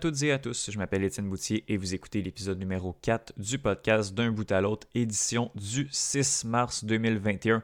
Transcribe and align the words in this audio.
Toutes 0.00 0.22
et 0.22 0.32
à 0.32 0.38
tous, 0.38 0.70
je 0.70 0.78
m'appelle 0.78 1.04
Étienne 1.04 1.28
Boutier 1.28 1.62
et 1.68 1.76
vous 1.76 1.94
écoutez 1.94 2.22
l'épisode 2.22 2.58
numéro 2.58 2.96
4 3.02 3.34
du 3.36 3.58
podcast 3.58 4.14
D'un 4.14 4.32
bout 4.32 4.50
à 4.50 4.62
l'autre, 4.62 4.86
édition 4.94 5.50
du 5.54 5.88
6 5.90 6.46
mars 6.46 6.86
2021. 6.86 7.62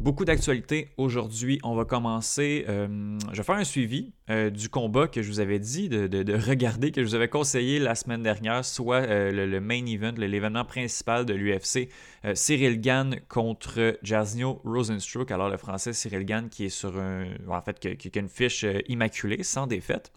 Beaucoup 0.00 0.24
d'actualités 0.24 0.88
aujourd'hui. 0.96 1.60
On 1.62 1.76
va 1.76 1.84
commencer. 1.84 2.64
Euh, 2.68 3.16
je 3.30 3.36
vais 3.36 3.42
faire 3.44 3.54
un 3.54 3.64
suivi 3.64 4.12
euh, 4.28 4.50
du 4.50 4.68
combat 4.68 5.06
que 5.06 5.22
je 5.22 5.28
vous 5.28 5.38
avais 5.38 5.60
dit 5.60 5.88
de, 5.88 6.48
regarder, 6.48 6.90
que 6.90 7.00
je 7.00 7.06
vous 7.06 7.14
avais 7.14 7.28
conseillé 7.28 7.78
la 7.78 7.94
semaine 7.94 8.24
dernière, 8.24 8.64
soit 8.64 9.02
euh, 9.02 9.30
le, 9.46 9.60
main 9.60 9.86
event, 9.86 10.14
l'événement 10.16 10.64
principal 10.64 11.26
de 11.26 11.34
l'UFC, 11.34 11.90
Cyril 12.34 12.80
Gann 12.80 13.20
contre 13.28 13.98
Jaznio 14.02 14.60
Rosenstruck. 14.64 15.30
Alors 15.30 15.48
le 15.48 15.56
français 15.56 15.92
Cyril 15.92 16.24
Gann 16.24 16.48
qui 16.48 16.64
est 16.64 16.70
sur 16.70 16.98
un, 16.98 17.26
en 17.48 17.62
fait, 17.62 17.78
qui, 17.78 18.10
a 18.12 18.18
une 18.18 18.28
fiche 18.28 18.66
immaculée, 18.88 19.44
sans 19.44 19.68
défaite. 19.68 20.10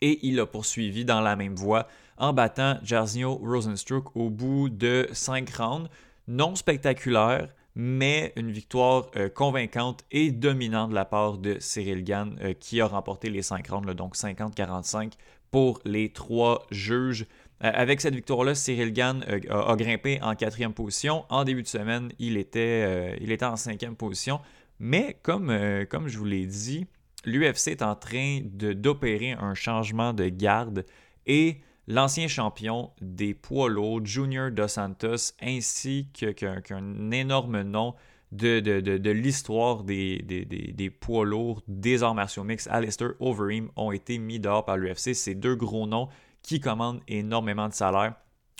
Et 0.00 0.18
il 0.26 0.40
a 0.40 0.46
poursuivi 0.46 1.04
dans 1.04 1.20
la 1.20 1.36
même 1.36 1.54
voie 1.54 1.86
en 2.16 2.32
battant 2.32 2.78
Jaznio 2.82 3.34
Rosenstruck 3.36 4.14
au 4.16 4.30
bout 4.30 4.68
de 4.68 5.08
5 5.12 5.48
rounds, 5.50 5.88
non 6.28 6.54
spectaculaires 6.54 7.48
mais 7.74 8.32
une 8.36 8.50
victoire 8.50 9.10
euh, 9.16 9.28
convaincante 9.28 10.04
et 10.10 10.32
dominante 10.32 10.90
de 10.90 10.94
la 10.94 11.04
part 11.04 11.38
de 11.38 11.56
Cyril 11.60 12.04
Gann 12.04 12.36
euh, 12.42 12.52
qui 12.52 12.80
a 12.80 12.86
remporté 12.86 13.30
les 13.30 13.42
5 13.42 13.66
rounds, 13.68 13.94
donc 13.94 14.16
50-45 14.16 15.12
pour 15.50 15.80
les 15.84 16.10
trois 16.10 16.66
juges. 16.70 17.26
Euh, 17.62 17.70
avec 17.72 18.00
cette 18.00 18.14
victoire-là, 18.14 18.54
Cyril 18.54 18.92
Gann 18.92 19.24
a, 19.48 19.76
grimpé 19.76 20.20
en 20.22 20.34
quatrième 20.34 20.72
position. 20.72 21.24
En 21.28 21.44
début 21.44 21.62
de 21.62 21.68
semaine, 21.68 22.10
il 22.18 22.36
était, 22.36 23.16
il 23.20 23.32
était 23.32 23.44
en 23.44 23.56
cinquième 23.56 23.96
position. 23.96 24.40
Mais 24.78 25.18
comme, 25.22 25.54
comme 25.90 26.08
je 26.08 26.16
vous 26.16 26.24
l'ai 26.24 26.46
dit, 26.46 26.86
l'UFC 27.24 27.68
est 27.68 27.82
en 27.82 27.94
train 27.94 28.40
d'opérer 28.44 29.32
un 29.32 29.54
changement 29.54 30.12
de 30.12 30.28
garde 30.28 30.84
et 31.26 31.60
l'ancien 31.86 32.28
champion 32.28 32.90
des 33.00 33.34
poids 33.34 33.68
lourds, 33.68 34.04
Junior 34.04 34.50
Dos 34.50 34.68
Santos, 34.68 35.34
ainsi 35.42 36.08
qu'un 36.12 37.10
énorme 37.10 37.62
nom 37.62 37.94
de, 38.32 39.10
l'histoire 39.10 39.82
des, 39.82 40.92
poids 41.00 41.24
lourds 41.24 41.62
des 41.66 42.02
arts 42.02 42.14
martiaux 42.14 42.44
mixtes, 42.44 42.68
Alistair 42.70 43.12
Overeem, 43.18 43.70
ont 43.76 43.92
été 43.92 44.18
mis 44.18 44.38
dehors 44.38 44.64
par 44.64 44.76
l'UFC. 44.76 45.14
Ces 45.14 45.34
deux 45.34 45.56
gros 45.56 45.86
noms 45.86 46.08
qui 46.42 46.60
commandent 46.60 47.00
énormément 47.08 47.68
de 47.68 47.74
salaires. 47.74 48.14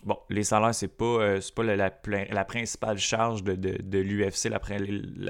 Bon, 0.05 0.19
les 0.31 0.45
salaires, 0.45 0.75
c'est 0.75 0.89
pas, 0.89 1.05
euh, 1.05 1.41
pas 1.55 1.63
la, 1.63 2.45
principale 2.45 2.99
charge 2.99 3.45
de, 3.45 3.99
l'UFC, 3.99 4.51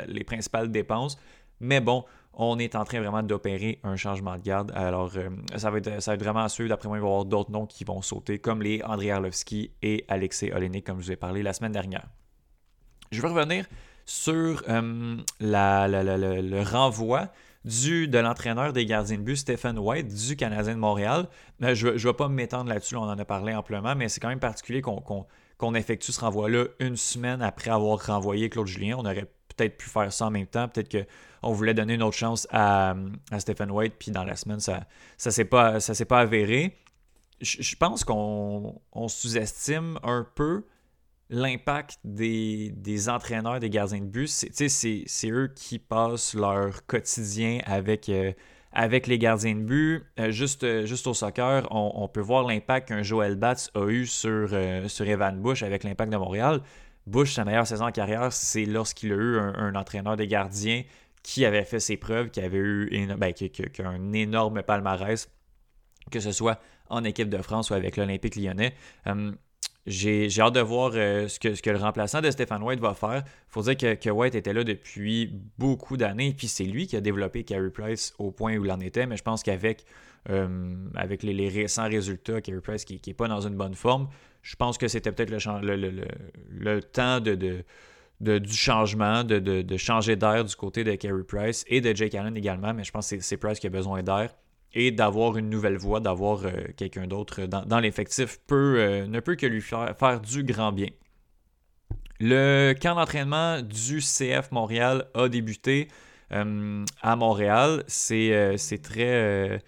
les 0.07 0.25
principales 0.25 0.71
dépenses. 0.71 1.19
Mais 1.59 1.81
bon, 1.81 2.05
on 2.43 2.59
est 2.59 2.75
en 2.75 2.85
train 2.85 3.01
vraiment 3.01 3.23
d'opérer 3.23 3.81
un 3.83 3.97
changement 3.97 4.37
de 4.37 4.43
garde. 4.43 4.73
Alors, 4.75 5.13
euh, 5.17 5.29
ça, 5.57 5.71
va 5.71 5.79
être, 5.79 6.01
ça 6.01 6.17
va 6.17 6.23
vraiment 6.23 6.45
à 6.45 6.49
suivre. 6.49 6.69
D'après 6.69 6.89
moi, 6.89 6.99
il 6.99 7.01
va 7.01 7.07
y 7.07 7.11
avoir 7.11 7.25
d'autres 7.25 7.51
noms 7.51 7.67
qui 7.67 7.85
vont 7.85 8.03
sauter, 8.03 8.39
comme 8.39 8.63
les 8.63 8.83
André 8.83 9.11
Arlovski 9.11 9.73
et 9.83 10.05
Alexei 10.09 10.53
Olenek, 10.53 10.85
comme 10.85 11.01
je 11.01 11.07
vous 11.07 11.13
ai 11.13 11.17
parlé 11.17 11.43
la 11.43 11.53
semaine 11.53 11.73
dernière. 11.73 12.07
Je 13.11 13.21
vais 13.21 13.29
revenir 13.29 13.67
sur 14.07 14.63
euh, 14.69 15.17
le 15.41 16.63
renvoi 16.63 17.29
du, 17.65 18.09
de 18.09 18.19
l'entraîneur 18.19 18.73
des 18.73 18.87
gardiens 18.87 19.19
de 19.19 19.23
but, 19.23 19.37
Stephen 19.37 19.79
White, 19.79 20.09
du 20.09 20.37
Canadien 20.37 20.75
de 20.75 20.79
Montréal. 20.79 21.27
Euh, 21.63 21.75
je 21.75 21.89
ne 21.89 21.93
vais 21.93 22.13
pas 22.13 22.29
m'étendre 22.29 22.71
là-dessus, 22.71 22.97
on 22.97 23.03
en 23.03 23.19
a 23.19 23.25
parlé 23.25 23.55
amplement, 23.55 23.95
mais 23.95 24.09
c'est 24.09 24.21
quand 24.21 24.29
même 24.29 24.41
particulier 24.41 24.81
qu'on 24.83 25.75
effectue 25.75 26.13
ce 26.13 26.21
renvoi-là 26.21 26.67
une 26.79 26.97
semaine 26.97 27.43
après 27.43 27.71
avoir 27.71 28.05
renvoyé 28.07 28.49
Claude 28.49 28.67
Julien. 28.67 28.97
On 28.99 29.05
aurait 29.05 29.31
peut-être 29.57 29.77
pu 29.77 29.89
faire 29.89 30.13
ça 30.13 30.27
en 30.27 30.31
même 30.31 30.47
temps. 30.47 30.69
Peut-être 30.69 31.07
qu'on 31.43 31.53
voulait 31.53 31.75
donner 31.75 31.95
une 31.95 32.03
autre 32.03 32.17
chance 32.17 32.47
à, 32.51 32.95
Stephen 33.39 33.71
White, 33.71 33.95
puis 33.99 34.11
dans 34.11 34.25
la 34.25 34.37
semaine, 34.37 34.61
ça 34.61 34.87
ne 35.25 35.31
s'est 35.31 35.45
pas, 35.45 35.79
pas 36.09 36.21
avéré. 36.21 36.77
Je, 37.41 37.75
pense 37.77 38.05
qu'on 38.05 38.81
sous-estime 39.09 39.99
un 40.03 40.27
peu 40.35 40.65
l'impact 41.31 41.99
des, 42.05 43.09
entraîneurs 43.09 43.61
des 43.61 43.71
gardiens 43.71 44.01
de 44.01 44.07
but. 44.07 44.29
C'est 44.29 45.31
eux 45.31 45.53
qui 45.55 45.79
passent 45.79 46.35
leur 46.35 46.85
quotidien 46.87 47.61
avec, 47.65 48.09
euh, 48.09 48.33
avec 48.73 49.07
les 49.07 49.19
gardiens 49.19 49.55
de 49.55 49.63
but. 49.63 50.05
Euh, 50.19 50.31
juste, 50.33 50.65
euh, 50.65 50.85
juste 50.85 51.07
au 51.07 51.15
soccer, 51.15 51.67
on, 51.71 52.09
peut 52.09 52.21
voir 52.21 52.47
l'impact 52.47 52.89
qu'un 52.89 53.03
Joel 53.03 53.37
Batts 53.37 53.71
a 53.75 53.87
eu 53.87 54.07
sur, 54.07 54.51
sur 54.89 55.09
Evan 55.09 55.41
Bush 55.41 55.63
avec 55.63 55.85
l'impact 55.85 56.13
de 56.13 56.19
Montréal. 56.19 56.61
Bush, 57.07 57.35
sa 57.35 57.45
meilleure 57.45 57.67
saison 57.67 57.87
en 57.87 57.93
carrière, 57.93 58.33
c'est 58.33 58.67
lorsqu'il 58.67 59.13
a 59.13 59.17
eu 59.17 59.39
un, 59.39 59.75
entraîneur 59.75 60.17
des 60.17 60.27
gardiens 60.27 60.83
qui 61.23 61.45
avait 61.45 61.65
fait 61.65 61.81
ses 61.81 61.97
preuves, 61.97 62.31
qui 62.31 62.41
avait 62.41 62.59
eu 62.59 63.07
ben, 63.19 63.33
un 63.85 64.13
énorme 64.13 64.63
palmarès, 64.63 65.31
que 66.11 66.21
ce 66.21 66.33
soit 66.33 66.61
en 66.89 67.05
équipe 67.05 67.29
de 67.29 67.39
France 67.39 67.71
ou 67.71 67.75
avec 67.75 67.97
l'Olympique 67.97 68.37
lyonnais. 68.37 68.75
Hum, 69.07 69.37
j'ai 69.87 70.29
hâte 70.39 70.55
de 70.55 70.61
voir 70.61 70.93
euh, 70.95 71.27
ce, 71.29 71.41
que, 71.41 71.55
ce, 71.55 71.63
que, 71.63 71.71
le 71.71 71.79
remplaçant 71.79 72.21
de 72.21 72.31
Stéphane 72.31 72.63
White 72.63 72.81
va 72.81 72.95
faire. 72.95 73.23
Il 73.27 73.51
faut 73.51 73.63
dire 73.63 73.77
que, 73.77 73.95
que, 73.95 74.11
White 74.11 74.35
était 74.35 74.53
là 74.53 74.63
depuis 74.63 75.33
beaucoup 75.59 75.97
d'années, 75.97 76.35
puis 76.37 76.49
c'est 76.49 76.65
lui 76.65 76.87
qui 76.87 76.97
a 76.97 77.01
développé 77.01 77.45
Carey 77.45 77.71
Price 77.71 78.15
au 78.19 78.31
point 78.31 78.57
où 78.57 78.65
il 78.65 78.71
en 78.71 78.81
était, 78.81 79.07
mais 79.07 79.17
je 79.17 79.23
pense 79.23 79.43
qu'avec 79.43 79.85
euh, 80.29 80.77
avec 80.97 81.23
les, 81.23 81.49
récents 81.49 81.89
résultats, 81.89 82.41
Carey 82.41 82.61
Price 82.61 82.85
qui 82.85 83.01
n'est 83.07 83.15
pas 83.15 83.27
dans 83.27 83.41
une 83.41 83.57
bonne 83.57 83.75
forme, 83.75 84.09
je 84.43 84.55
pense 84.55 84.77
que 84.77 84.87
c'était 84.87 85.13
peut-être 85.13 85.31
le, 85.31 86.05
le, 86.51 86.83
temps 86.83 87.21
de, 87.21 87.65
du 88.21 88.53
changement, 88.53 89.25
de, 89.25 89.77
changer 89.77 90.17
d'air 90.17 90.45
du 90.45 90.55
côté 90.55 90.85
de 90.85 90.95
Carey 90.95 91.25
Price 91.27 91.65
et 91.69 91.81
de 91.81 91.95
Jake 91.95 92.15
Allen 92.15 92.37
également, 92.37 92.75
mais 92.75 92.85
je 92.85 92.93
pense 92.93 93.11
que 93.11 93.21
c'est 93.21 93.37
Price 93.37 93.59
qui 93.59 93.67
a 93.67 93.71
besoin 93.71 94.03
d'air 94.03 94.35
et 94.73 94.91
d'avoir 94.91 95.37
une 95.37 95.51
nouvelle 95.51 95.77
voix, 95.77 96.01
d'avoir 96.01 96.45
euh, 96.45 96.53
quelqu'un 96.77 97.07
d'autre 97.07 97.47
dans, 97.47 97.81
l'effectif 97.81 98.39
peut, 98.47 98.77
euh, 98.79 99.07
ne 99.07 99.21
peut 99.21 99.35
que 99.35 99.47
lui 99.47 99.61
faire, 99.61 99.97
faire 99.99 100.21
du 100.21 100.45
grand 100.45 100.71
bien. 100.73 100.89
Le 102.21 102.75
camp 102.81 102.95
d'entraînement 102.95 103.63
du 103.63 104.01
CF 104.01 104.53
Montréal 104.53 105.07
a 105.15 105.29
débuté 105.29 105.89
euh, 106.33 106.85
à 107.01 107.17
Montréal. 107.17 107.83
C'est 107.89 108.53
très 108.83 109.61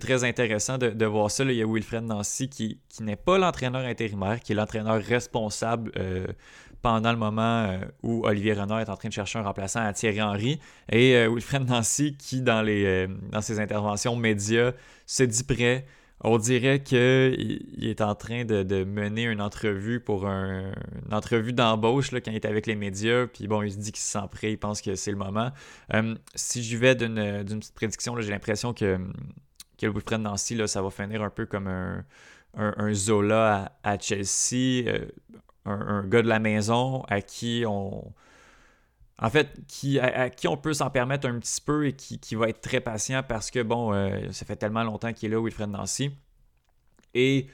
très 0.00 0.24
intéressant 0.24 0.76
de, 0.76 1.06
voir 1.06 1.30
ça. 1.30 1.44
Il 1.44 1.52
y 1.52 1.62
a 1.62 1.66
Wilfred 1.66 2.02
Nancy 2.02 2.48
qui, 2.48 2.80
n'est 3.00 3.16
pas 3.16 3.38
l'entraîneur 3.38 3.84
intérimaire, 3.84 4.40
qui 4.40 4.52
est 4.52 4.56
l'entraîneur 4.56 5.00
responsable 5.00 5.92
pendant 6.84 7.12
le 7.12 7.18
moment 7.18 7.64
euh, 7.64 7.78
où 8.02 8.26
Olivier 8.26 8.52
Renard 8.52 8.80
est 8.80 8.90
en 8.90 8.96
train 8.96 9.08
de 9.08 9.14
chercher 9.14 9.38
un 9.38 9.42
remplaçant 9.42 9.80
à 9.80 9.94
Thierry 9.94 10.20
Henry. 10.20 10.60
Et 10.92 11.16
euh, 11.16 11.30
Wilfred 11.30 11.66
Nancy 11.66 12.14
qui, 12.14 12.42
dans, 12.42 12.60
les, 12.60 13.08
dans 13.32 13.40
ses 13.40 13.58
interventions 13.58 14.16
médias, 14.16 14.72
se 15.06 15.22
dit 15.22 15.44
prêt. 15.44 15.86
On 16.20 16.36
dirait 16.36 16.82
qu'il 16.82 17.88
est 17.88 18.02
en 18.02 18.14
train 18.14 18.44
de, 18.44 18.84
mener 18.84 19.22
une 19.22 19.40
entrevue 19.40 19.98
pour 19.98 20.26
un, 20.26 20.72
une 21.06 21.14
entrevue 21.14 21.54
d'embauche 21.54 22.10
quand 22.10 22.30
il 22.30 22.34
est 22.34 22.44
avec 22.44 22.66
les 22.66 22.76
médias. 22.76 23.28
Puis 23.28 23.48
bon, 23.48 23.62
il 23.62 23.72
se 23.72 23.78
dit 23.78 23.90
qu'il 23.90 24.02
se 24.02 24.12
sent 24.12 24.26
prêt, 24.30 24.52
il 24.52 24.58
pense 24.58 24.82
que 24.82 24.94
c'est 24.94 25.10
le 25.10 25.16
moment. 25.16 25.52
si 26.34 26.62
je 26.62 26.76
vais 26.76 26.94
d'une 26.94 27.14
petite 27.60 27.74
prédiction, 27.74 28.20
j'ai 28.20 28.30
l'impression 28.30 28.74
que 28.74 28.98
que 29.76 29.86
Wilfred 29.86 30.20
Nancy, 30.20 30.54
là, 30.54 30.68
ça 30.68 30.82
va 30.82 30.90
finir 30.90 31.20
un 31.22 31.30
peu 31.30 31.46
comme 31.46 31.66
un, 31.66 32.94
Zola 32.94 33.72
à, 33.82 33.98
Chelsea, 33.98 34.86
euh, 34.88 35.06
un, 35.64 36.06
gars 36.06 36.22
de 36.22 36.28
la 36.28 36.38
maison 36.38 37.02
à 37.08 37.20
qui 37.20 37.64
on. 37.66 38.12
En 39.18 39.30
fait, 39.30 39.60
qui, 39.68 40.00
à, 40.00 40.28
qui 40.28 40.48
on 40.48 40.56
peut 40.56 40.74
s'en 40.74 40.90
permettre 40.90 41.28
un 41.28 41.38
petit 41.38 41.60
peu 41.60 41.86
et 41.86 41.92
qui, 41.92 42.34
va 42.34 42.48
être 42.48 42.60
très 42.60 42.80
patient 42.80 43.22
parce 43.22 43.50
que, 43.50 43.62
bon, 43.62 43.92
euh, 43.94 44.30
ça 44.32 44.44
fait 44.44 44.56
tellement 44.56 44.82
longtemps 44.82 45.12
qu'il 45.12 45.32
est 45.32 45.36
là, 45.36 45.40
Wilfred 45.40 45.70
Nancy. 45.70 46.10
Et 47.14 47.46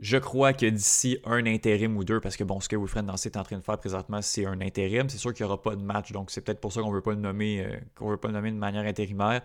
je 0.00 0.16
crois 0.16 0.52
que 0.52 0.66
d'ici 0.66 1.18
un 1.24 1.44
intérim 1.46 1.96
ou 1.96 2.04
deux, 2.04 2.20
parce 2.20 2.36
que 2.36 2.44
bon, 2.44 2.60
ce 2.60 2.68
que 2.68 2.76
Wilfred 2.76 3.04
Nancy 3.04 3.28
est 3.28 3.36
en 3.36 3.42
train 3.42 3.56
de 3.56 3.64
faire 3.64 3.78
présentement, 3.78 4.22
c'est 4.22 4.46
un 4.46 4.60
intérim. 4.60 5.08
C'est 5.08 5.18
sûr 5.18 5.32
qu'il 5.32 5.44
n'y 5.44 5.50
aura 5.50 5.60
pas 5.60 5.74
de 5.74 5.82
match, 5.82 6.12
donc 6.12 6.30
c'est 6.30 6.42
peut-être 6.42 6.60
pour 6.60 6.72
ça 6.72 6.82
qu'on 6.82 6.90
ne 6.90 6.94
veut 6.94 7.02
pas 7.02 7.12
le 7.12 7.20
nommer, 7.20 7.64
euh, 7.64 7.76
veut 8.00 8.16
pas 8.16 8.28
le 8.28 8.34
nommer 8.34 8.50
de 8.52 8.56
manière 8.56 8.84
intérimaire. 8.84 9.42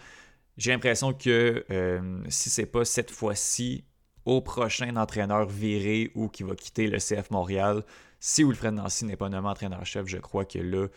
J'ai 0.58 0.72
l'impression 0.72 1.14
que 1.14 1.66
euh, 1.72 2.24
si 2.30 2.50
c'est 2.50 2.68
pas 2.68 2.86
cette 2.86 3.10
fois-ci, 3.10 3.86
au 4.26 4.42
prochain 4.42 4.96
entraîneur 4.96 5.48
viré 5.48 6.12
ou 6.16 6.28
qui 6.30 6.44
va 6.44 6.56
quitter 6.56 6.88
le 6.88 6.98
CF 6.98 7.30
Montréal, 7.32 7.84
si 8.20 8.44
Wilfred 8.44 8.74
Nancy 8.74 9.06
n'est 9.06 9.18
pas 9.18 9.30
nommé 9.30 9.50
entraîneur-chef, 9.50 10.08
je 10.08 10.18
crois 10.18 10.46
que 10.46 10.60
là, 10.60 10.88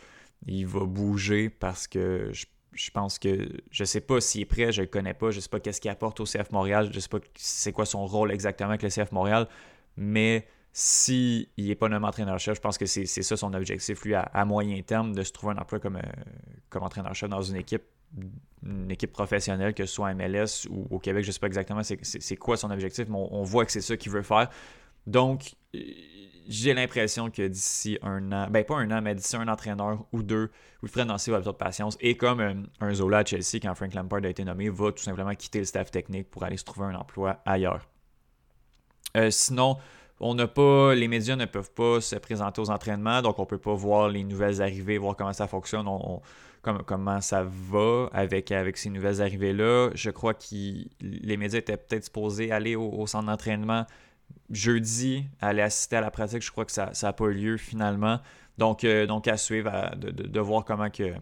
il 0.46 0.66
va 0.66 0.84
bouger 0.84 1.50
parce 1.50 1.88
que 1.88 2.30
je, 2.32 2.90
pense 2.92 3.18
que 3.18 3.48
je 3.70 3.84
sais 3.84 4.00
pas 4.00 4.20
s'il 4.20 4.42
est 4.42 4.46
prêt, 4.46 4.70
je 4.70 4.82
le 4.82 4.86
connais 4.86 5.14
pas, 5.14 5.30
je 5.30 5.40
sais 5.40 5.48
pas 5.48 5.58
qu'est-ce 5.58 5.80
qu'il 5.80 5.90
apporte 5.90 6.20
au 6.20 6.24
CF 6.24 6.52
Montréal, 6.52 6.90
je 6.92 7.00
sais 7.00 7.08
pas 7.08 7.18
c'est 7.34 7.72
quoi 7.72 7.84
son 7.84 8.06
rôle 8.06 8.30
exactement 8.30 8.70
avec 8.70 8.82
le 8.82 8.90
CF 8.90 9.10
Montréal, 9.12 9.48
mais 9.96 10.46
s'il 10.72 11.48
n'est 11.56 11.74
pas 11.74 11.88
nommé 11.88 12.06
entraîneur-chef, 12.06 12.56
je 12.56 12.60
pense 12.60 12.78
que 12.78 12.86
c'est 12.86 13.06
ça 13.06 13.36
son 13.36 13.54
objectif, 13.54 14.04
lui, 14.04 14.14
à, 14.14 14.44
moyen 14.44 14.80
terme, 14.82 15.14
de 15.14 15.22
se 15.22 15.32
trouver 15.32 15.54
un 15.54 15.58
emploi 15.58 15.80
comme, 15.80 15.96
euh, 15.96 16.02
comme 16.68 16.82
entraîneur-chef 16.82 17.30
dans 17.30 17.42
une 17.42 17.56
équipe 17.56 17.82
une 18.62 18.90
équipe 18.90 19.12
professionnelle, 19.12 19.74
que 19.74 19.86
ce 19.86 19.94
soit 19.94 20.12
MLS 20.14 20.66
ou 20.70 20.86
au 20.90 20.98
Québec, 20.98 21.24
je 21.24 21.28
ne 21.28 21.32
sais 21.32 21.40
pas 21.40 21.46
exactement 21.46 21.82
c'est 21.82 22.36
quoi 22.36 22.56
son 22.56 22.70
objectif, 22.70 23.06
mais 23.08 23.18
on, 23.18 23.42
voit 23.42 23.64
que 23.64 23.72
c'est 23.72 23.80
ça 23.80 23.96
qu'il 23.96 24.12
veut 24.12 24.22
faire. 24.22 24.48
Donc, 25.06 25.54
j'ai 26.48 26.74
l'impression 26.74 27.30
que 27.30 27.46
d'ici 27.46 27.98
un 28.02 28.32
an, 28.32 28.48
ben 28.50 28.64
pas 28.64 28.76
un 28.76 28.90
an, 28.90 29.02
mais 29.02 29.14
d'ici 29.14 29.36
un 29.36 29.48
entraîneur 29.48 30.04
ou 30.12 30.22
deux, 30.22 30.50
Wilfred 30.82 31.06
Nancy 31.06 31.30
va 31.30 31.36
avoir 31.36 31.54
de 31.54 31.58
patience. 31.58 31.96
Et 32.00 32.16
comme 32.16 32.40
euh, 32.40 32.54
un 32.80 32.94
Zola 32.94 33.18
à 33.18 33.24
Chelsea, 33.24 33.60
quand 33.60 33.74
Frank 33.74 33.94
Lampard 33.94 34.24
a 34.24 34.28
été 34.28 34.44
nommé, 34.44 34.68
va 34.68 34.92
tout 34.92 35.02
simplement 35.02 35.34
quitter 35.34 35.58
le 35.58 35.64
staff 35.64 35.90
technique 35.90 36.30
pour 36.30 36.44
aller 36.44 36.56
se 36.56 36.64
trouver 36.64 36.86
un 36.86 36.94
emploi 36.94 37.40
ailleurs. 37.44 37.88
Euh, 39.16 39.30
sinon, 39.30 39.78
on 40.20 40.34
n'a 40.34 40.46
pas, 40.46 40.94
les 40.94 41.08
médias 41.08 41.36
ne 41.36 41.44
peuvent 41.44 41.72
pas 41.72 42.00
se 42.00 42.16
présenter 42.16 42.60
aux 42.60 42.70
entraînements, 42.70 43.22
donc 43.22 43.38
on 43.38 43.42
ne 43.42 43.46
peut 43.46 43.58
pas 43.58 43.74
voir 43.74 44.08
les 44.08 44.24
nouvelles 44.24 44.62
arrivées, 44.62 44.98
voir 44.98 45.16
comment 45.16 45.32
ça 45.32 45.46
fonctionne, 45.46 45.86
comment 46.86 47.20
ça 47.20 47.44
va 47.44 48.08
avec, 48.12 48.52
avec 48.52 48.76
ces 48.76 48.90
nouvelles 48.90 49.22
arrivées-là. 49.22 49.90
Je 49.94 50.10
crois 50.10 50.34
que 50.34 50.46
les 51.00 51.36
médias 51.36 51.58
étaient 51.58 51.76
peut-être 51.76 52.04
supposés 52.04 52.52
aller 52.52 52.76
au 52.76 53.06
centre 53.06 53.26
d'entraînement 53.26 53.86
jeudi, 54.50 55.26
aller 55.40 55.62
assister 55.62 55.96
à 55.96 56.00
la 56.00 56.10
pratique. 56.10 56.42
Je 56.42 56.50
crois 56.50 56.64
que 56.64 56.72
ça 56.72 56.90
n'a 57.00 57.12
pas 57.12 57.24
eu 57.26 57.34
lieu 57.34 57.56
finalement. 57.56 58.20
Donc, 58.58 58.84
euh, 58.84 59.06
donc 59.06 59.28
à 59.28 59.36
suivre, 59.36 59.70
de, 59.96 60.40
voir 60.40 60.64
comment, 60.64 60.88
que, 60.90 61.14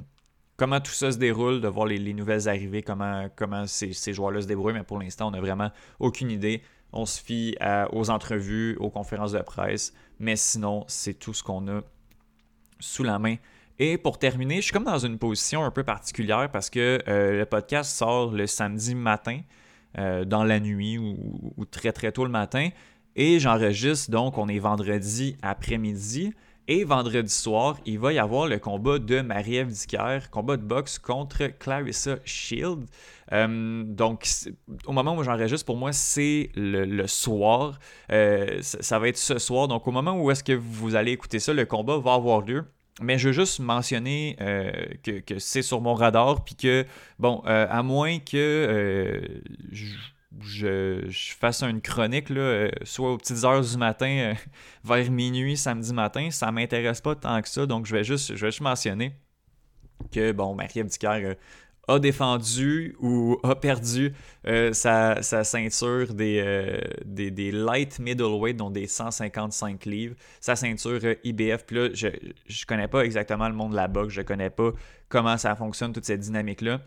comment 0.57 0.81
tout 0.81 0.93
ça 0.93 1.11
se 1.11 1.19
déroule, 1.19 1.61
de 1.61 1.69
voir 1.69 1.87
les, 1.87 2.15
nouvelles 2.15 2.49
arrivées, 2.49 2.83
comment, 2.83 3.29
comment 3.35 3.67
ces, 3.67 4.13
joueurs-là 4.13 4.43
se 4.43 4.47
débrouillent. 4.47 4.75
Mais 4.75 4.85
pour 4.85 4.99
l'instant, 4.99 5.29
on 5.29 5.31
n'a 5.33 5.41
vraiment 5.41 5.71
aucune 5.99 6.31
idée. 6.31 6.63
On 6.93 7.07
se 7.07 7.21
fie 7.21 7.57
aux 7.93 8.11
entrevues, 8.11 8.77
aux 8.77 8.91
conférences 8.91 9.33
de 9.33 9.41
presse. 9.41 9.93
Mais 10.21 10.37
sinon, 10.37 10.85
c'est 10.87 11.15
tout 11.15 11.35
ce 11.35 11.43
qu'on 11.43 11.67
a 11.69 11.81
sous 12.79 13.03
la 13.03 13.19
main. 13.19 13.37
Et 13.79 13.99
pour 13.99 14.19
terminer, 14.19 14.57
je 14.57 14.63
suis 14.63 14.73
comme 14.73 14.85
dans 14.85 14.99
une 14.99 15.19
position 15.19 15.65
un 15.65 15.71
peu 15.73 15.83
particulière 15.83 16.49
parce 16.51 16.71
que 16.71 17.01
euh, 17.09 17.39
le 17.39 17.45
podcast 17.45 17.91
sort 17.91 18.31
le 18.31 18.47
samedi 18.47 18.95
matin, 18.95 19.41
euh, 19.99 20.25
dans 20.25 20.45
la 20.45 20.61
nuit 20.61 20.97
ou, 20.99 21.65
très 21.71 21.93
très 21.93 22.13
tôt 22.13 22.25
le 22.25 22.31
matin. 22.31 22.69
Et 23.17 23.41
j'enregistre 23.41 24.11
donc, 24.11 24.39
on 24.39 24.49
est 24.49 24.59
vendredi 24.61 25.37
après-midi. 25.43 26.33
Et 26.67 26.85
vendredi 26.85 27.31
soir, 27.31 27.77
il 27.85 27.99
va 27.99 28.13
y 28.15 28.19
avoir 28.19 28.47
le 28.47 28.59
combat 28.59 28.99
de 28.99 29.21
Marie-Ève 29.21 29.71
combat 30.31 30.57
de 30.57 30.63
boxe 30.63 30.99
contre 30.99 31.49
Clarissa 31.59 32.17
Shield. 32.25 32.87
Euh, 33.33 33.83
donc, 33.85 34.27
au 34.87 34.93
moment 34.93 35.15
où 35.15 35.23
j'enregistre, 35.23 35.67
pour 35.67 35.77
moi, 35.77 35.93
c'est 35.93 36.51
le, 36.55 37.07
soir. 37.07 37.79
Ça, 38.09 38.99
va 38.99 39.09
être 39.09 39.19
ce 39.19 39.39
soir. 39.39 39.69
Donc, 39.69 39.87
au 39.87 39.91
moment 39.91 40.19
où 40.19 40.31
est-ce 40.31 40.43
que 40.45 40.55
vous 40.55 40.95
allez 40.95 41.13
écouter 41.13 41.39
ça, 41.39 41.53
le 41.53 41.67
combat 41.67 41.99
va 41.99 42.15
avoir 42.15 42.41
lieu. 42.41 42.65
Mais 43.01 43.19
je 43.19 43.29
veux 43.29 43.33
juste 43.33 43.59
mentionner 43.59 44.37
euh, 44.41 44.71
que, 45.03 45.39
c'est 45.39 45.63
sur 45.63 45.81
mon 45.81 45.95
radar, 45.95 46.45
puis 46.45 46.55
que, 46.55 46.87
bon, 47.19 47.41
à 47.45 47.83
moins 47.83 48.19
que 48.21 49.43
je, 50.41 51.35
fasse 51.39 51.63
une 51.63 51.81
chronique, 51.81 52.31
là, 52.31 52.41
euh, 52.41 52.71
soit 52.83 53.13
aux 53.13 53.19
petites 53.19 53.45
heures 53.45 53.63
du 53.63 53.77
matin, 53.77 54.07
euh, 54.07 54.35
vers 54.85 55.11
minuit, 55.11 55.57
samedi 55.57 55.93
matin, 55.93 56.31
ça 56.31 56.51
m'intéresse 56.51 57.01
pas 57.01 57.15
tant 57.15 57.41
que 57.43 57.49
ça. 57.49 57.67
Donc, 57.67 57.87
je 57.87 57.95
vais 57.95 58.05
juste, 58.05 58.35
je 58.35 58.45
vais 58.45 58.51
juste 58.51 58.61
mentionner 58.61 59.15
que, 60.13 60.33
bon, 60.33 60.55
Marie-Ève 60.55 60.89
euh, 61.05 61.35
a 61.89 61.99
défendu 61.99 62.97
ou 63.01 63.39
a 63.43 63.55
perdu 63.55 64.13
sa, 64.73 65.23
ceinture 65.23 66.15
des, 66.15 66.81
des, 67.05 67.53
light 67.53 67.99
middleweight, 67.99 68.57
donc 68.57 68.73
des 68.73 68.87
155 68.87 69.85
livres, 69.85 70.15
sa 70.41 70.57
ceinture 70.57 71.01
IBF. 71.25 71.65
Puis 71.67 71.77
là, 71.77 71.89
je 71.93 72.09
ne 72.09 72.67
connais 72.67 72.89
pas 72.89 73.05
exactement 73.05 73.49
le 73.49 73.55
monde 73.55 73.73
de 73.73 73.77
la 73.77 73.89
boxe, 73.89 74.15
je 74.15 74.21
ne 74.21 74.27
connais 74.27 74.51
pas 74.51 74.71
comment 75.09 75.37
ça 75.37 75.55
fonctionne, 75.57 75.93
toute 75.93 76.05
cette 76.05 76.21
dynamique-là. 76.21 76.81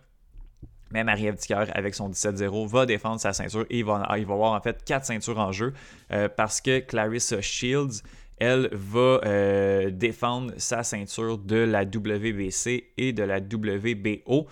Mais 0.92 1.04
Marie-Ève 1.04 1.38
avec 1.74 1.96
son 1.96 2.10
17-0, 2.10 2.68
va 2.68 2.86
défendre 2.86 3.20
sa 3.20 3.34
ceinture 3.34 3.66
et 3.70 3.80
il 3.80 3.86
va, 3.86 4.08
il 4.18 4.26
va 4.26 4.34
avoir 4.34 4.54
en 4.54 4.62
fait 4.62 4.84
quatre 4.86 5.06
ceintures 5.06 5.38
en 5.38 5.52
jeu 5.52 5.74
euh, 6.12 6.30
parce 6.30 6.62
que 6.62 6.80
Clarissa 6.80 7.42
Shields, 7.42 8.02
elle 8.38 8.70
va 8.72 9.20
euh, 9.26 9.90
défendre 9.90 10.54
sa 10.58 10.84
ceinture 10.84 11.38
de 11.38 11.58
la 11.58 11.84
WBC 11.84 12.92
et 12.98 13.12
de 13.12 13.24
la 13.24 13.40
WBO. 13.40 14.48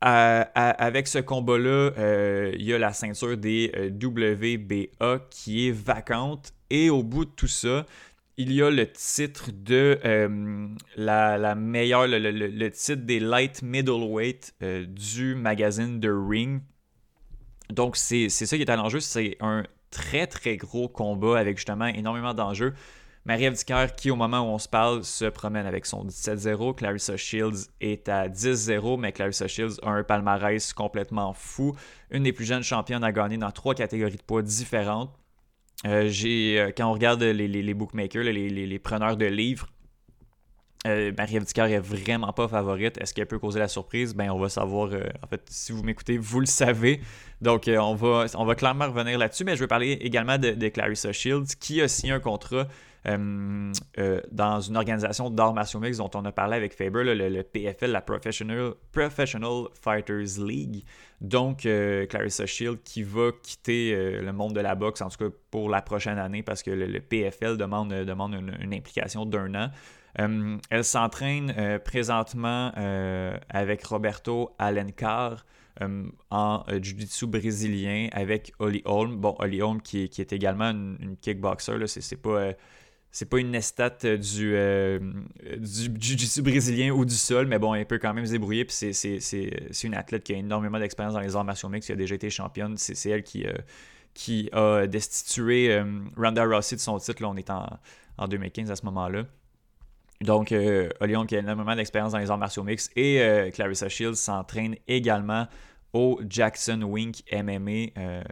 Avec 0.00 1.08
ce 1.08 1.18
combat-là, 1.18 1.92
euh, 1.98 2.52
il 2.54 2.64
y 2.64 2.74
a 2.74 2.78
la 2.78 2.92
ceinture 2.92 3.36
des 3.36 3.72
WBA 3.90 5.18
qui 5.30 5.68
est 5.68 5.72
vacante. 5.72 6.52
Et 6.70 6.90
au 6.90 7.02
bout 7.02 7.24
de 7.24 7.30
tout 7.30 7.46
ça, 7.46 7.86
il 8.36 8.52
y 8.52 8.62
a 8.62 8.70
le 8.70 8.90
titre 8.90 9.50
de 9.52 9.98
euh, 10.04 10.68
la, 10.96 11.54
meilleure, 11.54 12.06
le, 12.08 12.68
titre 12.70 13.02
des 13.02 13.20
light 13.20 13.62
middleweight 13.62 14.54
euh, 14.62 14.84
du 14.86 15.34
magazine 15.34 16.00
The 16.00 16.10
Ring. 16.10 16.60
Donc, 17.70 17.96
c'est 17.96 18.28
ça 18.28 18.56
qui 18.56 18.62
est 18.62 18.70
à 18.70 18.76
l'enjeu. 18.76 19.00
C'est 19.00 19.36
un 19.40 19.64
très, 19.90 20.26
très 20.26 20.56
gros 20.56 20.88
combat 20.88 21.38
avec 21.38 21.56
justement 21.56 21.86
énormément 21.86 22.34
d'enjeux. 22.34 22.74
Marie-Ève 23.26 23.94
qui 23.96 24.10
au 24.10 24.16
moment 24.16 24.40
où 24.40 24.54
on 24.54 24.58
se 24.58 24.68
parle, 24.68 25.02
se 25.02 25.24
promène 25.24 25.64
avec 25.66 25.86
son 25.86 26.04
17-0. 26.04 26.74
Clarissa 26.74 27.16
Shields 27.16 27.68
est 27.80 28.08
à 28.08 28.28
10-0, 28.28 29.00
mais 29.00 29.12
Clarissa 29.12 29.48
Shields 29.48 29.76
a 29.82 29.90
un 29.90 30.02
palmarès 30.02 30.72
complètement 30.74 31.32
fou. 31.32 31.74
Une 32.10 32.24
des 32.24 32.32
plus 32.32 32.44
jeunes 32.44 32.62
championnes 32.62 33.02
à 33.02 33.12
gagner 33.12 33.38
dans 33.38 33.50
trois 33.50 33.74
catégories 33.74 34.16
de 34.16 34.22
poids 34.22 34.42
différentes. 34.42 35.10
Euh, 35.86 36.10
euh, 36.24 36.70
quand 36.76 36.88
on 36.88 36.92
regarde 36.92 37.22
les, 37.22 37.74
bookmakers, 37.74 38.24
les, 38.24 38.78
preneurs 38.78 39.16
de 39.16 39.26
livres, 39.26 39.68
euh, 40.86 41.10
Marie-Ève 41.16 41.46
est 41.56 41.78
vraiment 41.78 42.34
pas 42.34 42.46
favorite. 42.46 42.98
Est-ce 43.00 43.14
qu'elle 43.14 43.26
peut 43.26 43.38
causer 43.38 43.58
la 43.58 43.68
surprise? 43.68 44.14
Ben, 44.14 44.30
on 44.30 44.38
va 44.38 44.50
savoir. 44.50 44.90
En 45.22 45.26
fait, 45.26 45.42
si 45.48 45.72
vous 45.72 45.82
m'écoutez, 45.82 46.18
vous 46.18 46.40
le 46.40 46.46
savez. 46.46 47.00
Donc, 47.40 47.70
on, 47.74 47.94
va, 47.94 48.26
on 48.34 48.44
va 48.44 48.54
clairement 48.54 48.86
revenir 48.86 49.18
là-dessus. 49.18 49.44
Mais 49.44 49.56
je 49.56 49.60
veux 49.60 49.66
parler 49.66 49.92
également 49.92 50.36
de, 50.36 50.50
de 50.50 50.68
Clarissa 50.68 51.10
Shields, 51.10 51.56
qui 51.58 51.80
a 51.80 51.88
signé 51.88 52.12
un 52.12 52.20
contrat 52.20 52.68
euh, 53.06 53.72
euh, 53.98 54.20
dans 54.32 54.60
une 54.62 54.78
organisation 54.78 55.28
d'arts 55.28 55.52
martiaux 55.52 55.78
mix 55.78 55.98
dont 55.98 56.10
on 56.14 56.24
a 56.24 56.32
parlé 56.32 56.56
avec 56.56 56.74
Faber, 56.74 57.04
le, 57.04 57.42
PFL, 57.42 57.90
la 57.90 58.00
Professional, 58.00 58.72
Professional 58.92 59.64
Fighters 59.80 60.38
League. 60.38 60.84
Donc, 61.20 61.66
euh, 61.66 62.06
Clarissa 62.06 62.46
Shield 62.46 62.82
qui 62.82 63.02
va 63.02 63.30
quitter 63.42 63.94
le 63.94 64.32
monde 64.32 64.54
de 64.54 64.60
la 64.60 64.74
boxe, 64.74 65.02
en 65.02 65.10
tout 65.10 65.18
cas 65.18 65.36
pour 65.50 65.68
la 65.68 65.82
prochaine 65.82 66.18
année, 66.18 66.42
parce 66.42 66.62
que 66.62 66.70
le, 66.70 67.00
PFL 67.00 67.58
demande, 67.58 67.92
demande 67.92 68.34
une, 68.34 68.74
implication 68.74 69.26
d'un 69.26 69.54
an. 69.54 69.70
elle 70.70 70.84
s'entraîne 70.84 71.80
présentement 71.84 72.72
avec 73.50 73.84
Roberto 73.84 74.54
Alencar. 74.58 75.44
en 76.30 76.64
jiu-jitsu 76.68 77.26
brésilien 77.26 78.08
avec 78.12 78.52
Oli 78.58 78.82
Holm. 78.86 79.16
Bon, 79.16 79.34
Oli 79.40 79.60
Holm 79.60 79.82
qui, 79.82 80.04
est 80.04 80.32
également 80.32 80.70
une, 80.70 81.16
kickboxer, 81.20 81.86
c'est 81.86 82.16
pas 82.16 82.54
c'est 83.14 83.26
pas 83.26 83.38
une 83.38 83.54
estate 83.54 84.04
euh, 84.06 84.16
du, 84.16 84.54
euh, 84.56 84.98
du 85.56 86.42
brésilien 86.42 86.90
ou 86.90 87.04
du 87.04 87.14
sol, 87.14 87.46
mais 87.46 87.60
bon, 87.60 87.72
elle 87.72 87.86
peut 87.86 87.98
quand 87.98 88.12
même 88.12 88.26
se 88.26 88.32
débrouiller. 88.32 88.64
Puis 88.64 88.74
c'est 88.74 89.84
une 89.84 89.94
athlète 89.94 90.24
qui 90.24 90.34
a 90.34 90.36
énormément 90.36 90.80
d'expérience 90.80 91.14
dans 91.14 91.20
les 91.20 91.36
arts 91.36 91.44
martiaux 91.44 91.68
mixtes, 91.68 91.86
qui 91.86 91.92
a 91.92 91.96
déjà 91.96 92.16
été 92.16 92.28
championne. 92.28 92.76
C'est 92.76 93.08
elle 93.08 93.22
qui, 93.22 93.46
euh, 93.46 93.52
qui 94.14 94.50
a 94.52 94.88
destitué 94.88 95.72
euh, 95.72 95.84
Ronda 96.16 96.44
Rossi 96.44 96.74
de 96.74 96.80
son 96.80 96.98
titre. 96.98 97.22
Là, 97.22 97.28
on 97.28 97.36
est 97.36 97.50
en, 97.50 97.64
en 98.18 98.26
2015 98.26 98.72
à 98.72 98.74
ce 98.74 98.84
moment-là. 98.86 99.22
Donc, 100.20 100.52
Olion 101.00 101.24
qui 101.24 101.36
a 101.36 101.38
énormément 101.38 101.76
d'expérience 101.76 102.12
dans 102.12 102.18
les 102.18 102.32
arts 102.32 102.38
martiaux 102.38 102.64
mixtes 102.64 102.90
et 102.96 103.50
Clarissa 103.52 103.88
Shields 103.88 104.16
s'entraîne 104.16 104.74
également 104.88 105.46
au 105.94 106.20
Jackson 106.28 106.82
Wink 106.82 107.22
MMA, 107.32 107.92
euh, 107.96 108.22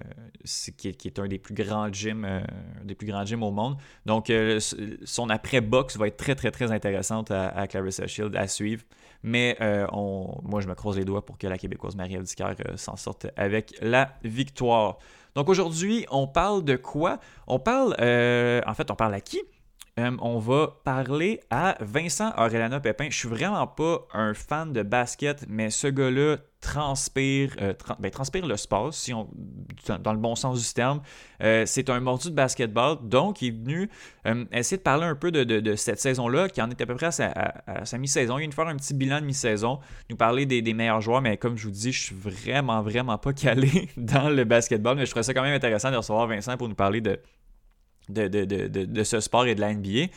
qui, 0.76 0.88
est, 0.88 1.18
un 1.18 1.28
des 1.28 1.38
plus 1.38 1.54
grands 1.54 1.90
gyms, 1.90 2.24
euh, 2.24 2.40
des 2.82 2.96
plus 2.96 3.06
grands 3.06 3.24
gyms 3.24 3.44
au 3.44 3.52
monde. 3.52 3.76
Donc, 4.04 4.30
euh, 4.30 4.58
son 5.04 5.30
après-box 5.30 5.96
va 5.96 6.08
être 6.08 6.16
très, 6.16 6.34
très, 6.34 6.50
très 6.50 6.72
intéressante 6.72 7.30
à, 7.30 7.66
Clarissa 7.68 8.06
Shield 8.08 8.34
à 8.36 8.48
suivre. 8.48 8.82
Mais 9.22 9.56
moi, 9.60 10.60
je 10.60 10.66
me 10.66 10.74
croise 10.74 10.98
les 10.98 11.04
doigts 11.04 11.24
pour 11.24 11.38
que 11.38 11.46
la 11.46 11.56
Québécoise 11.56 11.94
Marie-Ève 11.94 12.24
s'en 12.76 12.96
sorte 12.96 13.28
avec 13.36 13.74
la 13.80 14.12
victoire. 14.24 14.98
Donc, 15.36 15.48
aujourd'hui, 15.48 16.04
on 16.10 16.26
parle 16.26 16.64
de 16.64 16.74
quoi? 16.74 17.20
On 17.46 17.60
parle, 17.60 17.92
en 17.92 18.74
fait, 18.74 18.90
on 18.90 18.96
parle 18.96 19.14
à 19.14 19.20
qui? 19.20 19.40
On 19.98 20.38
va 20.38 20.78
parler 20.84 21.40
à 21.50 21.76
Vincent 21.80 22.32
Aurelana 22.36 22.80
Pépin. 22.80 23.08
Je 23.10 23.16
suis 23.16 23.28
vraiment 23.28 23.66
pas 23.66 24.06
un 24.12 24.34
fan 24.34 24.72
de 24.72 24.82
basket, 24.82 25.44
mais 25.48 25.70
ce 25.70 25.88
gars-là 25.88 26.38
transpire, 26.62 27.54
euh, 27.60 27.74
ben, 27.98 28.10
le 28.48 28.56
sport, 28.56 28.94
si 28.94 29.12
on, 29.12 29.28
dans 30.00 30.12
le 30.12 30.18
bon 30.18 30.36
sens 30.36 30.66
du 30.66 30.72
terme. 30.72 31.02
Euh, 31.42 31.64
c'est 31.66 31.90
un 31.90 31.98
mordu 32.00 32.30
de 32.30 32.34
basketball, 32.34 32.98
donc 33.02 33.42
il 33.42 33.48
est 33.48 33.50
venu 33.50 33.90
euh, 34.26 34.44
essayer 34.52 34.76
de 34.76 34.82
parler 34.82 35.04
un 35.04 35.16
peu 35.16 35.32
de, 35.32 35.74
cette 35.74 36.00
saison-là, 36.00 36.48
qui 36.48 36.62
en 36.62 36.70
est 36.70 36.80
à 36.80 36.86
peu 36.86 36.94
près 36.94 37.06
à 37.06 37.84
sa, 37.84 37.98
mi-saison. 37.98 38.38
Il 38.38 38.42
vient 38.42 38.48
de 38.48 38.54
faire 38.54 38.68
un 38.68 38.76
petit 38.76 38.94
bilan 38.94 39.20
de 39.20 39.26
mi-saison, 39.26 39.80
nous 40.08 40.16
parler 40.16 40.46
des, 40.46 40.72
meilleurs 40.72 41.00
joueurs, 41.00 41.20
mais 41.20 41.36
comme 41.36 41.58
je 41.58 41.64
vous 41.64 41.72
dis, 41.72 41.92
je 41.92 42.00
suis 42.00 42.14
vraiment, 42.14 42.80
vraiment 42.80 43.18
pas 43.18 43.32
calé 43.32 43.90
dans 43.96 44.30
le 44.30 44.44
basketball, 44.44 44.96
mais 44.96 45.04
je 45.04 45.10
trouvais 45.10 45.24
ça 45.24 45.34
quand 45.34 45.42
même 45.42 45.54
intéressant 45.54 45.90
de 45.90 45.96
recevoir 45.96 46.28
Vincent 46.28 46.56
pour 46.56 46.68
nous 46.68 46.76
parler 46.76 47.00
de, 47.00 47.18
de, 48.08 48.26
de 48.26 49.04
ce 49.04 49.20
sport 49.20 49.46
et 49.46 49.54
de 49.54 49.60
la 49.60 49.74
NBA. 49.74 50.08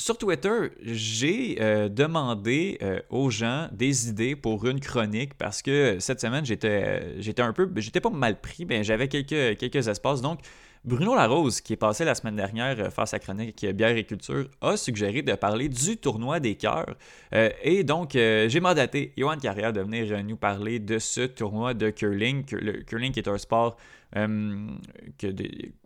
Sur 0.00 0.16
Twitter, 0.16 0.70
j'ai 0.80 1.58
euh, 1.60 1.88
demandé 1.88 2.78
euh, 2.82 3.00
aux 3.10 3.30
gens 3.30 3.68
des 3.72 4.08
idées 4.08 4.36
pour 4.36 4.64
une 4.64 4.78
chronique 4.78 5.34
parce 5.34 5.60
que 5.60 5.96
cette 5.98 6.20
semaine, 6.20 6.46
j'étais, 6.46 7.20
j'étais 7.20 7.42
un 7.42 7.52
peu, 7.52 7.68
j'étais 7.74 8.00
pas 8.00 8.08
mal 8.08 8.40
pris, 8.40 8.64
mais 8.64 8.84
j'avais 8.84 9.08
quelques, 9.08 9.58
quelques 9.58 9.88
espaces. 9.88 10.22
Donc, 10.22 10.38
Bruno 10.88 11.14
Larose, 11.14 11.60
qui 11.60 11.74
est 11.74 11.76
passé 11.76 12.06
la 12.06 12.14
semaine 12.14 12.36
dernière 12.36 12.80
euh, 12.80 12.88
face 12.88 13.12
à 13.12 13.18
Chronique 13.18 13.66
Bière 13.74 13.94
et 13.94 14.04
Culture, 14.04 14.48
a 14.62 14.74
suggéré 14.78 15.20
de 15.20 15.34
parler 15.34 15.68
du 15.68 15.98
tournoi 15.98 16.40
des 16.40 16.54
cœurs. 16.54 16.96
Euh, 17.34 17.50
et 17.62 17.84
donc, 17.84 18.16
euh, 18.16 18.48
j'ai 18.48 18.60
mandaté 18.60 19.12
Johan 19.18 19.36
Carrière 19.36 19.74
de 19.74 19.82
venir 19.82 20.24
nous 20.24 20.38
parler 20.38 20.78
de 20.78 20.98
ce 20.98 21.20
tournoi 21.20 21.74
de 21.74 21.90
curling. 21.90 22.42
Le 22.52 22.82
curling 22.84 23.12
est 23.18 23.28
un 23.28 23.36
sport 23.36 23.76
que 24.14 25.26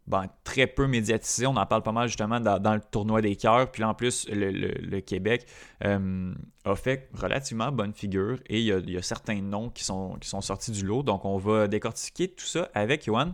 ben, 0.07 0.27
très 0.45 0.69
peu 0.69 0.87
médiatisé. 0.87 1.49
On 1.49 1.57
en 1.57 1.67
parle 1.67 1.83
pas 1.83 1.91
mal 1.91 2.07
justement 2.07 2.39
dans, 2.39 2.75
le 2.75 2.81
tournoi 2.81 3.21
des 3.21 3.35
cœurs. 3.35 3.73
Puis 3.73 3.83
en 3.83 3.95
plus, 3.95 4.29
le, 4.31 5.01
Québec 5.01 5.45
a 5.81 6.77
fait 6.77 7.09
relativement 7.13 7.73
bonne 7.73 7.93
figure 7.93 8.39
et 8.47 8.61
il 8.61 8.91
y, 8.91 8.97
a, 8.97 9.03
certains 9.03 9.43
noms 9.43 9.71
qui 9.71 9.83
sont, 9.83 10.17
qui 10.21 10.29
sont 10.29 10.41
sortis 10.41 10.71
du 10.71 10.87
lot. 10.87 11.03
Donc, 11.03 11.25
on 11.25 11.37
va 11.37 11.67
décortiquer 11.67 12.29
tout 12.29 12.47
ça 12.47 12.71
avec 12.75 13.07
Johan. 13.07 13.33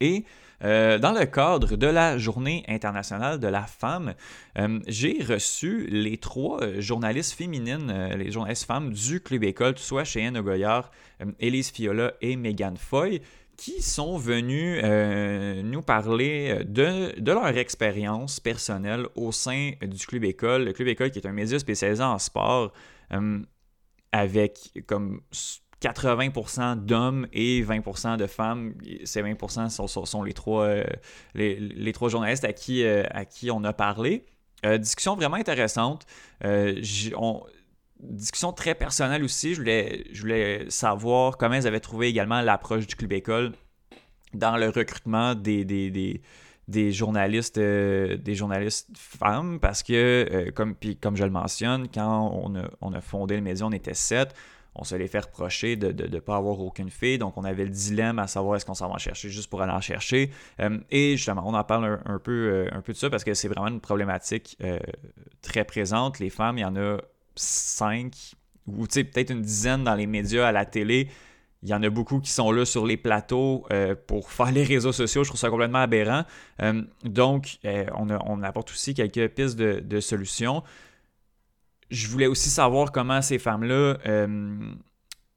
Et 0.00 0.24
euh, 0.62 0.98
dans 0.98 1.12
le 1.12 1.24
cadre 1.26 1.76
de 1.76 1.86
la 1.86 2.18
Journée 2.18 2.64
internationale 2.68 3.40
de 3.40 3.48
la 3.48 3.62
femme, 3.62 4.14
euh, 4.58 4.80
j'ai 4.86 5.22
reçu 5.22 5.86
les 5.90 6.18
trois 6.18 6.62
euh, 6.62 6.80
journalistes 6.80 7.34
féminines, 7.34 7.92
les 8.16 8.30
journalistes 8.30 8.64
femmes 8.64 8.92
du 8.92 9.20
Club 9.20 9.44
École, 9.44 9.78
soit 9.78 10.04
Cheyenne 10.04 10.40
Goyard, 10.40 10.90
Élise 11.40 11.70
Fiola 11.70 12.12
et 12.20 12.36
Megan 12.36 12.76
Foy, 12.76 13.20
qui 13.56 13.82
sont 13.82 14.18
venus 14.18 14.82
nous 15.62 15.82
parler 15.82 16.64
de, 16.64 17.12
leur 17.24 17.56
expérience 17.56 18.40
personnelle 18.40 19.06
au 19.14 19.30
sein 19.30 19.72
du 19.80 20.06
Club 20.06 20.24
École. 20.24 20.64
Le 20.64 20.72
Club 20.72 20.88
École 20.88 21.10
qui 21.12 21.20
est 21.20 21.26
un 21.26 21.32
média 21.32 21.56
spécialisé 21.58 22.02
en 22.02 22.18
sport 22.18 22.72
avec 24.10 24.72
comme 24.86 25.20
80% 25.84 26.76
d'hommes 26.84 27.26
et 27.32 27.62
20% 27.62 28.16
de 28.16 28.26
femmes. 28.26 28.74
Ces 29.04 29.22
20% 29.22 29.68
sont, 30.06 30.22
les, 30.22 30.32
trois, 30.32 30.64
euh, 30.64 30.84
les, 31.34 31.92
trois 31.92 32.08
journalistes 32.08 32.44
à 32.44 32.52
qui, 32.52 32.84
euh, 32.84 33.04
on 33.50 33.64
a 33.64 33.72
parlé. 33.72 34.24
Euh, 34.64 34.78
discussion 34.78 35.14
vraiment 35.14 35.36
intéressante. 35.36 36.06
discussion 38.00 38.52
très 38.52 38.74
personnelle 38.74 39.22
aussi. 39.22 39.54
Je 39.54 40.20
voulais, 40.20 40.64
savoir 40.70 41.36
comment 41.36 41.54
ils 41.54 41.66
avaient 41.66 41.80
trouvé 41.80 42.08
également 42.08 42.40
l'approche 42.40 42.86
du 42.86 42.96
Club 42.96 43.12
École 43.12 43.52
dans 44.32 44.56
le 44.56 44.70
recrutement 44.70 45.34
des, 45.34 46.20
journalistes 46.92 47.58
des 47.58 48.34
journalistes 48.34 48.88
femmes 48.96 49.60
parce 49.60 49.82
que 49.82 50.50
comme, 50.54 50.76
je 51.14 51.24
le 51.24 51.30
mentionne 51.30 51.88
quand 51.92 52.50
on 52.80 52.92
a 52.94 53.00
fondé 53.02 53.36
le 53.36 53.42
média 53.42 53.66
on 53.66 53.70
était 53.70 53.94
sept 53.94 54.34
on 54.76 54.84
se 54.84 54.96
les 54.96 55.06
fait 55.06 55.20
reprocher 55.20 55.76
de 55.76 56.06
ne 56.06 56.18
pas 56.18 56.36
avoir 56.36 56.58
aucune 56.60 56.90
fille. 56.90 57.18
Donc, 57.18 57.36
on 57.36 57.44
avait 57.44 57.64
le 57.64 57.70
dilemme 57.70 58.18
à 58.18 58.26
savoir 58.26 58.56
est-ce 58.56 58.66
qu'on 58.66 58.74
s'en 58.74 58.90
va 58.90 58.98
chercher 58.98 59.28
juste 59.28 59.48
pour 59.48 59.62
aller 59.62 59.72
en 59.72 59.80
chercher. 59.80 60.30
Euh, 60.60 60.78
et 60.90 61.16
justement, 61.16 61.44
on 61.46 61.54
en 61.54 61.64
parle 61.64 62.00
un, 62.04 62.18
peu, 62.18 62.32
euh, 62.32 62.68
un 62.72 62.80
peu 62.80 62.92
de 62.92 62.98
ça 62.98 63.08
parce 63.08 63.24
que 63.24 63.34
c'est 63.34 63.48
vraiment 63.48 63.68
une 63.68 63.80
problématique 63.80 64.56
euh, 64.62 64.78
très 65.42 65.64
présente. 65.64 66.18
Les 66.18 66.30
femmes, 66.30 66.58
il 66.58 66.62
y 66.62 66.64
en 66.64 66.76
a 66.76 66.98
cinq 67.36 68.32
ou 68.66 68.86
peut-être 68.86 69.30
une 69.30 69.42
dizaine 69.42 69.84
dans 69.84 69.94
les 69.94 70.06
médias, 70.06 70.48
à 70.48 70.52
la 70.52 70.64
télé. 70.64 71.08
Il 71.62 71.68
y 71.68 71.74
en 71.74 71.82
a 71.82 71.88
beaucoup 71.88 72.20
qui 72.20 72.30
sont 72.30 72.50
là 72.50 72.64
sur 72.64 72.86
les 72.86 72.96
plateaux 72.96 73.66
pour 74.06 74.30
faire 74.30 74.52
les 74.52 74.64
réseaux 74.64 74.92
sociaux. 74.92 75.24
Je 75.24 75.30
trouve 75.30 75.40
ça 75.40 75.48
complètement 75.48 75.78
aberrant. 75.78 76.24
donc, 77.04 77.58
on, 77.64 78.42
apporte 78.42 78.70
aussi 78.70 78.92
quelques 78.92 79.28
pistes 79.28 79.56
de 79.56 80.00
solutions 80.00 80.62
je 81.94 82.08
voulais 82.08 82.26
aussi 82.26 82.50
savoir 82.50 82.92
comment 82.92 83.22
ces 83.22 83.38
femmes-là 83.38 83.98
euh, 84.06 84.58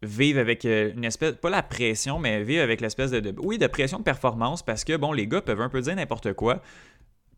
vivent 0.02 0.40
avec 0.40 0.66
euh, 0.66 0.92
une 0.96 1.06
espèce, 1.06 1.34
pas 1.34 1.50
la 1.50 1.64
pression, 1.64 2.20
mais 2.20 2.44
vivent 2.44 2.62
avec 2.62 2.82
l'espèce 2.82 3.12
de, 3.12 3.34
oui, 3.40 3.58
de 3.58 3.68
pression 3.68 4.00
de 4.00 4.04
performance 4.04 4.64
parce 4.64 4.84
que, 4.84 4.98
bon, 4.98 5.14
les 5.14 5.28
gars 5.28 5.42
peuvent 5.42 5.62
un 5.62 5.70
peu 5.70 5.82
dire 5.82 5.96
n'importe 5.96 6.34
quoi. 6.34 6.62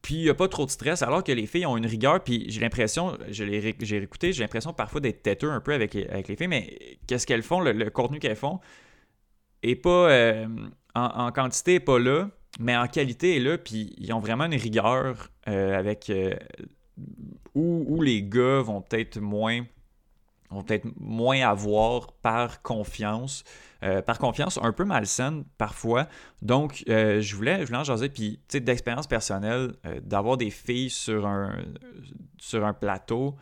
Puis 0.01 0.15
il 0.15 0.23
n'y 0.23 0.29
a 0.29 0.33
pas 0.33 0.47
trop 0.47 0.65
de 0.65 0.71
stress, 0.71 1.01
alors 1.01 1.23
que 1.25 1.33
les 1.33 1.45
filles 1.45 1.65
ont 1.65 1.75
une 1.75 1.85
rigueur. 1.85 2.23
Puis 2.23 2.45
j'ai 2.49 2.61
l'impression, 2.61 3.17
j'ai 3.27 3.67
écouté, 3.67 4.31
j'ai 4.31 4.43
l'impression 4.43 4.71
parfois 4.71 5.01
d'être 5.01 5.21
têteux 5.21 5.51
un 5.51 5.59
peu 5.59 5.73
avec, 5.73 5.95
avec 5.95 6.29
les 6.29 6.38
filles, 6.38 6.47
mais 6.47 6.97
qu'est-ce 7.05 7.27
qu'elles 7.27 7.43
font, 7.43 7.59
le, 7.59 7.89
contenu 7.89 8.19
qu'elles 8.19 8.38
font 8.38 8.59
est 9.61 9.75
pas 9.75 10.09
euh, 10.09 10.47
en, 10.95 11.33
quantité 11.33 11.75
est 11.75 11.79
pas 11.81 11.99
là, 11.99 12.29
mais 12.61 12.77
en 12.77 12.88
qualité 12.88 13.35
est 13.35 13.41
là. 13.41 13.57
Puis 13.57 13.93
ils 13.97 14.13
ont 14.13 14.19
vraiment 14.19 14.45
une 14.45 14.55
rigueur 14.55 15.29
avec 15.45 16.09
où, 17.55 18.01
les 18.01 18.23
gars 18.23 18.61
vont 18.61 18.81
peut-être 18.81 19.19
moins 19.19 19.63
vont 20.49 20.63
peut-être 20.63 20.87
moins 20.99 21.47
avoir 21.47 22.11
par 22.11 22.63
confiance, 22.63 23.43
euh, 23.83 24.01
par 24.01 24.17
confiance 24.17 24.57
un 24.61 24.71
peu 24.71 24.83
malsaine 24.83 25.43
parfois. 25.59 26.07
Donc, 26.41 26.83
euh, 26.89 27.21
je, 27.21 27.35
voulais, 27.35 27.61
je 27.61 27.67
voulais 27.67 27.77
en 27.77 27.83
jaser, 27.83 28.09
puis, 28.09 28.39
tu 28.47 28.53
sais, 28.53 28.59
d'expérience 28.59 29.05
personnelle, 29.05 29.73
euh, 29.85 29.99
d'avoir 30.01 30.37
des 30.37 30.49
filles 30.49 30.89
sur 30.89 31.27
un, 31.27 31.55
sur 32.39 32.65
un 32.65 32.73
plateau 32.73 33.35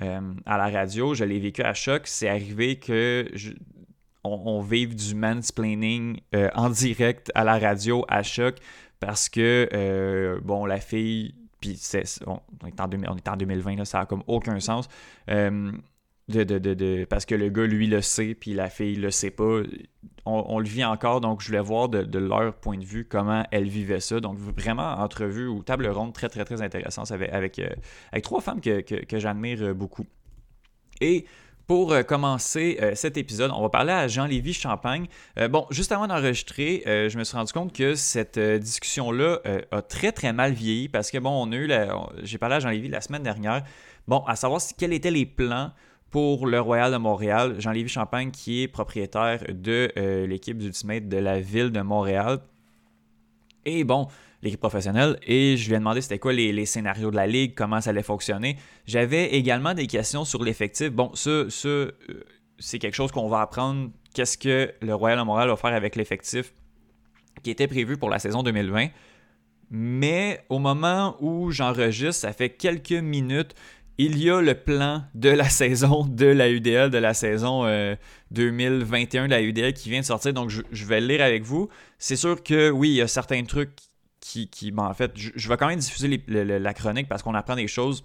à 0.00 0.58
la 0.58 0.68
radio, 0.68 1.14
je 1.14 1.22
l'ai 1.22 1.38
vécu 1.38 1.62
à 1.62 1.74
choc. 1.74 2.08
C'est 2.08 2.28
arrivé 2.28 2.76
que 2.76 3.30
on, 4.24 4.60
vive 4.60 4.96
du 4.96 5.14
mansplaining 5.14 6.18
en 6.54 6.70
direct 6.70 7.30
à 7.36 7.44
la 7.44 7.56
radio 7.56 8.04
à 8.08 8.24
choc 8.24 8.56
parce 8.98 9.28
que, 9.28 10.40
bon, 10.42 10.66
la 10.66 10.80
fille 10.80 11.36
puis 11.62 11.80
on, 12.26 12.66
est 12.66 12.80
en 12.80 12.90
on, 13.08 13.16
est 13.16 13.28
en 13.28 13.36
2020, 13.36 13.76
là, 13.76 13.84
ça 13.84 14.00
n'a 14.00 14.06
comme 14.06 14.22
aucun 14.26 14.60
sens. 14.60 14.88
Euh, 15.30 15.72
de, 16.28 16.44
de, 16.44 17.04
parce 17.04 17.26
que 17.26 17.34
le 17.34 17.50
gars, 17.50 17.66
lui, 17.66 17.86
le 17.86 18.00
sait, 18.00 18.34
puis 18.34 18.54
la 18.54 18.68
fille 18.68 18.96
le 18.96 19.10
sait 19.10 19.30
pas. 19.30 19.60
On, 20.24 20.58
le 20.60 20.66
vit 20.66 20.84
encore, 20.84 21.20
donc 21.20 21.40
je 21.42 21.48
voulais 21.48 21.60
voir 21.60 21.88
de, 21.88 22.18
leur 22.18 22.54
point 22.54 22.78
de 22.78 22.84
vue 22.84 23.04
comment 23.04 23.44
elles 23.50 23.68
vivaient 23.68 24.00
ça. 24.00 24.20
Donc 24.20 24.38
vraiment, 24.38 24.92
entrevue 24.94 25.46
ou 25.46 25.62
table 25.62 25.88
ronde 25.88 26.12
très, 26.12 26.28
très, 26.28 26.44
très 26.44 26.62
intéressante 26.62 27.10
avec, 27.10 27.32
avec, 27.32 27.58
euh, 27.58 28.20
trois 28.22 28.40
femmes 28.40 28.60
que, 28.60 28.80
que 28.80 29.18
j'admire 29.18 29.74
beaucoup. 29.74 30.06
Et 31.00 31.26
pour 31.66 31.92
euh, 31.92 32.02
commencer 32.02 32.78
euh, 32.82 32.94
cet 32.94 33.16
épisode, 33.16 33.50
on 33.54 33.62
va 33.62 33.68
parler 33.68 33.92
à 33.92 34.08
Jean-Lévis 34.08 34.54
Champagne. 34.54 35.06
Euh, 35.38 35.48
bon, 35.48 35.66
juste 35.70 35.92
avant 35.92 36.06
d'enregistrer, 36.06 36.82
je 36.86 37.16
me 37.18 37.24
suis 37.24 37.36
rendu 37.36 37.52
compte 37.52 37.72
que 37.72 37.94
cette 37.94 38.38
discussion-là 38.38 39.40
a 39.70 39.82
très 39.82 40.12
très 40.12 40.32
mal 40.32 40.52
vieilli 40.52 40.88
parce 40.88 41.10
que 41.10 41.18
bon, 41.18 41.30
on 41.30 41.52
a 41.52 41.56
eu 41.56 41.70
j'ai 42.22 42.38
parlé 42.38 42.56
à 42.56 42.60
Jean-Lévis 42.60 42.88
la 42.88 43.00
semaine 43.00 43.22
dernière. 43.22 43.62
Bon, 44.08 44.24
à 44.26 44.36
savoir 44.36 44.60
quels 44.76 44.92
étaient 44.92 45.10
les 45.10 45.26
plans 45.26 45.70
pour 46.10 46.46
le 46.46 46.60
Royal 46.60 46.92
de 46.92 46.96
Montréal. 46.96 47.56
Jean-Lévis 47.58 47.88
Champagne 47.88 48.30
qui 48.30 48.62
est 48.62 48.68
propriétaire 48.68 49.42
de 49.48 49.92
l'équipe 50.26 50.58
d'Ultimate 50.58 51.08
de 51.08 51.18
la 51.18 51.40
ville 51.40 51.70
de 51.70 51.80
Montréal. 51.80 52.40
Et 53.64 53.84
bon, 53.84 54.08
l'équipe 54.42 54.60
professionnelle 54.60 55.18
et 55.26 55.56
je 55.56 55.68
lui 55.68 55.76
ai 55.76 55.78
demandé 55.78 56.00
c'était 56.00 56.18
quoi 56.18 56.32
les, 56.32 56.66
scénarios 56.66 57.10
de 57.10 57.16
la 57.16 57.26
ligue, 57.26 57.54
comment 57.54 57.80
ça 57.80 57.90
allait 57.90 58.02
fonctionner. 58.02 58.56
J'avais 58.86 59.34
également 59.34 59.74
des 59.74 59.86
questions 59.86 60.24
sur 60.24 60.42
l'effectif. 60.42 60.90
Bon, 60.90 61.14
ça, 61.14 61.30
euh, 61.30 61.92
c'est 62.58 62.78
quelque 62.78 62.94
chose 62.94 63.12
qu'on 63.12 63.28
va 63.28 63.40
apprendre. 63.40 63.90
Qu'est-ce 64.14 64.36
que 64.36 64.72
le 64.80 64.94
Royal 64.94 65.18
de 65.18 65.24
Montréal 65.24 65.48
va 65.48 65.56
faire 65.56 65.72
avec 65.72 65.96
l'effectif 65.96 66.52
qui 67.42 67.50
était 67.50 67.66
prévu 67.66 67.96
pour 67.96 68.10
la 68.10 68.18
saison 68.18 68.42
2020. 68.42 68.88
Mais 69.70 70.44
au 70.48 70.58
moment 70.58 71.16
où 71.20 71.50
j'enregistre, 71.50 72.20
ça 72.20 72.32
fait 72.32 72.50
quelques 72.50 72.92
minutes, 72.92 73.54
il 73.96 74.18
y 74.22 74.28
a 74.30 74.40
le 74.40 74.54
plan 74.54 75.04
de 75.14 75.30
la 75.30 75.48
saison 75.48 76.04
de 76.04 76.26
la 76.26 76.50
UDL, 76.50 76.90
de 76.90 76.98
la 76.98 77.14
saison 77.14 77.64
2021 78.32 79.22
euh, 79.22 79.26
de 79.26 79.30
la 79.30 79.40
UDL 79.40 79.72
qui 79.72 79.88
vient 79.88 80.00
de 80.00 80.04
sortir. 80.04 80.34
Donc, 80.34 80.50
je, 80.50 80.62
je 80.72 80.84
vais 80.84 81.00
le 81.00 81.06
lire 81.06 81.22
avec 81.22 81.42
vous. 81.42 81.68
C'est 81.98 82.16
sûr 82.16 82.42
que 82.42 82.70
oui, 82.70 82.90
il 82.90 82.96
y 82.96 83.00
a 83.00 83.08
certains 83.08 83.42
trucs 83.44 83.70
qui, 84.22 84.48
qui 84.48 84.72
en 84.76 84.94
fait, 84.94 85.12
je, 85.16 85.48
vais 85.48 85.56
quand 85.56 85.66
même 85.66 85.80
diffuser 85.80 86.22
la 86.28 86.74
chronique 86.74 87.08
parce 87.08 87.22
qu'on 87.22 87.34
apprend 87.34 87.56
des 87.56 87.66
choses. 87.66 88.04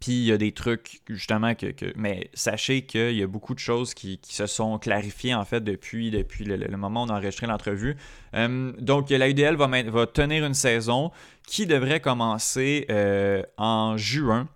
Puis 0.00 0.12
il 0.12 0.24
y 0.24 0.32
a 0.32 0.36
des 0.36 0.52
trucs, 0.52 1.00
justement, 1.08 1.54
que. 1.54 1.72
mais 1.96 2.28
sachez 2.34 2.82
qu'il 2.82 3.16
y 3.16 3.22
a 3.22 3.26
beaucoup 3.28 3.54
de 3.54 3.60
choses 3.60 3.94
qui, 3.94 4.20
se 4.24 4.46
sont 4.46 4.78
clarifiées, 4.78 5.34
en 5.34 5.44
fait, 5.44 5.62
depuis, 5.62 6.10
depuis 6.10 6.44
le, 6.44 6.76
moment 6.76 7.04
où 7.04 7.06
on 7.06 7.10
a 7.10 7.14
enregistré 7.14 7.46
l'entrevue. 7.46 7.96
Euh, 8.34 8.72
donc, 8.80 9.08
la 9.10 9.28
UDL 9.28 9.54
va, 9.54 9.66
va, 9.66 10.06
tenir 10.06 10.44
une 10.44 10.54
saison 10.54 11.12
qui 11.46 11.66
devrait 11.66 12.00
commencer 12.00 12.86
euh, 12.90 13.42
en 13.56 13.96
juin. 13.96 14.48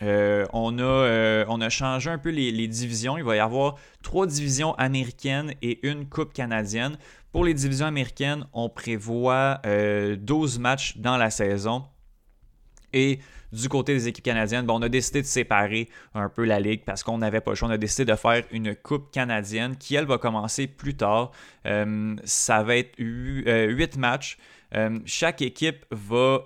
Euh, 0.00 0.46
on, 0.52 0.78
a, 0.78 1.44
on 1.48 1.60
a 1.60 1.68
changé 1.68 2.08
un 2.08 2.18
peu 2.18 2.30
les, 2.30 2.50
les, 2.50 2.66
divisions. 2.66 3.18
Il 3.18 3.24
va 3.24 3.36
y 3.36 3.40
avoir 3.40 3.76
trois 4.02 4.26
divisions 4.26 4.74
américaines 4.76 5.52
et 5.60 5.86
une 5.86 6.08
coupe 6.08 6.32
canadienne. 6.32 6.96
Pour 7.32 7.44
les 7.44 7.52
divisions 7.52 7.86
américaines, 7.86 8.46
on 8.54 8.70
prévoit 8.70 9.60
12 9.64 9.66
euh, 9.66 10.60
matchs 10.60 10.96
dans 10.96 11.18
la 11.18 11.30
saison. 11.30 11.84
Et 12.94 13.18
du 13.52 13.68
côté 13.68 13.92
des 13.92 14.08
équipes 14.08 14.24
canadiennes, 14.24 14.64
on 14.70 14.80
a 14.80 14.88
décidé 14.88 15.20
de 15.20 15.26
séparer 15.26 15.90
un 16.14 16.30
peu 16.30 16.44
la 16.44 16.58
ligue 16.58 16.84
parce 16.86 17.02
qu'on 17.02 17.18
n'avait 17.18 17.42
pas 17.42 17.50
le 17.50 17.54
choix. 17.54 17.68
On 17.68 17.72
a 17.72 17.76
décidé 17.76 18.10
de 18.10 18.16
faire 18.16 18.44
une 18.50 18.74
coupe 18.74 19.10
canadienne 19.10 19.76
qui, 19.76 19.94
elle, 19.94 20.06
va 20.06 20.16
commencer 20.16 20.66
plus 20.66 20.96
tard. 20.96 21.32
Euh, 21.66 22.16
ça 22.24 22.62
va 22.62 22.76
être 22.76 22.94
8 22.98 23.46
euh, 23.46 23.86
matchs. 23.98 24.38
chaque 25.04 25.42
équipe 25.42 25.84
va 25.90 26.44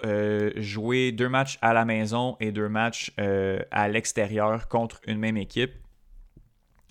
jouer 0.56 1.12
deux 1.12 1.28
matchs 1.28 1.58
à 1.62 1.72
la 1.72 1.84
maison 1.84 2.36
et 2.40 2.50
deux 2.50 2.68
matchs 2.68 3.12
à 3.70 3.88
l'extérieur 3.88 4.66
contre 4.66 5.00
une 5.06 5.18
même 5.18 5.36
équipe. 5.36 5.81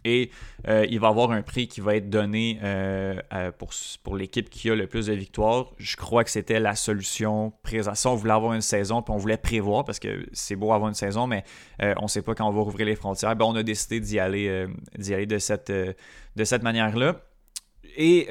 Et 0.03 0.31
euh, 0.67 0.86
il 0.89 1.00
va 1.00 1.10
avoir 1.10 1.31
un 1.31 1.41
prix 1.41 1.67
qui 1.67 1.81
va 1.81 1.96
être 1.96 2.10
donné 2.10 2.60
euh, 2.63 3.20
pour, 3.58 3.72
pour 4.03 4.15
l'équipe 4.15 4.50
qui 4.50 4.70
a 4.70 4.75
le 4.75 4.88
plus 4.88 5.08
de 5.08 5.13
victoires. 5.13 5.72
Je 5.77 5.96
crois 5.96 6.24
que 6.24 6.29
c'était 6.29 6.60
la 6.60 6.75
solution 6.75 7.53
présente. 7.63 7.96
Si 7.96 8.08
on 8.08 8.15
voulait 8.15 8.34
avoir 8.34 8.53
une 8.53 8.62
saison, 8.62 9.01
puis 9.01 9.13
on 9.13 9.17
voulait 9.17 9.38
prévoir, 9.38 9.86
parce 9.86 10.00
que 10.00 10.25
c'est 10.34 10.55
beau 10.55 10.74
avoir 10.74 10.89
une 10.89 10.96
saison, 10.96 11.27
mais 11.27 11.43
euh, 11.81 11.93
on 11.98 12.03
ne 12.03 12.08
sait 12.08 12.22
pas 12.22 12.34
quand 12.34 12.48
on 12.48 12.51
va 12.51 12.62
rouvrir 12.62 12.86
les 12.86 12.96
frontières. 12.96 13.36
Ben, 13.36 13.46
on 13.46 13.55
a 13.55 13.63
décidé 13.63 14.00
d'y 14.00 14.20
aller, 14.20 14.67
aller 14.98 15.25
de 15.25 15.38
cette, 15.38 15.72
cette 16.43 16.63
manière-là. 16.63 17.22
Et 17.98 18.27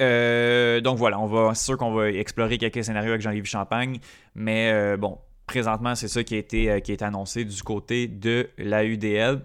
donc 0.81 0.97
voilà, 0.97 1.19
on 1.19 1.27
va, 1.27 1.53
c'est 1.53 1.65
sûr 1.65 1.77
qu'on 1.77 1.93
va 1.93 2.09
explorer 2.09 2.57
quelques 2.57 2.83
scénarios 2.83 3.11
avec 3.11 3.21
Jean-Yves 3.21 3.45
Champagne, 3.45 3.99
mais 4.33 4.97
bon, 4.97 5.19
présentement, 5.45 5.95
c'est 5.95 6.07
ça 6.07 6.23
qui 6.23 6.37
a 6.37 6.41
qui 6.41 6.67
a 6.69 6.77
été 6.77 7.05
annoncé 7.05 7.45
du 7.45 7.61
côté 7.61 8.07
de 8.07 8.49
la 8.57 8.83
UDL. 8.83 9.41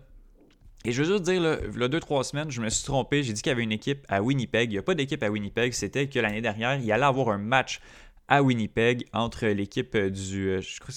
Et 0.87 0.93
je 0.93 1.03
veux 1.03 1.09
juste 1.09 1.25
dire, 1.25 1.43
là, 1.43 1.59
il 1.75 1.81
y 1.81 1.83
a 1.83 1.89
deux, 1.89 1.99
trois 1.99 2.23
semaines, 2.23 2.49
je 2.49 2.61
me 2.61 2.69
suis 2.71 2.85
trompé. 2.85 3.25
J'ai 3.25 3.33
dit 3.33 3.43
qu'il 3.43 3.51
y 3.51 3.53
avait 3.53 3.65
une 3.65 3.73
équipe 3.73 4.07
à 4.09 4.23
Winnipeg. 4.23 4.71
Il 4.71 4.75
n'y 4.75 4.79
a 4.79 4.83
pas 4.83 4.95
d'équipe 4.95 5.21
à 5.21 5.29
Winnipeg. 5.29 5.73
C'était 5.73 6.07
que 6.07 6.21
l'année 6.21 6.41
dernière, 6.41 6.77
il 6.77 6.93
allait 6.93 7.05
avoir 7.05 7.31
un 7.31 7.39
match 7.39 7.81
à 8.29 8.41
Winnipeg 8.41 9.05
entre 9.13 9.49
l'équipe 9.49 9.97
du, 9.97 10.49
euh, 10.49 10.61
je 10.61 10.79
crois, 10.79 10.95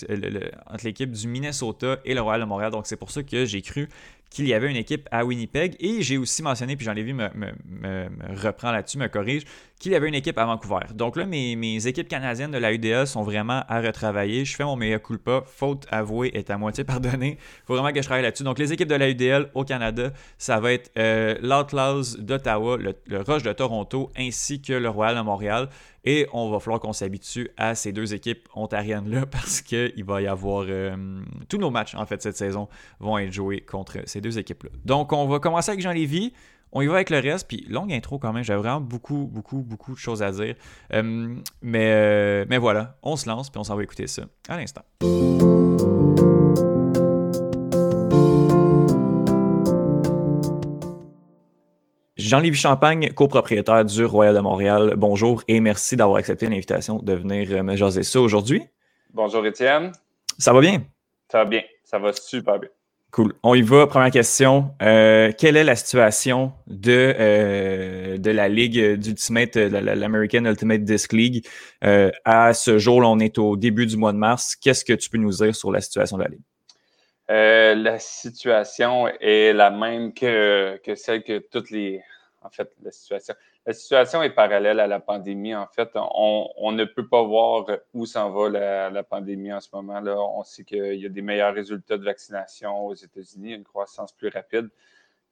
entre 0.68 0.86
l'équipe 0.86 1.12
du 1.12 1.28
Minnesota 1.28 1.98
et 2.06 2.14
le 2.14 2.22
Royal 2.22 2.42
de 2.42 2.46
Montréal. 2.46 2.72
Donc 2.72 2.86
c'est 2.86 2.98
pour 2.98 3.10
ça 3.10 3.24
que 3.24 3.46
j'ai 3.46 3.64
cru 3.64 3.90
qu'il 4.30 4.48
y 4.48 4.54
avait 4.54 4.70
une 4.70 4.76
équipe 4.76 5.08
à 5.12 5.26
Winnipeg. 5.26 5.76
Et 5.80 6.02
j'ai 6.02 6.18
aussi 6.18 6.44
mentionné, 6.44 6.76
puis 6.76 6.86
Jean-Lévis 6.86 7.14
me, 7.14 7.30
me, 7.36 8.10
reprend 8.42 8.72
là-dessus, 8.72 8.98
me 8.98 9.08
corrige, 9.08 9.44
qu'il 9.80 9.92
y 9.92 9.96
avait 9.96 10.08
une 10.08 10.16
équipe 10.16 10.38
à 10.38 10.46
Vancouver. 10.46 10.86
Donc 10.94 11.16
là, 11.16 11.26
mes, 11.26 11.56
mes 11.56 11.88
équipes 11.88 12.08
canadiennes 12.08 12.52
de 12.52 12.58
la 12.58 12.74
UDA 12.74 13.06
sont 13.06 13.24
vraiment 13.24 13.64
à 13.68 13.82
retravailler. 13.82 14.46
Je 14.46 14.56
fais 14.56 14.66
mon 14.66 14.76
meilleur 14.76 15.02
culpa. 15.02 15.44
Faute 15.46 15.88
avouée 15.90 16.32
est 16.34 16.50
à 16.50 16.58
moitié 16.58 16.84
pardonnée. 16.86 17.38
Il 17.40 17.66
faut 17.66 17.74
vraiment 17.74 17.92
que 17.92 18.02
je 18.02 18.06
travaille 18.06 18.24
là-dessus. 18.24 18.44
Donc 18.44 18.60
les 18.60 18.74
équipes 18.74 18.90
de 18.90 18.96
la 18.96 19.10
UDL 19.10 19.50
au 19.56 19.64
Canada, 19.64 20.12
ça 20.38 20.60
va 20.60 20.74
être 20.74 20.92
euh, 20.98 21.36
l'Outlaws 21.42 22.18
d'Ottawa, 22.20 22.78
le, 22.78 22.94
le 23.08 23.22
Rush 23.22 23.44
de 23.44 23.54
Toronto, 23.54 24.12
ainsi 24.18 24.62
que 24.62 24.74
le 24.74 24.90
Royal 24.90 25.16
de 25.16 25.22
Montréal. 25.22 25.70
Et 26.06 26.28
on 26.34 26.50
va 26.50 26.60
falloir 26.60 26.80
qu'on 26.80 26.94
s'habitue 26.94 27.50
à 27.58 27.76
ces 27.76 27.92
deux 27.92 28.14
équipes 28.14 28.48
ontariennes-là 28.54 29.26
parce 29.32 29.62
qu'il 29.62 30.04
va 30.04 30.22
y 30.22 30.28
avoir 30.28 30.66
euh, 30.68 31.22
tous 31.48 31.58
nos 31.58 31.70
matchs 31.70 31.96
en 31.96 32.06
fait 32.06 32.22
cette 32.22 32.38
saison 32.38 32.68
vont 33.00 33.18
être 33.18 33.32
joués 33.32 33.62
contre 33.62 33.98
ces 34.06 34.19
deux 34.22 34.38
équipes-là. 34.38 34.72
Donc 34.86 35.14
on 35.14 35.28
va 35.28 35.40
commencer 35.40 35.72
avec 35.72 35.82
Jean 35.82 35.92
Lévy. 35.92 36.34
On 36.72 36.82
y 36.82 36.88
va 36.88 36.96
avec 36.96 37.10
le 37.10 37.18
reste, 37.18 37.48
puis 37.48 37.66
longue 37.68 37.92
intro 37.92 38.20
quand 38.20 38.32
même, 38.32 38.44
j'ai 38.44 38.54
vraiment 38.54 38.80
beaucoup, 38.80 39.28
beaucoup, 39.32 39.64
beaucoup 39.64 39.94
de 39.94 39.98
choses 39.98 40.22
à 40.22 40.32
dire. 40.32 40.56
Euh, 40.94 41.36
mais, 41.64 41.92
euh, 41.94 42.46
mais 42.48 42.60
voilà, 42.60 42.98
on 43.02 43.16
se 43.16 43.28
lance, 43.28 43.50
puis 43.50 43.60
on 43.60 43.64
s'en 43.64 43.76
va 43.76 43.82
écouter 43.82 44.06
ça 44.06 44.24
à 44.48 44.58
l'instant. 44.58 44.84
Jean-Lévis 52.18 52.60
Champagne, 52.60 53.12
copropriétaire 53.14 53.84
du 53.84 54.06
Royal 54.06 54.36
de 54.36 54.40
Montréal, 54.42 54.94
bonjour 54.96 55.42
et 55.48 55.60
merci 55.62 55.96
d'avoir 55.96 56.18
accepté 56.18 56.48
l'invitation 56.48 57.00
de 57.00 57.14
venir 57.14 57.48
euh, 57.52 57.64
me 57.64 57.76
jaser 57.76 58.04
ça 58.04 58.22
aujourd'hui. 58.22 58.62
Bonjour 59.12 59.44
Étienne. 59.48 59.92
Ça 60.38 60.54
va 60.54 60.60
bien? 60.60 60.84
Ça 61.32 61.40
va 61.40 61.46
bien, 61.46 61.64
ça 61.84 61.98
va 61.98 62.14
super 62.14 62.60
bien. 62.60 62.70
Cool. 63.12 63.34
On 63.42 63.56
y 63.56 63.62
va. 63.62 63.88
Première 63.88 64.12
question. 64.12 64.76
Euh, 64.82 65.32
quelle 65.36 65.58
est 65.58 65.64
la 65.64 65.76
situation 65.76 66.54
de, 66.68 67.16
euh, 67.20 68.18
la 68.24 68.48
Ligue 68.48 68.96
d'Ultimate, 68.98 69.56
l'American 69.56 70.46
Ultimate 70.46 70.84
Disc 70.84 71.14
League? 71.14 71.48
à 71.82 72.54
ce 72.54 72.78
jour, 72.78 73.02
là, 73.02 73.08
on 73.08 73.20
est 73.20 73.38
au 73.40 73.58
début 73.58 73.88
du 73.88 73.98
mois 73.98 74.14
de 74.14 74.18
mars. 74.18 74.56
Qu'est-ce 74.56 74.86
que 74.86 74.94
tu 74.94 75.10
peux 75.10 75.18
nous 75.18 75.32
dire 75.32 75.56
sur 75.56 75.72
la 75.72 75.82
situation 75.82 76.18
de 76.18 76.24
la 76.24 76.30
Ligue? 76.30 76.42
la 77.84 78.00
situation 78.00 79.08
est 79.20 79.54
la 79.54 79.70
même 79.70 80.14
que, 80.14 80.80
que 80.84 80.96
celle 80.96 81.24
que 81.24 81.38
toutes 81.52 81.70
les, 81.70 82.02
en 82.42 82.50
fait, 82.50 82.72
la 82.84 82.92
situation. 82.92 83.36
La 83.70 83.74
situation 83.76 84.24
est 84.24 84.32
parallèle 84.32 84.80
à 84.80 84.88
la 84.88 85.00
pandémie. 85.00 85.54
En 85.54 85.68
fait, 85.68 85.92
on, 85.94 86.72
ne 86.72 86.86
peut 86.86 87.08
pas 87.08 87.22
voir 87.22 87.68
où 87.94 88.08
s'en 88.08 88.32
va 88.32 88.90
la, 88.90 89.04
pandémie 89.04 89.54
en 89.54 89.60
ce 89.60 89.70
moment. 89.72 90.00
Là. 90.00 90.20
On 90.20 90.44
sait 90.44 90.64
qu'il 90.64 90.96
y 90.96 91.06
a 91.06 91.10
des 91.10 91.22
meilleurs 91.22 91.54
résultats 91.54 92.00
de 92.00 92.04
vaccination 92.04 92.88
aux 92.88 92.96
États-Unis, 92.96 93.54
une 93.54 93.64
croissance 93.64 94.12
plus 94.12 94.30
rapide. 94.30 94.72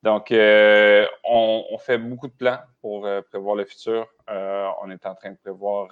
Donc, 0.03 0.29
euh, 0.29 1.07
on, 1.23 1.79
fait 1.79 1.97
beaucoup 1.97 2.27
de 2.27 2.33
plans 2.33 2.59
pour 2.79 3.07
euh, 3.07 3.23
prévoir 3.23 3.55
le 3.55 3.65
futur. 3.65 4.07
Euh, 4.29 4.69
on 4.83 4.91
est 4.91 5.07
en 5.07 5.15
train 5.15 5.31
de 5.31 5.37
prévoir 5.37 5.89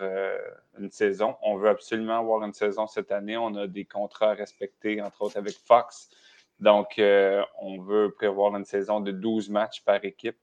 une 0.77 0.91
saison. 0.91 1.37
On 1.41 1.55
veut 1.55 1.69
absolument 1.69 2.19
avoir 2.19 2.43
une 2.43 2.53
saison 2.53 2.85
cette 2.85 3.11
année. 3.11 3.37
On 3.37 3.55
a 3.55 3.65
des 3.65 3.85
contrats 3.85 4.29
à 4.29 4.33
respecter, 4.35 5.01
entre 5.01 5.23
autres 5.23 5.37
avec 5.37 5.55
Fox. 5.65 6.11
Donc, 6.59 7.01
on 7.59 7.81
veut 7.81 8.11
prévoir 8.11 8.55
une 8.55 8.65
saison 8.65 8.99
de 8.99 9.09
12 9.09 9.49
matchs 9.49 9.81
par 9.81 10.05
équipe. 10.05 10.37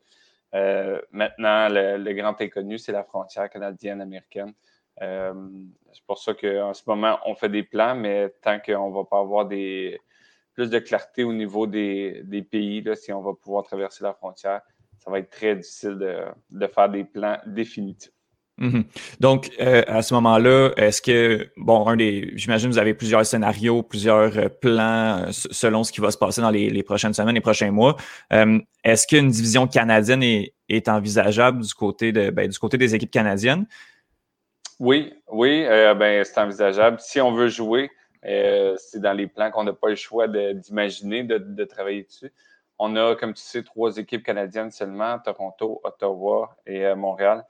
Euh, 0.55 1.01
maintenant, 1.11 1.69
le, 1.69 2.12
grand 2.12 2.41
inconnu, 2.41 2.79
c'est 2.79 2.93
la 2.93 3.05
frontière 3.05 3.49
canadienne-américaine. 3.49 4.53
Euh, 5.01 5.33
c'est 5.93 6.05
pour 6.05 6.19
ça 6.19 6.35
qu'en 6.35 6.75
ce 6.75 6.83
moment, 6.87 7.19
on 7.27 7.35
fait 7.35 7.49
des 7.49 7.62
plans, 7.62 7.95
mais 7.95 8.31
tant 8.43 8.61
qu'on 8.61 8.91
ne 8.91 8.95
va 8.95 9.05
pas 9.05 9.21
avoir 9.21 9.47
des, 9.47 10.01
plus 10.53 10.69
de 10.69 10.79
clarté 10.79 11.25
au 11.25 11.33
niveau 11.33 11.67
des, 11.67 12.47
pays, 12.51 12.83
là, 12.83 12.95
si 12.95 13.12
on 13.12 13.23
va 13.23 13.33
pouvoir 13.35 13.65
traverser 13.65 14.05
la 14.05 14.12
frontière, 14.12 14.61
ça 14.99 15.11
va 15.11 15.19
être 15.19 15.31
très 15.31 15.57
difficile 15.57 15.99
de 16.51 16.67
faire 16.67 16.88
des 16.88 17.05
plans 17.05 17.38
définitifs. 17.47 18.12
Mhm. 18.62 18.85
Donc, 19.18 19.51
euh, 19.61 19.83
à 19.88 20.03
ce 20.03 20.14
moment-là, 20.14 20.70
est-ce 20.77 21.03
que, 21.03 21.48
bon, 21.57 21.85
un 21.88 21.96
des, 21.96 22.31
j'imagine 22.37 22.70
vous 22.70 22.79
avez 22.79 22.94
plusieurs 22.94 23.27
scénarios, 23.27 23.83
plusieurs 23.83 24.38
euh, 24.38 24.48
plans 24.48 25.18
euh, 25.18 25.33
selon 25.33 25.83
ce 25.83 25.90
qui 25.90 26.01
va 26.01 26.12
se 26.12 26.16
passer 26.16 26.40
dans 26.40 26.51
les, 26.51 26.83
prochaines 26.85 27.12
semaines, 27.12 27.35
les 27.35 27.40
prochains 27.40 27.72
mois. 27.72 27.96
est-ce 28.31 29.07
qu'une 29.09 29.29
division 29.29 29.66
canadienne 29.66 30.22
est, 30.22 30.88
envisageable 30.88 31.62
du 31.62 31.75
côté, 31.75 32.12
de, 32.12 32.31
ben, 32.31 32.48
du 32.48 32.59
côté 32.59 32.79
des 32.79 32.94
équipes 32.94 33.11
canadiennes? 33.11 33.66
Oui, 34.79 35.12
oui, 35.31 35.64
ben, 35.98 36.25
c'est 36.25 36.38
envisageable. 36.38 36.98
Si 37.01 37.20
on 37.20 37.33
veut 37.33 37.48
jouer, 37.48 37.90
c'est 38.22 39.01
dans 39.01 39.12
les 39.12 39.27
plans 39.27 39.51
qu'on 39.51 39.64
n'a 39.64 39.72
pas 39.72 39.88
le 39.88 39.96
choix 39.96 40.29
d'imaginer, 40.29 41.25
de, 41.25 41.64
travailler 41.64 42.05
dessus. 42.05 42.33
On 42.79 42.94
a, 42.96 43.16
comme 43.16 43.35
tu 43.35 43.42
sais, 43.42 43.62
trois 43.62 43.96
équipes 43.96 44.22
canadiennes 44.22 44.70
seulement, 44.70 45.18
Toronto, 45.18 45.81
Ottawa 45.85 46.57
et 46.64 46.94
Montréal. 46.94 47.44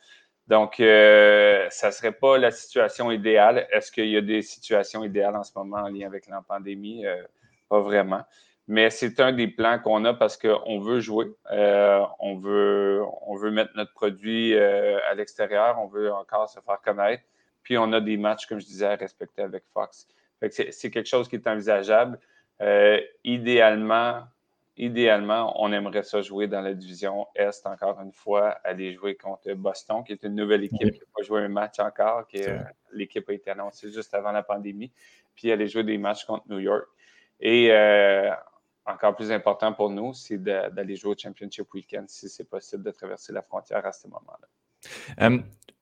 Donc, 0.49 0.81
euh, 0.81 1.67
ça 1.71 1.89
ne 1.89 1.93
serait 1.93 2.13
pas 2.13 2.37
la 2.39 2.51
situation 2.51 3.11
idéale. 3.11 3.67
Est-ce 3.71 3.93
qu'il 3.93 4.09
y 4.09 4.17
a 4.17 4.21
des 4.21 4.43
situations 4.43 5.05
idéales 5.05 5.37
en 5.37 5.45
ce 5.45 5.53
moment 5.57 5.79
en 5.79 5.89
lien 5.89 6.07
avec 6.07 6.27
la 6.27 6.43
pandémie? 6.43 7.07
Euh, 7.07 7.23
pas 7.69 7.81
vraiment. 7.81 8.23
Mais 8.69 8.91
c'est 8.91 9.19
un 9.21 9.33
des 9.33 9.49
plans 9.49 9.79
qu'on 9.79 10.05
a 10.05 10.15
parce 10.15 10.37
qu'on 10.37 10.81
veut 10.81 11.01
jouer. 11.01 11.33
Euh, 11.51 12.05
on, 12.21 12.37
veut, 12.37 13.03
on 13.27 13.37
veut 13.37 13.51
mettre 13.51 13.73
notre 13.77 13.93
produit 13.93 14.57
à 14.57 15.15
l'extérieur. 15.15 15.79
On 15.81 15.87
veut 15.87 16.13
encore 16.13 16.49
se 16.49 16.61
faire 16.61 16.81
connaître. 16.81 17.23
Puis, 17.63 17.79
on 17.79 17.93
a 17.93 18.01
des 18.01 18.17
matchs, 18.17 18.47
comme 18.47 18.61
je 18.61 18.67
disais, 18.67 18.87
à 18.87 18.97
respecter 18.97 19.43
avec 19.43 19.65
Fox. 19.73 20.09
C'est 20.51 20.91
quelque 20.91 21.09
chose 21.09 21.29
qui 21.29 21.37
est 21.37 21.47
envisageable. 21.47 22.19
idéalement, 23.25 24.23
idéalement, 24.85 25.55
on 25.63 25.73
aimerait 25.73 26.03
ça 26.03 26.23
jouer 26.23 26.49
dans 26.49 26.61
la 26.61 26.75
division 26.75 27.27
Est 27.35 27.67
encore 27.67 28.01
une 28.01 28.13
fois, 28.13 28.51
aller 28.65 28.95
jouer 28.95 29.15
contre 29.15 29.53
Boston, 29.55 30.03
qui 30.05 30.13
est 30.13 30.23
une 30.25 30.35
nouvelle 30.35 30.65
équipe 30.65 30.93
qui 30.93 30.99
n'a 30.99 31.07
pas 31.15 31.23
joué 31.23 31.41
un 31.43 31.49
match 31.49 31.79
encore, 31.79 32.27
qui 32.27 32.43
l'équipe 32.93 33.29
a 33.29 33.33
été 33.33 33.51
annoncée 33.51 33.91
juste 33.91 34.13
avant 34.15 34.33
la 34.33 34.43
pandémie, 34.43 34.91
puis 35.35 35.53
aller 35.53 35.69
jouer 35.69 35.85
des 35.85 35.99
matchs 35.99 36.25
contre 36.25 36.49
New 36.49 36.59
York. 36.59 36.87
Et 37.39 37.71
euh, 37.71 38.31
encore 38.85 39.15
plus 39.15 39.31
important 39.31 39.73
pour 39.73 39.91
nous, 39.91 40.13
c'est 40.15 40.39
d'aller 40.39 40.97
jouer 40.97 41.13
au 41.13 41.19
Championship 41.19 41.73
Weekend 41.73 42.09
si 42.09 42.29
c'est 42.29 42.49
possible 42.49 42.83
de 42.83 42.91
traverser 42.91 43.33
la 43.33 43.43
frontière 43.43 43.87
à 43.87 43.93
ce 43.93 44.09
moment-là. 44.09 44.49
Euh, 45.21 45.39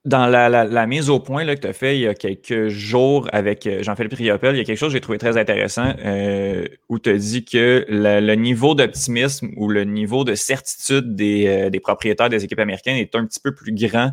dans 0.07 0.27
la, 0.27 0.87
mise 0.87 1.11
au 1.11 1.21
point 1.21 1.45
que 1.45 1.61
tu 1.61 1.67
as 1.67 1.75
fait 1.75 1.99
il 1.99 2.01
y 2.01 2.07
a 2.07 2.15
quelques 2.15 2.69
jours 2.69 3.29
avec 3.33 3.67
euh, 3.67 3.83
Jean-Philippe 3.83 4.15
Riopel, 4.15 4.55
il 4.55 4.59
y 4.59 4.61
a 4.63 4.65
quelque 4.65 4.79
chose 4.79 4.89
que 4.89 4.95
j'ai 4.95 5.01
trouvé 5.03 5.19
très 5.19 5.37
intéressant 5.37 5.93
euh, 6.03 6.65
où 6.89 6.99
tu 6.99 7.11
as 7.11 7.19
dit 7.19 7.45
que 7.45 7.85
le, 7.87 8.35
niveau 8.35 8.75
d'optimisme 8.75 9.51
ou 9.57 9.69
le 9.69 9.85
niveau 9.85 10.25
de 10.25 10.35
certitude 10.35 11.15
des, 11.15 11.71
propriétaires 11.83 12.31
des 12.31 12.45
équipes 12.45 12.61
américaines 12.61 12.97
est 12.97 13.15
un 13.15 13.27
petit 13.27 13.41
peu 13.41 13.55
plus 13.55 13.75
grand 13.75 14.13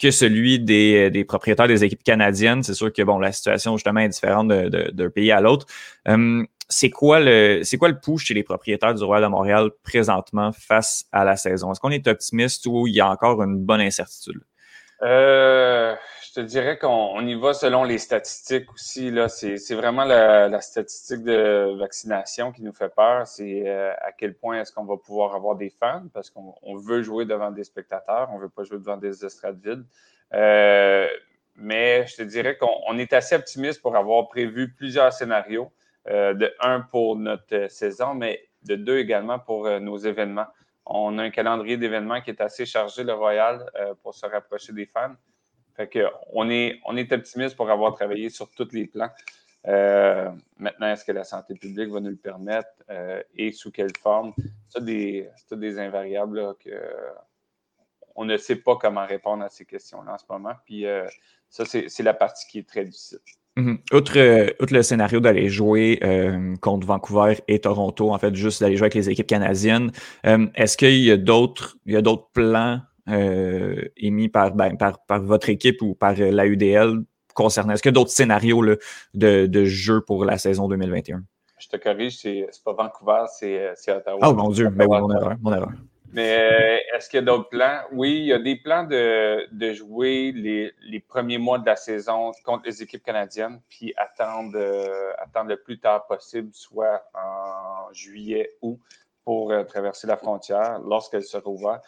que 0.00 0.10
celui 0.10 0.58
des, 0.58 1.24
propriétaires 1.28 1.68
des 1.68 1.84
équipes 1.84 2.02
canadiennes. 2.02 2.64
C'est 2.64 2.74
sûr 2.74 2.92
que 2.92 3.02
bon, 3.02 3.18
la 3.18 3.30
situation 3.30 3.76
justement 3.76 4.00
est 4.00 4.08
différente 4.08 4.48
d'un 4.48 5.10
pays 5.10 5.30
à 5.30 5.40
l'autre. 5.40 5.66
C'est 6.70 6.90
quoi 6.90 7.20
le 7.20 7.62
c'est 7.64 7.76
quoi 7.76 7.88
le 7.88 7.98
push 7.98 8.26
chez 8.26 8.34
les 8.34 8.44
propriétaires 8.44 8.94
du 8.94 9.04
Royal 9.04 9.24
de 9.24 9.28
Montréal 9.28 9.70
présentement 9.82 10.52
face 10.52 11.04
à 11.12 11.24
la 11.24 11.36
saison? 11.36 11.72
Est-ce 11.72 11.80
qu'on 11.80 11.90
est 11.90 12.06
optimiste 12.06 12.64
ou 12.66 12.86
il 12.86 12.94
y 12.94 13.00
a 13.00 13.08
encore 13.08 13.42
une 13.42 13.58
bonne 13.58 13.80
incertitude? 13.80 14.40
Euh, 15.02 15.94
je 16.22 16.32
te 16.34 16.40
dirais 16.40 16.78
qu'on 16.78 17.26
y 17.26 17.34
va 17.34 17.54
selon 17.54 17.82
les 17.82 17.98
statistiques 17.98 18.70
aussi. 18.72 19.10
Là, 19.10 19.28
c'est, 19.28 19.56
vraiment 19.74 20.04
la, 20.04 20.60
statistique 20.60 21.24
de 21.24 21.76
vaccination 21.78 22.52
qui 22.52 22.62
nous 22.62 22.72
fait 22.72 22.94
peur. 22.94 23.26
C'est 23.26 23.64
euh, 23.66 23.92
à 24.00 24.12
quel 24.12 24.34
point 24.34 24.60
est-ce 24.60 24.72
qu'on 24.72 24.84
va 24.84 24.96
pouvoir 24.96 25.34
avoir 25.34 25.56
des 25.56 25.70
fans 25.70 26.04
parce 26.14 26.30
qu'on 26.30 26.54
veut 26.76 27.02
jouer 27.02 27.24
devant 27.24 27.50
des 27.50 27.64
spectateurs, 27.64 28.28
on 28.32 28.38
veut 28.38 28.48
pas 28.48 28.62
jouer 28.62 28.78
devant 28.78 28.96
des 28.96 29.24
estrades 29.24 29.58
vides. 29.60 29.84
Euh, 30.34 31.08
mais 31.56 32.06
je 32.06 32.16
te 32.16 32.22
dirais 32.22 32.56
qu'on 32.56 32.96
est 32.96 33.12
assez 33.12 33.34
optimiste 33.34 33.82
pour 33.82 33.96
avoir 33.96 34.28
prévu 34.28 34.72
plusieurs 34.72 35.12
scénarios. 35.12 35.72
De 36.06 36.52
un 36.60 36.80
pour 36.80 37.16
notre 37.16 37.68
saison, 37.68 38.14
mais 38.14 38.48
de 38.62 38.76
deux 38.76 38.98
également 38.98 39.38
pour 39.38 39.68
nos 39.80 39.96
événements 39.96 40.46
on 40.92 41.18
a 41.18 41.22
un 41.22 41.30
calendrier 41.30 41.76
d'événements 41.76 42.20
qui 42.20 42.30
est 42.30 42.40
assez 42.40 42.66
chargé, 42.66 43.04
le 43.04 43.14
Royal, 43.14 43.64
pour 44.02 44.12
se 44.14 44.26
rapprocher 44.26 44.72
des 44.72 44.86
fans. 44.86 45.14
On 46.32 46.50
est, 46.50 46.80
on 46.84 46.96
est 46.96 47.10
optimiste 47.12 47.56
pour 47.56 47.70
avoir 47.70 47.94
travaillé 47.94 48.28
sur 48.28 48.50
tous 48.50 48.72
les 48.72 48.86
plans. 48.86 49.10
maintenant, 49.64 50.88
est-ce 50.88 51.04
que 51.04 51.12
la 51.12 51.24
santé 51.24 51.54
publique 51.54 51.90
va 51.90 52.00
nous 52.00 52.10
le 52.10 52.16
permettre 52.16 52.70
et 53.34 53.52
sous 53.52 53.70
quelle 53.70 53.96
forme? 54.02 54.34
C'est 54.68 54.84
des, 54.84 55.30
des 55.52 55.78
invariables 55.78 56.56
que 56.58 56.70
on 58.16 58.24
ne 58.24 58.36
sait 58.36 58.56
pas 58.56 58.76
comment 58.76 59.06
répondre 59.06 59.44
à 59.44 59.48
ces 59.48 59.64
questions-là 59.64 60.14
en 60.14 60.18
ce 60.18 60.24
moment. 60.28 60.54
Puis 60.64 60.84
ça, 61.48 61.64
c'est 61.64 62.02
la 62.02 62.14
partie 62.14 62.46
qui 62.48 62.58
est 62.58 62.68
très 62.68 62.84
difficile. 62.84 63.20
Mhm. 63.56 63.78
Euh, 63.92 64.50
outre, 64.60 64.74
le 64.74 64.82
scénario 64.82 65.20
d'aller 65.20 65.48
jouer 65.48 65.98
euh, 66.02 66.54
contre 66.60 66.86
Vancouver 66.86 67.36
et 67.48 67.58
Toronto, 67.58 68.12
en 68.12 68.18
fait, 68.18 68.34
juste 68.34 68.60
d'aller 68.60 68.76
jouer 68.76 68.84
avec 68.84 68.94
les 68.94 69.10
équipes 69.10 69.26
canadiennes, 69.26 69.90
euh, 70.26 70.46
est-ce 70.54 70.76
qu'il 70.76 70.96
y 70.96 71.10
a 71.10 71.16
d'autres 71.16 71.76
plans 72.32 72.80
émis 73.96 74.28
ben, 74.28 74.76
par, 74.76 75.04
par, 75.04 75.22
votre 75.22 75.48
équipe 75.48 75.82
ou 75.82 75.94
par 75.94 76.14
la 76.16 76.46
UDL 76.46 77.02
concernant? 77.34 77.72
Est-ce 77.72 77.82
qu'il 77.82 77.90
y 77.90 77.94
a 77.94 77.98
d'autres 77.98 78.10
scénarios 78.10 78.64
de, 79.14 79.46
de 79.46 79.64
jeu 79.64 80.00
pour 80.00 80.24
la 80.24 80.38
saison 80.38 80.68
2021? 80.68 81.22
Je 81.58 81.68
te 81.68 81.76
corrige, 81.76 82.18
c'est 82.18 82.46
pas 82.64 82.72
Vancouver, 82.72 83.24
c'est 83.28 83.92
Ottawa. 83.92 84.18
Oh 84.22 84.32
mon 84.32 84.50
Dieu, 84.50 84.70
ben 84.70 84.86
mon 84.86 85.14
erreur, 85.14 85.36
mon 85.42 85.52
erreur. 85.52 85.72
Mais 86.12 86.36
euh, 86.38 86.96
est-ce 86.96 87.08
qu'il 87.08 87.18
y 87.18 87.22
a 87.22 87.24
d'autres 87.24 87.48
plans? 87.48 87.82
Oui, 87.92 88.18
il 88.18 88.24
y 88.26 88.32
a 88.32 88.38
des 88.38 88.56
plans 88.56 88.84
de, 88.84 89.72
jouer 89.72 90.32
les, 90.32 91.00
premiers 91.00 91.38
mois 91.38 91.58
de 91.58 91.66
la 91.66 91.76
saison 91.76 92.32
contre 92.44 92.64
les 92.66 92.82
équipes 92.82 93.04
canadiennes, 93.04 93.60
puis 93.68 93.94
attendre, 93.96 94.56
euh, 94.56 95.12
attendre 95.18 95.50
le 95.50 95.56
plus 95.56 95.78
tard 95.78 96.06
possible, 96.06 96.50
soit 96.52 97.04
en 97.14 97.92
juillet, 97.92 98.50
ou 98.60 98.78
pour 99.24 99.52
euh, 99.52 99.62
traverser 99.62 100.08
la 100.08 100.16
frontière 100.16 100.80
lorsqu'elle 100.80 101.22
sera 101.22 101.48
ouverte, 101.48 101.84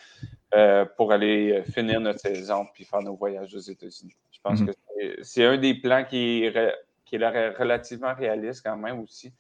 pour 0.97 1.13
aller 1.13 1.63
finir 1.73 1.99
notre 1.99 2.21
saison 2.21 2.67
puis 2.75 2.85
faire 2.85 3.01
nos 3.01 3.17
voyages 3.17 3.55
aux 3.55 3.59
États-Unis. 3.59 4.15
Je 4.31 4.39
pense 4.43 4.61
mhm. 4.61 4.67
que 4.67 5.23
c'est 5.23 5.47
un 5.47 5.57
des 5.57 5.75
plans 5.75 6.05
qui 6.05 6.45
est, 6.45 6.75
qui 7.07 7.17
est 7.17 7.57
relativement 7.57 8.15
réaliste 8.15 8.63
quand 8.63 8.77
même 8.77 9.01
aussi. 9.01 9.33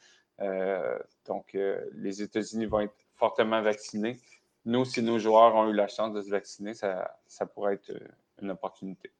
donc, 1.27 1.57
les 1.92 2.23
États-Unis 2.23 2.64
vont 2.64 2.81
être 2.81 2.95
fortement 3.14 3.61
vaccinés 3.61 4.16
nous, 4.64 4.85
si 4.85 5.03
nos 5.03 5.18
joueurs 5.18 5.55
ont 5.55 5.68
eu 5.68 5.75
la 5.75 5.88
chance 5.88 6.12
de 6.12 6.22
se 6.22 6.31
vacciner, 6.31 6.75
ça, 6.75 7.07
pourrait 7.55 7.75
être 7.75 7.90
euh, 7.90 7.98
une 8.40 8.51
opportunité. 8.51 9.11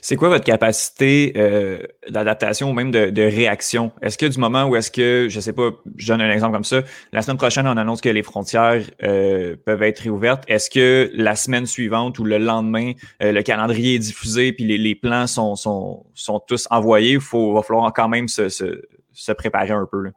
C'est 0.00 0.16
quoi 0.16 0.28
votre 0.28 0.44
capacité 0.44 1.32
euh, 1.36 1.82
d'adaptation 2.08 2.70
ou 2.70 2.72
même 2.72 2.90
de, 2.90 3.22
réaction? 3.22 3.92
Est-ce 4.00 4.18
que 4.18 4.26
du 4.26 4.38
moment 4.38 4.64
où 4.64 4.76
est-ce 4.76 4.90
que, 4.90 5.28
je 5.28 5.36
ne 5.36 5.40
sais 5.40 5.52
pas, 5.52 5.70
je 5.96 6.08
donne 6.08 6.20
un 6.20 6.30
exemple 6.30 6.54
comme 6.54 6.64
ça, 6.64 6.82
la 7.12 7.22
semaine 7.22 7.36
prochaine, 7.36 7.66
on 7.66 7.76
annonce 7.76 8.00
que 8.00 8.08
les 8.08 8.22
frontières 8.22 8.82
euh, 9.02 9.56
peuvent 9.64 9.82
être 9.82 10.00
réouvertes. 10.00 10.44
Est-ce 10.48 10.70
que 10.70 11.10
la 11.14 11.36
semaine 11.36 11.66
suivante 11.66 12.18
ou 12.18 12.24
le 12.24 12.38
lendemain, 12.38 12.92
le 13.20 13.42
calendrier 13.42 13.96
est 13.96 14.00
diffusé 14.00 14.52
puis 14.52 14.64
les, 14.64 14.94
plans 14.94 15.26
sont, 15.26 15.56
sont, 15.56 16.40
tous 16.46 16.66
envoyés? 16.70 17.12
Il 17.12 17.52
va 17.54 17.62
falloir 17.62 17.92
quand 17.92 18.08
même 18.08 18.28
se, 18.28 18.48
se 18.48 19.32
préparer 19.32 19.72
un 19.72 19.86
peu. 19.90 20.02
Là? 20.02 20.10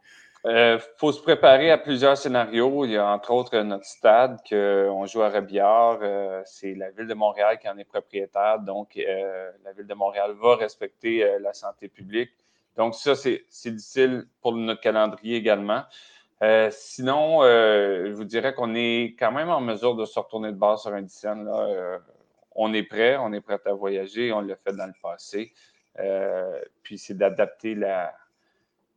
Il 0.47 0.51
euh, 0.51 0.77
faut 0.97 1.12
se 1.12 1.19
préparer 1.19 1.71
à 1.71 1.77
plusieurs 1.79 2.15
scénarios. 2.15 2.86
Il 2.86 2.91
y 2.91 2.97
a 2.97 3.08
entre 3.08 3.31
autres 3.31 3.58
notre 3.62 3.86
stade 3.86 4.38
qu'on 4.47 5.08
joue 5.08 5.23
à 5.23 5.29
Rebillard. 5.29 5.97
Euh, 6.03 6.43
c'est 6.45 6.75
la 6.75 6.91
Ville 6.91 7.08
de 7.08 7.15
Montréal 7.15 7.58
qui 7.58 7.67
en 7.67 7.75
est 7.79 7.84
propriétaire. 7.84 8.60
Donc, 8.60 8.95
euh, 8.95 9.51
la 9.63 9.73
Ville 9.73 9.88
de 9.88 9.93
Montréal 9.95 10.34
va 10.39 10.55
respecter 10.55 11.39
la 11.39 11.51
santé 11.53 11.88
publique. 11.88 12.29
Donc, 12.77 12.93
ça, 12.93 13.15
c'est 13.15 13.41
difficile 13.49 14.27
pour 14.39 14.53
notre 14.53 14.81
calendrier 14.81 15.36
également. 15.38 15.81
sinon, 16.69 17.41
je 17.41 18.12
vous 18.12 18.25
dirais 18.25 18.53
qu'on 18.53 18.75
est 18.75 19.15
quand 19.17 19.31
même 19.31 19.49
en 19.49 19.62
mesure 19.62 19.95
de 19.95 20.05
se 20.05 20.19
retourner 20.19 20.51
de 20.51 20.58
base 20.58 20.84
sur 20.84 20.93
un 20.93 21.01
dixième. 21.01 21.49
on 22.51 22.71
est 22.71 22.84
prêt, 22.84 23.17
on 23.17 23.34
est 23.34 23.41
prêt 23.41 23.60
à 23.65 23.73
voyager, 23.73 24.31
on 24.31 24.41
l'a 24.41 24.58
fait 24.58 24.73
dans 24.73 24.86
le 24.86 24.93
passé. 25.01 25.53
puis, 26.84 26.99
c'est 26.99 27.17
d'adapter 27.17 27.73
la, 27.73 28.13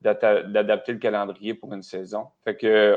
d'adapter 0.00 0.92
le 0.92 0.98
calendrier 0.98 1.54
pour 1.54 1.72
une 1.74 1.82
saison. 1.82 2.26
Fait 2.44 2.56
que 2.56 2.96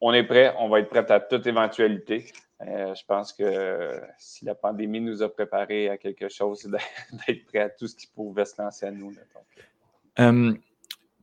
on 0.00 0.12
est 0.12 0.24
prêt, 0.24 0.54
on 0.58 0.68
va 0.68 0.80
être 0.80 0.88
prêt 0.88 1.10
à 1.10 1.20
toute 1.20 1.46
éventualité. 1.46 2.26
Euh, 2.62 2.94
je 2.94 3.02
pense 3.06 3.32
que 3.32 4.00
si 4.18 4.44
la 4.44 4.54
pandémie 4.54 5.00
nous 5.00 5.22
a 5.22 5.28
préparé 5.28 5.88
à 5.88 5.98
quelque 5.98 6.28
chose, 6.28 6.60
c'est 6.62 6.70
d'être 7.26 7.44
prêt 7.46 7.60
à 7.60 7.68
tout 7.68 7.86
ce 7.86 7.94
qui 7.96 8.06
pouvait 8.06 8.44
se 8.44 8.60
lancer 8.60 8.86
à 8.86 8.90
nous. 8.90 9.12
Euh, 10.18 10.52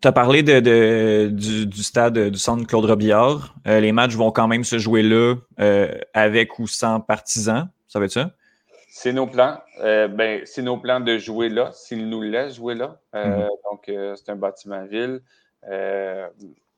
tu 0.02 0.08
as 0.08 0.12
parlé 0.12 0.44
de, 0.44 1.30
du, 1.30 1.84
stade 1.84 2.18
du 2.30 2.38
centre 2.38 2.68
Claude 2.68 2.86
Robillard. 2.86 3.56
Euh, 3.68 3.80
les 3.80 3.92
matchs 3.92 4.16
vont 4.16 4.32
quand 4.32 4.48
même 4.48 4.64
se 4.64 4.78
jouer 4.78 5.02
là 5.02 5.36
avec 6.14 6.60
ou 6.60 6.68
sans 6.68 7.00
partisans. 7.00 7.70
Ça 7.88 8.00
va 8.00 8.06
être 8.06 8.12
ça? 8.12 8.32
C'est 8.96 9.12
nos 9.12 9.26
plans. 9.26 9.60
Euh, 9.80 10.08
ben, 10.08 10.44
c'est 10.46 10.62
nos 10.62 10.78
plans 10.78 11.00
de 11.00 11.18
jouer 11.18 11.50
là, 11.50 11.72
s'ils 11.72 12.08
nous 12.08 12.22
laissent 12.22 12.58
jouer 12.58 12.76
là. 12.76 13.02
Euh, 13.16 13.26
mhm. 13.26 13.50
Donc, 13.72 13.90
euh, 13.90 14.16
c'est 14.16 14.30
un 14.30 14.36
bâtiment 14.36 14.86
ville. 14.86 15.24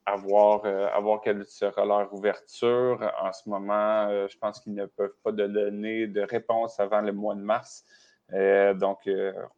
avoir, 0.06 0.66
avoir 0.96 1.20
quelle 1.20 1.44
sera 1.44 1.86
leur 1.86 2.14
ouverture. 2.14 3.12
En 3.22 3.34
ce 3.34 3.50
moment, 3.50 4.08
je 4.30 4.38
pense 4.38 4.62
qu'ils 4.62 4.76
ne 4.76 4.86
peuvent 4.86 5.18
pas 5.26 5.34
donner 5.34 6.08
de 6.08 6.22
réponse 6.22 6.80
avant 6.80 7.02
le 7.02 7.12
mois 7.12 7.36
de 7.36 7.42
mars. 7.42 7.84
donc, 8.32 9.10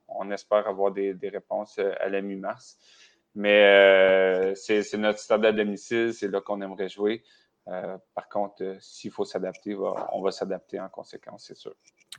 on 0.08 0.32
espère 0.32 0.68
avoir 0.68 0.92
des, 0.92 1.16
réponses 1.32 1.78
à 1.78 2.10
la 2.10 2.22
mi-mars. 2.22 2.80
Mais 3.36 4.56
c'est 4.56 4.92
notre 4.96 5.20
stade 5.20 5.46
à 5.46 5.52
domicile, 5.52 6.12
c'est 6.12 6.28
là 6.28 6.42
qu'on 6.42 6.62
aimerait 6.62 6.90
jouer. 6.90 7.22
Par 8.16 8.30
contre, 8.30 8.78
s'il 8.80 9.12
faut 9.12 9.26
s'adapter, 9.26 9.76
on 10.14 10.22
va 10.22 10.32
s'adapter 10.32 10.80
en 10.80 10.90
conséquence, 10.90 11.46
c'est 11.48 11.58
sûr. 11.58 11.74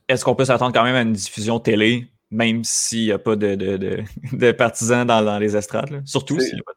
Est-ce 0.08 0.24
qu'on 0.24 0.34
peut 0.34 0.44
s'attendre 0.44 0.72
quand 0.72 0.84
même 0.84 0.94
à 0.94 1.02
une 1.02 1.12
diffusion 1.12 1.58
télé, 1.60 2.10
même 2.30 2.64
s'il 2.64 3.06
n'y 3.06 3.12
a 3.12 3.18
pas 3.18 3.36
de, 3.36 3.54
de, 3.54 4.52
partisans 4.52 5.06
dans, 5.06 5.38
les 5.38 5.56
estrades? 5.56 6.02
Surtout 6.06 6.38
s'il 6.40 6.54
n'y 6.54 6.60
a 6.60 6.64
pas 6.64 6.72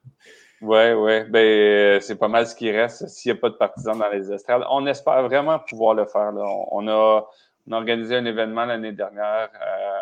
Oui, 0.62 0.91
oui. 0.93 1.29
Ben, 1.29 1.39
euh, 1.39 1.99
c'est 1.99 2.17
pas 2.17 2.27
mal 2.27 2.47
ce 2.47 2.55
qui 2.55 2.71
reste 2.71 3.07
s'il 3.07 3.31
n'y 3.31 3.38
a 3.38 3.41
pas 3.41 3.49
de 3.49 3.55
partisans 3.55 3.97
dans 3.97 4.10
les 4.10 4.31
estrades. 4.31 4.63
On 4.69 4.86
espère 4.86 5.23
vraiment 5.23 5.60
pouvoir 5.60 5.93
le 5.93 6.05
faire. 6.05 6.31
On, 6.71 6.88
a, 6.88 7.27
organisé 7.71 8.15
un 8.15 8.25
événement 8.25 8.65
l'année 8.65 8.91
dernière 8.91 9.49
euh, 9.62 9.99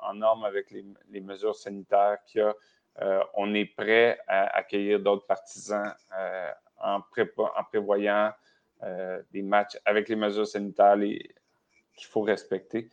en, 0.00 0.14
norme 0.14 0.44
avec 0.44 0.70
les, 0.70 1.20
mesures 1.20 1.56
sanitaires 1.56 2.18
qu'il 2.26 2.40
y 2.40 2.44
a. 2.44 2.54
Euh, 3.02 3.20
on 3.34 3.54
est 3.54 3.66
prêt 3.66 4.18
à 4.26 4.56
accueillir 4.56 5.00
d'autres 5.00 5.24
partisans 5.24 5.94
en, 6.80 7.00
prévoyant 7.70 8.32
des 9.32 9.42
matchs 9.42 9.76
avec 9.84 10.08
les 10.08 10.16
mesures 10.16 10.46
sanitaires, 10.46 10.96
qu'il 10.96 12.06
faut 12.08 12.22
respecter. 12.22 12.88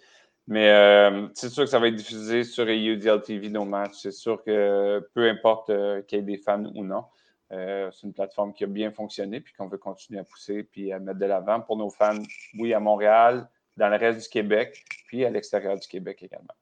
Mais 0.48 0.70
euh, 0.70 1.28
c'est 1.34 1.50
sûr 1.50 1.66
que 1.66 1.70
ça 1.70 1.78
va 1.78 1.90
être 1.90 1.96
diffusé 1.96 2.46
sur 2.46 2.66
EUDL 2.66 3.22
TV, 3.22 3.50
nos 3.50 3.66
matchs. 3.66 3.96
C'est 3.96 4.12
sûr 4.12 4.42
que 4.44 5.06
peu 5.14 5.30
importe 5.30 5.70
euh, 5.70 6.02
qu'il 6.04 6.20
y 6.20 6.22
ait 6.22 6.24
des 6.24 6.38
fans 6.38 6.64
ou 6.74 6.86
non, 6.86 7.04
euh, 7.52 7.90
c'est 7.92 8.08
une 8.08 8.14
plateforme 8.14 8.54
qui 8.54 8.64
a 8.64 8.68
bien 8.68 8.92
fonctionné 8.92 9.42
puis 9.42 9.54
qu'on 9.54 9.68
veut 9.68 9.78
continuer 9.78 10.20
à 10.20 10.24
pousser 10.24 10.64
puis 10.64 10.94
à 10.94 11.00
mettre 11.00 11.20
de 11.20 11.26
l'avant 11.26 11.60
pour 11.60 11.76
nos 11.76 11.90
fans, 11.90 12.24
oui, 12.58 12.74
à 12.74 12.80
Montréal, 12.80 13.50
dans 13.76 13.90
le 13.90 13.98
reste 13.98 14.22
du 14.22 14.30
Québec, 14.30 14.86
puis 15.08 15.26
à 15.26 15.30
l'extérieur 15.30 15.78
du 15.78 15.88
Québec 15.88 16.24
également. 16.24 16.56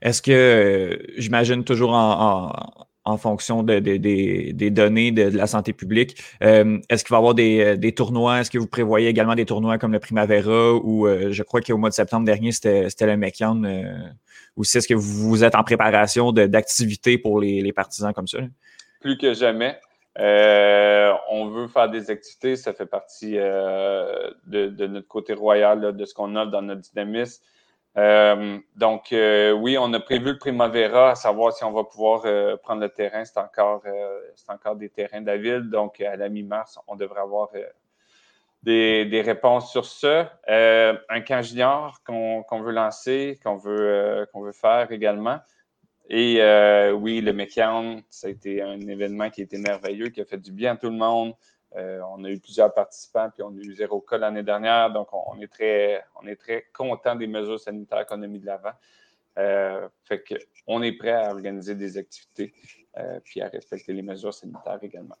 Est-ce 0.00 0.22
que, 0.22 0.98
j'imagine 1.18 1.62
toujours 1.62 1.92
en 1.92 2.50
fonction 3.16 3.62
de, 3.62 3.78
des 3.78 4.70
données 4.70 5.12
de, 5.12 5.36
la 5.36 5.46
santé 5.46 5.72
publique. 5.72 6.20
Euh, 6.42 6.78
est-ce 6.90 7.04
qu'il 7.04 7.12
va 7.12 7.18
y 7.18 7.20
avoir 7.20 7.34
des, 7.34 7.78
euh, 7.84 7.90
tournois? 7.92 8.40
Est-ce 8.40 8.50
que 8.50 8.58
vous 8.58 8.66
prévoyez 8.66 9.08
également 9.08 9.34
des 9.34 9.46
tournois 9.46 9.78
comme 9.78 9.92
le 9.92 10.00
Primavera 10.00 10.74
ou 10.74 11.06
euh, 11.06 11.30
je 11.30 11.42
crois 11.42 11.60
qu'au 11.60 11.76
mois 11.76 11.88
de 11.88 11.94
septembre 11.94 12.26
dernier, 12.26 12.52
c'était 12.52 13.06
le 13.06 13.16
Mekian 13.16 13.62
ou 14.56 14.62
est-ce 14.62 14.88
que 14.88 14.94
vous 14.94 15.44
êtes 15.44 15.54
en 15.54 15.62
préparation 15.62 16.32
d'activités 16.32 17.18
pour 17.18 17.40
les, 17.40 17.72
partisans 17.72 18.12
comme 18.12 18.26
ça? 18.26 18.38
Plus 19.00 19.16
que 19.16 19.34
jamais. 19.34 19.78
on 20.18 21.48
veut 21.50 21.68
faire 21.68 21.88
des 21.90 22.10
activités, 22.10 22.56
ça 22.56 22.72
fait 22.72 22.86
partie 22.86 23.34
de, 23.34 24.86
notre 24.86 25.08
côté 25.08 25.34
royal, 25.34 25.94
de 25.96 26.04
ce 26.04 26.14
qu'on 26.14 26.34
a 26.36 26.46
dans 26.46 26.62
notre 26.62 26.80
dynamisme. 26.80 27.42
Euh, 27.96 28.58
donc, 28.74 29.12
euh, 29.12 29.52
oui, 29.52 29.78
on 29.78 29.92
a 29.94 30.00
prévu 30.00 30.32
le 30.32 30.38
Primavera, 30.38 31.12
à 31.12 31.14
savoir 31.14 31.52
si 31.54 31.64
on 31.64 31.72
va 31.72 31.84
pouvoir 31.84 32.22
euh, 32.26 32.56
prendre 32.56 32.82
le 32.82 32.90
terrain. 32.90 33.24
C'est 33.24 33.38
encore, 33.38 33.82
encore 34.48 34.76
des 34.76 34.90
terrains 34.90 35.20
de 35.20 35.26
la 35.26 35.38
ville. 35.38 35.70
Donc, 35.70 36.00
à 36.00 36.16
la 36.16 36.28
mi-mars, 36.28 36.78
on 36.86 36.96
devrait 36.96 37.20
avoir 37.20 37.48
des, 38.62 39.22
réponses 39.24 39.70
sur 39.70 39.86
ça. 39.86 40.32
un 40.46 41.20
camp 41.22 41.42
junior 41.42 42.00
qu'on 42.04 42.60
veut 42.60 42.72
lancer, 42.72 43.38
qu'on 43.42 43.56
veut, 43.56 44.26
veut 44.34 44.52
faire 44.52 44.92
également. 44.92 45.38
Et 46.08 46.40
oui, 46.92 47.20
le 47.22 47.32
McCown, 47.32 48.02
ça 48.10 48.26
a 48.26 48.30
été 48.30 48.60
un 48.60 48.80
événement 48.80 49.30
qui 49.30 49.40
a 49.40 49.44
été 49.44 49.56
merveilleux, 49.56 50.08
qui 50.08 50.20
a 50.20 50.26
fait 50.26 50.38
du 50.38 50.52
bien 50.52 50.74
à 50.74 50.76
tout 50.76 50.90
le 50.90 50.96
monde. 50.96 51.32
Euh, 51.76 52.00
on 52.10 52.24
a 52.24 52.30
eu 52.30 52.38
plusieurs 52.38 52.72
participants, 52.72 53.28
puis 53.32 53.42
on 53.42 53.50
a 53.50 53.60
eu 53.60 53.74
zéro 53.74 54.00
cas 54.00 54.18
l'année 54.18 54.42
dernière. 54.42 54.92
Donc, 54.92 55.08
on, 55.12 55.38
est 55.40 55.48
très, 55.48 56.02
on 56.22 56.26
est 56.26 56.36
très 56.36 56.66
content 56.72 57.14
des 57.14 57.26
mesures 57.26 57.60
sanitaires 57.60 58.06
qu'on 58.06 58.22
a 58.22 58.26
mis 58.26 58.38
de 58.38 58.46
l'avant. 58.46 58.72
Euh, 59.38 59.86
fait 60.04 60.24
qu'on 60.66 60.82
est 60.82 60.92
prêt 60.92 61.12
à 61.12 61.30
organiser 61.30 61.74
des 61.74 61.98
activités 61.98 62.54
euh, 62.96 63.20
puis 63.22 63.42
à 63.42 63.48
respecter 63.48 63.92
les 63.92 64.00
mesures 64.00 64.32
sanitaires 64.32 64.78
également. 64.80 65.16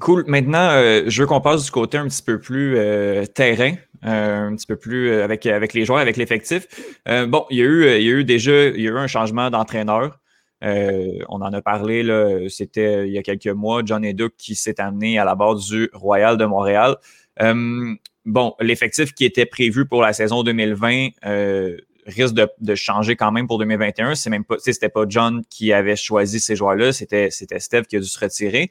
Cool. 0.00 0.24
Maintenant, 0.26 0.70
je 1.06 1.20
veux 1.20 1.28
qu'on 1.28 1.40
passe 1.40 1.64
du 1.64 1.70
côté 1.70 1.98
un 1.98 2.08
petit 2.08 2.22
peu 2.22 2.40
plus 2.40 2.76
terrain. 3.34 3.74
un 4.02 4.56
petit 4.56 4.66
peu 4.66 4.76
plus 4.76 5.12
avec, 5.20 5.46
avec 5.46 5.74
les 5.74 5.84
joueurs, 5.84 6.00
avec 6.00 6.16
l'effectif. 6.16 6.66
bon, 7.28 7.46
il 7.50 7.58
y, 7.58 7.62
a 7.62 7.64
eu, 7.64 7.98
il 7.98 8.02
y 8.02 8.08
a 8.08 8.12
eu 8.12 8.24
déjà 8.24 8.68
il 8.68 8.80
y 8.80 8.88
a 8.88 8.90
eu 8.90 8.98
un 8.98 9.06
changement 9.06 9.50
d'entraîneur. 9.50 10.18
On 10.62 11.40
en 11.40 11.52
a 11.52 11.62
parlé, 11.62 12.04
c'était 12.48 13.06
il 13.06 13.12
y 13.12 13.18
a 13.18 13.22
quelques 13.22 13.48
mois, 13.48 13.82
John 13.84 14.04
Educ 14.04 14.34
qui 14.36 14.54
s'est 14.54 14.80
amené 14.80 15.18
à 15.18 15.24
la 15.24 15.34
base 15.34 15.66
du 15.66 15.90
Royal 15.92 16.36
de 16.36 16.44
Montréal. 16.44 16.96
bon, 18.24 18.54
l'effectif 18.60 19.12
qui 19.12 19.24
était 19.24 19.46
prévu 19.46 19.86
pour 19.86 20.02
la 20.02 20.12
saison 20.12 20.42
2020 20.42 21.08
risque 22.06 22.34
de, 22.34 22.74
changer 22.74 23.16
quand 23.16 23.32
même 23.32 23.46
pour 23.46 23.58
2021. 23.58 24.14
C'est 24.14 24.30
même 24.30 24.44
pas, 24.44 24.56
c'était 24.58 24.88
pas 24.88 25.04
John 25.08 25.42
qui 25.48 25.72
avait 25.72 25.96
choisi 25.96 26.40
ces 26.40 26.56
joueurs-là, 26.56 26.92
c'était, 26.92 27.30
c'était 27.30 27.60
Steve 27.60 27.84
qui 27.84 27.96
a 27.96 28.00
dû 28.00 28.06
se 28.06 28.18
retirer. 28.18 28.70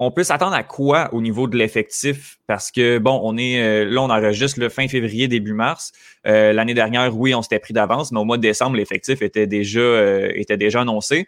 Euh, 0.00 0.04
euh, 0.04 0.06
on 0.06 0.10
peut 0.10 0.24
s'attendre 0.24 0.54
à 0.54 0.62
quoi 0.62 1.12
au 1.12 1.20
niveau 1.20 1.46
de 1.46 1.56
l'effectif? 1.56 2.38
Parce 2.46 2.70
que, 2.70 2.98
bon, 2.98 3.20
on 3.22 3.36
est 3.36 3.60
euh, 3.60 3.84
là, 3.84 4.02
on 4.02 4.10
enregistre 4.10 4.60
le 4.60 4.68
fin 4.68 4.88
février, 4.88 5.28
début 5.28 5.52
mars. 5.52 5.92
l'année 6.24 6.74
dernière, 6.74 7.16
oui, 7.16 7.34
on 7.34 7.42
s'était 7.42 7.58
pris 7.58 7.74
d'avance, 7.74 8.12
mais 8.12 8.20
au 8.20 8.24
mois 8.24 8.36
de 8.36 8.42
décembre, 8.42 8.76
l'effectif 8.76 9.22
était 9.22 9.46
déjà 9.46 10.28
était 10.34 10.56
déjà 10.56 10.82
annoncé. 10.82 11.26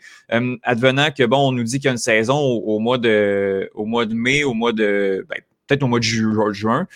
advenant 0.62 1.10
que, 1.10 1.24
bon, 1.24 1.48
on 1.48 1.52
nous 1.52 1.64
dit 1.64 1.78
qu'il 1.78 1.86
y 1.86 1.88
a 1.88 1.92
une 1.92 1.98
saison 1.98 2.38
au, 2.38 2.78
mois 2.78 2.98
de 2.98 3.70
au 3.74 3.84
mois 3.84 4.06
de 4.06 4.14
mai, 4.14 4.44
au 4.44 4.54
mois 4.54 4.72
de 4.72 5.26
ben, 5.28 5.38
peut-être 5.66 5.82
au 5.82 5.88
mois 5.88 6.00
de 6.00 6.04
juin 6.04 6.86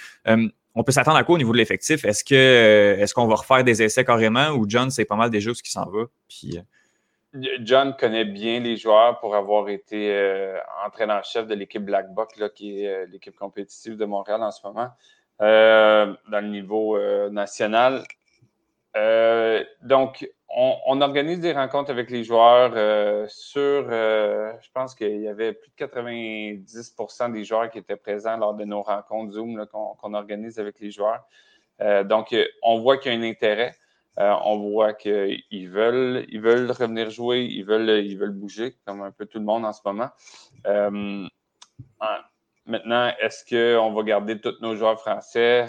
on 0.74 0.84
peut 0.84 0.92
s'attendre 0.92 1.16
à 1.16 1.24
quoi 1.24 1.34
au 1.34 1.38
niveau 1.38 1.52
de 1.52 1.58
l'effectif? 1.58 2.04
Est-ce 2.04 2.24
que 2.24 2.34
euh, 2.34 2.96
est-ce 2.98 3.14
qu'on 3.14 3.26
va 3.26 3.34
refaire 3.34 3.64
des 3.64 3.82
essais 3.82 4.04
carrément? 4.04 4.50
Ou 4.50 4.64
John, 4.68 4.90
c'est 4.90 5.04
pas 5.04 5.16
mal 5.16 5.30
déjà 5.30 5.52
ce 5.52 5.62
qui 5.62 5.70
s'en 5.70 5.88
va? 5.90 6.04
Puis, 6.28 6.56
euh, 6.56 6.62
John 7.34 7.96
connaît 7.96 8.24
bien 8.24 8.60
les 8.60 8.76
joueurs 8.76 9.18
pour 9.20 9.34
avoir 9.34 9.68
été 9.68 10.14
euh, 10.14 10.58
entraîneur-chef 10.86 11.46
de 11.46 11.54
l'équipe 11.54 11.84
Black 11.84 12.12
Buck, 12.12 12.36
là, 12.36 12.48
qui 12.48 12.84
est 12.84 13.06
l'équipe 13.06 13.36
compétitive 13.36 13.96
de 13.96 14.04
Montréal 14.04 14.42
en 14.42 14.50
ce 14.50 14.66
moment, 14.66 14.90
dans 15.38 16.16
le 16.40 16.48
niveau 16.48 16.98
national. 17.30 18.04
donc, 19.82 20.26
on, 20.54 21.00
organise 21.00 21.40
des 21.40 21.52
rencontres 21.52 21.90
avec 21.90 22.10
les 22.10 22.24
joueurs 22.24 22.72
euh, 22.74 23.26
sur, 23.28 23.60
euh, 23.62 24.52
je 24.60 24.68
pense 24.72 24.94
qu'il 24.94 25.20
y 25.20 25.28
avait 25.28 25.54
plus 25.54 25.70
de 25.70 25.86
90% 25.86 27.32
des 27.32 27.44
joueurs 27.44 27.70
qui 27.70 27.78
étaient 27.78 27.96
présents 27.96 28.36
lors 28.36 28.54
de 28.54 28.64
nos 28.64 28.82
rencontres 28.82 29.32
Zoom 29.32 29.66
qu'on 29.66 30.14
organise 30.14 30.58
avec 30.58 30.78
les 30.80 30.90
joueurs. 30.90 31.24
Euh, 31.80 32.04
donc, 32.04 32.36
on 32.62 32.80
voit 32.80 32.98
qu'il 32.98 33.12
y 33.12 33.16
a 33.16 33.18
un 33.18 33.22
intérêt. 33.22 33.74
On 34.16 34.58
voit 34.58 34.94
qu'ils 34.94 35.68
veulent, 35.68 36.26
ils 36.28 36.40
veulent 36.40 36.70
revenir 36.70 37.10
jouer, 37.10 37.44
ils 37.44 37.64
veulent, 37.64 38.04
ils 38.04 38.18
veulent 38.18 38.32
bouger, 38.32 38.76
comme 38.86 39.02
un 39.02 39.10
peu 39.10 39.26
tout 39.26 39.38
le 39.38 39.44
monde 39.44 39.64
en 39.64 39.72
ce 39.72 39.80
moment. 39.84 40.10
maintenant, 42.66 43.12
est-ce 43.20 43.44
qu'on 43.44 43.92
va 43.92 44.02
garder 44.02 44.40
tous 44.40 44.60
nos 44.60 44.76
joueurs 44.76 45.00
français? 45.00 45.68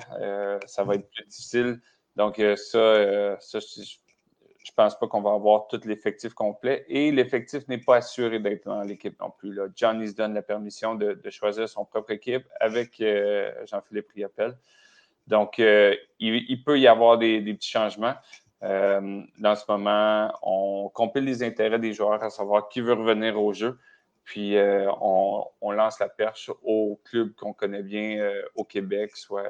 ça 0.66 0.84
va 0.84 0.96
être 0.96 1.10
plus 1.10 1.26
difficile. 1.26 1.82
Donc, 2.16 2.38
ça, 2.56 3.30
je 4.64 4.72
ne 4.72 4.76
pense 4.76 4.98
pas 4.98 5.08
qu'on 5.08 5.22
va 5.22 5.34
avoir 5.34 5.68
tout 5.68 5.82
l'effectif 5.84 6.34
complet. 6.34 6.86
Et 6.88 7.12
l'effectif 7.12 7.68
n'est 7.68 7.80
pas 7.80 7.98
assuré 7.98 8.40
d'être 8.40 8.66
dans 8.66 8.82
l'équipe 8.82 9.20
non 9.20 9.30
plus. 9.30 9.54
Là. 9.54 9.68
Se 9.76 10.16
donne 10.16 10.34
la 10.34 10.42
permission 10.42 10.96
de, 10.96 11.20
choisir 11.30 11.68
son 11.68 11.84
propre 11.84 12.12
équipe 12.12 12.46
avec 12.60 13.00
euh, 13.02 13.52
Jean-Philippe 13.66 14.10
Riappel. 14.16 14.58
Donc, 15.28 15.60
euh, 15.60 15.96
il, 16.20 16.64
peut 16.64 16.80
y 16.80 16.88
avoir 16.88 17.18
des, 17.18 17.42
petits 17.42 17.70
changements. 17.70 18.16
Euh, 18.62 19.22
dans 19.40 19.56
ce 19.56 19.64
moment, 19.68 20.34
on 20.42 20.90
compile 20.94 21.26
les 21.26 21.44
intérêts 21.44 21.80
des 21.80 21.94
joueurs 21.94 22.24
à 22.24 22.30
savoir 22.30 22.70
qui 22.70 22.82
veut 22.82 22.94
revenir 22.94 23.42
au 23.42 23.54
jeu. 23.54 23.78
Puis, 24.24 24.56
on, 25.02 25.46
on, 25.62 25.72
lance 25.72 26.00
la 26.00 26.08
perche 26.08 26.50
aux 26.64 27.00
clubs 27.04 27.34
qu'on 27.36 27.54
connaît 27.54 27.84
bien 27.84 28.32
au 28.56 28.64
Québec, 28.64 29.16
soit 29.16 29.48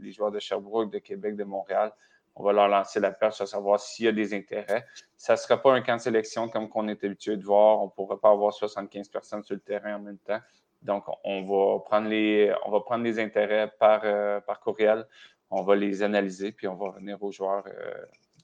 les 0.00 0.10
joueurs 0.10 0.32
de 0.32 0.40
Sherbrooke, 0.40 0.92
de 0.92 0.98
Québec, 0.98 1.36
de 1.36 1.44
Montréal 1.44 1.92
on 2.36 2.44
va 2.44 2.52
leur 2.52 2.68
lancer 2.68 3.00
la 3.00 3.10
perche 3.10 3.40
à 3.40 3.46
savoir 3.46 3.80
s'il 3.80 4.04
y 4.04 4.08
a 4.08 4.12
des 4.12 4.34
intérêts. 4.34 4.86
Ça 5.16 5.32
ne 5.32 5.38
sera 5.38 5.60
pas 5.60 5.72
un 5.72 5.80
camp 5.80 5.96
de 5.96 6.02
sélection 6.02 6.48
comme 6.48 6.68
qu'on 6.68 6.86
est 6.88 7.02
habitué 7.02 7.36
de 7.36 7.42
voir. 7.42 7.80
On 7.80 7.86
ne 7.86 7.90
pourra 7.90 8.20
pas 8.20 8.30
avoir 8.30 8.52
75 8.52 9.08
personnes 9.08 9.42
sur 9.42 9.54
le 9.54 9.60
terrain 9.60 9.96
en 9.96 10.00
même 10.00 10.18
temps. 10.18 10.40
Donc, 10.86 11.04
on 11.24 11.42
va 11.42 11.80
prendre 11.80 12.08
les, 12.08 13.18
intérêts 13.18 13.70
par, 13.78 14.00
euh, 14.04 14.40
par 14.40 14.60
courriel. 14.60 15.04
On 15.50 15.62
va 15.62 15.74
les 15.74 16.02
analyser, 16.02 16.52
puis 16.52 16.68
on 16.68 16.76
va 16.76 16.90
revenir 16.90 17.20
aux 17.22 17.32
joueurs. 17.32 17.64
Euh, 17.66 17.92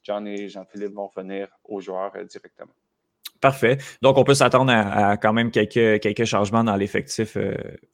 John 0.03 0.27
et 0.27 0.49
Jean-Philippe 0.49 0.93
vont 0.93 1.09
venir 1.17 1.47
aux 1.65 1.81
joueurs 1.81 2.11
euh, 2.17 2.25
directement. 2.25 2.73
Parfait. 3.41 3.79
Donc, 4.03 4.19
on 4.19 4.25
peut 4.25 4.35
s'attendre 4.35 4.73
à, 4.73 5.17
quand 5.17 5.33
même 5.33 5.51
quelques, 5.51 6.25
changements 6.25 6.63
dans 6.63 6.77
l'effectif 6.77 7.37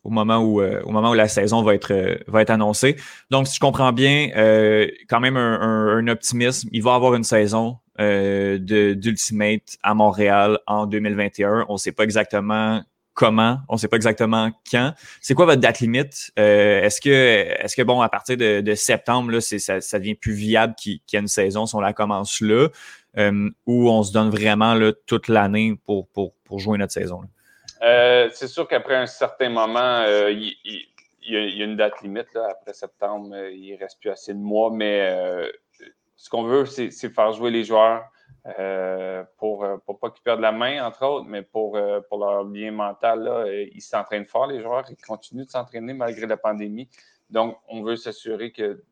au, 0.03 0.11
moment 0.11 0.41
où, 0.41 0.61
la 0.61 1.29
saison 1.29 1.63
va 1.63 1.75
être, 1.75 2.19
va 2.27 2.43
être 2.43 2.51
annoncée. 2.51 2.97
Donc, 3.31 3.47
si 3.47 3.55
je 3.55 3.61
comprends 3.61 3.93
bien, 3.93 4.29
quand 5.09 5.21
même 5.21 5.39
un, 5.39 6.07
optimisme. 6.09 6.69
Il 6.73 6.83
va 6.83 6.93
y 6.93 6.95
avoir 6.97 7.15
une 7.15 7.25
saison 7.25 7.79
d'Ultimate 7.99 9.79
à 9.83 9.95
Montréal 9.95 10.59
en 10.67 10.85
2021. 10.85 11.65
On 11.71 11.75
ne 11.75 11.79
sait 11.79 11.93
pas 11.93 12.05
exactement 12.05 12.83
comment, 13.18 13.59
on 13.68 13.74
ne 13.74 13.78
sait 13.78 13.88
pas 13.88 13.96
exactement 13.96 14.52
quand. 14.70 14.94
C'est 15.20 15.35
quoi 15.35 15.44
votre 15.44 15.61
date 15.61 15.81
limite? 15.81 16.31
est-ce 16.37 17.00
que, 17.00 17.11
est-ce 17.11 17.74
que 17.74 17.83
bon, 17.83 18.00
à 18.00 18.09
partir 18.09 18.37
de, 18.37 18.74
septembre, 18.76 19.33
là, 19.33 19.40
ça, 19.40 19.98
devient 19.98 20.14
plus 20.14 20.35
viable 20.35 20.76
qu'il 20.76 21.00
y 21.12 21.16
ait 21.16 21.18
une 21.18 21.26
saison 21.26 21.66
si 21.66 21.74
on 21.74 21.81
la 21.81 21.92
commence 21.92 22.40
là? 22.40 22.68
euh, 23.16 23.50
où 23.66 23.90
on 23.90 24.02
se 24.02 24.12
donne 24.12 24.31
vraiment 24.31 24.74
là, 24.74 24.92
toute 25.07 25.28
l'année 25.28 25.74
pour, 25.85 26.09
jouer 26.59 26.78
notre 26.78 26.92
saison? 26.92 27.22
Euh, 27.83 28.28
c'est 28.33 28.48
sûr 28.48 28.66
qu'après 28.66 28.96
un 28.96 29.07
certain 29.07 29.50
moment, 29.50 30.02
euh, 30.07 30.31
il, 30.31 30.57
y 31.22 31.37
a, 31.37 31.64
une 31.64 31.76
date 31.76 32.00
limite. 32.02 32.35
Après 32.37 32.72
septembre, 32.72 33.31
euh, 33.35 33.50
il 33.50 33.74
ne 33.74 33.78
reste 33.78 34.00
plus 34.00 34.11
assez 34.11 34.33
de 34.33 34.38
mois, 34.38 34.70
mais 34.72 35.14
ce 36.16 36.31
qu'on 36.31 36.44
veut, 36.44 36.64
c'est 36.66 36.90
faire 37.11 37.33
jouer 37.33 37.50
les 37.50 37.64
joueurs 37.64 38.04
pour 39.37 39.65
ne 39.65 39.93
pas 39.95 40.11
qu'ils 40.11 40.23
perdent 40.23 40.41
la 40.41 40.53
main, 40.53 40.85
entre 40.85 41.05
autres, 41.05 41.27
mais 41.27 41.43
pour, 41.43 41.79
pour 42.09 42.19
leur 42.19 42.45
bien 42.45 42.71
mental. 42.71 43.23
Là, 43.23 43.47
ils 43.47 43.83
s'entraînent 43.83 44.27
fort, 44.27 44.47
les 44.47 44.63
joueurs. 44.63 44.85
Ils 44.91 44.97
continuent 44.97 45.45
de 45.45 45.51
s'entraîner 45.51 45.93
malgré 45.93 46.27
la 46.27 46.37
pandémie. 46.37 46.89
Donc, 47.31 47.59
on 47.69 47.83
veut 47.83 47.97
s'assurer 47.97 48.53
que 48.53 48.83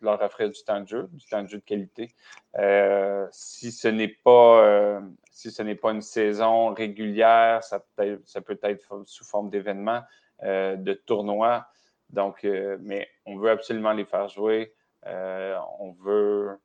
leur 0.00 0.22
offrir 0.22 0.50
du 0.50 0.62
temps 0.62 0.80
de 0.80 0.88
jeu, 0.88 1.08
du 1.12 1.24
temps 1.26 1.42
de 1.42 1.48
jeu 1.48 1.58
de 1.58 1.64
qualité. 1.64 2.14
Euh, 2.58 3.26
si 3.32 3.72
ce 3.72 3.88
n'est 3.88 4.08
pas 4.08 4.64
euh, 4.64 5.00
si 5.30 5.50
pas 5.76 5.90
une 5.90 6.02
saison 6.02 6.72
régulière, 6.72 7.64
ça 7.64 7.84
peut, 7.96 8.20
ça 8.24 8.40
peut 8.40 8.58
être 8.62 9.02
sous 9.06 9.24
forme 9.24 9.50
d'événements, 9.50 10.02
euh, 10.42 10.76
de 10.76 10.92
tournois. 10.92 11.66
Donc, 12.10 12.46
mais 12.80 13.08
on 13.26 13.38
veut 13.38 13.50
absolument 13.50 13.92
les 13.92 14.04
faire 14.04 14.28
jouer. 14.28 14.72
on 15.04 15.96
veut, 16.00 16.60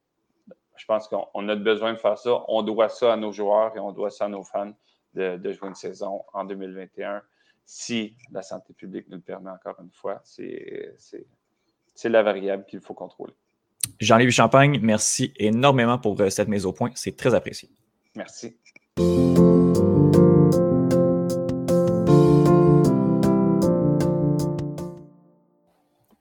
je 0.80 0.86
pense 0.86 1.08
qu'on 1.08 1.50
a 1.50 1.56
besoin 1.56 1.94
de 1.94 1.98
faire 1.98 2.18
ça. 2.18 2.44
On 2.48 2.64
doit 2.64 2.90
ça 2.90 3.14
à 3.14 3.18
nos 3.18 3.32
joueurs 3.32 3.76
et 3.76 3.80
on 3.80 3.92
doit 3.92 4.10
ça 4.10 4.26
à 4.26 4.30
nos 4.30 4.44
fans 4.44 4.74
de, 5.14 5.38
de 5.38 5.52
jouer 5.52 5.68
une 5.68 5.76
saison 5.76 6.24
en 6.34 6.46
2021 6.46 7.22
si 7.66 8.16
la 8.32 8.42
santé 8.42 8.74
publique 8.74 9.08
nous 9.10 9.18
le 9.18 9.22
permet 9.22 9.52
encore 9.52 9.76
une 9.80 9.92
fois. 9.92 10.22
C'est 10.24 10.96
c'est 11.94 12.10
la 12.10 12.24
variable 12.24 12.66
qu'il 12.66 12.80
faut 12.80 12.94
contrôler. 12.94 13.34
Jean-Louis 14.00 14.32
Champagne, 14.32 14.80
merci 14.82 15.34
énormément 15.36 16.00
pour 16.00 16.20
euh, 16.22 16.30
cette 16.30 16.48
mise 16.48 16.66
au 16.66 16.72
point. 16.72 16.92
C'est 16.96 17.18
très 17.18 17.36
apprécié. 17.36 17.70
Merci. 18.16 18.58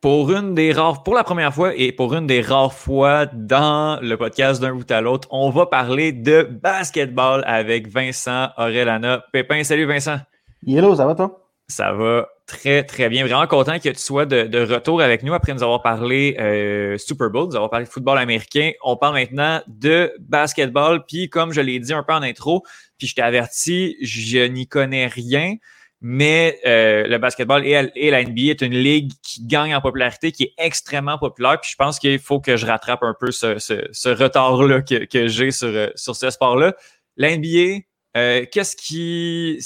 Pour 0.00 0.30
une 0.30 0.54
des 0.54 0.70
rares, 0.70 1.02
pour 1.02 1.16
la 1.16 1.24
première 1.24 1.52
fois 1.52 1.74
et 1.74 1.90
pour 1.90 2.14
une 2.14 2.28
des 2.28 2.40
rares 2.40 2.72
fois 2.72 3.26
dans 3.26 3.98
le 4.00 4.16
podcast 4.16 4.60
d'un 4.60 4.72
bout 4.72 4.88
à 4.92 5.00
l'autre, 5.00 5.26
on 5.32 5.50
va 5.50 5.66
parler 5.66 6.12
de 6.12 6.44
basketball 6.44 7.42
avec 7.44 7.88
Vincent 7.88 8.50
Aurelana. 8.56 9.24
Pépin, 9.32 9.64
salut 9.64 9.86
Vincent. 9.86 10.18
Hello, 10.64 10.94
ça 10.94 11.04
va 11.04 11.16
toi? 11.16 11.50
Ça 11.66 11.92
va 11.92 12.28
très, 12.46 12.84
très 12.84 13.08
bien. 13.08 13.26
Vraiment 13.26 13.48
content 13.48 13.80
que 13.80 13.88
tu 13.88 13.98
sois 13.98 14.24
de, 14.24 14.72
retour 14.72 15.02
avec 15.02 15.24
nous 15.24 15.34
après 15.34 15.52
nous 15.52 15.64
avoir 15.64 15.82
parlé 15.82 16.36
euh, 16.38 16.96
Super 16.96 17.28
Bowl, 17.30 17.48
nous 17.48 17.56
avoir 17.56 17.70
parlé 17.70 17.84
de 17.84 17.90
football 17.90 18.18
américain. 18.18 18.70
On 18.84 18.96
parle 18.96 19.14
maintenant 19.14 19.62
de 19.66 20.12
basketball. 20.20 21.06
Puis, 21.06 21.28
comme 21.28 21.52
je 21.52 21.60
l'ai 21.60 21.80
dit 21.80 21.92
un 21.92 22.04
peu 22.04 22.12
en 22.12 22.22
intro, 22.22 22.62
puis 22.98 23.08
je 23.08 23.16
t'ai 23.16 23.22
averti, 23.22 23.96
je 24.00 24.46
n'y 24.46 24.68
connais 24.68 25.08
rien. 25.08 25.56
Mais 26.00 26.60
euh, 26.64 27.08
le 27.08 27.18
basketball 27.18 27.66
et, 27.66 28.10
la 28.10 28.22
NBA 28.22 28.42
est 28.50 28.62
une 28.62 28.74
ligue 28.74 29.12
qui 29.22 29.44
gagne 29.44 29.74
en 29.74 29.80
popularité, 29.80 30.30
qui 30.30 30.44
est 30.44 30.54
extrêmement 30.56 31.18
populaire. 31.18 31.60
Puis 31.60 31.72
je 31.72 31.76
pense 31.76 31.98
qu'il 31.98 32.20
faut 32.20 32.40
que 32.40 32.56
je 32.56 32.66
rattrape 32.66 33.02
un 33.02 33.14
peu 33.18 33.32
ce, 33.32 34.08
retard-là 34.08 34.82
que, 34.82 35.26
j'ai 35.26 35.50
sur, 35.50 35.90
sur 35.96 36.14
ce 36.14 36.30
sport-là. 36.30 36.74
La 37.16 37.36
NBA, 37.36 37.80
euh, 38.16 38.46
qu'est-ce 38.50 38.76
qui 38.76 39.58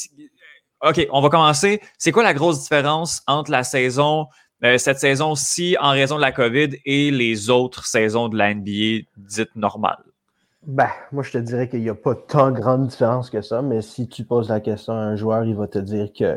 OK, 0.83 1.07
on 1.13 1.21
va 1.21 1.29
commencer. 1.29 1.81
C'est 1.97 2.11
quoi 2.11 2.25
la 2.25 2.35
grosse 2.35 2.63
différence 2.63 3.23
entre 3.29 3.53
la 3.53 3.63
saison, 3.63 4.27
euh, 4.65 4.79
cette 4.79 4.99
saison-ci 4.99 5.77
en 5.81 5.91
raison 5.91 6.17
de 6.17 6.21
la 6.21 6.33
COVID 6.33 6.71
et 6.85 7.13
les 7.13 7.51
autres 7.51 7.87
saisons 7.87 8.29
de 8.29 8.37
la 8.37 8.53
NBA 8.53 9.05
dites 9.17 9.55
normales? 9.55 10.12
Ben, 10.67 10.89
moi, 11.11 11.25
je 11.25 11.33
te 11.33 11.39
dirais 11.39 11.69
qu'il 11.69 11.81
n'y 11.81 11.89
a 11.89 11.95
pas 11.95 12.15
tant 12.15 12.53
grande 12.53 12.87
différence 12.87 13.31
que 13.31 13.43
ça, 13.43 13.63
mais 13.63 13.83
si 13.83 14.09
tu 14.09 14.25
poses 14.25 14.49
la 14.49 14.61
question 14.61 14.93
à 14.93 14.97
un 14.97 15.17
joueur, 15.17 15.45
il 15.45 15.57
va 15.57 15.67
te 15.67 15.79
dire 15.79 16.13
que 16.13 16.37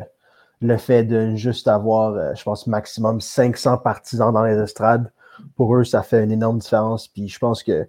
le 0.62 0.78
fait 0.78 1.04
de 1.04 1.36
juste 1.36 1.68
avoir, 1.68 2.14
euh, 2.14 2.34
je 2.34 2.44
pense, 2.44 2.66
maximum 2.66 3.22
500 3.22 3.78
partisans 3.80 4.34
dans 4.34 4.44
les 4.44 4.58
estrades, 4.58 5.12
pour 5.56 5.76
eux, 5.76 5.84
ça 5.84 6.02
fait 6.02 6.24
une 6.24 6.32
énorme 6.32 6.60
différence. 6.60 7.08
Puis 7.08 7.28
je 7.28 7.38
pense 7.38 7.62
que. 7.62 7.88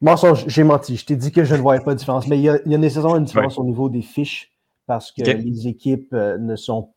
Mensonge, 0.00 0.44
j'ai 0.48 0.64
menti. 0.64 0.96
Je 0.96 1.04
t'ai 1.06 1.16
dit 1.16 1.32
que 1.32 1.44
je 1.44 1.54
ne 1.54 1.60
voyais 1.60 1.82
pas 1.82 1.94
de 1.94 1.98
différence, 1.98 2.26
mais 2.28 2.38
il 2.38 2.42
y 2.42 2.48
a, 2.48 2.58
il 2.64 2.72
y 2.72 2.74
a 2.74 2.78
nécessairement 2.78 3.16
une 3.16 3.24
différence 3.24 3.58
au 3.58 3.64
niveau 3.64 3.88
des 3.88 4.02
fiches 4.02 4.52
parce 4.86 5.12
que 5.12 5.22
les 5.22 5.66
équipes 5.66 6.12
euh, 6.12 6.36
ne, 6.36 6.56
sont, 6.56 6.90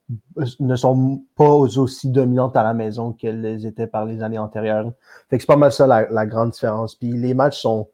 ne 0.59 0.75
sont 0.75 1.23
pas 1.35 1.49
aussi 1.49 2.09
dominantes 2.09 2.57
à 2.57 2.63
la 2.63 2.73
maison 2.73 3.13
qu'elles 3.13 3.65
étaient 3.65 3.87
par 3.87 4.05
les 4.05 4.23
années 4.23 4.37
antérieures. 4.37 4.91
Fait 5.29 5.37
que 5.37 5.43
c'est 5.43 5.47
pas 5.47 5.55
mal 5.55 5.71
ça 5.71 5.87
la, 5.87 6.25
grande 6.25 6.51
différence. 6.51 6.95
Puis 6.95 7.13
les 7.13 7.33
matchs 7.33 7.61
sont 7.61 7.87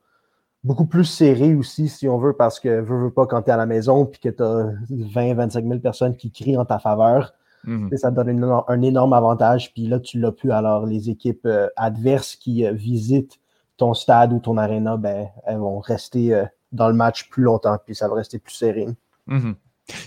beaucoup 0.64 0.86
plus 0.86 1.06
serrés 1.06 1.56
aussi, 1.56 1.90
si 1.90 2.08
on 2.08 2.18
veut, 2.18 2.34
parce 2.34 2.60
que 2.60 2.82
veux, 2.82 3.06
veux 3.06 3.12
pas 3.12 3.26
quand 3.26 3.42
tu 3.42 3.50
es 3.50 3.54
à 3.54 3.58
la 3.58 3.66
maison 3.66 4.06
puis 4.06 4.20
que 4.20 4.30
tu 4.30 4.44
as 4.44 4.72
20, 4.90 5.34
25 5.36 5.66
000 5.66 5.80
personnes 5.80 6.16
qui 6.16 6.32
crient 6.32 6.58
en 6.58 6.66
ta 6.66 6.80
faveur. 6.80 7.34
Mhm. 7.66 7.96
Ça 7.96 8.12
donne 8.12 8.44
un 8.68 8.82
énorme 8.82 9.14
avantage. 9.14 9.74
Puis 9.74 9.88
là, 9.88 10.00
tu 10.00 10.20
l'as 10.20 10.32
pu. 10.32 10.52
Alors, 10.52 10.86
les 10.86 11.10
équipes 11.10 11.46
euh, 11.46 11.68
adverses 11.78 12.36
qui 12.36 12.66
euh, 12.66 12.74
visitent 12.74 13.40
ton 13.78 13.94
stade 13.94 14.34
ou 14.34 14.40
ton 14.40 14.58
aréna, 14.58 14.98
ben, 14.98 15.30
elles 15.46 15.58
vont 15.58 15.80
rester 15.80 16.44
dans 16.74 16.90
le 16.90 16.94
match 16.94 17.30
plus 17.30 17.44
longtemps, 17.44 17.78
puis 17.84 17.96
ça 17.96 18.08
va 18.08 18.16
rester 18.16 18.40
plus 18.40 18.54
serré. 18.54 18.88
Mhm. 19.28 19.56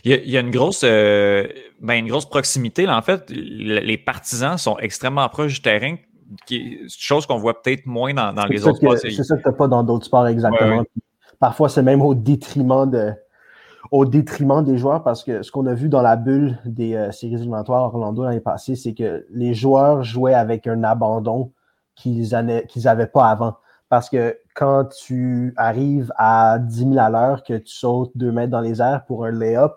Il 0.05 0.31
y, 0.31 0.37
a, 0.39 0.41
une 0.41 0.51
grosse, 0.51 0.83
euh, 0.85 1.47
ben 1.81 1.95
une 1.95 2.09
grosse 2.09 2.25
proximité. 2.27 2.87
Là. 2.87 2.97
En 2.97 3.03
fait, 3.03 3.29
les 3.29 3.99
partisans 3.99 4.57
sont 4.57 4.79
extrêmement 4.79 5.29
proches 5.29 5.55
du 5.55 5.61
terrain, 5.61 5.97
qui 6.47 6.79
chose 6.89 7.27
qu'on 7.27 7.39
voit 7.39 7.61
peut-être 7.63 7.87
moins 7.87 8.15
dans, 8.15 8.33
les 8.47 8.67
autres 8.67 8.79
sports. 8.79 8.99
C'est 8.99 9.11
ça 9.11 9.37
que 9.37 9.43
tu 9.43 9.49
n'as 9.49 9.55
pas 9.55 9.69
dans 9.69 9.83
d'autres 9.83 10.07
sports 10.07 10.27
exactement. 10.27 10.85
Parfois, 11.39 11.69
c'est 11.69 11.83
même 11.83 12.03
au 12.03 12.15
détriment 12.15 12.89
de 12.89 13.13
au 13.93 14.05
détriment 14.05 14.65
des 14.65 14.79
joueurs 14.79 15.05
parce 15.05 15.23
que 15.23 15.43
ce 15.43 15.53
qu'on 15.53 15.67
a 15.67 15.75
vu 15.75 15.89
dans 15.89 16.03
la 16.03 16.17
bulle 16.17 16.59
des 16.65 16.95
euh, 16.95 17.13
séries 17.13 17.35
éliminatoires 17.35 17.85
Orlando 17.85 18.25
l'année 18.25 18.41
passée, 18.41 18.75
c'est 18.75 18.95
que 18.95 19.25
les 19.31 19.55
joueurs 19.55 20.03
jouaient 20.03 20.35
avec 20.35 20.67
un 20.67 20.83
abandon 20.83 21.53
qu'ils 21.95 22.31
n'avaient 22.31 23.07
pas 23.07 23.31
avant. 23.31 23.57
Parce 23.89 24.11
que 24.11 24.37
quand 24.55 24.87
tu 24.87 25.55
arrives 25.57 26.13
à 26.17 26.59
10 26.59 26.79
000 26.79 26.99
à 26.99 27.11
l'heure, 27.11 27.45
que 27.45 27.55
tu 27.55 27.73
sautes 27.73 28.11
deux 28.17 28.33
mètres 28.33 28.51
dans 28.51 28.61
les 28.61 28.83
airs 28.83 29.05
pour 29.07 29.25
un 29.25 29.31
lay-up, 29.31 29.77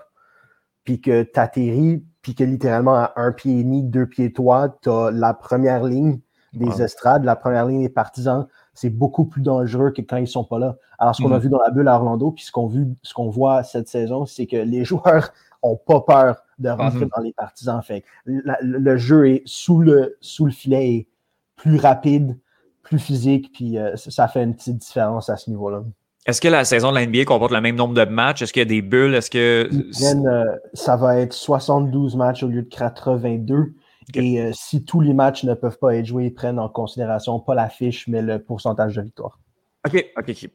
puis 0.83 0.99
que 0.99 1.21
tu 1.21 1.39
atterris, 1.39 2.03
puis 2.21 2.33
que 2.33 2.43
littéralement 2.43 2.95
à 2.95 3.13
un 3.15 3.31
pied 3.31 3.59
et 3.59 3.63
demi, 3.63 3.83
deux 3.83 4.07
pieds 4.07 4.33
toi, 4.33 4.75
tu 4.81 4.89
as 4.89 5.12
la 5.12 5.33
première 5.33 5.83
ligne 5.83 6.19
des 6.53 6.81
estrades, 6.81 7.23
la 7.23 7.35
première 7.35 7.65
ligne 7.65 7.81
des 7.81 7.89
partisans, 7.89 8.47
c'est 8.73 8.89
beaucoup 8.89 9.25
plus 9.25 9.41
dangereux 9.41 9.91
que 9.91 10.01
quand 10.01 10.17
ils 10.17 10.27
sont 10.27 10.43
pas 10.43 10.59
là. 10.59 10.77
Alors, 10.97 11.15
ce 11.15 11.21
qu'on 11.21 11.31
a 11.31 11.38
mm. 11.38 11.41
vu 11.41 11.49
dans 11.49 11.59
la 11.59 11.69
bulle 11.69 11.88
à 11.88 11.95
Orlando, 11.95 12.31
puis 12.31 12.43
ce 12.43 12.51
qu'on 12.51 12.71
ce 13.03 13.13
qu'on 13.13 13.29
voit 13.29 13.63
cette 13.63 13.88
saison, 13.88 14.25
c'est 14.25 14.47
que 14.47 14.57
les 14.57 14.85
joueurs 14.85 15.31
ont 15.62 15.75
pas 15.75 16.01
peur 16.01 16.43
de 16.57 16.69
rentrer 16.69 17.05
mm-hmm. 17.05 17.15
dans 17.15 17.21
les 17.21 17.33
partisans. 17.33 17.81
Fait 17.81 18.03
le 18.25 18.97
jeu 18.97 19.29
est 19.29 19.41
sous 19.45 19.79
le, 19.79 20.17
sous 20.21 20.45
le 20.45 20.51
filet 20.51 20.95
est 20.95 21.07
plus 21.55 21.77
rapide, 21.77 22.38
plus 22.81 22.99
physique, 22.99 23.51
puis 23.53 23.77
euh, 23.77 23.95
ça 23.95 24.27
fait 24.27 24.43
une 24.43 24.55
petite 24.55 24.77
différence 24.77 25.29
à 25.29 25.38
ce 25.38 25.49
niveau-là. 25.49 25.83
Est-ce 26.25 26.41
que 26.41 26.47
la 26.47 26.63
saison 26.63 26.91
de 26.91 26.95
la 26.95 27.05
NBA 27.05 27.25
comporte 27.25 27.51
le 27.51 27.62
même 27.62 27.75
nombre 27.75 27.93
de 27.93 28.05
matchs? 28.05 28.41
Est-ce 28.41 28.53
qu'il 28.53 28.62
y 28.62 28.65
a 28.65 28.65
des 28.65 28.81
bulles? 28.81 29.15
Est-ce 29.15 29.31
que. 29.31 29.69
Euh, 29.71 30.45
ça 30.73 30.95
va 30.95 31.17
être 31.17 31.33
72 31.33 32.15
matchs 32.15 32.43
au 32.43 32.47
lieu 32.47 32.62
de 32.62 32.67
82. 32.67 33.73
Et 34.15 34.41
euh, 34.41 34.52
si 34.54 34.84
tous 34.84 35.02
les 35.02 35.13
matchs 35.13 35.43
ne 35.43 35.54
peuvent 35.54 35.78
pas 35.78 35.95
être 35.95 36.06
joués, 36.06 36.26
ils 36.26 36.34
prennent 36.34 36.60
en 36.60 36.69
considération 36.69 37.39
pas 37.39 37.56
la 37.56 37.69
fiche, 37.69 38.08
mais 38.08 38.22
le 38.22 38.39
pourcentage 38.39 38.95
de 38.95 39.02
victoire. 39.02 39.39
OK, 39.88 40.06
OK, 40.17 40.50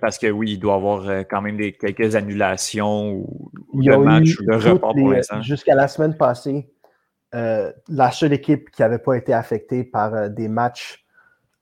parce 0.00 0.18
que 0.18 0.30
oui, 0.30 0.52
il 0.52 0.58
doit 0.58 0.74
y 0.74 0.76
avoir 0.76 1.08
quand 1.30 1.40
même 1.40 1.56
des, 1.56 1.72
quelques 1.72 2.14
annulations 2.14 3.12
ou, 3.12 3.50
de 3.82 3.96
matchs 3.96 4.38
ou 4.38 4.44
de 4.44 4.54
reports 4.54 4.94
pour 4.94 5.12
l'instant. 5.12 5.40
Jusqu'à 5.40 5.74
la 5.74 5.88
semaine 5.88 6.14
passée, 6.14 6.68
la 7.32 8.10
seule 8.12 8.34
équipe 8.34 8.70
qui 8.70 8.82
n'avait 8.82 8.98
pas 8.98 9.16
été 9.16 9.32
affectée 9.32 9.82
par 9.82 10.28
des 10.28 10.48
matchs 10.48 11.04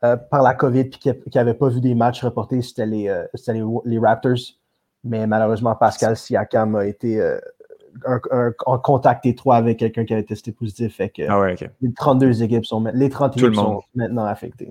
euh, 0.04 0.16
par 0.16 0.42
la 0.42 0.54
COVID 0.54 0.86
puis 0.86 0.98
qui 0.98 1.38
n'avait 1.38 1.54
pas 1.54 1.68
vu 1.68 1.80
des 1.80 1.94
matchs 1.94 2.24
reportés, 2.24 2.60
c'était 2.60 2.86
les, 2.86 3.08
euh, 3.08 3.24
les, 3.84 3.98
Raptors. 4.00 4.58
Mais 5.04 5.28
malheureusement, 5.28 5.76
Pascal 5.76 6.16
Siakam 6.16 6.74
a 6.74 6.86
été 6.86 7.20
euh, 8.06 8.50
en 8.66 8.78
contact 8.78 9.26
étroit 9.26 9.56
avec 9.56 9.78
quelqu'un 9.78 10.04
qui 10.04 10.12
avait 10.12 10.22
testé 10.22 10.52
positif. 10.52 10.96
Fait 10.96 11.08
que 11.08 11.22
ah 11.28 11.68
les 11.80 11.92
32 11.92 12.42
équipes 12.42 12.64
sont, 12.64 12.84
les 12.92 13.10
30 13.10 13.36
équipes 13.36 13.54
sont 13.54 13.82
maintenant 13.94 14.24
affectées. 14.24 14.68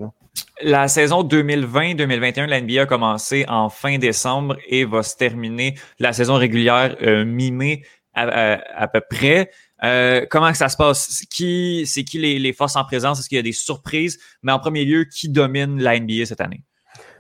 La 0.64 0.88
saison 0.88 1.24
2020-2021 1.24 2.46
de 2.46 2.50
la 2.50 2.62
NBA 2.62 2.82
a 2.82 2.86
commencé 2.86 3.46
en 3.48 3.70
fin 3.70 3.98
décembre 3.98 4.58
et 4.68 4.86
va 4.86 5.04
se 5.04 5.16
terminer 5.16 5.76
la 6.00 6.14
saison 6.14 6.36
régulière 6.36 6.96
mi-mai 7.26 7.84
à, 8.14 8.88
peu 8.88 9.02
près. 9.10 9.50
Euh, 9.84 10.26
comment 10.30 10.54
ça 10.54 10.70
se 10.70 10.78
passe? 10.78 11.24
Qui, 11.30 11.86
c'est 11.86 12.04
qui 12.04 12.20
les, 12.20 12.54
forces 12.54 12.76
en 12.76 12.84
présence? 12.84 13.20
Est-ce 13.20 13.30
qu'il 13.30 13.38
y 13.38 13.40
a 13.40 13.44
des 13.44 13.52
surprises? 13.52 14.20
Mais 14.44 14.52
en 14.52 14.60
premier 14.60 14.86
lieu, 14.86 15.06
qui 15.06 15.30
domine 15.30 15.82
la 15.82 16.00
NBA 16.00 16.26
cette 16.26 16.42
année? 16.42 16.64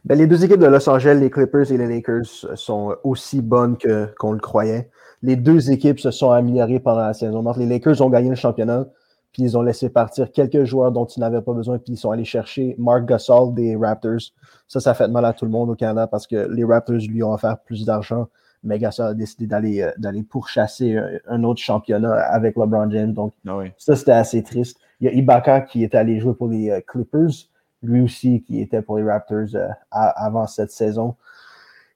Ben, 0.04 0.18
les 0.18 0.28
deux 0.28 0.44
équipes 0.44 0.60
de 0.60 0.66
Los 0.66 0.90
Angeles, 0.90 1.18
les 1.20 1.30
Clippers 1.30 1.72
et 1.72 1.78
les 1.78 1.88
Lakers, 1.88 2.56
sont 2.56 2.96
aussi 3.04 3.42
bonnes 3.42 3.78
que, 3.78 4.08
qu'on 4.18 4.32
le 4.32 4.40
croyait. 4.40 4.90
Les 5.22 5.36
deux 5.36 5.72
équipes 5.72 6.00
se 6.00 6.12
sont 6.12 6.32
améliorées 6.32 6.80
pendant 6.80 7.02
la 7.02 7.14
saison. 7.14 7.44
les 7.58 7.66
Lakers 7.66 8.02
ont 8.02 8.10
gagné 8.10 8.30
le 8.30 8.36
championnat, 8.36 8.86
puis 9.32 9.44
ils 9.44 9.58
ont 9.58 9.62
laissé 9.62 9.90
partir 9.90 10.32
quelques 10.32 10.64
joueurs 10.64 10.92
dont 10.92 11.06
ils 11.06 11.20
n'avaient 11.20 11.42
pas 11.42 11.54
besoin, 11.54 11.78
puis 11.78 11.94
ils 11.94 11.98
sont 11.98 12.12
allés 12.12 12.26
chercher 12.26 12.76
Mark 12.80 13.06
Gasol 13.06 13.54
des 13.54 13.76
Raptors. 13.76 14.32
Ça, 14.68 14.80
ça 14.80 14.94
fait 14.94 15.08
mal 15.08 15.26
à 15.26 15.34
tout 15.34 15.46
le 15.46 15.52
monde 15.52 15.70
au 15.70 15.76
Canada 15.76 16.08
parce 16.08 16.28
que 16.28 16.48
les 16.50 16.64
Raptors 16.64 17.08
lui 17.08 17.24
ont 17.24 17.34
offert 17.34 17.58
plus 17.60 17.86
d'argent 17.86 18.28
Megasa 18.64 19.08
a 19.08 19.14
décidé 19.14 19.48
d'aller 19.48 19.82
euh, 19.82 19.92
d'aller 19.98 20.24
pourchasser 20.24 21.00
un, 21.28 21.44
autre 21.44 21.62
championnat 21.62 22.14
avec 22.14 22.56
LeBron 22.56 22.90
James. 22.92 23.14
Donc, 23.14 23.34
ah 23.48 23.60
ça, 23.78 23.96
c'était 23.96 24.12
assez 24.12 24.44
triste. 24.44 24.78
Il 25.00 25.06
y 25.06 25.10
a 25.10 25.14
Ibaka 25.14 25.62
qui 25.62 25.84
est 25.84 25.96
allé 25.96 26.20
jouer 26.20 26.34
pour 26.34 26.48
les 26.48 26.70
euh, 26.70 26.80
Clippers, 26.86 27.48
lui 27.82 28.02
aussi 28.02 28.44
qui 28.44 28.62
était 28.62 28.82
pour 28.82 28.98
les 28.98 29.04
Raptors 29.04 29.56
euh, 29.56 29.68
avant 29.90 30.48
cette 30.48 30.72
saison. 30.72 31.16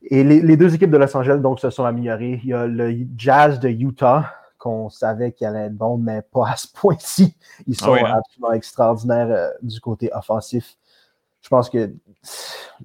Et 0.07 0.23
les, 0.23 0.57
deux 0.57 0.73
équipes 0.75 0.91
de 0.91 0.97
Los 0.97 1.15
Angeles 1.15 1.39
donc 1.39 1.59
se 1.59 1.69
sont 1.69 1.83
améliorées. 1.83 2.39
Il 2.43 2.49
y 2.49 2.53
a 2.53 2.67
le 2.67 2.95
Jazz 3.17 3.59
de 3.59 3.69
Utah 3.69 4.31
qu'on 4.57 4.89
savait 4.89 5.31
qu'il 5.31 5.47
allait 5.47 5.65
être 5.65 5.75
bon, 5.75 5.97
mais 5.97 6.21
pas 6.21 6.49
à 6.49 6.55
ce 6.55 6.67
point-ci. 6.73 7.35
Ils 7.67 7.75
ah 7.81 7.85
sont 7.85 7.93
hein? 7.93 8.13
absolument 8.17 8.51
extraordinaires 8.53 9.51
du 9.61 9.79
côté 9.79 10.11
offensif. 10.13 10.77
Je 11.41 11.49
pense 11.49 11.69
que 11.69 11.93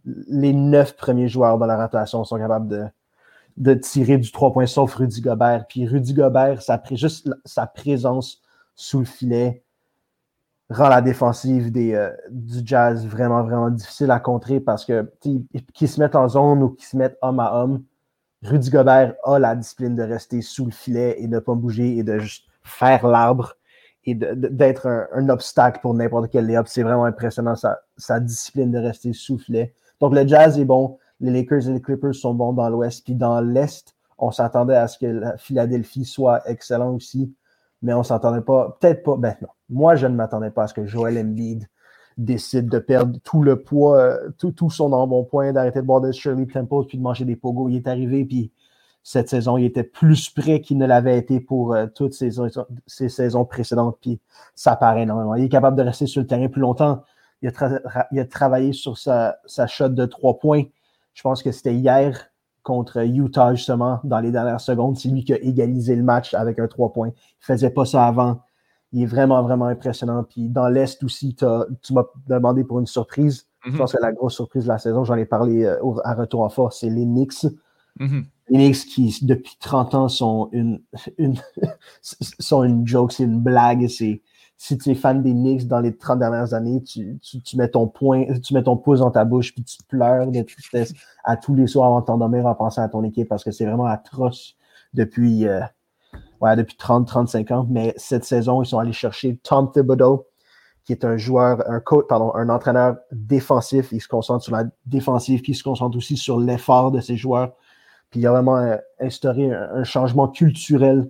les 0.04 0.52
neuf 0.52 0.96
premiers 0.96 1.28
joueurs 1.28 1.58
dans 1.58 1.66
la 1.66 1.82
rotation 1.82 2.24
sont 2.24 2.38
capables 2.38 2.68
de, 2.68 2.84
de 3.56 3.74
tirer 3.74 4.18
du 4.18 4.30
3 4.30 4.52
points 4.52 4.66
sauf 4.66 4.94
Rudy 4.94 5.20
Gobert. 5.20 5.66
Puis 5.68 5.86
Rudy 5.86 6.14
Gobert, 6.14 6.62
ça, 6.62 6.82
juste 6.90 7.30
sa 7.44 7.66
présence 7.66 8.42
sous 8.74 9.00
le 9.00 9.04
filet 9.04 9.62
rend 10.70 10.88
la 10.88 11.02
défensive 11.02 11.70
des, 11.72 11.94
euh, 11.94 12.10
du 12.30 12.60
Jazz 12.64 13.06
vraiment, 13.06 13.42
vraiment 13.42 13.70
difficile 13.70 14.10
à 14.10 14.20
contrer 14.20 14.60
parce 14.60 14.84
que 14.84 15.10
qu'ils 15.20 15.88
se 15.88 16.00
mettent 16.00 16.16
en 16.16 16.28
zone 16.28 16.62
ou 16.62 16.70
qu'ils 16.70 16.86
se 16.86 16.96
mettent 16.96 17.18
homme 17.22 17.40
à 17.40 17.54
homme, 17.54 17.84
Rudy 18.42 18.70
Gobert 18.70 19.14
a 19.24 19.38
la 19.38 19.54
discipline 19.54 19.96
de 19.96 20.02
rester 20.02 20.40
sous 20.40 20.64
le 20.64 20.70
filet 20.70 21.16
et 21.18 21.26
de 21.26 21.34
ne 21.34 21.40
pas 21.40 21.54
bouger 21.54 21.98
et 21.98 22.02
de 22.02 22.18
juste 22.18 22.46
faire 22.62 23.06
l'arbre 23.06 23.54
et 24.04 24.14
d'être 24.14 24.86
un, 24.86 25.28
obstacle 25.28 25.80
pour 25.82 25.92
n'importe 25.92 26.30
quel 26.30 26.46
layup. 26.46 26.66
C'est 26.66 26.82
vraiment 26.82 27.04
impressionnant 27.04 27.54
sa, 27.54 27.80
sa 27.98 28.18
discipline 28.18 28.70
de 28.70 28.78
rester 28.78 29.12
sous 29.12 29.36
le 29.36 29.42
filet. 29.42 29.74
Donc 30.00 30.14
le 30.14 30.26
Jazz 30.26 30.58
est 30.58 30.64
bon 30.64 30.96
les 31.20 31.30
Lakers 31.30 31.68
et 31.68 31.72
les 31.72 31.80
Clippers 31.80 32.14
sont 32.14 32.34
bons 32.34 32.52
dans 32.52 32.68
l'Ouest. 32.68 33.04
Puis 33.04 33.14
dans 33.14 33.40
l'Est, 33.40 33.94
on 34.18 34.30
s'attendait 34.30 34.76
à 34.76 34.88
ce 34.88 34.98
que 34.98 35.06
la 35.06 35.36
Philadelphie 35.36 36.04
soit 36.04 36.48
excellent 36.48 36.94
aussi, 36.94 37.34
mais 37.82 37.94
on 37.94 38.02
s'attendait 38.02 38.40
pas, 38.40 38.76
peut-être 38.80 39.02
pas, 39.02 39.16
ben 39.16 39.36
non. 39.40 39.48
Moi, 39.70 39.96
je 39.96 40.06
ne 40.06 40.14
m'attendais 40.14 40.50
pas 40.50 40.64
à 40.64 40.66
ce 40.66 40.74
que 40.74 40.86
Joel 40.86 41.18
Embiid 41.18 41.68
décide 42.18 42.68
de 42.68 42.78
perdre 42.78 43.18
tout 43.24 43.42
le 43.42 43.62
poids, 43.62 43.98
euh, 43.98 44.30
tout, 44.38 44.52
tout 44.52 44.70
son 44.70 44.92
embonpoint, 44.92 45.52
d'arrêter 45.52 45.80
de 45.80 45.86
boire 45.86 46.00
de 46.00 46.12
Shirley 46.12 46.46
Temple 46.46 46.84
puis 46.86 46.98
de 46.98 47.02
manger 47.02 47.24
des 47.24 47.36
pogos. 47.36 47.68
Il 47.68 47.76
est 47.76 47.88
arrivé, 47.88 48.24
puis 48.24 48.52
cette 49.02 49.28
saison, 49.30 49.56
il 49.56 49.64
était 49.64 49.84
plus 49.84 50.28
près 50.28 50.60
qu'il 50.60 50.76
ne 50.76 50.86
l'avait 50.86 51.16
été 51.16 51.40
pour 51.40 51.74
euh, 51.74 51.86
toutes 51.94 52.12
ces, 52.12 52.30
saisons 53.08 53.44
précédentes, 53.44 53.96
puis 54.00 54.20
ça 54.54 54.76
paraît 54.76 55.02
énormément. 55.02 55.34
Il 55.34 55.44
est 55.44 55.48
capable 55.48 55.76
de 55.76 55.82
rester 55.82 56.06
sur 56.06 56.20
le 56.20 56.26
terrain 56.26 56.48
plus 56.48 56.60
longtemps. 56.60 57.02
Il 57.42 57.48
a, 57.48 58.06
il 58.12 58.20
a 58.20 58.24
travaillé 58.26 58.74
sur 58.74 58.98
sa, 58.98 59.38
sa 59.46 59.66
shot 59.66 59.88
de 59.90 60.04
trois 60.04 60.38
points. 60.38 60.64
Je 61.14 61.22
pense 61.22 61.42
que 61.42 61.52
c'était 61.52 61.74
hier 61.74 62.30
contre 62.62 63.04
Utah, 63.04 63.54
justement, 63.54 64.00
dans 64.04 64.20
les 64.20 64.30
dernières 64.30 64.60
secondes. 64.60 64.98
C'est 64.98 65.08
lui 65.08 65.24
qui 65.24 65.32
a 65.32 65.38
égalisé 65.38 65.96
le 65.96 66.02
match 66.02 66.34
avec 66.34 66.58
un 66.58 66.68
3 66.68 66.92
points. 66.92 67.08
Il 67.08 67.50
ne 67.50 67.54
faisait 67.54 67.70
pas 67.70 67.84
ça 67.84 68.06
avant. 68.06 68.40
Il 68.92 69.02
est 69.02 69.06
vraiment, 69.06 69.42
vraiment 69.42 69.66
impressionnant. 69.66 70.24
Puis 70.24 70.48
dans 70.48 70.68
l'Est 70.68 71.02
aussi, 71.04 71.34
tu 71.34 71.92
m'as 71.92 72.04
demandé 72.26 72.64
pour 72.64 72.80
une 72.80 72.86
surprise. 72.86 73.46
Je 73.64 73.70
mhm. 73.70 73.78
pense 73.78 73.92
que 73.92 73.98
la 74.00 74.12
grosse 74.12 74.34
surprise 74.34 74.64
de 74.64 74.68
la 74.68 74.78
saison, 74.78 75.04
j'en 75.04 75.16
ai 75.16 75.26
parlé 75.26 75.64
euh, 75.64 75.76
à 76.04 76.14
retour 76.14 76.40
en 76.40 76.48
force, 76.48 76.80
c'est 76.80 76.90
les 76.90 77.04
Knicks. 77.04 77.46
Mhm. 77.98 78.24
Les 78.48 78.58
Knicks 78.58 78.86
qui, 78.86 79.18
depuis 79.22 79.56
30 79.60 79.94
ans, 79.94 80.08
sont 80.08 80.48
une, 80.52 80.80
une, 81.18 81.36
sont 82.02 82.64
une 82.64 82.86
joke, 82.86 83.12
c'est 83.12 83.24
une 83.24 83.40
blague. 83.40 83.86
C'est 83.88 84.22
si 84.62 84.76
tu 84.76 84.90
es 84.90 84.94
fan 84.94 85.22
des 85.22 85.32
Knicks 85.32 85.66
dans 85.66 85.80
les 85.80 85.96
30 85.96 86.18
dernières 86.18 86.52
années, 86.52 86.82
tu, 86.82 87.18
mets 87.56 87.68
ton 87.68 87.88
point, 87.88 88.26
tu 88.40 88.52
mets 88.52 88.62
ton 88.62 88.76
pouce 88.76 88.98
dans 88.98 89.10
ta 89.10 89.24
bouche 89.24 89.54
puis 89.54 89.64
tu 89.64 89.78
pleures 89.88 90.26
de 90.26 90.42
tristesse 90.42 90.92
à 91.24 91.38
tous 91.38 91.54
les 91.54 91.66
soirs 91.66 91.86
avant 91.86 92.00
de 92.00 92.04
t'endormir 92.04 92.44
en 92.44 92.54
pensant 92.54 92.82
à 92.82 92.88
ton 92.90 93.02
équipe 93.02 93.26
parce 93.26 93.42
que 93.42 93.52
c'est 93.52 93.64
vraiment 93.64 93.86
atroce 93.86 94.56
depuis, 94.92 95.46
euh, 95.46 95.62
ouais, 96.40 96.56
depuis 96.56 96.76
30-35 96.76 97.52
ans. 97.52 97.66
Mais 97.70 97.94
cette 97.96 98.24
saison, 98.24 98.62
ils 98.62 98.66
sont 98.66 98.78
allés 98.78 98.92
chercher 98.92 99.36
Tom 99.42 99.70
Thibodeau, 99.70 100.26
qui 100.84 100.92
est 100.92 101.04
un 101.04 101.16
joueur, 101.16 101.62
un 101.68 101.80
coach, 101.80 102.06
pardon, 102.08 102.34
un 102.34 102.48
entraîneur 102.48 102.96
défensif. 103.12 103.88
Il 103.92 104.00
se 104.00 104.08
concentre 104.08 104.44
sur 104.44 104.54
la 104.54 104.64
défensive, 104.86 105.42
puis 105.42 105.52
il 105.52 105.56
se 105.56 105.62
concentre 105.62 105.96
aussi 105.96 106.16
sur 106.16 106.38
l'effort 106.40 106.90
de 106.90 107.00
ses 107.00 107.16
joueurs. 107.16 107.52
Puis 108.10 108.20
il 108.20 108.26
a 108.26 108.32
vraiment 108.32 108.56
euh, 108.56 108.76
instauré 108.98 109.52
un, 109.52 109.84
changement 109.84 110.28
culturel 110.28 111.08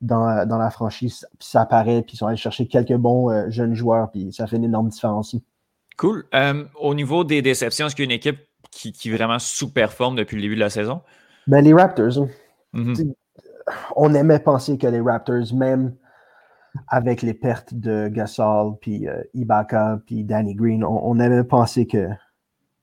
dans, 0.00 0.48
dans, 0.48 0.58
la 0.58 0.70
franchise. 0.70 1.26
Puis 1.38 1.48
ça 1.48 1.60
apparaît, 1.60 2.02
puis 2.02 2.14
ils 2.14 2.16
sont 2.16 2.26
allés 2.26 2.36
chercher 2.36 2.66
quelques 2.66 2.96
bons 2.96 3.30
euh, 3.30 3.48
jeunes 3.50 3.74
joueurs, 3.74 4.10
puis 4.10 4.32
ça 4.32 4.46
fait 4.46 4.56
une 4.56 4.64
énorme 4.64 4.88
différence. 4.88 5.36
Cool. 5.96 6.24
Euh, 6.34 6.64
au 6.80 6.94
niveau 6.94 7.24
des 7.24 7.42
déceptions, 7.42 7.86
est-ce 7.86 7.94
qu'il 7.94 8.04
y 8.04 8.08
a 8.08 8.10
une 8.10 8.16
équipe 8.16 8.38
qui, 8.70 8.90
qui 8.92 9.10
vraiment 9.10 9.38
sous-performe 9.38 10.16
depuis 10.16 10.36
le 10.36 10.42
début 10.42 10.54
de 10.54 10.60
la 10.60 10.70
saison? 10.70 11.02
Ben, 11.46 11.62
les 11.62 11.74
Raptors. 11.74 12.26
Mm-hmm. 12.74 13.14
On 13.96 14.14
aimait 14.14 14.38
penser 14.38 14.78
que 14.78 14.86
les 14.86 15.00
Raptors, 15.00 15.54
même 15.54 15.94
avec 16.88 17.22
les 17.22 17.34
pertes 17.34 17.74
de 17.74 18.08
Gasol, 18.08 18.76
puis 18.80 19.08
euh, 19.08 19.22
Ibaka, 19.34 20.00
puis 20.06 20.24
Danny 20.24 20.54
Green, 20.54 20.84
on, 20.84 21.18
aimait 21.18 21.44
penser 21.44 21.86
que. 21.86 22.08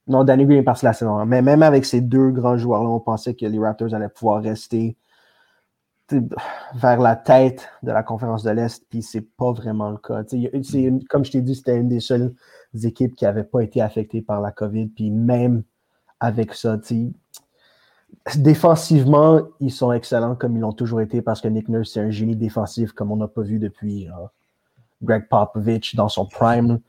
Non, 0.07 0.23
Danny 0.23 0.45
Green 0.45 0.63
passe 0.63 0.83
la 0.83 0.93
saison. 0.93 1.17
Hein, 1.17 1.25
mais 1.25 1.41
même 1.41 1.63
avec 1.63 1.85
ces 1.85 2.01
deux 2.01 2.31
grands 2.31 2.57
joueurs-là, 2.57 2.89
on 2.89 2.99
pensait 2.99 3.33
que 3.33 3.45
les 3.45 3.59
Raptors 3.59 3.93
allaient 3.93 4.09
pouvoir 4.09 4.41
rester 4.41 4.97
vers 6.75 6.99
la 6.99 7.15
tête 7.15 7.67
de 7.83 7.91
la 7.91 8.03
conférence 8.03 8.43
de 8.43 8.51
l'Est, 8.51 8.85
puis 8.89 9.01
c'est 9.01 9.21
pas 9.21 9.51
vraiment 9.51 9.89
le 9.89 9.97
cas. 9.97 10.23
comme 11.09 11.25
je 11.25 11.31
t'ai 11.31 11.41
dit, 11.41 11.55
c'était 11.55 11.77
une 11.77 11.89
des 11.89 11.99
seules 11.99 12.33
équipes 12.83 13.15
qui 13.15 13.25
n'avaient 13.25 13.43
pas 13.43 13.61
été 13.61 13.81
affectées 13.81 14.21
par 14.21 14.39
la 14.39 14.51
COVID, 14.51 14.88
puis 14.88 15.11
même 15.11 15.63
avec 16.19 16.53
ça, 16.53 16.77
défensivement, 18.36 19.41
ils 19.60 19.72
sont 19.72 19.91
excellents 19.91 20.36
comme 20.36 20.55
ils 20.55 20.60
l'ont 20.60 20.74
toujours 20.74 21.01
été 21.01 21.22
parce 21.22 21.41
que 21.41 21.47
Nick 21.47 21.70
Nurse, 21.70 21.91
c'est 21.93 22.01
un 22.01 22.10
génie 22.10 22.36
défensif 22.36 22.91
comme 22.91 23.12
on 23.12 23.18
n'a 23.18 23.28
pas 23.28 23.41
vu 23.41 23.60
depuis 23.60 24.08
euh, 24.08 24.12
Greg 25.01 25.28
Popovich 25.30 25.95
dans 25.95 26.10
son 26.10 26.26
prime. 26.26 26.80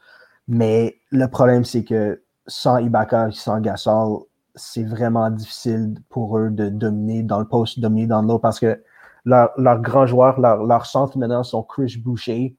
Mais 0.49 0.97
le 1.11 1.27
problème, 1.27 1.64
c'est 1.64 1.85
que 1.85 2.23
sans 2.47 2.79
Ibaka, 2.79 3.31
sans 3.33 3.61
Gasol, 3.61 4.23
c'est 4.55 4.85
vraiment 4.85 5.31
difficile 5.31 5.95
pour 6.09 6.39
eux 6.39 6.51
de 6.51 6.69
dominer 6.69 7.23
dans 7.23 7.39
le 7.39 7.47
poste, 7.47 7.79
dominer 7.81 8.07
dans 8.07 8.23
l'eau 8.23 8.39
parce 8.39 8.59
que 8.59 8.83
leurs 9.25 9.51
leur 9.57 9.81
grands 9.81 10.07
joueurs, 10.07 10.41
leurs 10.41 10.64
leur 10.64 10.87
centre 10.87 11.19
maintenant 11.19 11.45
sont 11.45 11.62
Chris 11.62 11.97
Boucher, 12.03 12.57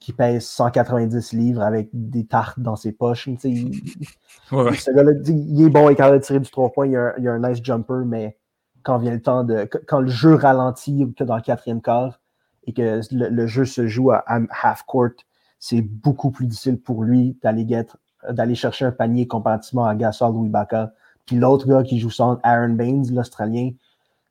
qui 0.00 0.14
pèse 0.14 0.46
190 0.46 1.34
livres 1.34 1.62
avec 1.62 1.90
des 1.92 2.24
tartes 2.24 2.58
dans 2.58 2.74
ses 2.74 2.90
poches. 2.90 3.26
Il, 3.26 3.38
Ce 4.50 4.90
gars-là, 4.90 5.12
il 5.26 5.62
est 5.62 5.68
bon, 5.68 5.88
il 5.88 5.92
est 5.92 5.96
capable 5.96 6.18
de 6.18 6.24
tirer 6.24 6.40
du 6.40 6.50
3 6.50 6.72
points, 6.72 6.86
il 6.86 6.96
a, 6.96 7.14
un, 7.18 7.38
nice 7.38 7.62
jumper, 7.62 8.04
mais 8.06 8.36
quand 8.82 8.96
vient 8.98 9.12
le 9.12 9.20
temps 9.20 9.44
de. 9.44 9.68
Quand 9.86 10.00
le 10.00 10.08
jeu 10.08 10.34
ralentit 10.34 11.06
que 11.16 11.22
dans 11.22 11.36
le 11.36 11.42
quatrième 11.42 11.82
quart 11.82 12.18
et 12.64 12.72
que 12.72 13.00
le, 13.12 13.46
jeu 13.46 13.66
se 13.66 13.86
joue 13.86 14.10
à, 14.10 14.24
half 14.62 14.84
court, 14.84 15.10
c'est 15.58 15.82
beaucoup 15.82 16.30
plus 16.30 16.46
difficile 16.46 16.80
pour 16.80 17.04
lui 17.04 17.38
d'aller 17.42 18.54
chercher 18.54 18.86
un 18.86 18.92
panier 18.92 19.26
comparativement 19.26 19.84
à 19.84 19.94
Gasol 19.94 20.34
ou 20.34 20.46
Ibaka. 20.46 20.92
Puis 21.26 21.36
l'autre 21.36 21.68
gars 21.68 21.82
qui 21.82 22.00
joue 22.00 22.10
sans 22.10 22.38
Aaron 22.42 22.70
Baines, 22.70 23.14
l'Australien, 23.14 23.72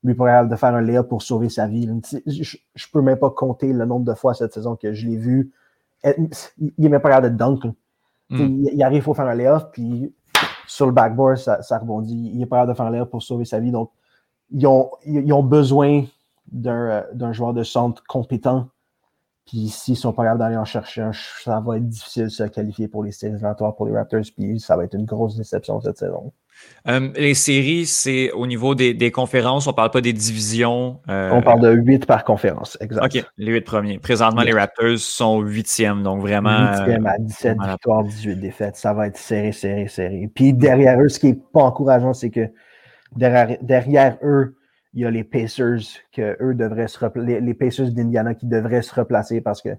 lui 0.02 0.14
pour 0.14 0.26
de 0.26 0.56
faire 0.56 0.74
un 0.74 0.80
layup 0.80 1.08
pour 1.08 1.22
sauver 1.22 1.48
sa 1.48 1.68
vie. 1.68 1.88
Je, 2.26 2.56
ne 2.56 2.92
peux 2.92 3.02
même 3.02 3.18
pas 3.18 3.30
compter 3.30 3.72
le 3.72 3.84
nombre 3.84 4.04
de 4.04 4.14
fois 4.14 4.34
cette 4.34 4.52
saison 4.52 4.74
que 4.74 4.92
je 4.92 5.06
l'ai 5.06 5.16
vu 5.16 5.52
il 6.04 6.72
n'est 6.78 6.88
même 6.88 7.00
pas 7.00 7.10
capable 7.10 7.32
de 7.32 7.36
dunk. 7.36 7.66
Hmm. 8.30 8.64
Il, 8.72 8.82
arrive, 8.82 9.02
faut 9.02 9.14
faire 9.14 9.26
un 9.26 9.34
layoff, 9.34 9.70
puis 9.72 10.14
sur 10.66 10.86
le 10.86 10.92
backboard, 10.92 11.36
ça, 11.36 11.62
ça 11.62 11.78
rebondit. 11.78 12.30
Il 12.32 12.38
n'est 12.38 12.46
pas 12.46 12.56
capable 12.56 12.72
de 12.72 12.76
faire 12.76 12.86
un 12.86 12.90
layoff 12.90 13.10
pour 13.10 13.22
sauver 13.22 13.44
sa 13.44 13.58
vie. 13.58 13.70
Donc, 13.70 13.90
ils 14.50 14.66
ont, 14.66 14.90
ils 15.04 15.32
ont 15.32 15.42
besoin 15.42 16.04
d'un 16.50 17.32
joueur 17.32 17.54
de 17.54 17.62
centre 17.62 18.02
compétent. 18.06 18.68
Puis 19.46 19.68
s'ils 19.68 19.94
ne 19.94 19.98
sont 19.98 20.12
pas 20.12 20.22
capables 20.22 20.40
d'aller 20.40 20.56
en 20.56 20.64
chercher 20.64 21.02
un, 21.02 21.10
ça 21.12 21.60
va 21.60 21.76
être 21.76 21.88
difficile 21.88 22.24
de 22.24 22.28
se 22.28 22.44
qualifier 22.44 22.86
pour 22.86 23.02
les 23.02 23.10
séries 23.10 23.40
pour 23.76 23.86
les 23.86 23.92
Raptors. 23.92 24.20
Puis 24.36 24.60
ça 24.60 24.76
va 24.76 24.84
être 24.84 24.94
une 24.94 25.06
grosse 25.06 25.36
déception 25.36 25.80
cette 25.80 25.98
saison. 25.98 26.32
Euh, 26.88 27.10
les 27.14 27.34
séries, 27.34 27.84
c'est 27.84 28.30
au 28.32 28.46
niveau 28.46 28.74
des, 28.74 29.10
conférences, 29.10 29.66
on 29.66 29.70
ne 29.70 29.76
parle 29.76 29.90
pas 29.90 30.00
des 30.00 30.12
divisions. 30.12 31.00
Euh, 31.08 31.30
on 31.32 31.42
parle 31.42 31.60
de 31.60 31.72
8 31.72 32.06
par 32.06 32.24
conférence, 32.24 32.78
exact. 32.80 33.04
OK, 33.04 33.24
les 33.36 33.52
8 33.52 33.60
premiers. 33.62 33.98
Présentement, 33.98 34.42
les 34.42 34.52
Raptors 34.52 34.98
sont 34.98 35.42
8e, 35.42 36.02
donc 36.02 36.20
vraiment. 36.20 36.72
8e 36.72 37.06
à 37.06 37.18
17 37.18 37.58
victoires, 37.68 38.04
18 38.04 38.36
défaites. 38.36 38.76
Ça 38.76 38.94
va 38.94 39.08
être 39.08 39.18
serré, 39.18 39.52
serré, 39.52 39.88
serré. 39.88 40.30
Puis 40.34 40.54
derrière 40.54 41.00
eux, 41.00 41.08
ce 41.08 41.18
qui 41.18 41.28
n'est 41.28 41.40
pas 41.52 41.62
encourageant, 41.62 42.14
c'est 42.14 42.30
que 42.30 42.48
derrière, 43.14 44.16
eux, 44.22 44.56
il 44.94 45.02
y 45.02 45.04
a 45.04 45.10
les 45.10 45.24
Pacers 45.24 45.80
que 46.12 46.36
eux 46.40 46.54
devraient 46.54 46.88
se 46.88 46.98
les, 47.20 47.54
Pacers 47.54 47.90
d'Indiana 47.90 48.34
qui 48.34 48.46
devraient 48.46 48.82
se 48.82 48.94
replacer 48.94 49.40
parce 49.40 49.62
que 49.62 49.70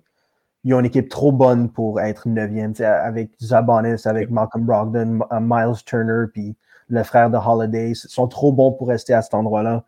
ils 0.63 0.75
ont 0.75 0.79
une 0.79 0.85
équipe 0.85 1.09
trop 1.09 1.31
bonne 1.31 1.71
pour 1.71 1.99
être 1.99 2.29
9e, 2.29 2.83
avec 2.83 3.31
Zabonis, 3.41 4.03
avec 4.05 4.29
Malcolm 4.29 4.63
Brogdon, 4.63 5.19
Miles 5.41 5.83
Turner, 5.83 6.25
puis 6.31 6.55
le 6.91 7.03
frère 7.03 7.29
de 7.29 7.37
Holiday, 7.37 7.93
sont 7.95 8.27
trop 8.27 8.51
bons 8.51 8.73
pour 8.73 8.89
rester 8.89 9.13
à 9.13 9.21
cet 9.21 9.33
endroit-là. 9.33 9.83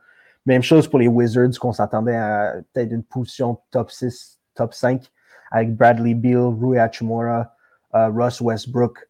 Même 0.46 0.62
chose 0.62 0.88
pour 0.88 1.00
les 1.00 1.08
Wizards, 1.08 1.60
qu'on 1.60 1.74
s'attendait 1.74 2.16
à 2.16 2.56
peut-être 2.74 2.92
une 2.92 3.04
position 3.04 3.60
top 3.72 3.92
6, 3.92 4.40
top 4.56 4.74
5, 4.74 5.12
avec 5.52 5.76
Bradley 5.76 6.14
Beal, 6.14 6.54
Rui 6.60 6.80
Hachimura, 6.80 7.54
uh, 7.94 8.08
Russ 8.12 8.42
Westbrook. 8.42 9.10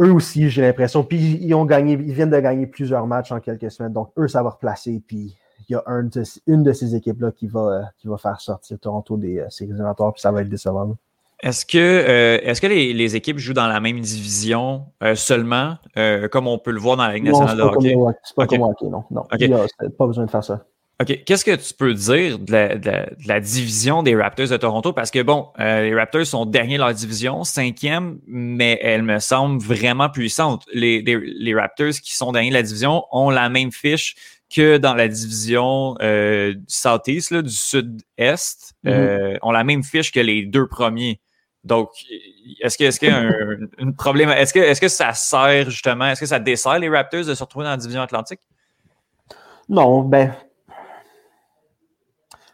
Eux 0.00 0.12
aussi, 0.12 0.50
j'ai 0.50 0.62
l'impression. 0.62 1.04
Puis 1.04 1.38
ils 1.40 1.54
ont 1.54 1.64
gagné, 1.64 1.92
ils 1.94 2.12
viennent 2.12 2.30
de 2.30 2.38
gagner 2.38 2.66
plusieurs 2.66 3.06
matchs 3.06 3.32
en 3.32 3.40
quelques 3.40 3.70
semaines. 3.70 3.92
Donc, 3.92 4.10
eux, 4.18 4.28
ça 4.28 4.42
va 4.42 4.50
replacer. 4.50 5.02
Puis 5.06 5.36
il 5.68 5.72
y 5.72 5.76
a 5.76 5.82
une 5.86 6.62
de 6.62 6.72
ces 6.72 6.94
équipes-là 6.94 7.32
qui 7.32 7.46
va, 7.46 7.90
euh, 8.06 8.16
faire 8.16 8.40
sortir 8.40 8.78
Toronto 8.78 9.16
des 9.16 9.38
euh, 9.38 9.48
séries 9.50 9.70
éliminatoires, 9.70 10.12
puis 10.12 10.20
ça 10.20 10.30
va 10.30 10.42
être 10.42 10.48
décevant. 10.48 10.96
Est-ce 11.42 11.66
que, 11.66 11.76
euh, 11.78 12.38
est-ce 12.42 12.62
que 12.62 12.66
les, 12.66 12.94
les, 12.94 13.14
équipes 13.14 13.38
jouent 13.38 13.52
dans 13.52 13.68
la 13.68 13.78
même 13.78 14.00
division 14.00 14.86
euh, 15.02 15.14
seulement, 15.14 15.76
euh, 15.98 16.28
comme 16.28 16.46
on 16.46 16.58
peut 16.58 16.70
le 16.70 16.80
voir 16.80 16.96
dans 16.96 17.06
la 17.06 17.14
Ligue 17.14 17.24
nationale 17.24 17.56
de 17.58 17.62
hockey? 17.62 17.94
C'est 18.22 18.34
pas 18.34 18.46
comme 18.46 18.62
hockey, 18.62 18.86
non. 18.86 19.04
non. 19.10 19.22
N'y 19.38 19.52
a 19.52 19.66
pas 19.98 20.06
besoin 20.06 20.24
de 20.24 20.30
faire 20.30 20.44
ça. 20.44 20.64
OK. 20.98 21.24
Qu'est-ce 21.26 21.44
que 21.44 21.54
tu 21.54 21.74
peux 21.74 21.92
dire 21.92 22.38
de 22.38 22.52
la, 22.52 22.76
de, 22.76 22.90
la, 23.26 23.40
division 23.40 24.02
des 24.02 24.16
Raptors 24.16 24.48
de 24.48 24.56
Toronto? 24.56 24.94
Parce 24.94 25.10
que, 25.10 25.20
bon, 25.20 25.48
les 25.58 25.94
Raptors 25.94 26.24
sont 26.24 26.46
derniers 26.46 26.76
de 26.76 26.82
leur 26.82 26.94
division, 26.94 27.44
cinquième, 27.44 28.18
mais 28.26 28.78
elle 28.80 29.02
me 29.02 29.18
semble 29.18 29.62
vraiment 29.62 30.08
puissante. 30.08 30.64
Les, 30.72 31.02
les, 31.02 31.18
les 31.20 31.54
Raptors 31.54 31.92
qui 32.02 32.16
sont 32.16 32.32
derniers 32.32 32.48
de 32.48 32.54
la 32.54 32.62
division 32.62 33.04
ont 33.12 33.28
la 33.28 33.50
même 33.50 33.72
fiche 33.72 34.14
que 34.48 34.78
dans 34.78 34.94
la 34.94 35.08
division 35.08 35.96
euh, 36.00 36.54
du 36.54 36.64
Southeast, 36.68 37.30
là, 37.30 37.42
du 37.42 37.50
Sud-Est, 37.50 38.74
mm-hmm. 38.86 39.38
ont 39.42 39.50
la 39.50 39.64
même 39.64 39.82
fiche 39.82 40.12
que 40.12 40.20
les 40.20 40.46
deux 40.46 40.66
premiers. 40.66 41.20
Donc, 41.66 41.90
est-ce 42.60 42.76
qu'il 42.76 42.86
est 42.86 43.02
y 43.02 43.08
a 43.08 43.28
un, 43.78 43.90
problème? 43.90 44.30
Est-ce 44.30 44.54
que, 44.54 44.60
est 44.60 44.78
que 44.78 44.86
ça 44.86 45.12
sert 45.12 45.68
justement, 45.68 46.06
est-ce 46.06 46.20
que 46.20 46.26
ça 46.26 46.38
dessert 46.38 46.78
les 46.78 46.88
Raptors 46.88 47.24
de 47.24 47.34
se 47.34 47.42
retrouver 47.42 47.64
dans 47.64 47.72
la 47.72 47.76
division 47.76 48.02
Atlantique? 48.02 48.40
Non, 49.68 50.02
ben. 50.02 50.32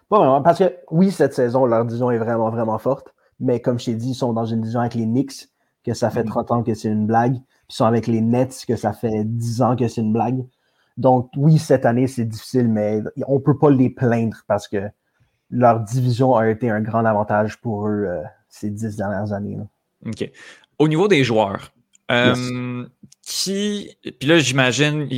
Pas 0.08 0.16
vraiment. 0.16 0.40
Parce 0.40 0.60
que 0.60 0.74
oui, 0.90 1.10
cette 1.10 1.34
saison, 1.34 1.66
leur 1.66 1.84
division 1.84 2.10
est 2.10 2.16
vraiment, 2.16 2.48
vraiment 2.48 2.78
forte. 2.78 3.14
Mais 3.38 3.60
comme 3.60 3.78
je 3.78 3.86
t'ai 3.86 3.94
dit, 3.94 4.12
ils 4.12 4.14
sont 4.14 4.32
dans 4.32 4.46
une 4.46 4.62
division 4.62 4.80
avec 4.80 4.94
les 4.94 5.04
Knicks, 5.04 5.48
que 5.84 5.92
ça 5.92 6.08
fait 6.08 6.24
30 6.24 6.48
mm-hmm. 6.48 6.54
ans 6.54 6.62
que 6.62 6.72
c'est 6.72 6.88
une 6.88 7.06
blague. 7.06 7.34
Puis 7.34 7.66
ils 7.68 7.74
sont 7.74 7.84
avec 7.84 8.06
les 8.06 8.22
Nets, 8.22 8.64
que 8.66 8.76
ça 8.76 8.94
fait 8.94 9.24
10 9.24 9.60
ans 9.60 9.76
que 9.76 9.88
c'est 9.88 10.00
une 10.00 10.14
blague. 10.14 10.42
Donc, 10.96 11.28
oui, 11.36 11.58
cette 11.58 11.84
année, 11.84 12.06
c'est 12.06 12.24
difficile, 12.24 12.68
mais 12.68 13.02
on 13.26 13.34
ne 13.34 13.40
peut 13.40 13.58
pas 13.58 13.70
les 13.70 13.90
plaindre 13.90 14.38
parce 14.48 14.68
que 14.68 14.88
leur 15.50 15.80
division 15.80 16.34
a 16.34 16.48
été 16.48 16.70
un 16.70 16.80
grand 16.80 17.04
avantage 17.04 17.60
pour 17.60 17.86
eux. 17.88 18.06
Euh, 18.06 18.22
ces 18.52 18.70
dix 18.70 18.96
dernières 18.96 19.32
années. 19.32 19.58
OK. 20.06 20.30
Au 20.78 20.86
niveau 20.86 21.08
des 21.08 21.24
joueurs, 21.24 21.72
euh, 22.10 22.84
qui. 23.22 23.96
Puis 24.02 24.28
là, 24.28 24.38
j'imagine, 24.38 25.08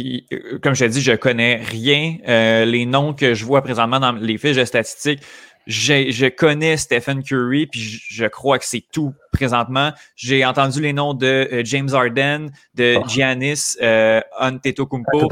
comme 0.62 0.74
je 0.74 0.84
l'ai 0.84 0.90
dit, 0.90 1.02
je 1.02 1.12
connais 1.12 1.56
rien. 1.56 2.16
Euh, 2.28 2.64
les 2.64 2.86
noms 2.86 3.12
que 3.12 3.34
je 3.34 3.44
vois 3.44 3.62
présentement 3.62 4.00
dans 4.00 4.12
les 4.12 4.38
fiches 4.38 4.56
de 4.56 4.64
statistiques, 4.64 5.20
je 5.66 6.28
connais 6.28 6.76
Stephen 6.76 7.22
Curry, 7.22 7.66
puis 7.66 7.80
je, 7.80 8.26
crois 8.26 8.58
que 8.58 8.66
c'est 8.66 8.84
tout 8.92 9.14
présentement. 9.32 9.92
J'ai 10.14 10.44
entendu 10.44 10.80
les 10.80 10.92
noms 10.92 11.14
de 11.14 11.48
euh, 11.52 11.62
James 11.64 11.88
Harden, 11.92 12.50
de 12.74 12.96
oh. 12.98 13.08
Giannis 13.08 13.76
Antetokounmpo, 14.38 15.28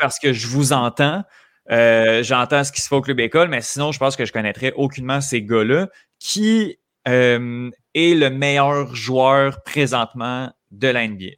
parce 0.00 0.18
que 0.18 0.32
je 0.32 0.46
vous 0.46 0.72
entends. 0.72 1.24
J'entends 1.68 2.64
ce 2.64 2.72
qui 2.72 2.80
se 2.80 2.88
fait 2.88 2.94
au 2.94 3.02
club 3.02 3.20
école, 3.20 3.48
mais 3.48 3.60
sinon, 3.60 3.92
je 3.92 3.98
pense 3.98 4.16
que 4.16 4.24
je 4.24 4.32
connaîtrais 4.32 4.72
aucunement 4.76 5.20
ces 5.20 5.42
gars-là. 5.42 5.88
Qui 6.20 6.78
euh, 7.08 7.70
est 7.94 8.14
le 8.14 8.30
meilleur 8.30 8.94
joueur 8.94 9.62
présentement 9.62 10.50
de 10.70 10.88
l'NBA? 10.88 11.36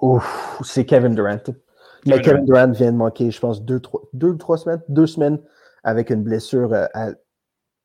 Ouf, 0.00 0.60
c'est 0.64 0.84
Kevin 0.84 1.14
Durant. 1.14 1.38
Mais 2.06 2.20
Kevin 2.20 2.44
Durant 2.44 2.70
vient 2.70 2.92
de 2.92 2.96
manquer, 2.96 3.30
je 3.30 3.38
pense, 3.40 3.62
deux, 3.62 3.80
trois, 3.80 4.02
deux, 4.12 4.36
trois 4.36 4.58
semaines, 4.58 4.82
deux 4.88 5.06
semaines 5.06 5.38
avec 5.84 6.10
une 6.10 6.22
blessure 6.22 6.72
euh, 6.72 6.86
à 6.94 7.10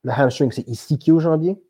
le 0.04 0.12
hamstring, 0.12 0.52
c'est 0.52 0.66
ici 0.68 0.98
au 1.10 1.18
jambier? 1.18 1.60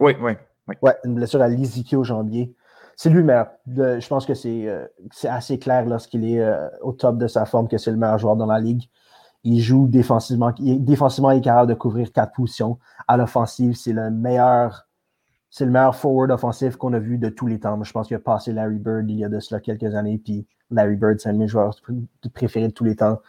Oui, 0.00 0.16
oui, 0.20 0.32
oui. 0.66 0.74
Ouais, 0.82 0.96
une 1.04 1.14
blessure 1.14 1.40
à 1.40 1.48
l'ischio 1.48 2.02
jambier. 2.02 2.54
C'est 2.96 3.10
lui 3.10 3.22
meilleur. 3.22 3.48
je 3.66 4.06
pense 4.06 4.26
que 4.26 4.34
c'est 4.34 4.66
euh, 4.68 4.86
assez 5.24 5.58
clair 5.58 5.86
lorsqu'il 5.86 6.24
est 6.24 6.44
au 6.82 6.92
top 6.92 7.16
de 7.16 7.28
sa 7.28 7.44
forme 7.44 7.68
que 7.68 7.78
c'est 7.78 7.90
le 7.90 7.96
meilleur 7.96 8.18
joueur 8.18 8.36
dans 8.36 8.46
la 8.46 8.58
ligue. 8.58 8.88
Il 9.44 9.60
joue 9.60 9.86
défensivement. 9.86 10.52
défensivement, 10.58 11.30
il 11.30 11.38
est 11.38 11.42
capable 11.42 11.68
de 11.68 11.74
couvrir 11.74 12.10
quatre 12.12 12.32
positions. 12.32 12.78
À 13.06 13.16
l'offensive, 13.16 13.74
c'est 13.74 13.92
le 13.92 14.10
meilleur. 14.10 14.88
C'est 15.50 15.66
le 15.66 15.70
meilleur 15.70 15.94
forward 15.94 16.32
offensif 16.32 16.76
qu'on 16.76 16.94
a 16.94 16.98
vu 16.98 17.18
de 17.18 17.28
tous 17.28 17.46
les 17.46 17.60
temps. 17.60 17.80
Je 17.84 17.92
pense 17.92 18.08
qu'il 18.08 18.16
a 18.16 18.20
passé 18.20 18.52
Larry 18.52 18.78
Bird 18.78 19.08
il 19.08 19.18
y 19.18 19.24
a 19.24 19.28
de 19.28 19.38
cela 19.38 19.60
quelques 19.60 19.94
années. 19.94 20.18
Puis 20.18 20.46
Larry 20.70 20.96
Bird, 20.96 21.20
c'est 21.20 21.28
un 21.28 21.34
de 21.34 21.38
mes 21.38 21.46
joueurs 21.46 21.76
préférés 22.32 22.68
de 22.68 22.72
tous 22.72 22.84
les 22.84 22.96
temps. 22.96 23.20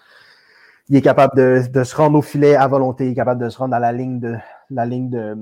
Il 0.90 0.96
est 0.96 1.02
capable 1.02 1.36
de, 1.36 1.84
se 1.84 1.96
rendre 1.96 2.18
au 2.18 2.22
filet 2.22 2.56
à 2.56 2.68
volonté. 2.68 3.06
Il 3.08 3.12
est 3.12 3.16
capable 3.16 3.42
de 3.42 3.50
se 3.50 3.58
rendre 3.58 3.76
à 3.76 3.80
la 3.80 3.92
ligne 3.92 4.20
de 4.20 4.36
la 4.72 4.86
ligne 4.86 5.10
de 5.10 5.38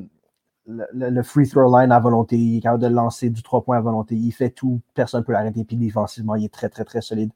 le, 0.66 1.24
free 1.24 1.48
throw 1.48 1.80
line 1.80 1.92
à 1.92 2.00
volonté. 2.00 2.38
Il 2.38 2.58
est 2.58 2.62
capable 2.62 2.84
de 2.84 2.88
lancer 2.88 3.30
du 3.30 3.44
trois 3.44 3.64
points 3.64 3.78
à 3.78 3.82
volonté. 3.82 4.16
Il 4.16 4.32
fait 4.32 4.50
tout. 4.50 4.82
Personne 4.94 5.22
ne 5.22 5.26
peut 5.26 5.34
l'arrêter. 5.34 5.64
Puis 5.64 5.78
défensivement, 5.78 6.36
il 6.36 6.46
est 6.46 6.54
très, 6.54 6.70
très, 6.70 6.84
très 6.84 7.02
solide. 7.02 7.32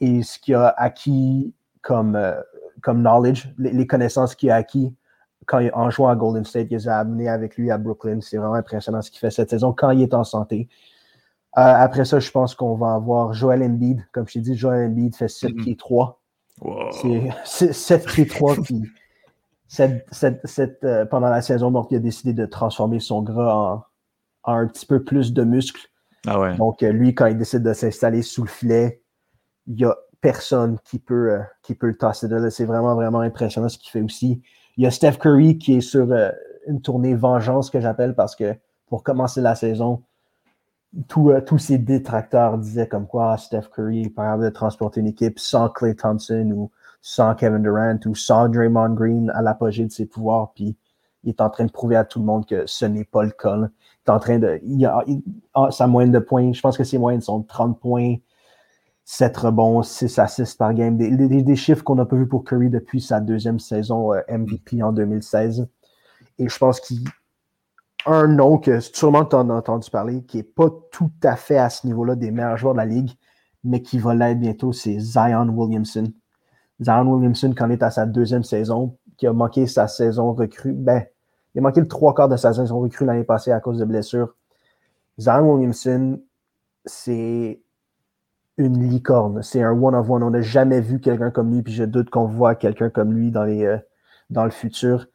Et 0.00 0.22
ce 0.22 0.38
qu'il 0.38 0.54
a 0.54 0.68
acquis 0.68 1.54
comme, 1.82 2.16
euh, 2.16 2.40
comme 2.82 3.02
knowledge, 3.02 3.52
les, 3.58 3.86
connaissances 3.86 4.34
qu'il 4.34 4.50
a 4.50 4.56
acquis 4.56 4.94
quand, 5.46 5.62
en 5.72 5.90
jouant 5.90 6.08
à 6.08 6.16
Golden 6.16 6.44
State, 6.44 6.68
il 6.70 6.76
les 6.76 6.88
a 6.88 6.98
amenés 6.98 7.28
avec 7.28 7.56
lui 7.56 7.70
à 7.70 7.78
Brooklyn. 7.78 8.20
C'est 8.20 8.36
vraiment 8.36 8.54
impressionnant 8.54 9.02
ce 9.02 9.10
qu'il 9.10 9.20
fait 9.20 9.30
cette 9.30 9.50
saison 9.50 9.72
quand 9.72 9.90
il 9.90 10.02
est 10.02 10.14
en 10.14 10.24
santé. 10.24 10.68
Euh, 11.58 11.60
après 11.60 12.04
ça, 12.04 12.20
je 12.20 12.30
pense 12.30 12.54
qu'on 12.54 12.76
va 12.76 12.94
avoir 12.94 13.32
Joel 13.32 13.62
Embiid. 13.62 14.06
Comme 14.12 14.28
je 14.28 14.34
t'ai 14.34 14.40
dit, 14.40 14.56
Joel 14.56 14.90
Embiid 14.90 15.16
fait 15.16 15.28
7 15.28 15.50
mm-hmm. 15.50 15.62
pieds 15.62 15.76
3. 15.76 16.20
C'est 17.44 17.72
7 17.72 18.06
pieds 18.06 18.26
3 18.26 18.56
qui, 18.56 18.84
cette, 19.66 20.84
euh, 20.84 21.06
pendant 21.06 21.28
la 21.28 21.42
saison 21.42 21.70
morte, 21.70 21.92
il 21.92 21.96
a 21.96 22.00
décidé 22.00 22.32
de 22.32 22.44
transformer 22.44 23.00
son 23.00 23.22
gras 23.22 23.84
en, 24.44 24.52
un 24.52 24.66
petit 24.66 24.86
peu 24.86 25.02
plus 25.04 25.32
de 25.32 25.44
muscles. 25.44 25.88
Ah 26.26 26.54
Donc, 26.54 26.82
euh, 26.82 26.90
lui, 26.90 27.14
quand 27.14 27.26
il 27.26 27.38
décide 27.38 27.62
de 27.62 27.72
s'installer 27.72 28.22
sous 28.22 28.42
le 28.42 28.48
filet, 28.48 29.02
il 29.66 29.76
n'y 29.76 29.84
a 29.84 29.96
personne 30.20 30.78
qui 30.84 30.98
peut, 30.98 31.32
euh, 31.32 31.40
qui 31.62 31.74
peut 31.74 31.88
le 31.88 31.96
tasser 31.96 32.28
de 32.28 32.36
là. 32.36 32.50
C'est 32.50 32.64
vraiment, 32.64 32.94
vraiment 32.94 33.20
impressionnant 33.20 33.68
ce 33.68 33.78
qu'il 33.78 33.90
fait 33.90 34.02
aussi. 34.02 34.42
Il 34.76 34.84
y 34.84 34.86
a 34.86 34.90
Steph 34.90 35.18
Curry 35.20 35.58
qui 35.58 35.76
est 35.76 35.80
sur 35.80 36.08
une 36.66 36.80
tournée 36.80 37.14
vengeance 37.14 37.70
que 37.70 37.80
j'appelle 37.80 38.14
parce 38.14 38.36
que 38.36 38.54
pour 38.86 39.02
commencer 39.02 39.40
la 39.40 39.54
saison, 39.54 40.02
tous 41.08 41.58
ses 41.58 41.78
détracteurs 41.78 42.58
disaient 42.58 42.88
comme 42.88 43.06
quoi 43.06 43.36
Steph 43.36 43.68
Curry 43.72 44.02
est 44.02 44.14
capable 44.14 44.44
de 44.44 44.50
transporter 44.50 45.00
une 45.00 45.06
équipe 45.06 45.38
sans 45.38 45.68
Clay 45.68 45.94
Thompson 45.94 46.50
ou 46.54 46.70
sans 47.00 47.34
Kevin 47.34 47.62
Durant 47.62 47.98
ou 48.06 48.14
sans 48.14 48.48
Draymond 48.48 48.94
Green 48.94 49.30
à 49.34 49.42
l'apogée 49.42 49.84
de 49.84 49.92
ses 49.92 50.06
pouvoirs. 50.06 50.52
Puis 50.54 50.76
il 51.22 51.30
est 51.30 51.40
en 51.40 51.50
train 51.50 51.64
de 51.64 51.70
prouver 51.70 51.96
à 51.96 52.04
tout 52.04 52.18
le 52.18 52.24
monde 52.24 52.46
que 52.46 52.66
ce 52.66 52.84
n'est 52.84 53.04
pas 53.04 53.22
le 53.22 53.30
cas. 53.30 53.56
Il 53.56 53.68
est 54.06 54.10
en 54.10 54.18
train 54.18 54.38
de. 54.38 54.60
Il 54.64 54.84
a, 54.84 55.04
sa 55.70 55.86
moyenne 55.86 56.12
de 56.12 56.18
points, 56.18 56.52
je 56.52 56.60
pense 56.60 56.76
que 56.76 56.84
ses 56.84 56.98
moyennes 56.98 57.20
sont 57.20 57.42
30 57.42 57.78
points, 57.78 58.16
7 59.12 59.36
rebonds, 59.38 59.82
6 59.82 60.20
assists 60.20 60.56
par 60.56 60.72
game. 60.72 60.96
Des, 60.96 61.56
chiffres 61.56 61.82
qu'on 61.82 61.96
n'a 61.96 62.04
pas 62.04 62.14
vu 62.14 62.28
pour 62.28 62.44
Curry 62.44 62.70
depuis 62.70 63.00
sa 63.00 63.18
deuxième 63.18 63.58
saison 63.58 64.14
euh, 64.14 64.20
MVP 64.28 64.84
en 64.84 64.92
2016. 64.92 65.66
Et 66.38 66.48
je 66.48 66.58
pense 66.58 66.78
qu'il 66.78 67.00
un 68.06 68.28
nom 68.28 68.56
que 68.58 68.78
sûrement 68.78 69.24
tu 69.24 69.34
en 69.34 69.50
as 69.50 69.54
entendu 69.54 69.90
parler, 69.90 70.22
qui 70.22 70.36
n'est 70.36 70.42
pas 70.44 70.68
tout 70.92 71.10
à 71.24 71.34
fait 71.34 71.58
à 71.58 71.70
ce 71.70 71.88
niveau-là 71.88 72.14
des 72.14 72.30
meilleurs 72.30 72.56
joueurs 72.56 72.74
de 72.74 72.78
la 72.78 72.86
ligue, 72.86 73.10
mais 73.64 73.82
qui 73.82 73.98
va 73.98 74.14
l'être 74.14 74.38
bientôt, 74.38 74.72
c'est 74.72 75.00
Zion 75.00 75.48
Williamson. 75.48 76.12
Zion 76.80 77.12
Williamson, 77.12 77.52
quand 77.56 77.66
il 77.66 77.72
est 77.72 77.82
à 77.82 77.90
sa 77.90 78.06
deuxième 78.06 78.44
saison, 78.44 78.96
qui 79.16 79.26
a 79.26 79.32
manqué 79.32 79.66
sa 79.66 79.88
saison 79.88 80.34
recrue, 80.34 80.72
ben, 80.72 81.04
il 81.56 81.58
a 81.58 81.62
manqué 81.62 81.80
le 81.80 81.88
trois 81.88 82.14
quarts 82.14 82.28
de 82.28 82.36
sa 82.36 82.52
saison 82.52 82.78
recrue 82.78 83.06
l'année 83.06 83.24
passée 83.24 83.50
à 83.50 83.58
cause 83.58 83.78
de 83.78 83.84
blessures. 83.84 84.36
Zion 85.18 85.52
Williamson, 85.52 86.20
c'est 86.84 87.60
une 88.60 88.88
licorne. 88.88 89.42
C'est 89.42 89.62
un 89.62 89.72
one-of-one. 89.72 90.22
On 90.22 90.30
n'a 90.30 90.42
jamais 90.42 90.80
vu 90.80 91.00
quelqu'un 91.00 91.30
comme 91.30 91.52
lui, 91.52 91.62
puis 91.62 91.72
je 91.72 91.84
doute 91.84 92.10
qu'on 92.10 92.26
voit 92.26 92.54
quelqu'un 92.54 92.90
comme 92.90 93.12
lui 93.12 93.30
dans, 93.30 93.46
euh, 93.46 93.78
le 94.30 94.50
futur. 94.50 95.06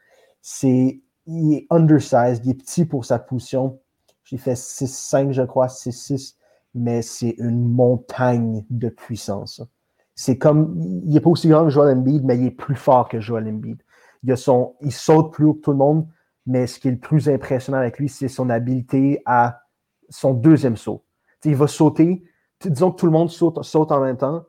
C'est, 0.42 1.02
il 1.26 1.54
est 1.54 1.68
undersized, 1.70 2.46
il 2.46 2.52
est 2.52 2.56
petit 2.56 2.86
pour 2.86 3.06
sa 3.06 3.20
position. 3.20 3.80
J'ai 4.24 4.38
fait 4.38 4.54
6-5, 4.54 5.32
je 5.32 5.44
crois, 5.44 5.68
6-6, 5.68 6.36
mais 6.74 7.02
c'est 7.02 7.36
une 7.38 7.68
montagne 7.68 8.66
de 8.70 8.90
puissance 8.90 9.62
c'est 10.16 10.38
comme, 10.38 10.74
il 11.06 11.14
n'est 11.14 11.20
pas 11.20 11.30
aussi 11.30 11.50
grand 11.50 11.66
que 11.66 11.70
Joel 11.70 11.98
Embiid, 11.98 12.24
mais 12.24 12.38
il 12.38 12.46
est 12.46 12.52
plus 12.52 12.76
fort 12.76 13.10
que 13.10 13.20
Joel 13.20 13.48
Embiid. 13.48 13.82
Il, 14.24 14.32
a 14.32 14.36
il 14.82 14.92
saute 14.92 15.34
plus 15.34 15.46
haut 15.46 15.54
que 15.54 15.62
tout 15.62 15.72
le 15.72 15.78
monde, 15.78 16.08
mais 16.46 16.68
ce 16.68 16.80
qui 16.80 16.88
est 16.88 16.92
le 16.92 16.98
plus 16.98 17.30
impressionnant 17.30 17.78
avec 17.78 18.00
lui, 18.00 18.08
c'est 18.08 18.30
son 18.30 18.50
habileté 18.50 19.22
à 19.26 19.62
son 20.10 20.34
deuxième 20.34 20.78
saut. 20.78 21.04
il 21.44 21.56
va 21.56 21.68
sauter, 21.68 22.24
disons 22.70 22.92
que 22.92 22.98
tout 22.98 23.06
le 23.06 23.12
monde 23.12 23.30
saute, 23.30 23.62
saute 23.64 23.92
en 23.92 24.02
même 24.02 24.18
temps, 24.18 24.44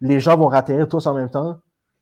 les 0.00 0.20
gens 0.20 0.36
vont 0.36 0.48
ratterrir 0.48 0.88
tous 0.88 1.06
en 1.06 1.14
même 1.14 1.30
temps, 1.30 1.58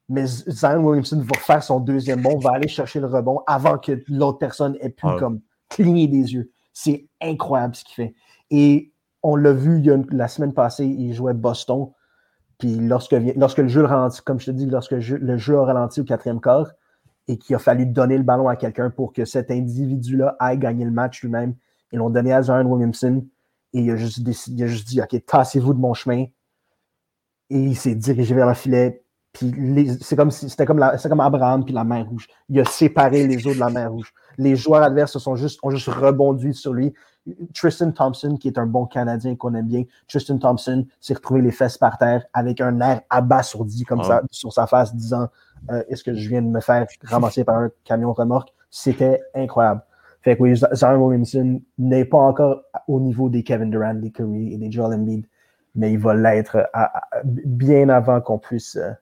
mais 0.09 0.27
Zion 0.27 0.85
Williamson 0.85 1.21
va 1.21 1.39
faire 1.39 1.63
son 1.63 1.81
deuxième 1.81 2.23
bond, 2.23 2.39
va 2.39 2.53
aller 2.53 2.69
chercher 2.69 3.01
le 3.01 3.07
rebond 3.07 3.41
avant 3.47 3.79
que 3.79 4.03
l'autre 4.09 4.39
personne 4.39 4.77
ait 4.81 4.91
pu 4.91 5.07
comme 5.19 5.41
cligner 5.69 6.09
des 6.09 6.35
yeux. 6.35 6.53
C'est 6.73 7.09
incroyable 7.21 7.75
ce 7.75 7.85
qu'il 7.85 7.95
fait. 7.95 8.15
Et 8.51 8.93
on 9.23 9.37
l'a 9.37 9.53
vu 9.53 9.83
la 10.11 10.29
semaine 10.29 10.53
passée, 10.53 10.85
il 10.85 11.15
jouait 11.15 11.35
Boston. 11.35 11.91
Puis 12.59 12.75
lorsque, 12.77 13.15
lorsque 13.37 13.59
le 13.59 13.69
jeu 13.69 13.85
ralentit, 13.85 14.21
comme 14.23 14.41
je 14.41 14.47
te 14.47 14.51
dis, 14.51 14.67
lorsque 14.67 14.93
le 14.93 15.37
jeu, 15.37 15.59
a 15.59 15.65
ralenti 15.65 16.01
au 16.01 16.05
quatrième 16.05 16.41
quart 16.41 16.71
et 17.29 17.39
qu'il 17.39 17.55
a 17.55 17.59
fallu 17.59 17.87
donner 17.87 18.17
le 18.19 18.25
ballon 18.25 18.49
à 18.49 18.57
quelqu'un 18.57 18.91
pour 18.91 19.13
que 19.13 19.25
cet 19.25 19.51
individu-là 19.51 20.37
aille 20.39 20.59
gagner 20.59 20.85
le 20.85 20.91
match 20.91 21.23
lui-même, 21.23 21.55
ils 21.93 21.99
l'ont 21.99 22.11
donné 22.11 22.33
à 22.33 22.43
Zion 22.43 22.65
Williamson 22.65 23.25
et 23.73 23.81
il 23.81 23.91
a 23.91 23.97
juste, 23.97 24.19
il 24.49 24.63
a 24.63 24.67
juste 24.67 24.89
dit 24.89 25.01
OK, 25.01 25.25
tassez-vous 25.27 25.75
de 25.75 25.79
mon 25.79 25.95
chemin. 25.95 26.27
Et 27.51 27.59
il 27.59 27.77
s'est 27.77 27.95
dirigé 27.95 28.35
vers 28.35 28.47
le 28.47 28.55
filet. 28.55 29.05
Puis 29.33 29.51
c'est 30.03 30.15
comme, 30.15 30.31
c'était 30.31 30.67
comme, 30.67 30.85
comme 31.03 31.21
Abraham 31.21 31.65
puis 31.65 31.73
la 31.73 31.85
main 31.85 32.05
rouge. 32.05 32.27
Il 32.51 32.61
a 32.61 32.65
séparé 32.65 33.27
les 33.27 33.47
eaux 33.47 33.55
de 33.55 33.59
la 33.59 33.71
main 33.71 33.89
rouge. 33.89 34.13
Les 34.37 34.57
joueurs 34.57 34.83
adverses 34.83 35.17
sont 35.19 35.37
juste, 35.37 35.59
ont 35.63 35.71
juste 35.71 35.89
rebondi 35.89 36.53
sur 36.53 36.75
lui. 36.75 36.93
Tristan 37.55 37.93
Thompson, 37.93 38.37
qui 38.37 38.49
est 38.49 38.59
un 38.59 38.67
bon 38.67 38.85
Canadien 38.87 39.37
qu'on 39.37 39.55
aime 39.55 39.69
bien, 39.69 39.85
Tristan 40.09 40.39
Thompson 40.39 40.85
s'est 41.01 41.15
retrouvé 41.15 41.41
les 41.41 41.53
fesses 41.53 41.79
par 41.79 41.97
terre 41.97 42.25
avec 42.33 42.61
un 42.61 42.81
air 42.81 43.03
abasourdi 43.11 43.85
comme 43.85 44.03
ça 44.03 44.23
sur 44.31 44.53
sa 44.53 44.67
face, 44.67 44.95
disant 44.95 45.29
euh, 45.71 45.83
Est-ce 45.89 46.03
que 46.03 46.15
je 46.15 46.29
viens 46.29 46.43
de 46.43 46.49
me 46.49 46.61
faire 46.61 46.87
ramasser 47.05 47.45
par 47.45 47.59
un 47.59 47.71
camion 47.85 48.13
remorque? 48.13 48.53
C'était 48.71 49.23
incroyable. 49.35 49.83
Fait 50.23 50.37
que 50.37 50.43
oui, 50.43 50.55
Zion 50.55 51.05
Williamson 51.05 51.61
n'est 51.79 52.05
pas 52.05 52.19
encore 52.19 52.63
au 52.87 53.01
niveau 53.01 53.29
des 53.29 53.43
Kevin 53.43 53.71
Durant, 53.71 53.95
des 53.95 54.11
Curry 54.11 54.55
et 54.55 54.57
des 54.57 54.71
Joel 54.71 54.95
Embiid, 54.99 55.27
mais 55.75 55.93
il 55.93 55.99
va 55.99 56.15
l'être 56.15 56.69
bien 57.25 57.89
avant 57.89 58.21
qu'on 58.21 58.39
puisse. 58.39 58.77
Euh, 58.77 58.93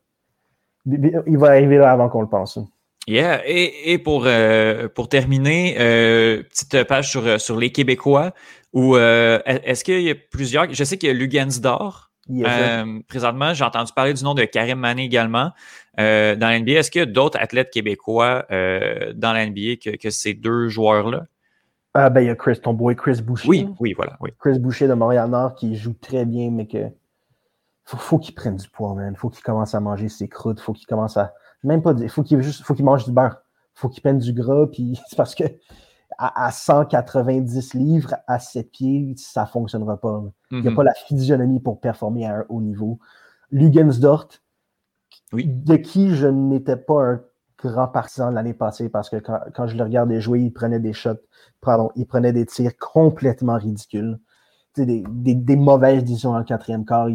il 1.26 1.36
va 1.36 1.48
arriver 1.48 1.76
là 1.76 1.92
avant 1.92 2.08
qu'on 2.08 2.22
le 2.22 2.28
pense. 2.28 2.58
Yeah, 3.06 3.42
et, 3.44 3.92
et 3.92 3.98
pour, 3.98 4.24
euh, 4.26 4.88
pour 4.88 5.08
terminer, 5.08 5.76
euh, 5.78 6.42
petite 6.42 6.84
page 6.84 7.10
sur, 7.10 7.40
sur 7.40 7.56
les 7.58 7.70
Québécois, 7.70 8.32
où 8.72 8.96
est-ce 8.96 9.84
qu'il 9.84 10.00
y 10.00 10.10
a 10.10 10.14
plusieurs, 10.14 10.72
je 10.72 10.84
sais 10.84 10.96
qu'il 10.96 11.08
y 11.08 11.10
a 11.10 11.14
Lugansdor, 11.14 12.09
présentement, 13.08 13.54
j'ai 13.54 13.64
entendu 13.64 13.92
parler 13.92 14.14
du 14.14 14.24
nom 14.24 14.34
de 14.34 14.44
Karim 14.44 14.78
Mané 14.78 15.04
également 15.04 15.52
dans 15.96 16.38
l'NBA. 16.40 16.72
Est-ce 16.72 16.90
qu'il 16.90 17.00
y 17.00 17.02
a 17.02 17.06
d'autres 17.06 17.38
athlètes 17.38 17.70
québécois 17.70 18.46
dans 18.50 19.32
l'NBA 19.32 19.76
que, 19.82 19.96
que 19.96 20.10
ces 20.10 20.34
deux 20.34 20.68
joueurs-là? 20.68 21.26
Ah 21.92 22.08
ben, 22.08 22.20
il 22.20 22.28
y 22.28 22.30
a 22.30 22.36
Chris, 22.36 22.60
ton 22.62 22.72
boy 22.72 22.94
Chris 22.94 23.20
Boucher. 23.20 23.48
Oui, 23.48 23.68
oui, 23.80 23.92
voilà. 23.94 24.16
Oui. 24.20 24.30
Chris 24.38 24.58
Boucher 24.60 24.86
de 24.86 24.94
Montréal-Nord 24.94 25.56
qui 25.56 25.74
joue 25.74 25.94
très 25.94 26.24
bien, 26.24 26.50
mais 26.50 26.66
que 26.66 26.86
faut, 27.84 27.96
faut 27.96 28.18
qu'il 28.18 28.34
prenne 28.34 28.56
du 28.56 28.68
poids, 28.68 28.94
man. 28.94 29.16
Faut 29.16 29.28
qu'il 29.28 29.42
commence 29.42 29.74
à 29.74 29.80
manger 29.80 30.08
ses 30.08 30.28
croûtes, 30.28 30.60
faut 30.60 30.72
qu'il 30.72 30.86
commence 30.86 31.16
à 31.16 31.34
même 31.64 31.82
pas, 31.82 31.94
il 31.98 32.08
faut 32.08 32.22
qu'il 32.22 32.40
juste, 32.42 32.62
faut 32.62 32.74
qu'il 32.74 32.84
mange 32.84 33.04
du 33.04 33.12
beurre. 33.12 33.38
Faut 33.74 33.88
qu'il 33.88 34.02
prenne 34.02 34.18
du 34.18 34.32
gras, 34.32 34.66
puis 34.66 35.00
c'est 35.08 35.16
parce 35.16 35.34
que 35.34 35.44
à, 36.22 36.50
190 36.50 37.72
livres, 37.74 38.14
à 38.26 38.38
7 38.38 38.70
pieds, 38.70 39.14
ça 39.16 39.46
fonctionnera 39.46 39.98
pas. 39.98 40.22
Il 40.50 40.60
n'y 40.60 40.66
a 40.66 40.70
mhm. 40.70 40.76
pas 40.76 40.84
la 40.84 40.92
physionomie 40.92 41.60
pour 41.60 41.80
performer 41.80 42.26
à 42.26 42.40
un 42.40 42.44
haut 42.50 42.60
niveau. 42.60 42.98
Lugensdort, 43.50 44.28
oui. 45.32 45.46
de 45.46 45.76
qui 45.76 46.14
je 46.14 46.26
n'étais 46.26 46.76
pas 46.76 47.02
un 47.02 47.20
grand 47.56 47.88
partisan 47.88 48.30
l'année 48.30 48.52
passée 48.52 48.90
parce 48.90 49.08
que 49.08 49.16
quand, 49.16 49.66
je 49.66 49.76
le 49.76 49.82
regardais 49.82 50.20
jouer, 50.20 50.42
il 50.42 50.52
prenait 50.52 50.78
des 50.78 50.92
shots, 50.92 51.20
pardon, 51.62 51.90
il 51.96 52.06
prenait 52.06 52.34
des 52.34 52.44
tirs 52.44 52.76
complètement 52.78 53.56
ridicules. 53.56 54.18
Des, 54.76 55.02
des, 55.08 55.56
mauvaises 55.56 56.04
décisions 56.04 56.30
en 56.30 56.44
quatrième 56.44 56.84
quart, 56.84 57.08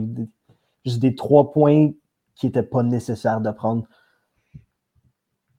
juste 0.84 0.99
des 0.99 1.16
trois 1.16 1.51
points 1.51 1.91
qui 2.36 2.47
n'étaient 2.47 2.64
pas 2.64 2.84
nécessaires 2.84 3.39
de 3.39 3.49
prendre 3.51 3.86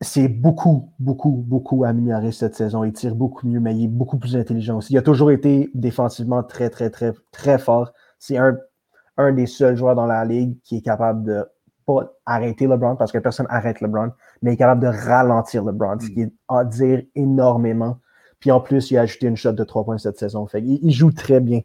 c'est 0.01 0.29
beaucoup, 0.29 0.93
beaucoup, 0.99 1.31
beaucoup 1.31 1.85
amélioré 1.85 2.33
cette 2.33 2.55
saison. 2.55 2.85
Il 2.85 2.93
tire 2.93 3.15
beaucoup 3.15 3.47
mieux, 3.47 3.61
mais 3.61 3.75
il 3.75 3.85
est 3.85 3.89
beaucoup 3.89 4.19
plus 4.19 4.37
intelligent 4.37 4.79
aussi. 4.79 4.93
Il 4.93 4.99
a 4.99 5.03
toujours 5.03 5.31
été 5.31 5.71
défensivement 5.75 6.43
très, 6.43 6.69
très, 6.71 6.91
très, 6.91 7.13
très 7.33 7.59
fort. 7.59 7.93
C'est 8.19 8.37
un, 8.37 8.59
un 9.17 9.33
des 9.33 9.47
seuls 9.47 9.77
joueurs 9.77 9.95
dans 9.95 10.07
la 10.07 10.25
ligue 10.25 10.57
qui 10.63 10.79
est 10.79 10.83
capable 10.83 11.25
de 11.25 11.45
pas 11.87 12.13
arrêter 12.27 12.67
LeBron 12.67 12.97
parce 12.97 13.13
que 13.13 13.19
personne 13.19 13.47
arrête 13.49 13.81
LeBron, 13.81 14.11
mais 14.43 14.51
il 14.51 14.55
est 14.55 14.59
capable 14.59 14.83
de 14.83 14.89
ralentir 14.89 15.65
LeBron, 15.65 15.99
ce 16.01 16.09
qui 16.09 16.23
est 16.23 16.33
à 16.49 16.65
dire 16.65 17.03
énormément. 17.15 17.99
Puis 18.41 18.51
en 18.51 18.61
plus, 18.61 18.91
il 18.91 18.99
a 18.99 19.03
ajouté 19.03 19.29
une 19.29 19.37
shot 19.37 19.53
de 19.53 19.65
3 19.65 19.85
points 19.85 19.99
cette 19.99 20.19
saison. 20.19 20.47
Fait 20.47 20.61
il, 20.61 20.91
joue 20.91 21.13
très 21.13 21.41
bien. 21.41 21.61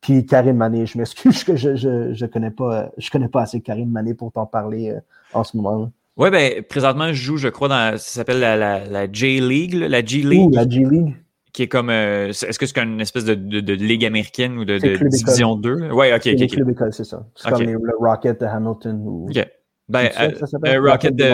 Puis 0.00 0.26
Karim 0.26 0.56
Mané, 0.56 0.86
je 0.86 0.98
m'excuse 0.98 1.44
que 1.44 1.54
je, 1.54 1.76
je, 1.76 2.12
je, 2.12 2.26
connais 2.26 2.50
pas 2.50 2.90
je 2.98 3.08
connais 3.10 3.28
pas 3.28 3.42
assez 3.42 3.60
Karim 3.60 3.90
Mané 3.90 4.14
pour 4.14 4.32
t'en 4.32 4.46
parler 4.46 4.90
euh, 4.90 5.00
en 5.32 5.44
ce 5.44 5.56
moment. 5.56 5.76
-là. 5.78 5.90
Oui, 6.16 6.30
ben, 6.30 6.62
présentement, 6.62 7.08
je 7.08 7.14
joue, 7.14 7.36
je 7.38 7.48
crois, 7.48 7.68
dans. 7.68 7.98
Ça 7.98 8.20
s'appelle 8.20 8.40
la, 8.40 8.56
la, 8.56 8.84
la 8.84 9.10
J-League, 9.10 9.74
la 9.74 10.04
G-League. 10.04 10.54
la 10.54 10.68
G-League. 10.68 11.16
Qui 11.52 11.64
est 11.64 11.68
comme. 11.68 11.90
Euh, 11.90 12.28
est-ce 12.28 12.58
que 12.58 12.66
c'est 12.66 12.78
une 12.78 13.00
espèce 13.00 13.24
de, 13.24 13.34
de, 13.34 13.60
de, 13.60 13.72
ligue 13.72 14.04
américaine 14.04 14.58
ou 14.58 14.64
de, 14.64 14.78
de 14.78 15.08
division 15.08 15.56
2? 15.56 15.90
Oui, 15.92 16.12
ok, 16.12 16.28
ok. 16.34 16.48
Club 16.48 16.70
école, 16.70 16.92
c'est 16.92 17.04
ça. 17.04 17.26
C'est 17.34 17.50
comme 17.50 17.62
le 17.62 17.96
Rocket 17.98 18.40
de 18.40 18.46
Hamilton. 18.46 19.02
Ou... 19.06 19.28
Ok. 19.30 19.46
Ben, 19.88 20.10
euh, 20.20 20.80
Rocket 20.80 21.14
de, 21.16 21.24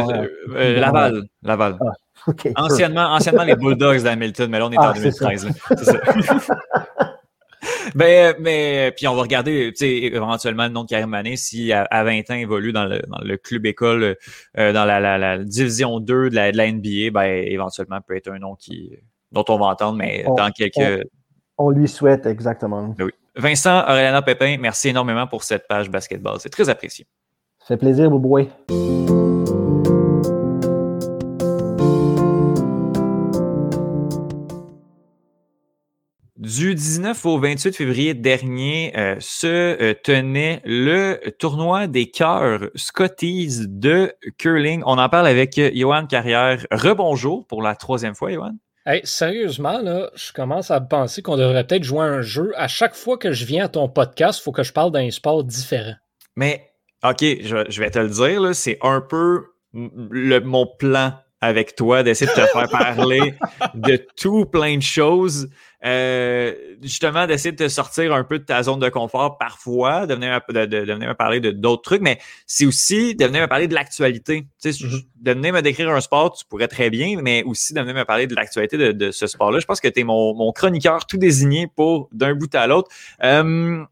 euh, 0.57 0.81
Laval. 0.81 1.23
Laval. 1.43 1.77
Ah, 1.81 1.93
okay, 2.27 2.53
anciennement, 2.57 3.13
anciennement 3.13 3.45
les 3.45 3.55
Bulldogs 3.55 4.03
d'Hamilton, 4.03 4.51
mais 4.51 4.59
là, 4.59 4.67
on 4.67 4.73
est 4.73 4.77
ah, 4.79 4.91
en 4.91 4.95
2013. 4.95 5.49
C'est 5.69 5.85
ça. 5.85 6.01
ben, 7.95 8.35
mais 8.41 8.93
puis 8.97 9.07
on 9.09 9.15
va 9.15 9.23
regarder, 9.23 9.73
éventuellement 9.81 10.65
le 10.65 10.71
nom 10.71 10.85
de 10.85 10.89
Karim 10.89 11.11
Mané, 11.11 11.37
si 11.37 11.73
à, 11.73 11.87
20 12.05 12.31
ans 12.31 12.35
évolue 12.35 12.73
dans 12.73 12.85
le, 12.85 13.01
dans 13.09 13.21
le 13.23 13.37
club 13.37 13.67
école, 13.67 14.17
euh, 14.59 14.73
dans 14.73 14.85
la, 14.85 15.01
la, 15.01 15.19
la, 15.19 15.39
division 15.39 16.01
2 16.01 16.31
de 16.31 16.35
la, 16.35 16.53
de 16.53 16.57
la 16.57 16.71
NBA, 16.71 17.11
ben 17.13 17.25
éventuellement 17.25 18.01
peut 18.01 18.17
être 18.17 18.31
un 18.31 18.39
nom 18.39 18.55
qui 18.55 18.99
dont 19.33 19.45
on 19.49 19.59
va 19.59 19.67
entendre, 19.67 19.99
mais 19.99 20.25
dans 20.37 20.51
quelques. 20.51 21.07
On, 21.59 21.71
lui 21.71 21.89
souhaite 21.89 22.27
exactement. 22.27 22.95
Ben 22.97 23.05
oui. 23.07 23.11
Vincent 23.37 23.83
Aurélana 23.83 24.23
Pépin, 24.23 24.57
merci 24.59 24.89
énormément 24.89 25.27
pour 25.27 25.45
cette 25.45 25.69
page 25.69 25.91
basketball. 25.91 26.37
C'est 26.41 26.51
très 26.51 26.69
apprécié. 26.69 27.07
Ça 27.61 27.67
fait 27.69 27.77
plaisir, 27.77 28.11
Bouboué. 28.11 28.49
Du 36.49 36.75
19 36.75 37.27
au 37.27 37.39
28 37.39 37.77
février 37.77 38.15
dernier 38.15 38.95
euh, 38.97 39.17
se 39.21 39.47
euh, 39.47 39.93
tenait 40.03 40.63
le 40.65 41.21
tournoi 41.39 41.89
des 41.89 42.11
cœurs 42.11 42.71
Scotties 42.75 43.67
de 43.69 44.15
curling. 44.39 44.83
On 44.87 44.97
en 44.97 45.11
parle 45.11 45.27
avec 45.27 45.61
Johan 45.75 46.07
Carrière. 46.07 46.67
Rebonjour 46.71 47.47
pour 47.47 47.61
la 47.61 47.77
troisième 47.77 48.15
fois, 48.15 48.33
Johan. 48.33 48.53
Hey, 48.87 49.03
sérieusement, 49.05 49.79
là, 49.83 50.11
je 50.15 50.33
commence 50.33 50.71
à 50.71 50.81
penser 50.81 51.21
qu'on 51.21 51.37
devrait 51.37 51.67
peut-être 51.67 51.85
jouer 51.85 52.07
un 52.07 52.23
jeu. 52.23 52.55
À 52.57 52.67
chaque 52.67 52.95
fois 52.95 53.19
que 53.19 53.31
je 53.33 53.45
viens 53.45 53.67
à 53.67 53.69
ton 53.69 53.87
podcast, 53.91 54.41
il 54.41 54.45
faut 54.45 54.53
que 54.53 54.63
je 54.63 54.73
parle 54.73 54.91
d'un 54.91 55.11
sport 55.11 55.45
différent. 55.45 55.97
Mais, 56.35 56.71
OK, 57.05 57.21
je, 57.21 57.79
vais 57.79 57.91
te 57.91 57.99
le 57.99 58.09
dire, 58.09 58.55
c'est 58.55 58.79
un 58.81 59.03
peu 59.03 59.49
le, 59.75 60.39
mon 60.39 60.67
plan 60.67 61.13
avec 61.43 61.77
toi, 61.77 62.03
d'essayer 62.03 62.31
de 62.31 62.41
te 62.41 62.47
faire 62.47 62.69
parler 62.71 63.35
de 63.75 63.97
tout 64.17 64.47
plein 64.47 64.79
de 64.79 64.83
choses. 64.83 65.51
Euh, 65.85 66.55
justement, 66.83 67.27
d'essayer 67.27 67.53
de 67.53 67.65
te 67.65 67.69
sortir 67.69 68.13
un 68.13 68.25
peu 68.25 68.41
de 68.41 68.45
ta 68.45 68.63
zone 68.65 68.81
de 68.81 68.89
confort 68.89 69.39
parfois, 69.39 70.07
de 70.07 70.15
venir, 70.15 70.41
de, 70.49 70.67
de, 70.67 70.79
venir 70.79 71.09
me 71.09 71.15
parler 71.15 71.39
de 71.41 71.53
d'autres 71.53 71.83
trucs, 71.83 72.03
mais 72.03 72.19
c'est 72.47 72.67
aussi 72.67 73.15
de 73.15 73.25
venir 73.25 73.43
me 73.43 73.47
parler 73.47 73.69
de 73.69 73.75
l'actualité. 73.75 74.47
Tu 74.61 74.73
sais, 74.73 74.85
mm-hmm. 74.85 75.07
De 75.21 75.33
venir 75.33 75.53
me 75.53 75.63
décrire 75.63 75.91
un 75.91 76.01
sport, 76.01 76.37
tu 76.37 76.45
pourrais 76.47 76.69
très 76.69 76.91
bien, 76.91 77.21
mais 77.23 77.45
aussi 77.45 77.75
de 77.75 77.81
venir 77.81 77.95
me 77.95 78.05
parler 78.05 78.27
de 78.27 78.35
l'actualité 78.35 78.77
de, 78.77 78.93
de, 78.93 79.11
ce 79.13 79.27
sport-là. 79.27 79.61
Je 79.61 79.67
pense 79.67 79.81
que 79.81 79.89
tu 79.89 80.01
es 80.01 80.05
mon, 80.05 80.35
mon 80.35 80.53
chroniqueur 80.53 81.07
tout 81.07 81.17
désigné 81.17 81.69
pour 81.69 82.09
d'un 82.13 82.35
bout 82.35 82.53
à 82.55 82.67
l'autre. 82.67 82.91
Euh, 83.23 83.85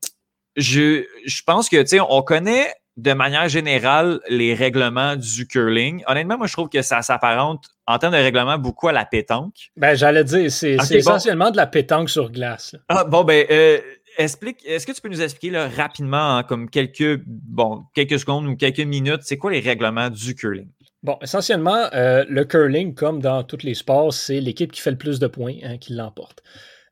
je, 0.57 1.05
je 1.25 1.43
pense 1.45 1.69
que, 1.69 1.81
tu 1.83 1.89
sais, 1.89 2.01
on 2.01 2.23
connaît 2.23 2.73
de 2.97 3.13
manière 3.13 3.49
générale 3.49 4.21
les 4.29 4.55
règlements 4.55 5.17
du 5.17 5.47
curling. 5.47 6.03
Honnêtement, 6.07 6.39
moi, 6.39 6.47
je 6.47 6.53
trouve 6.55 6.69
que 6.69 6.83
ça 6.83 7.03
s'apparente 7.03 7.76
en 7.87 7.99
termes 7.99 8.15
de 8.15 8.19
règlement 8.19 8.59
beaucoup 8.59 8.89
à 8.89 8.93
la 8.93 9.05
pétanque. 9.05 9.71
Ben, 9.77 9.95
j'allais 9.95 10.25
dire, 10.25 10.51
c'est 10.51 10.77
essentiellement 10.91 11.51
de 11.51 11.57
la 11.57 11.67
pétanque 11.67 12.11
sur 12.11 12.31
glace. 12.31 12.75
Ah, 12.89 13.05
bon, 13.05 13.25
ben, 13.25 13.47
euh, 13.51 13.79
explique, 14.19 14.65
est-ce 14.67 14.87
que 14.87 14.93
tu 14.93 15.01
peux 15.01 15.09
nous 15.09 15.23
expliquer 15.23 15.51
là, 15.51 15.69
rapidement, 15.69 16.43
comme 16.43 16.69
quelques, 16.69 17.21
bon, 17.27 17.85
quelques 17.95 18.19
secondes 18.19 18.47
ou 18.47 18.57
quelques 18.57 18.81
minutes, 18.81 19.21
c'est 19.23 19.37
quoi 19.37 19.53
les 19.53 19.61
règlements 19.61 20.11
du 20.11 20.35
curling? 20.35 20.69
Bon, 21.03 21.19
essentiellement, 21.23 21.87
euh, 21.95 22.25
le 22.29 22.45
curling, 22.45 22.95
comme 22.95 23.21
dans 23.21 23.45
tous 23.45 23.63
les 23.63 23.75
sports, 23.75 24.13
c'est 24.13 24.41
l'équipe 24.41 24.73
qui 24.73 24.81
fait 24.81 24.91
le 24.91 24.99
plus 24.99 25.21
de 25.21 25.29
points 25.29 25.55
hein, 25.63 25.79
qui 25.79 25.93
l'emporte. 25.93 26.43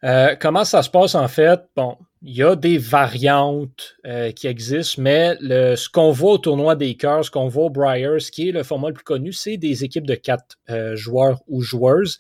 Euh, 0.05 0.37
comment 0.39 0.65
ça 0.65 0.83
se 0.83 0.91
passe 0.91 1.15
en 1.15 1.29
fait? 1.29 1.61
Bon, 1.75 1.97
il 2.25 2.35
y 2.35 2.43
a 2.43 2.57
des 2.57 2.79
variantes 2.79 3.97
euh, 4.07 4.33
qui 4.33 4.47
existent, 4.47 5.01
mais 5.03 5.37
le, 5.41 5.77
ce 5.77 5.89
qu'on 5.89 6.11
voit 6.11 6.33
au 6.33 6.39
tournoi 6.39 6.75
des 6.75 6.97
cœurs, 6.97 7.25
ce 7.25 7.31
qu'on 7.31 7.49
voit 7.49 7.67
au 7.67 7.71
Briars, 7.71 8.19
qui 8.33 8.49
est 8.49 8.53
le 8.53 8.63
format 8.63 8.89
le 8.89 8.95
plus 8.95 9.05
connu, 9.05 9.33
c'est 9.33 9.57
des 9.57 9.85
équipes 9.85 10.07
de 10.07 10.15
quatre 10.15 10.57
euh, 10.71 10.97
joueurs 10.97 11.43
ou 11.47 11.61
joueuses 11.61 12.19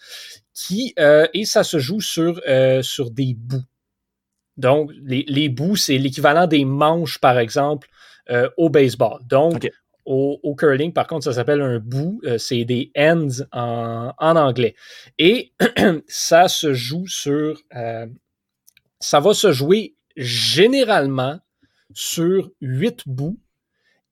qui 0.52 0.94
et 0.96 1.44
ça 1.46 1.64
se 1.64 1.78
joue 1.80 2.00
sur, 2.00 2.40
sur 2.82 3.11
des 3.11 3.34
bouts. 3.34 3.64
Donc, 4.57 4.92
les, 5.02 5.24
les 5.26 5.48
bouts, 5.48 5.74
c'est 5.74 5.98
l'équivalent 5.98 6.46
des 6.46 6.64
manches, 6.64 7.18
par 7.18 7.40
exemple, 7.40 7.88
au 8.57 8.70
baseball. 8.70 9.18
Donc, 9.26 9.68
au, 10.05 10.55
curling, 10.59 10.92
par 10.92 11.07
contre, 11.07 11.24
ça 11.24 11.32
s'appelle 11.32 11.62
un 11.62 11.78
bout. 11.78 12.20
Euh, 12.24 12.38
c'est 12.38 12.64
des 12.64 12.90
ends 12.96 13.28
en, 13.52 14.36
anglais. 14.36 14.74
Et 15.18 15.52
ça 16.07 16.48
se 16.48 16.74
joue 16.74 17.07
sur. 17.07 17.61
Euh, 17.74 18.07
ça 19.00 19.20
va 19.20 19.34
se 19.34 19.52
jouer 19.52 19.93
généralement 20.17 21.39
sur 21.93 22.51
8 22.61 23.05
bouts. 23.07 23.39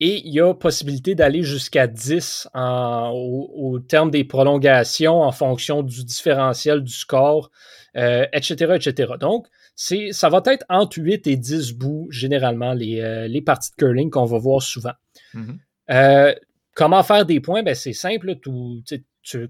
Et 0.01 0.21
il 0.27 0.35
y 0.35 0.41
a 0.41 0.53
possibilité 0.53 1.15
d'aller 1.15 1.45
jusqu'à 1.45 1.87
10 1.87 2.49
au, 2.55 3.79
terme 3.87 4.11
des 4.11 4.25
prolongations 4.25 5.23
en 5.23 5.31
fonction 5.31 5.85
du 5.85 6.05
différentiel 6.05 6.83
du 6.83 6.93
score, 6.93 7.53
etc., 7.95 8.57
euh, 8.63 8.75
etc. 8.75 9.13
Donc, 9.21 9.47
ça 9.77 10.29
va 10.29 10.43
être 10.47 10.65
entre 10.69 10.99
8 10.99 11.29
et 11.29 11.37
10 11.37 11.75
bouts, 11.75 12.09
généralement, 12.11 12.73
les, 12.73 13.43
parties 13.47 13.71
de 13.71 13.77
curling 13.77 14.11
qu'on 14.11 14.25
va 14.25 14.39
voir 14.39 14.61
souvent. 14.61 14.95
Mm-hmm. 15.35 15.59
Euh, 15.91 16.35
comment 16.75 17.03
faire 17.03 17.27
des 17.27 17.41
points? 17.41 17.63
Ben, 17.63 17.75
c'est 17.75 17.93
simple. 17.93 18.37
Tout, 18.37 18.83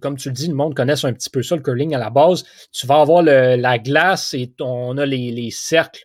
comme 0.01 0.17
tu 0.17 0.29
le 0.29 0.35
dis, 0.35 0.49
le 0.49 0.55
monde 0.55 0.75
connaisse 0.75 1.05
un 1.05 1.13
petit 1.13 1.31
peu 1.31 1.43
ça, 1.43 1.57
le 1.57 1.63
curling 1.63 1.95
à 1.95 1.99
la 1.99 2.11
base. 2.11 2.45
Tu 2.73 2.87
vas 2.87 3.01
avoir 3.01 3.23
la 3.23 3.79
glace 3.79 4.35
et 4.35 4.53
on 4.61 4.97
a 4.99 5.07
les, 5.07 5.51
cercles, 5.51 6.05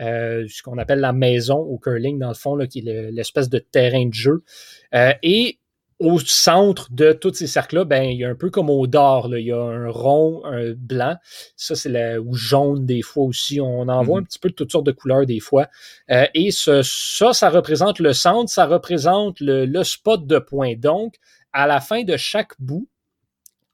euh, 0.00 0.46
ce 0.48 0.62
qu'on 0.62 0.78
appelle 0.78 1.00
la 1.00 1.12
maison 1.12 1.58
au 1.58 1.78
curling, 1.78 2.18
dans 2.18 2.28
le 2.28 2.34
fond, 2.34 2.56
là, 2.56 2.66
qui 2.66 2.80
est 2.80 3.10
l'espèce 3.10 3.48
de 3.48 3.58
terrain 3.58 4.06
de 4.06 4.14
jeu. 4.14 4.42
Euh, 4.94 5.12
et 5.22 5.58
au 6.00 6.18
centre 6.18 6.92
de 6.92 7.12
tous 7.12 7.34
ces 7.34 7.46
cercles-là, 7.46 7.84
ben, 7.84 8.02
il 8.02 8.18
y 8.18 8.24
a 8.24 8.28
un 8.28 8.34
peu 8.34 8.50
comme 8.50 8.68
au 8.68 8.86
dard, 8.86 9.28
il 9.30 9.46
y 9.46 9.52
a 9.52 9.60
un 9.60 9.88
rond, 9.88 10.42
un 10.44 10.72
blanc. 10.72 11.16
Ça, 11.56 11.76
c'est 11.76 11.88
le 11.88 12.18
ou 12.18 12.34
jaune 12.34 12.84
des 12.84 13.02
fois 13.02 13.24
aussi. 13.24 13.60
On 13.60 13.88
en 13.88 14.02
voit 14.02 14.18
mm-hmm. 14.18 14.22
un 14.22 14.24
petit 14.24 14.38
peu 14.38 14.48
de 14.50 14.54
toutes 14.54 14.72
sortes 14.72 14.86
de 14.86 14.92
couleurs 14.92 15.24
des 15.24 15.40
fois. 15.40 15.68
Euh, 16.10 16.26
et 16.34 16.50
ce, 16.50 16.82
ça, 16.82 17.32
ça 17.32 17.48
représente 17.48 18.00
le 18.00 18.12
centre, 18.12 18.50
ça 18.50 18.66
représente 18.66 19.38
le, 19.40 19.82
spot 19.84 20.26
de 20.26 20.38
point. 20.38 20.74
Donc, 20.76 21.14
à 21.52 21.66
la 21.66 21.80
fin 21.80 22.02
de 22.02 22.16
chaque 22.16 22.60
bout, 22.60 22.88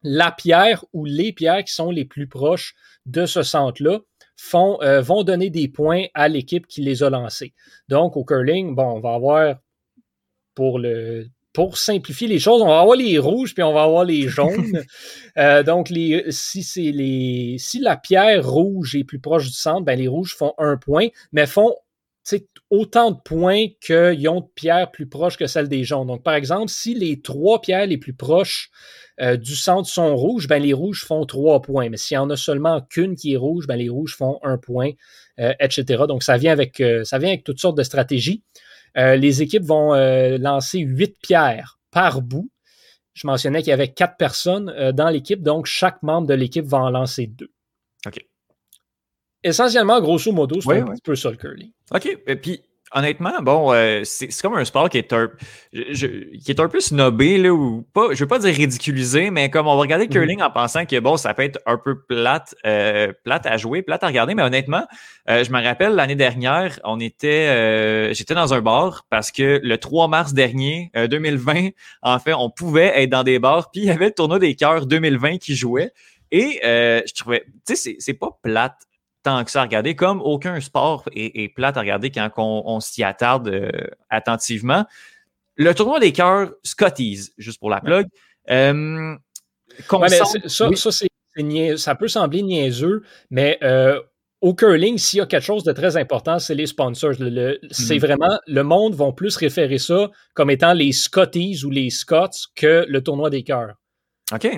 la 0.03 0.31
pierre 0.31 0.85
ou 0.93 1.05
les 1.05 1.33
pierres 1.33 1.64
qui 1.64 1.73
sont 1.73 1.91
les 1.91 2.05
plus 2.05 2.27
proches 2.27 2.75
de 3.07 3.27
ce 3.27 3.43
centre-là 3.43 4.01
font, 4.41 4.78
euh, 4.82 5.03
vont 5.03 5.22
donner 5.22 5.51
des 5.51 5.68
points 5.68 6.07
à 6.14 6.28
l'équipe 6.28 6.66
qui 6.66 6.80
les 6.80 7.03
a 7.03 7.11
lancés. 7.11 7.53
Donc, 7.88 8.16
au 8.16 8.24
curling, 8.24 8.74
bon, 8.74 8.97
on 8.97 9.01
va 9.01 9.14
avoir 9.14 9.57
pour 10.55 10.78
le 10.78 11.26
pour 11.53 11.78
simplifier 11.78 12.28
les 12.28 12.38
choses, 12.38 12.62
on 12.62 12.68
va 12.68 12.78
avoir 12.78 12.97
les 12.97 13.18
rouges 13.18 13.55
puis 13.55 13.64
on 13.64 13.72
va 13.72 13.82
avoir 13.82 14.05
les 14.05 14.28
jaunes. 14.28 14.82
Euh, 15.38 15.62
donc, 15.62 15.91
les, 15.91 16.24
si 16.30 16.64
c'est 16.64 16.91
les, 16.91 17.55
si 17.59 17.78
la 17.78 17.97
pierre 17.97 18.47
rouge 18.47 18.97
est 18.97 19.05
plus 19.05 19.20
proche 19.20 19.47
du 19.47 19.53
centre, 19.53 19.84
ben 19.84 19.97
les 19.97 20.09
rouges 20.09 20.34
font 20.36 20.55
un 20.59 20.76
point, 20.76 21.07
mais 21.30 21.47
font 21.47 21.72
autant 22.71 23.11
de 23.11 23.18
points 23.25 23.66
qu'ils 23.81 24.29
ont 24.29 24.41
de 24.41 24.49
pierres 24.55 24.91
plus 24.91 25.09
proches 25.09 25.37
que 25.37 25.47
celles 25.47 25.68
des 25.68 25.85
jaunes. 25.85 26.07
Donc, 26.07 26.23
par 26.23 26.35
exemple, 26.35 26.71
si 26.71 26.95
les 26.95 27.21
trois 27.21 27.61
pierres 27.61 27.87
les 27.87 27.99
plus 27.99 28.14
proches 28.14 28.71
euh, 29.21 29.37
du 29.37 29.57
centre 29.57 29.89
sont 29.89 30.14
rouges, 30.16 30.47
ben 30.47 30.62
les 30.62 30.73
rouges 30.73 31.05
font 31.05 31.27
trois 31.27 31.61
points. 31.62 31.89
Mais 31.89 31.97
s'il 31.97 32.14
y 32.14 32.18
en 32.18 32.31
a 32.31 32.37
seulement 32.37 32.81
qu'une 32.81 33.16
qui 33.16 33.33
est 33.35 33.37
rouge, 33.37 33.66
ben 33.66 33.77
les 33.77 33.89
rouges 33.89 34.16
font 34.16 34.39
un 34.43 34.59
point, 34.59 34.93
euh, 35.41 35.53
etc. 35.61 36.05
Donc, 36.07 36.23
ça 36.23 36.37
vient 36.37 36.53
avec, 36.53 36.83
ça 37.05 37.18
vient 37.18 37.31
avec 37.31 37.45
toutes 37.45 37.61
sortes 37.61 37.77
de 37.77 37.83
stratégies. 37.83 38.43
Euh, 38.97 39.16
les 39.16 39.43
équipes 39.43 39.64
vont 39.64 39.95
euh, 39.95 40.39
lancer 40.39 40.81
huit 40.81 41.16
pierres 41.23 41.79
par 41.91 42.23
bout. 42.23 42.51
Je 43.12 43.27
mentionnais 43.27 43.61
qu'il 43.61 43.71
y 43.71 43.75
avait 43.75 43.93
quatre 43.93 44.16
personnes 44.16 44.71
euh, 44.71 44.93
dans 44.93 45.09
l'équipe, 45.09 45.43
donc 45.43 45.66
chaque 45.66 46.03
membre 46.03 46.27
de 46.27 46.35
l'équipe 46.35 46.64
va 46.64 46.79
en 46.79 46.91
lancer 46.91 47.27
deux. 47.27 47.53
Essentiellement, 49.43 50.01
grosso 50.01 50.32
modo, 50.32 50.61
c'est 50.61 50.80
un 50.80 50.84
petit 50.86 51.03
peu 51.03 51.16
ça 51.16 51.30
le 51.30 51.36
curling. 51.36 51.70
OK. 51.93 52.18
Et 52.26 52.36
puis, 52.36 52.62
honnêtement, 52.93 53.41
bon, 53.41 53.72
euh, 53.72 54.03
c'est 54.05 54.28
comme 54.43 54.55
un 54.55 54.64
sport 54.64 54.88
qui 54.88 54.99
est 54.99 55.12
un, 55.12 55.30
qui 55.72 56.45
est 56.49 56.61
un 56.61 56.68
peu 56.68 56.80
snobé, 56.80 57.38
là, 57.38 57.51
ou 57.51 57.86
pas, 57.93 58.09
je 58.12 58.20
veux 58.20 58.26
pas 58.26 58.38
dire 58.38 58.55
ridiculisé, 58.55 59.30
mais 59.30 59.51
comme 59.51 59.66
on 59.66 59.74
va 59.74 59.80
regarder 59.80 60.07
le 60.07 60.11
mm-hmm. 60.11 60.12
curling 60.12 60.43
en 60.43 60.51
pensant 60.51 60.84
que 60.86 60.99
bon, 60.99 61.16
ça 61.16 61.34
peut 61.34 61.43
être 61.43 61.61
un 61.66 61.78
peu 61.78 62.01
plate, 62.01 62.55
euh, 62.66 63.12
plate 63.24 63.47
à 63.47 63.57
jouer, 63.57 63.82
plate 63.82 64.03
à 64.03 64.09
regarder, 64.09 64.34
mais 64.34 64.43
honnêtement, 64.43 64.86
euh, 65.28 65.45
je 65.45 65.53
me 65.53 65.62
rappelle 65.62 65.95
l'année 65.95 66.16
dernière, 66.16 66.80
on 66.84 66.99
était, 67.01 68.12
j'étais 68.14 68.34
dans 68.34 68.55
un 68.55 68.61
bar 68.61 69.07
parce 69.09 69.30
que 69.30 69.61
le 69.62 69.78
3 69.78 70.09
mars 70.09 70.32
dernier, 70.32 70.91
2020, 70.95 71.68
en 72.03 72.18
fait, 72.18 72.34
on 72.34 72.51
pouvait 72.51 72.93
être 73.03 73.11
dans 73.11 73.22
des 73.22 73.38
bars, 73.38 73.70
puis 73.70 73.82
il 73.82 73.86
y 73.86 73.91
avait 73.91 74.07
le 74.07 74.12
tournoi 74.12 74.38
des 74.38 74.55
cœurs 74.55 74.86
2020 74.86 75.38
qui 75.38 75.55
jouait. 75.55 75.93
Et 76.32 76.61
je 76.62 77.14
trouvais, 77.14 77.45
tu 77.66 77.76
sais, 77.76 77.97
c'est 77.99 78.14
pas 78.14 78.38
plate 78.43 78.89
tant 79.23 79.45
que 79.45 79.51
ça 79.51 79.61
à 79.61 79.64
regarder, 79.64 79.95
comme 79.95 80.21
aucun 80.21 80.61
sport 80.61 81.05
est, 81.14 81.55
plate 81.55 81.77
à 81.77 81.81
regarder 81.81 82.11
quand 82.11 82.31
on, 82.37 82.81
s'y 82.81 83.03
attarde 83.03 83.49
euh, 83.49 83.71
attentivement. 84.09 84.87
le 85.57 85.75
tournoi 85.75 86.01
des 86.01 86.12
cœurs, 86.12 86.53
Scotties, 86.62 87.33
juste 87.39 87.59
pour 87.59 87.71
la 87.71 87.81
plug. 87.81 88.07
Euh, 88.51 89.16
ça, 90.49 90.68
ça, 91.77 91.95
peut 91.95 92.09
sembler 92.09 92.43
niaiseux, 92.43 93.03
mais 93.31 93.59
euh, 93.62 94.01
au 94.41 94.55
curling, 94.55 94.97
s'il 94.99 95.18
y 95.18 95.21
a 95.21 95.27
quelque 95.27 95.45
chose 95.45 95.64
de 95.64 95.73
très 95.73 95.97
important, 95.97 96.39
c'est 96.39 96.55
les 96.55 96.66
sponsors. 96.66 97.14
c'est 97.71 97.95
mhm. 97.95 98.01
vraiment, 98.01 98.39
le 98.47 98.62
monde 98.62 98.95
va 98.95 99.12
plus 99.12 99.37
référer 99.37 99.79
ça 99.79 100.11
comme 100.35 100.51
étant 100.51 100.73
les 100.73 100.93
Scotties 100.93 101.64
ou 101.64 101.71
les 101.71 101.91
Scots 101.91 102.49
que 102.55 102.87
le 102.89 103.03
tournoi 103.03 103.31
des 103.31 103.43
cœurs. 103.43 103.75
OK. 104.33 104.49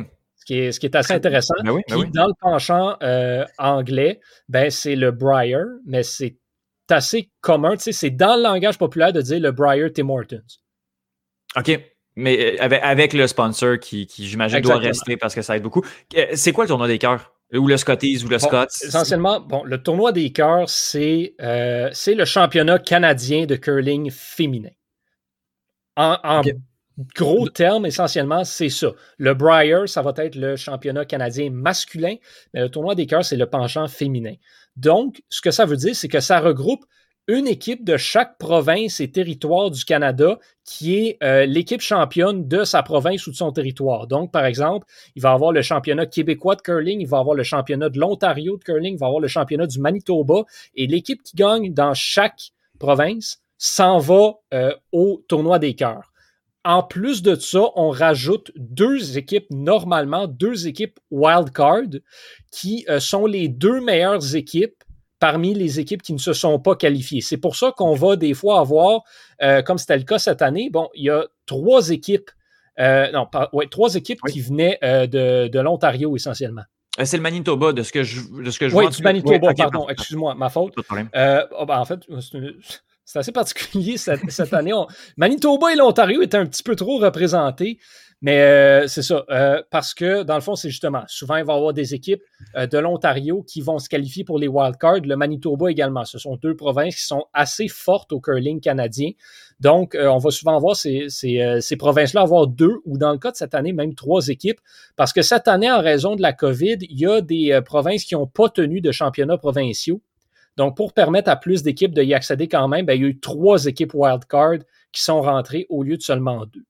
Ce 0.52 0.54
qui 0.54 0.58
est, 0.58 0.72
ce 0.72 0.80
qui 0.80 0.86
est 0.86 0.96
assez 0.96 1.14
intéressant. 1.14 1.54
Ben 1.64 1.80
ben 1.88 2.10
dans 2.12 2.26
le 2.26 2.34
penchant 2.38 2.96
euh, 3.02 3.44
anglais, 3.58 4.20
ben, 4.48 4.70
c'est 4.70 4.96
le 4.96 5.10
Briar, 5.10 5.64
mais 5.86 6.02
c'est 6.02 6.36
assez 6.90 7.30
commun. 7.40 7.74
C'est 7.78 8.10
dans 8.10 8.36
le 8.36 8.42
langage 8.42 8.76
populaire 8.76 9.12
de 9.12 9.22
dire 9.22 9.40
le 9.40 9.52
Briar 9.52 9.88
Tim 9.94 10.10
Hortons. 10.10 10.42
OK. 11.56 11.80
Mais 12.16 12.60
euh, 12.60 12.78
avec, 12.82 13.14
le 13.14 13.26
sponsor 13.26 13.78
qui, 13.78 14.06
j'imagine, 14.18 14.60
doit 14.60 14.76
rester 14.76 15.16
parce 15.16 15.34
que 15.34 15.40
ça 15.40 15.56
aide 15.56 15.62
beaucoup. 15.62 15.82
Euh, 16.16 16.26
c'est 16.34 16.52
quoi 16.52 16.64
le 16.64 16.68
tournoi 16.68 16.86
des 16.86 16.98
cœurs? 16.98 17.32
Ou 17.54 17.66
le 17.66 17.76
Scotties 17.78 18.22
ou 18.24 18.28
le 18.28 18.38
Scots? 18.38 18.66
Essentiellement, 18.82 19.40
bon, 19.40 19.62
le 19.64 19.82
tournoi 19.82 20.12
des 20.12 20.32
cœurs, 20.32 20.68
c'est 20.68 21.34
euh, 21.40 21.90
le 22.06 22.24
championnat 22.24 22.78
canadien 22.78 23.46
de 23.46 23.56
curling 23.56 24.10
féminin. 24.10 24.70
En, 25.96 26.42
gros 27.16 27.48
termes, 27.48 27.86
essentiellement, 27.86 28.44
c'est 28.44 28.68
ça. 28.68 28.88
Le 29.18 29.34
Briar, 29.34 29.88
ça 29.88 30.02
va 30.02 30.12
être 30.16 30.34
le 30.34 30.56
championnat 30.56 31.04
canadien 31.04 31.50
masculin, 31.50 32.16
mais 32.52 32.60
le 32.60 32.68
tournoi 32.68 32.94
des 32.94 33.06
cœurs, 33.06 33.24
c'est 33.24 33.36
le 33.36 33.46
penchant 33.46 33.88
féminin. 33.88 34.34
Donc, 34.76 35.22
ce 35.28 35.40
que 35.40 35.50
ça 35.50 35.64
veut 35.64 35.76
dire, 35.76 35.94
c'est 35.94 36.08
que 36.08 36.20
ça 36.20 36.40
regroupe 36.40 36.84
une 37.28 37.46
équipe 37.46 37.84
de 37.84 37.96
chaque 37.96 38.36
province 38.38 38.98
et 38.98 39.12
territoire 39.12 39.70
du 39.70 39.84
Canada 39.84 40.38
qui 40.64 40.96
est 40.96 41.18
euh, 41.22 41.46
l'équipe 41.46 41.80
championne 41.80 42.48
de 42.48 42.64
sa 42.64 42.82
province 42.82 43.26
ou 43.26 43.30
de 43.30 43.36
son 43.36 43.52
territoire. 43.52 44.08
Donc, 44.08 44.32
par 44.32 44.44
exemple, 44.44 44.86
il 45.14 45.22
va 45.22 45.30
avoir 45.30 45.52
le 45.52 45.62
championnat 45.62 46.06
québécois 46.06 46.56
de 46.56 46.62
curling, 46.62 47.00
il 47.00 47.06
va 47.06 47.18
avoir 47.18 47.36
le 47.36 47.44
championnat 47.44 47.90
de 47.90 47.98
l'Ontario 47.98 48.56
de 48.56 48.64
curling, 48.64 48.94
il 48.94 48.98
va 48.98 49.06
avoir 49.06 49.20
le 49.20 49.28
championnat 49.28 49.66
du 49.66 49.78
Manitoba, 49.78 50.42
et 50.74 50.86
l'équipe 50.88 51.22
qui 51.22 51.36
gagne 51.36 51.72
dans 51.72 51.94
chaque 51.94 52.50
province 52.80 53.40
s'en 53.56 53.98
va 53.98 54.32
euh, 54.52 54.74
au 54.90 55.22
tournoi 55.28 55.60
des 55.60 55.74
cœurs. 55.74 56.11
En 56.64 56.84
plus 56.84 57.22
de 57.22 57.34
ça, 57.34 57.70
on 57.74 57.90
rajoute 57.90 58.52
deux 58.54 59.18
équipes, 59.18 59.46
normalement 59.50 60.28
deux 60.28 60.68
équipes 60.68 60.98
wildcard, 61.10 62.00
qui 62.52 62.84
euh, 62.88 63.00
sont 63.00 63.26
les 63.26 63.48
deux 63.48 63.80
meilleures 63.80 64.36
équipes 64.36 64.84
parmi 65.18 65.54
les 65.54 65.80
équipes 65.80 66.02
qui 66.02 66.12
ne 66.12 66.18
se 66.18 66.32
sont 66.32 66.60
pas 66.60 66.76
qualifiées. 66.76 67.20
C'est 67.20 67.36
pour 67.36 67.56
ça 67.56 67.72
qu'on 67.76 67.94
va 67.94 68.16
des 68.16 68.34
fois 68.34 68.60
avoir, 68.60 69.02
euh, 69.42 69.62
comme 69.62 69.78
c'était 69.78 69.96
le 69.96 70.04
cas 70.04 70.18
cette 70.18 70.42
année, 70.42 70.68
bon, 70.70 70.88
il 70.94 71.04
y 71.04 71.10
a 71.10 71.26
trois 71.46 71.90
équipes, 71.90 72.30
euh, 72.78 73.10
non, 73.10 73.28
ouais, 73.52 73.66
trois 73.68 73.94
équipes 73.96 74.20
qui 74.30 74.40
venaient 74.40 74.78
de, 74.82 75.60
l'Ontario 75.60 76.14
essentiellement. 76.14 76.62
C'est 77.02 77.16
le 77.16 77.22
Manitoba, 77.22 77.72
de 77.72 77.82
ce 77.82 77.90
que 77.90 78.02
je, 78.02 78.20
de 78.20 78.50
ce 78.50 78.58
que 78.58 78.68
je 78.68 78.76
oui, 78.76 78.84
vois. 78.84 78.90
du 78.90 79.02
Manitoba, 79.02 79.54
pardon, 79.54 79.88
excuse-moi, 79.88 80.34
ma 80.34 80.48
faute. 80.48 80.74
Pas 80.74 80.82
de 80.82 80.86
problème. 80.86 81.08
Oh, 81.58 81.66
ben, 81.66 81.78
en 81.78 81.84
fait, 81.84 82.00
c'est 83.04 83.18
assez 83.18 83.32
particulier 83.32 83.96
cette, 83.96 84.20
année. 84.52 84.72
Manitoba 85.16 85.72
et 85.72 85.76
l'Ontario 85.76 86.22
étaient 86.22 86.36
un 86.36 86.46
petit 86.46 86.62
peu 86.62 86.76
trop 86.76 86.98
représentés. 86.98 87.78
Mais 88.22 88.40
euh, 88.40 88.86
c'est 88.86 89.02
ça, 89.02 89.24
euh, 89.30 89.60
parce 89.70 89.94
que 89.94 90.22
dans 90.22 90.36
le 90.36 90.40
fond, 90.40 90.54
c'est 90.54 90.70
justement, 90.70 91.02
souvent, 91.08 91.34
il 91.34 91.44
va 91.44 91.54
y 91.54 91.56
avoir 91.56 91.72
des 91.72 91.92
équipes 91.92 92.22
euh, 92.54 92.68
de 92.68 92.78
l'Ontario 92.78 93.42
qui 93.42 93.60
vont 93.60 93.80
se 93.80 93.88
qualifier 93.88 94.22
pour 94.22 94.38
les 94.38 94.46
wildcards, 94.46 95.00
le 95.04 95.16
Manitoba 95.16 95.72
également. 95.72 96.04
Ce 96.04 96.18
sont 96.18 96.36
deux 96.36 96.54
provinces 96.54 96.94
qui 96.94 97.02
sont 97.02 97.24
assez 97.34 97.66
fortes 97.66 98.12
au 98.12 98.20
curling 98.20 98.60
canadien. 98.60 99.10
Donc, 99.58 99.96
on 99.98 100.18
va 100.18 100.30
souvent 100.30 100.58
voir 100.58 100.76
ces, 100.76 101.06
ces, 101.08 101.76
provinces-là 101.76 102.22
avoir 102.22 102.46
deux 102.46 102.76
ou 102.84 102.96
dans 102.96 103.12
le 103.12 103.18
cas 103.18 103.32
de 103.32 103.36
cette 103.36 103.54
année, 103.54 103.72
même 103.72 103.94
trois 103.94 104.28
équipes. 104.28 104.60
Parce 104.96 105.12
que 105.12 105.22
cette 105.22 105.46
année, 105.46 105.70
en 105.70 105.80
raison 105.80 106.16
de 106.16 106.22
la 106.22 106.32
COVID, 106.32 106.78
il 106.80 106.98
y 106.98 107.06
a 107.06 107.20
des 107.20 107.60
provinces 107.64 108.04
qui 108.04 108.14
n'ont 108.14 108.26
pas 108.26 108.48
tenu 108.48 108.80
de 108.80 108.90
championnats 108.90 109.38
provinciaux. 109.38 110.00
Donc, 110.56 110.76
pour 110.76 110.92
permettre 110.92 111.30
à 111.30 111.36
plus 111.36 111.62
d'équipes 111.62 111.94
de 111.94 112.02
y 112.02 112.14
accéder 112.14 112.48
quand 112.48 112.68
même, 112.68 112.84
ben, 112.84 112.94
il 112.94 113.02
y 113.02 113.04
a 113.04 113.08
eu 113.08 113.20
trois 113.20 113.66
équipes 113.66 113.94
wildcard 113.94 114.58
qui 114.92 115.02
sont 115.02 115.22
rentrées 115.22 115.66
au 115.70 115.82
lieu 115.82 115.96
de 115.96 116.02
seulement 116.02 116.44
deux. 116.46 116.64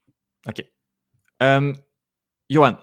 OK. 0.48 0.64
Euh, 1.42 1.72
Johan, 2.48 2.76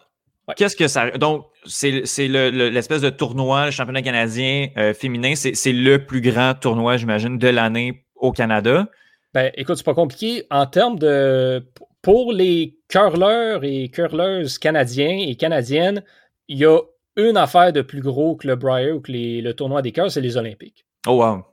qu'est-ce 0.56 0.76
que 0.76 0.88
ça. 0.88 1.12
Donc, 1.12 1.46
c'est 1.66 1.92
l'espèce 2.28 3.02
de 3.02 3.10
tournoi, 3.10 3.66
le 3.66 3.72
championnat 3.72 4.02
canadien 4.02 4.70
euh, 4.78 4.94
féminin, 4.94 5.36
c'est 5.36 5.74
le 5.74 6.06
plus 6.06 6.22
grand 6.22 6.54
tournoi, 6.54 6.98
j'imagine, 6.98 7.38
de 7.38 7.48
l'année 7.48 8.06
au 8.16 8.32
Canada? 8.32 8.88
Ben, 9.34 9.52
écoute, 9.56 9.78
c'est 9.78 9.86
pas 9.86 9.94
compliqué. 9.94 10.46
En 10.50 10.66
termes 10.66 11.00
de. 11.00 11.66
Pour 12.02 12.32
les 12.32 12.78
curleurs 12.88 13.66
et 13.66 13.90
curleuses 13.90 14.58
canadiens 14.58 15.18
et 15.20 15.36
canadiennes, 15.36 16.02
il 16.48 16.58
y 16.58 16.66
a 16.66 16.80
une 17.18 17.36
affaire 17.36 17.74
de 17.74 17.82
plus 17.82 18.00
gros 18.00 18.38
que 18.38 18.48
le 18.48 18.56
Briar 18.56 18.96
ou 18.96 19.02
que 19.02 19.12
le 19.12 19.52
tournoi 19.52 19.82
des 19.82 19.92
cœurs, 19.92 20.10
c'est 20.10 20.22
les 20.22 20.38
Olympiques. 20.38 20.86
Oh 21.08 21.14
wow. 21.14 21.44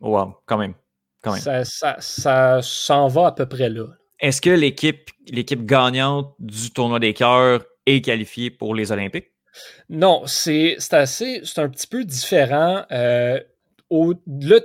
Oh 0.00 0.10
wow, 0.10 0.34
quand 0.46 0.58
même. 0.58 0.74
Quand 1.22 1.32
même. 1.32 1.40
Ça, 1.40 1.64
ça, 1.64 1.96
ça 1.98 2.60
s'en 2.62 3.08
va 3.08 3.28
à 3.28 3.32
peu 3.32 3.46
près 3.46 3.68
là. 3.68 3.86
Est-ce 4.20 4.40
que 4.40 4.50
l'équipe, 4.50 5.10
l'équipe 5.28 5.64
gagnante 5.64 6.34
du 6.38 6.70
tournoi 6.70 6.98
des 6.98 7.14
cœurs 7.14 7.64
est 7.86 8.00
qualifiée 8.00 8.50
pour 8.50 8.74
les 8.74 8.90
Olympiques? 8.90 9.32
Non, 9.88 10.22
c'est, 10.26 10.76
assez, 10.92 11.40
c'est 11.44 11.60
un 11.60 11.68
petit 11.68 11.86
peu 11.86 12.04
différent. 12.04 12.84
Euh, 12.90 13.40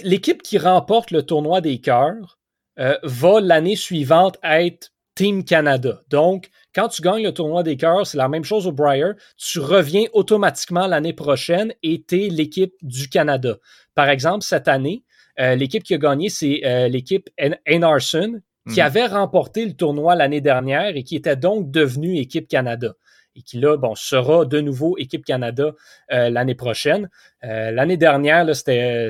l'équipe 0.02 0.42
qui 0.42 0.58
remporte 0.58 1.12
le 1.12 1.24
tournoi 1.24 1.62
des 1.62 1.80
cœurs 1.80 2.40
euh, 2.80 2.98
va 3.04 3.40
l'année 3.40 3.76
suivante 3.76 4.38
être 4.44 4.92
Team 5.16 5.44
Canada. 5.44 6.02
Donc, 6.10 6.50
quand 6.74 6.88
tu 6.88 7.02
gagnes 7.02 7.24
le 7.24 7.34
tournoi 7.34 7.64
des 7.64 7.78
cœurs, 7.78 8.08
c'est 8.08 8.18
la 8.18 8.28
même 8.28 8.44
chose 8.44 8.68
au 8.68 8.72
Briar. 8.72 9.14
Tu 9.38 9.60
reviens 9.60 10.06
automatiquement 10.14 10.88
l'année 10.88 11.14
prochaine 11.14 11.74
et 11.84 12.04
tu 12.08 12.26
es 12.26 12.30
l'équipe 12.30 12.74
du 12.82 13.10
Canada. 13.10 13.58
Par 13.96 14.10
exemple, 14.10 14.44
cette 14.44 14.68
année, 14.68 15.04
euh, 15.40 15.56
l'équipe 15.56 15.84
qui 15.84 15.94
a 15.94 15.98
gagné, 15.98 16.30
c'est 16.30 16.62
l'équipe 16.90 17.30
Enarson, 17.68 18.42
qui 18.70 18.80
mhm. 18.80 18.86
avait 18.86 19.06
remporté 19.06 19.66
le 19.66 19.74
tournoi 19.74 20.16
l'année 20.16 20.42
dernière 20.42 20.96
et 20.96 21.04
qui 21.04 21.16
était 21.16 21.36
donc 21.36 21.70
devenu 21.70 22.18
équipe 22.18 22.48
Canada 22.48 22.94
et 23.36 23.42
qui 23.42 23.60
là, 23.60 23.78
bon, 23.78 23.96
sera 23.96 24.46
de 24.46 24.60
nouveau 24.62 24.98
équipe 24.98 25.26
Canada 25.26 25.72
euh, 26.12 26.30
l'année 26.30 26.56
prochaine. 26.56 27.10
Euh, 27.44 27.72
l'année 27.72 27.98
dernière, 27.98 28.56
c'était, 28.56 29.10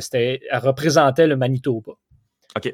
elle 0.50 0.60
représentait 0.60 1.28
le 1.28 1.36
Manitoba. 1.36 1.94
OK. 2.56 2.74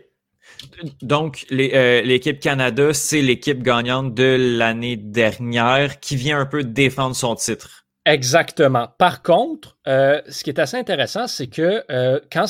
Donc, 1.01 1.45
euh, 1.51 2.01
l'équipe 2.01 2.39
Canada, 2.39 2.93
c'est 2.93 3.21
l'équipe 3.21 3.61
gagnante 3.61 4.13
de 4.13 4.57
l'année 4.57 4.97
dernière 4.97 5.99
qui 5.99 6.15
vient 6.15 6.39
un 6.39 6.45
peu 6.45 6.63
défendre 6.63 7.15
son 7.15 7.35
titre. 7.35 7.85
Exactement. 8.05 8.87
Par 8.97 9.21
contre, 9.21 9.77
euh, 9.87 10.21
ce 10.29 10.43
qui 10.43 10.49
est 10.49 10.59
assez 10.59 10.77
intéressant, 10.77 11.27
c'est 11.27 11.47
que 11.47 11.83
euh, 11.91 12.19
quand, 12.31 12.47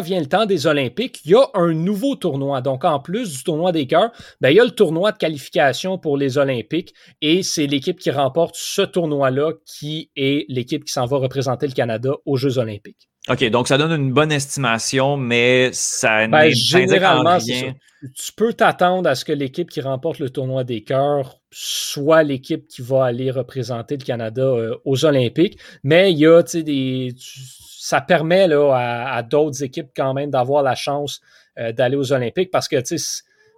vient 0.00 0.20
le 0.20 0.26
temps 0.26 0.46
des 0.46 0.66
Olympiques, 0.66 1.20
il 1.26 1.32
y 1.32 1.34
a 1.34 1.44
un 1.54 1.74
nouveau 1.74 2.14
tournoi. 2.14 2.62
Donc, 2.62 2.84
en 2.84 2.98
plus 2.98 3.30
du 3.30 3.44
tournoi 3.44 3.72
des 3.72 3.86
cœurs, 3.86 4.10
ben, 4.40 4.50
il 4.50 4.56
y 4.56 4.60
a 4.60 4.64
le 4.64 4.70
tournoi 4.70 5.12
de 5.12 5.18
qualification 5.18 5.98
pour 5.98 6.16
les 6.16 6.38
Olympiques 6.38 6.94
et 7.20 7.42
c'est 7.42 7.66
l'équipe 7.66 7.98
qui 7.98 8.10
remporte 8.10 8.54
ce 8.56 8.82
tournoi-là 8.82 9.52
qui 9.66 10.10
est 10.16 10.46
l'équipe 10.48 10.84
qui 10.84 10.92
s'en 10.92 11.04
va 11.04 11.18
représenter 11.18 11.66
le 11.66 11.74
Canada 11.74 12.12
aux 12.24 12.36
Jeux 12.36 12.56
Olympiques. 12.56 13.11
OK, 13.28 13.44
donc 13.50 13.68
ça 13.68 13.78
donne 13.78 13.92
une 13.92 14.12
bonne 14.12 14.32
estimation, 14.32 15.16
mais 15.16 15.70
ça 15.72 16.26
ben, 16.26 16.50
généralement, 16.50 17.38
rien. 17.38 17.74
Tu 18.16 18.32
peux 18.32 18.52
t'attendre 18.52 19.08
à 19.08 19.14
ce 19.14 19.24
que 19.24 19.32
l'équipe 19.32 19.70
qui 19.70 19.80
remporte 19.80 20.18
le 20.18 20.28
tournoi 20.28 20.64
des 20.64 20.82
cœurs 20.82 21.38
soit 21.52 22.24
l'équipe 22.24 22.66
qui 22.66 22.82
va 22.82 23.04
aller 23.04 23.30
représenter 23.30 23.96
le 23.96 24.04
Canada 24.04 24.42
euh, 24.42 24.76
aux 24.84 25.04
Olympiques, 25.04 25.60
mais 25.84 26.10
il 26.10 26.18
y 26.18 26.26
a 26.26 26.42
des, 26.42 27.14
ça 27.16 28.00
permet 28.00 28.48
là, 28.48 28.72
à, 29.08 29.22
d'autres 29.22 29.62
équipes 29.62 29.90
quand 29.94 30.14
même 30.14 30.30
d'avoir 30.30 30.64
la 30.64 30.74
chance 30.74 31.20
euh, 31.58 31.70
d'aller 31.70 31.96
aux 31.96 32.12
Olympiques 32.12 32.50
parce 32.50 32.66
que 32.66 32.76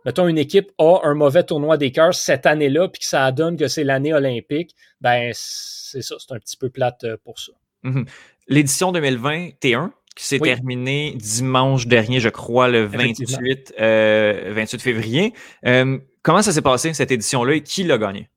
mettons 0.04 0.28
une 0.28 0.36
équipe 0.36 0.72
a 0.76 0.98
un 1.04 1.14
mauvais 1.14 1.44
tournoi 1.44 1.78
des 1.78 1.90
cœurs 1.90 2.12
cette 2.12 2.44
année-là 2.44 2.88
puis 2.88 3.00
que 3.00 3.06
ça 3.06 3.32
donne 3.32 3.56
que 3.56 3.68
c'est 3.68 3.84
l'année 3.84 4.12
olympique, 4.12 4.74
ben 5.00 5.30
c'est 5.32 6.02
ça, 6.02 6.16
c'est 6.18 6.34
un 6.34 6.38
petit 6.38 6.58
peu 6.58 6.68
plate 6.68 7.04
euh, 7.04 7.16
pour 7.24 7.38
ça. 7.38 7.52
Mm-hmm 7.84 8.06
l'édition 8.48 8.92
2021 8.92 9.92
qui 10.14 10.26
s'est 10.26 10.38
terminée 10.38 11.14
dimanche 11.16 11.86
dernier, 11.86 12.20
je 12.20 12.28
crois, 12.28 12.68
le 12.68 12.84
28, 12.84 13.74
euh, 13.80 14.66
février. 14.78 15.32
Euh, 15.66 15.98
comment 16.22 16.40
ça 16.40 16.52
s'est 16.52 16.62
passé, 16.62 16.94
cette 16.94 17.10
édition-là, 17.10 17.54
et 17.54 17.62
qui 17.62 17.82
l'a 17.82 17.98
gagné? 17.98 18.28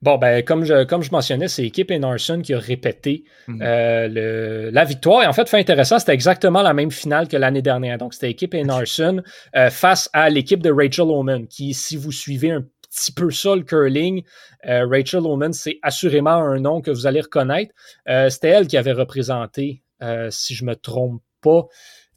Bon, 0.00 0.18
ben, 0.18 0.42
comme 0.42 0.64
je, 0.64 0.82
comme 0.82 1.02
je 1.02 1.12
mentionnais, 1.12 1.46
c'est 1.46 1.62
l'équipe 1.62 1.92
Enarson 1.92 2.40
qui 2.42 2.54
a 2.54 2.58
répété 2.58 3.22
mhm. 3.46 3.60
euh, 3.62 4.70
la 4.72 4.84
victoire. 4.84 5.22
Et 5.22 5.26
en 5.28 5.32
fait, 5.32 5.48
fait 5.48 5.60
intéressant, 5.60 6.00
c'était 6.00 6.12
exactement 6.14 6.62
la 6.62 6.74
même 6.74 6.90
finale 6.90 7.28
que 7.28 7.36
l'année 7.36 7.62
dernière. 7.62 7.98
Donc, 7.98 8.14
c'était 8.14 8.26
l'équipe 8.26 8.52
Enarson 8.52 9.22
face 9.70 10.10
à 10.12 10.28
l'équipe 10.28 10.60
de 10.60 10.72
Rachel 10.72 11.04
Oman, 11.04 11.46
qui, 11.46 11.72
si 11.72 11.96
vous 11.96 12.10
suivez 12.10 12.50
un 12.50 12.64
petit 12.92 13.12
peu 13.12 13.30
ça, 13.30 13.56
le 13.56 13.62
curling. 13.62 14.22
Euh, 14.68 14.86
Rachel 14.86 15.20
Oman, 15.20 15.52
c'est 15.52 15.78
assurément 15.82 16.30
un 16.30 16.60
nom 16.60 16.80
que 16.80 16.90
vous 16.90 17.06
allez 17.06 17.20
reconnaître. 17.20 17.74
Euh, 18.08 18.28
c'était 18.28 18.48
elle 18.48 18.66
qui 18.66 18.76
avait 18.76 18.92
représenté, 18.92 19.82
euh, 20.02 20.28
si 20.30 20.54
je 20.54 20.64
ne 20.64 20.70
me 20.70 20.76
trompe 20.76 21.22
pas, 21.40 21.66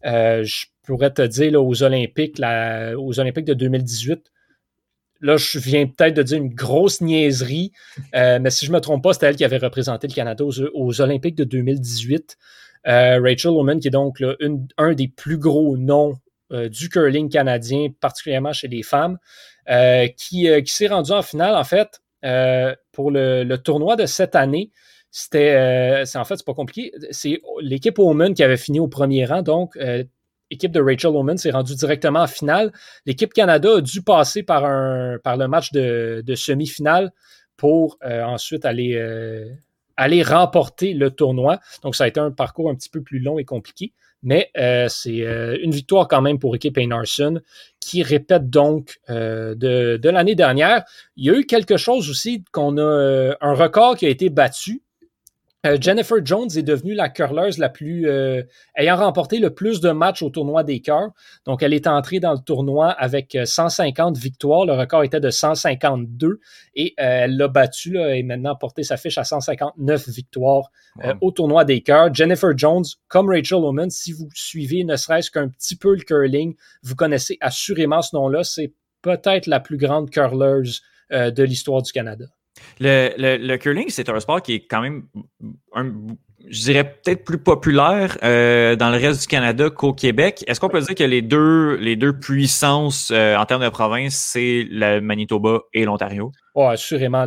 je 0.04 0.66
pourrais 0.84 1.12
te 1.12 1.24
dire 1.24 1.64
aux 1.64 1.82
Olympiques, 1.82 2.40
aux 2.40 3.20
Olympiques 3.20 3.46
de 3.46 3.56
2018, 3.56 4.32
là, 5.22 5.36
je 5.38 5.58
viens 5.58 5.88
peut-être 5.88 6.14
de 6.14 6.22
dire 6.22 6.38
une 6.38 6.54
grosse 6.54 7.02
niaiserie, 7.02 7.72
mais 8.14 8.52
si 8.52 8.68
je 8.68 8.72
ne 8.72 8.76
me 8.76 8.82
trompe 8.82 9.04
pas, 9.04 9.14
c'était 9.14 9.26
elle 9.26 9.36
qui 9.36 9.46
avait 9.46 9.58
représenté 9.58 10.08
le 10.08 10.14
Canada 10.14 10.44
aux, 10.46 11.02
Olympiques 11.02 11.34
de 11.34 11.44
2018. 11.44 12.38
Euh, 12.88 13.20
Rachel 13.20 13.50
Woman, 13.50 13.80
qui 13.80 13.88
est 13.88 13.92
donc 13.92 14.24
un 14.78 14.94
des 14.94 15.08
plus 15.08 15.40
gros 15.40 15.76
noms 15.76 16.20
du 16.52 16.90
curling 16.90 17.28
canadien, 17.28 17.88
particulièrement 18.00 18.54
chez 18.54 18.68
les 18.68 18.84
femmes, 18.84 19.18
qui, 20.18 20.48
s'est 20.66 20.88
rendu 20.88 21.12
en 21.12 21.22
finale, 21.22 21.56
en 21.56 21.64
fait, 21.64 22.02
pour 22.92 23.12
le, 23.12 23.56
tournoi 23.58 23.96
de 23.96 24.06
cette 24.06 24.36
année. 24.36 24.72
C'était, 25.12 26.04
en 26.16 26.26
fait, 26.26 26.38
c'est 26.38 26.46
pas 26.46 26.54
compliqué. 26.54 26.92
C'est 27.12 27.42
l'équipe 27.62 27.98
Woman 27.98 28.34
qui 28.34 28.44
avait 28.44 28.58
fini 28.58 28.80
au 28.80 28.88
premier 28.88 29.26
rang, 29.26 29.42
donc 29.42 29.78
l'équipe 30.52 30.72
de 30.72 30.82
Rachel 30.82 31.12
Woman 31.12 31.38
s'est 31.38 31.52
rendue 31.52 31.76
directement 31.76 32.22
en 32.22 32.28
finale. 32.28 32.72
L'équipe 33.06 33.34
Canada 33.34 33.78
a 33.78 33.82
dû 33.82 34.02
passer 34.02 34.44
par, 34.44 34.66
un, 34.66 35.18
par 35.24 35.38
le 35.38 35.48
match 35.48 35.72
de, 35.72 36.24
semi-finale 36.36 37.12
pour 37.58 37.98
euh, 38.04 38.24
ensuite 38.24 38.66
aller, 38.66 38.96
euh, 38.96 39.50
aller 39.98 40.24
remporter 40.24 40.94
le 40.94 41.12
tournoi. 41.12 41.60
Donc, 41.84 41.96
ça 41.96 42.06
a 42.06 42.08
été 42.08 42.20
un 42.20 42.32
parcours 42.32 42.70
un 42.70 42.76
petit 42.76 42.90
peu 42.90 43.02
plus 43.02 43.20
long 43.20 43.40
et 43.40 43.46
compliqué. 43.46 43.94
Mais 44.26 44.52
euh, 44.58 44.88
c'est 44.90 45.20
une 45.62 45.72
victoire 45.72 46.10
quand 46.10 46.22
même 46.22 46.40
pour 46.40 46.52
l'équipe 46.52 46.78
Einarson 46.78 47.40
qui 47.80 48.04
répète 48.04 48.50
donc 48.50 49.00
de, 49.08 49.54
de 49.98 50.10
l'année 50.10 50.36
dernière. 50.36 50.84
Il 51.16 51.26
y 51.26 51.30
a 51.30 51.38
eu 51.38 51.46
quelque 51.46 51.78
chose 51.78 52.10
aussi 52.10 52.44
qu'on 52.52 52.78
a 52.78 53.36
un 53.40 53.54
record 53.54 53.96
qui 53.96 54.06
a 54.06 54.10
été 54.10 54.30
battu 54.30 54.82
euh, 55.66 55.78
Jennifer 55.80 56.18
Jones 56.24 56.50
est 56.56 56.64
devenue 56.64 56.94
la 56.94 57.10
curleuse 57.10 57.58
la 57.58 57.70
plus 57.70 58.08
euh, 58.08 58.44
ayant 58.78 58.98
remporté 58.98 59.40
le 59.40 59.54
plus 59.54 59.82
de 59.82 59.92
matchs 59.92 60.22
au 60.22 60.30
tournoi 60.30 60.64
des 60.64 60.80
cœurs. 60.80 61.12
Donc, 61.46 61.64
elle 61.64 61.74
est 61.74 61.88
entrée 61.88 62.20
dans 62.20 62.34
le 62.34 62.40
tournoi 62.40 62.90
avec 62.90 63.38
150 63.44 64.16
euh, 64.16 64.20
victoires. 64.20 64.66
Le 64.66 64.74
record 64.74 65.04
était 65.04 65.20
de 65.20 65.30
152 65.30 66.40
et 66.76 66.94
elle 66.98 67.38
l'a 67.38 67.48
battu 67.48 67.92
là, 67.94 68.16
et 68.16 68.24
maintenant 68.24 68.56
porté 68.56 68.84
sa 68.84 68.98
fiche 68.98 69.18
à 69.18 69.24
159 69.24 70.10
victoires 70.10 70.72
au 71.22 71.32
tournoi 71.32 71.66
des 71.66 71.82
cœurs. 71.82 72.14
Jennifer 72.14 72.58
Jones, 72.58 72.86
comme 73.08 73.30
Rachel 73.30 73.58
Oman, 73.58 73.90
si 73.90 74.14
vous 74.14 74.30
suivez 74.34 74.84
ne 74.84 74.96
serait-ce 74.96 75.32
qu'un 75.32 75.50
petit 75.50 75.76
peu 75.76 75.96
le 75.96 76.02
curling, 76.02 76.56
vous 76.84 76.96
connaissez 76.96 77.38
assurément 77.42 78.02
ce 78.02 78.16
nom-là. 78.16 78.44
C'est 78.44 78.74
peut-être 79.02 79.48
la 79.48 79.60
plus 79.60 79.78
grande 79.78 80.10
curleuse 80.10 80.82
de 81.12 81.44
l'histoire 81.44 81.82
du 81.82 81.92
Canada. 81.92 82.26
Le, 82.80 83.56
curling, 83.58 83.86
c'est 83.90 84.10
un 84.10 84.20
sport 84.20 84.42
qui 84.42 84.56
est 84.56 84.68
quand 84.68 84.82
même, 84.82 85.04
je 86.48 86.62
dirais 86.62 86.84
peut-être 86.84 87.24
plus 87.24 87.38
populaire 87.38 88.18
euh, 88.24 88.76
dans 88.76 88.90
le 88.90 88.98
reste 88.98 89.22
du 89.22 89.28
Canada 89.28 89.70
qu'au 89.70 89.94
Québec. 89.94 90.44
Est-ce 90.48 90.60
qu'on 90.60 90.70
peut 90.70 90.82
dire 90.82 90.96
que 90.96 91.04
les 91.04 91.22
deux, 91.22 91.76
les 91.76 91.96
deux 91.96 92.18
puissances 92.18 93.12
euh, 93.12 93.36
en 93.36 93.46
termes 93.46 93.64
de 93.64 93.70
province, 93.70 94.16
c'est 94.16 94.66
le 94.70 95.00
Manitoba 95.00 95.62
et 95.74 95.86
l'Ontario? 95.86 96.32
Oui, 96.56 96.66
assurément. 96.66 97.26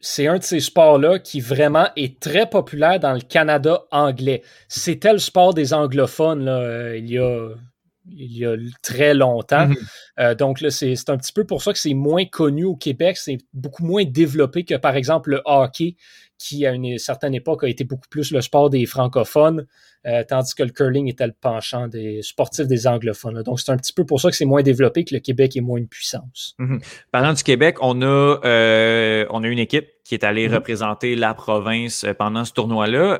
c'est 0.00 0.26
un 0.26 0.38
de 0.38 0.42
ces 0.42 0.60
sports-là 0.60 1.18
qui 1.18 1.40
vraiment 1.40 1.88
est 1.96 2.20
très 2.20 2.48
populaire 2.48 3.00
dans 3.00 3.14
le 3.14 3.20
Canada 3.20 3.84
anglais. 3.90 4.42
C'était 4.68 5.12
le 5.12 5.18
sport 5.18 5.54
des 5.54 5.74
anglophones 5.74 6.44
là, 6.44 6.58
euh, 6.58 6.98
il 6.98 7.10
y 7.10 7.18
a 7.18 7.50
il 8.10 8.36
y 8.36 8.44
a 8.44 8.56
très 8.82 9.14
longtemps. 9.14 9.68
Mhm. 9.68 9.76
Euh, 10.18 10.34
donc, 10.34 10.60
là, 10.60 10.70
c'est 10.70 11.08
un 11.08 11.16
petit 11.16 11.32
peu 11.32 11.44
pour 11.44 11.62
ça 11.62 11.72
que 11.72 11.78
c'est 11.78 11.94
moins 11.94 12.24
connu 12.24 12.64
au 12.64 12.76
Québec. 12.76 13.16
C'est 13.16 13.38
beaucoup 13.52 13.84
moins 13.84 14.04
développé 14.04 14.64
que, 14.64 14.74
par 14.74 14.96
exemple, 14.96 15.30
le 15.30 15.42
hockey, 15.44 15.96
qui, 16.38 16.66
à 16.66 16.72
une 16.72 16.98
certaine 16.98 17.34
époque, 17.34 17.64
a 17.64 17.68
été 17.68 17.84
beaucoup 17.84 18.08
plus 18.08 18.30
le 18.30 18.40
sport 18.40 18.70
des 18.70 18.86
francophones, 18.86 19.66
euh, 20.06 20.22
tandis 20.26 20.54
que 20.54 20.62
le 20.62 20.70
curling 20.70 21.08
était 21.08 21.26
le 21.26 21.34
penchant 21.38 21.88
des 21.88 22.22
sportifs 22.22 22.66
des 22.66 22.86
anglophones. 22.86 23.42
Donc, 23.42 23.58
c'est 23.60 23.72
un 23.72 23.76
petit 23.76 23.92
peu 23.92 24.06
pour 24.06 24.20
ça 24.20 24.30
que 24.30 24.36
c'est 24.36 24.44
moins 24.44 24.62
développé, 24.62 25.04
que 25.04 25.14
le 25.14 25.20
Québec 25.20 25.56
est 25.56 25.60
moins 25.60 25.78
une 25.78 25.88
puissance. 25.88 26.54
Mhm. 26.58 26.80
Parlant 27.10 27.32
du 27.32 27.42
Québec, 27.42 27.78
on 27.80 28.00
a, 28.02 28.40
euh, 28.44 29.26
on 29.30 29.42
a 29.42 29.48
une 29.48 29.58
équipe 29.58 29.88
qui 30.04 30.14
est 30.14 30.24
allée 30.24 30.48
mhm. 30.48 30.54
représenter 30.54 31.16
la 31.16 31.34
province 31.34 32.06
pendant 32.18 32.44
ce 32.44 32.52
tournoi-là 32.52 33.18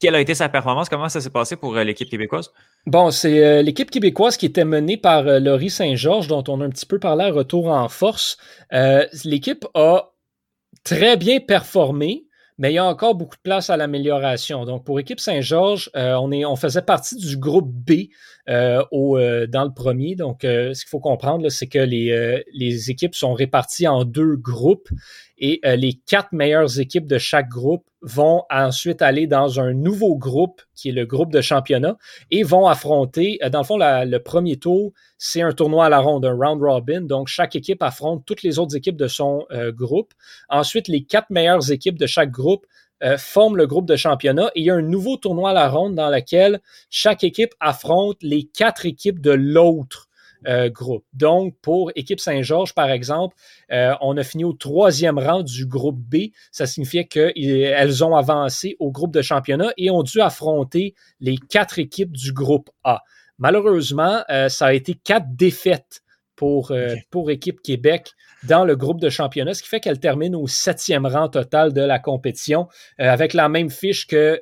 quelle 0.00 0.14
a 0.14 0.20
été 0.20 0.34
sa 0.34 0.48
performance? 0.48 0.88
Comment 0.88 1.08
ça 1.08 1.20
s'est 1.20 1.30
passé 1.30 1.56
pour 1.56 1.76
euh, 1.76 1.84
l'équipe 1.84 2.08
québécoise? 2.08 2.50
Bon, 2.86 3.10
c'est 3.10 3.44
euh, 3.44 3.62
l'équipe 3.62 3.90
québécoise 3.90 4.36
qui 4.36 4.46
était 4.46 4.64
menée 4.64 4.96
par 4.96 5.26
euh, 5.26 5.40
Laurie 5.40 5.70
Saint-Georges, 5.70 6.28
dont 6.28 6.44
on 6.48 6.60
a 6.60 6.64
un 6.64 6.70
petit 6.70 6.86
peu 6.86 6.98
parlé 6.98 7.24
à 7.24 7.30
retour 7.30 7.68
en 7.68 7.88
force. 7.88 8.36
l'équipe 9.24 9.66
a 9.74 10.12
très 10.84 11.16
bien 11.16 11.40
performé, 11.40 12.26
mais 12.58 12.72
il 12.72 12.74
y 12.74 12.78
a 12.78 12.84
encore 12.84 13.14
beaucoup 13.14 13.36
de 13.36 13.42
place 13.42 13.70
à 13.70 13.76
l'amélioration. 13.76 14.64
Donc, 14.64 14.84
pour 14.84 14.98
l'équipe 14.98 15.20
Saint-Georges, 15.20 15.90
on, 15.94 16.32
on 16.32 16.56
faisait 16.56 16.82
partie 16.82 17.16
du 17.16 17.36
groupe 17.36 17.70
B 17.70 18.08
au, 18.92 19.18
dans 19.18 19.64
le 19.64 19.74
premier. 19.74 20.14
Donc, 20.14 20.38
ce 20.42 20.78
qu'il 20.78 20.88
faut 20.88 21.00
comprendre, 21.00 21.48
c'est 21.48 21.66
que 21.66 21.78
les, 21.78 22.42
les 22.54 22.90
équipes 22.90 23.14
sont 23.14 23.34
réparties 23.34 23.88
en 23.88 24.04
deux 24.04 24.36
groupes 24.36 24.88
et 25.38 25.60
euh, 25.64 25.76
les 25.76 25.94
quatre 25.94 26.32
meilleures 26.32 26.80
équipes 26.80 27.06
de 27.06 27.18
chaque 27.18 27.48
groupe 27.48 27.84
vont 28.00 28.44
ensuite 28.50 29.02
aller 29.02 29.26
dans 29.26 29.60
un 29.60 29.72
nouveau 29.72 30.16
groupe 30.16 30.62
qui 30.74 30.90
est 30.90 30.92
le 30.92 31.06
groupe 31.06 31.32
de 31.32 31.40
championnat 31.40 31.96
et 32.30 32.42
vont 32.42 32.66
affronter, 32.66 33.38
euh, 33.42 33.50
dans 33.50 33.60
le 33.60 33.64
fond, 33.64 33.78
le 33.78 34.18
premier 34.18 34.56
tour, 34.56 34.92
c'est 35.18 35.42
un 35.42 35.52
tournoi 35.52 35.86
à 35.86 35.88
la 35.88 35.98
ronde, 35.98 36.24
un 36.24 36.34
round 36.34 36.62
robin. 36.62 37.02
Donc, 37.02 37.28
chaque 37.28 37.56
équipe 37.56 37.82
affronte 37.82 38.24
toutes 38.24 38.42
les 38.42 38.58
autres 38.58 38.76
équipes 38.76 38.96
de 38.96 39.08
son 39.08 39.46
euh, 39.50 39.72
groupe. 39.72 40.12
Ensuite, 40.48 40.88
les 40.88 41.04
quatre 41.04 41.30
meilleures 41.30 41.70
équipes 41.70 41.98
de 41.98 42.06
chaque 42.06 42.30
groupe 42.30 42.66
forment 43.18 43.58
le 43.58 43.66
groupe 43.66 43.84
de 43.84 43.94
championnat 43.94 44.50
et 44.54 44.60
il 44.60 44.64
y 44.64 44.70
a 44.70 44.74
un 44.74 44.80
nouveau 44.80 45.18
tournoi 45.18 45.50
à 45.50 45.52
la 45.52 45.68
ronde 45.68 45.96
dans 45.96 46.08
lequel 46.08 46.60
chaque 46.88 47.24
équipe 47.24 47.52
affronte 47.60 48.16
les 48.22 48.44
quatre 48.44 48.86
équipes 48.86 49.20
de 49.20 49.32
l'autre 49.32 50.05
euh, 50.46 50.70
groupe. 50.70 51.04
Donc, 51.12 51.54
pour 51.60 51.90
équipe 51.96 52.20
Saint-Georges, 52.20 52.74
par 52.74 52.90
exemple, 52.90 53.34
euh, 53.72 53.94
on 54.00 54.16
a 54.16 54.22
fini 54.22 54.44
au 54.44 54.52
troisième 54.52 55.18
rang 55.18 55.42
du 55.42 55.66
groupe 55.66 55.98
B. 55.98 56.28
Ça 56.52 56.66
signifiait 56.66 57.06
qu'elles 57.06 58.04
ont 58.04 58.14
avancé 58.14 58.76
au 58.78 58.92
groupe 58.92 59.12
de 59.12 59.22
championnat 59.22 59.72
et 59.76 59.90
ont 59.90 60.02
dû 60.02 60.20
affronter 60.20 60.94
les 61.20 61.36
quatre 61.36 61.78
équipes 61.78 62.12
du 62.12 62.32
groupe 62.32 62.70
A. 62.84 63.02
Malheureusement, 63.38 64.22
euh, 64.30 64.48
ça 64.48 64.66
a 64.66 64.72
été 64.72 64.94
quatre 64.94 65.26
défaites 65.34 66.02
pour, 66.36 66.70
pour 67.10 67.30
équipe 67.30 67.62
Québec 67.62 68.10
dans 68.44 68.66
le 68.66 68.76
groupe 68.76 69.00
de 69.00 69.08
championnat, 69.08 69.54
ce 69.54 69.62
qui 69.62 69.70
fait 69.70 69.80
qu'elle 69.80 69.98
termine 69.98 70.36
au 70.36 70.46
septième 70.46 71.06
rang 71.06 71.30
total 71.30 71.72
de 71.72 71.80
la 71.80 71.98
compétition, 71.98 72.68
avec 72.98 73.32
la 73.32 73.48
même 73.48 73.70
fiche 73.70 74.06
que, 74.06 74.38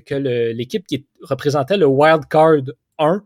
que 0.00 0.14
l'équipe 0.52 0.86
qui 0.86 1.06
représentait 1.22 1.78
le 1.78 1.86
Wild 1.86 2.26
Card 2.28 2.64
1. 2.98 3.24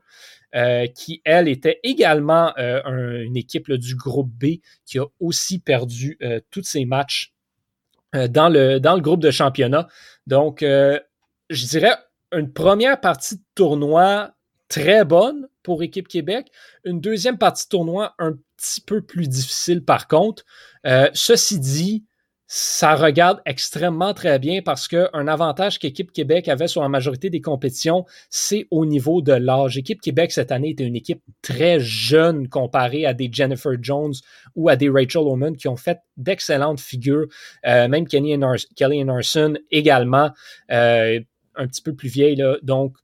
Euh, 0.54 0.86
qui, 0.86 1.20
elle, 1.24 1.48
était 1.48 1.80
également 1.82 2.52
euh, 2.58 3.24
une 3.24 3.36
équipe 3.36 3.72
du 3.72 3.96
groupe 3.96 4.30
B 4.30 4.60
qui 4.86 5.00
a 5.00 5.06
aussi 5.18 5.58
perdu 5.58 6.16
euh, 6.22 6.38
tous 6.52 6.62
ses 6.62 6.84
matchs 6.84 7.32
dans, 8.12 8.48
le, 8.48 8.78
dans 8.78 8.94
le 8.94 9.00
groupe 9.00 9.18
de 9.18 9.32
championnat. 9.32 9.88
Donc, 10.28 10.60
je 10.60 11.66
dirais 11.66 11.96
une 12.30 12.52
première 12.52 13.00
partie 13.00 13.34
de 13.34 13.42
tournoi 13.56 14.36
très 14.68 15.04
bonne 15.04 15.48
pour 15.64 15.82
Équipe 15.82 16.06
Québec, 16.06 16.46
une 16.84 17.00
deuxième 17.00 17.38
partie 17.38 17.64
de 17.64 17.70
tournoi 17.70 18.14
un 18.20 18.34
petit 18.56 18.80
peu 18.80 19.02
plus 19.02 19.26
difficile 19.26 19.84
par 19.84 20.06
contre. 20.06 20.44
ceci 21.12 21.58
dit, 21.58 22.04
ça 22.56 22.94
regarde 22.94 23.40
extrêmement 23.46 24.14
très 24.14 24.38
bien 24.38 24.62
parce 24.62 24.86
qu'un 24.86 25.26
avantage 25.26 25.80
qu'Équipe 25.80 26.12
Québec 26.12 26.46
avait 26.46 26.68
sur 26.68 26.82
la 26.82 26.88
majorité 26.88 27.28
des 27.28 27.40
compétitions, 27.40 28.04
c'est 28.30 28.68
au 28.70 28.86
niveau 28.86 29.22
de 29.22 29.32
l'âge. 29.32 29.76
Équipe 29.76 30.00
Québec 30.00 30.30
cette 30.30 30.52
année 30.52 30.70
était 30.70 30.84
une 30.84 30.94
équipe 30.94 31.20
très 31.42 31.80
jeune 31.80 32.48
comparée 32.48 33.06
à 33.06 33.12
des 33.12 33.28
Jennifer 33.32 33.72
Jones 33.80 34.14
ou 34.54 34.68
à 34.68 34.76
des 34.76 34.88
Rachel 34.88 35.22
Oman 35.22 35.56
qui 35.56 35.66
ont 35.66 35.74
fait 35.74 35.98
d'excellentes 36.16 36.78
figures. 36.78 37.26
Euh, 37.66 37.88
même 37.88 38.06
Kenny 38.06 38.38
Kelly 38.76 39.04
Narson 39.04 39.54
également, 39.72 40.30
euh, 40.70 41.18
un 41.56 41.66
petit 41.66 41.82
peu 41.82 41.96
plus 41.96 42.08
vieille. 42.08 42.36
Là. 42.36 42.58
Donc, 42.62 42.94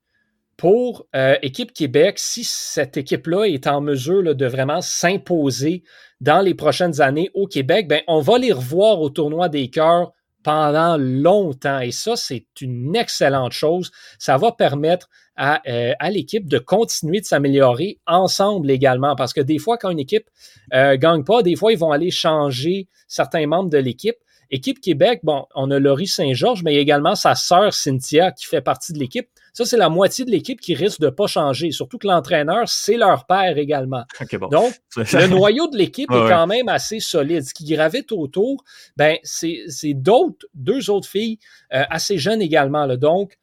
pour 0.61 1.07
euh, 1.17 1.37
Équipe 1.41 1.73
Québec, 1.73 2.19
si 2.19 2.45
cette 2.45 2.99
équipe-là 2.99 3.47
est 3.47 3.67
en 3.67 3.81
mesure 3.81 4.35
de 4.35 4.47
vraiment 4.47 4.83
s'imposer 4.83 5.85
dans 6.21 6.43
les 6.43 6.53
prochaines 6.53 7.01
années 7.01 7.31
au 7.33 7.47
Québec, 7.47 7.89
ben, 7.89 8.03
on 8.07 8.21
va 8.21 8.37
les 8.37 8.53
revoir 8.53 9.01
au 9.01 9.09
tournoi 9.09 9.49
des 9.49 9.71
cœurs 9.71 10.13
pendant 10.43 10.99
longtemps. 10.99 11.81
Et 11.81 11.93
ça, 11.93 12.15
c'est 12.15 12.45
une 12.61 12.95
excellente 12.95 13.53
chose. 13.53 13.91
Ça 14.19 14.37
va 14.37 14.53
permettre 14.53 15.09
à, 15.35 15.63
euh, 15.67 15.95
à 15.99 16.11
l'équipe 16.11 16.47
de 16.47 16.59
continuer 16.59 17.21
de 17.21 17.25
s'améliorer 17.25 17.99
ensemble 18.07 18.71
également. 18.71 19.17
Parce 19.17 19.33
que 19.33 19.41
des 19.41 19.59
fois, 19.59 19.79
quand 19.79 19.89
une 19.89 19.99
équipe 19.99 20.29
ne 20.75 20.77
euh, 20.77 20.97
gagne 20.99 21.25
pas, 21.25 21.43
des 21.43 21.57
fois, 21.57 21.73
ils 21.73 21.79
vont 21.79 21.91
aller 21.91 22.11
changer 22.11 22.87
certains 23.09 23.47
membres 23.47 23.71
de 23.71 23.79
l'équipe. 23.79 24.17
Équipe 24.51 24.81
Québec, 24.81 25.21
bon, 25.23 25.47
on 25.55 25.71
a 25.71 25.79
Laurie 25.79 26.09
Saint-Georges, 26.09 26.63
mais 26.65 26.73
il 26.73 26.77
y 26.77 26.79
a 26.79 26.83
également 26.83 27.15
sa 27.15 27.35
sœur 27.35 27.73
Cynthia 27.73 28.33
qui 28.33 28.47
fait 28.47 28.61
partie 28.61 28.93
de 28.93 28.99
l'équipe. 28.99 29.29
Ça, 29.53 29.65
c'est 29.65 29.77
la 29.77 29.89
moitié 29.89 30.25
de 30.25 30.31
l'équipe 30.31 30.61
qui 30.61 30.75
risque 30.75 31.01
de 31.01 31.07
ne 31.07 31.11
pas 31.11 31.27
changer. 31.27 31.71
Surtout 31.71 31.99
que 31.99 32.07
l'entraîneur, 32.07 32.69
c'est 32.69 32.97
leur 32.97 33.27
père 33.27 33.59
également. 33.59 34.05
Donc, 34.51 34.75
le 34.97 35.27
noyau 35.29 35.69
de 35.69 35.77
l'équipe 35.77 36.11
est 36.11 36.29
quand 36.29 36.47
même 36.47 36.69
assez 36.69 37.01
solide. 37.01 37.45
Ce 37.45 37.55
qui 37.55 37.65
gravite 37.65 38.13
autour, 38.13 38.65
ben, 38.97 39.19
c'est 39.23 39.95
d'autres, 39.95 40.47
deux 40.55 40.91
autres 40.91 41.09
filles 41.09 41.39
euh, 41.73 41.85
assez 41.91 42.19
jeunes 42.19 42.43
également. 42.43 42.87
Là. 42.87 42.97
Donc, 42.97 43.39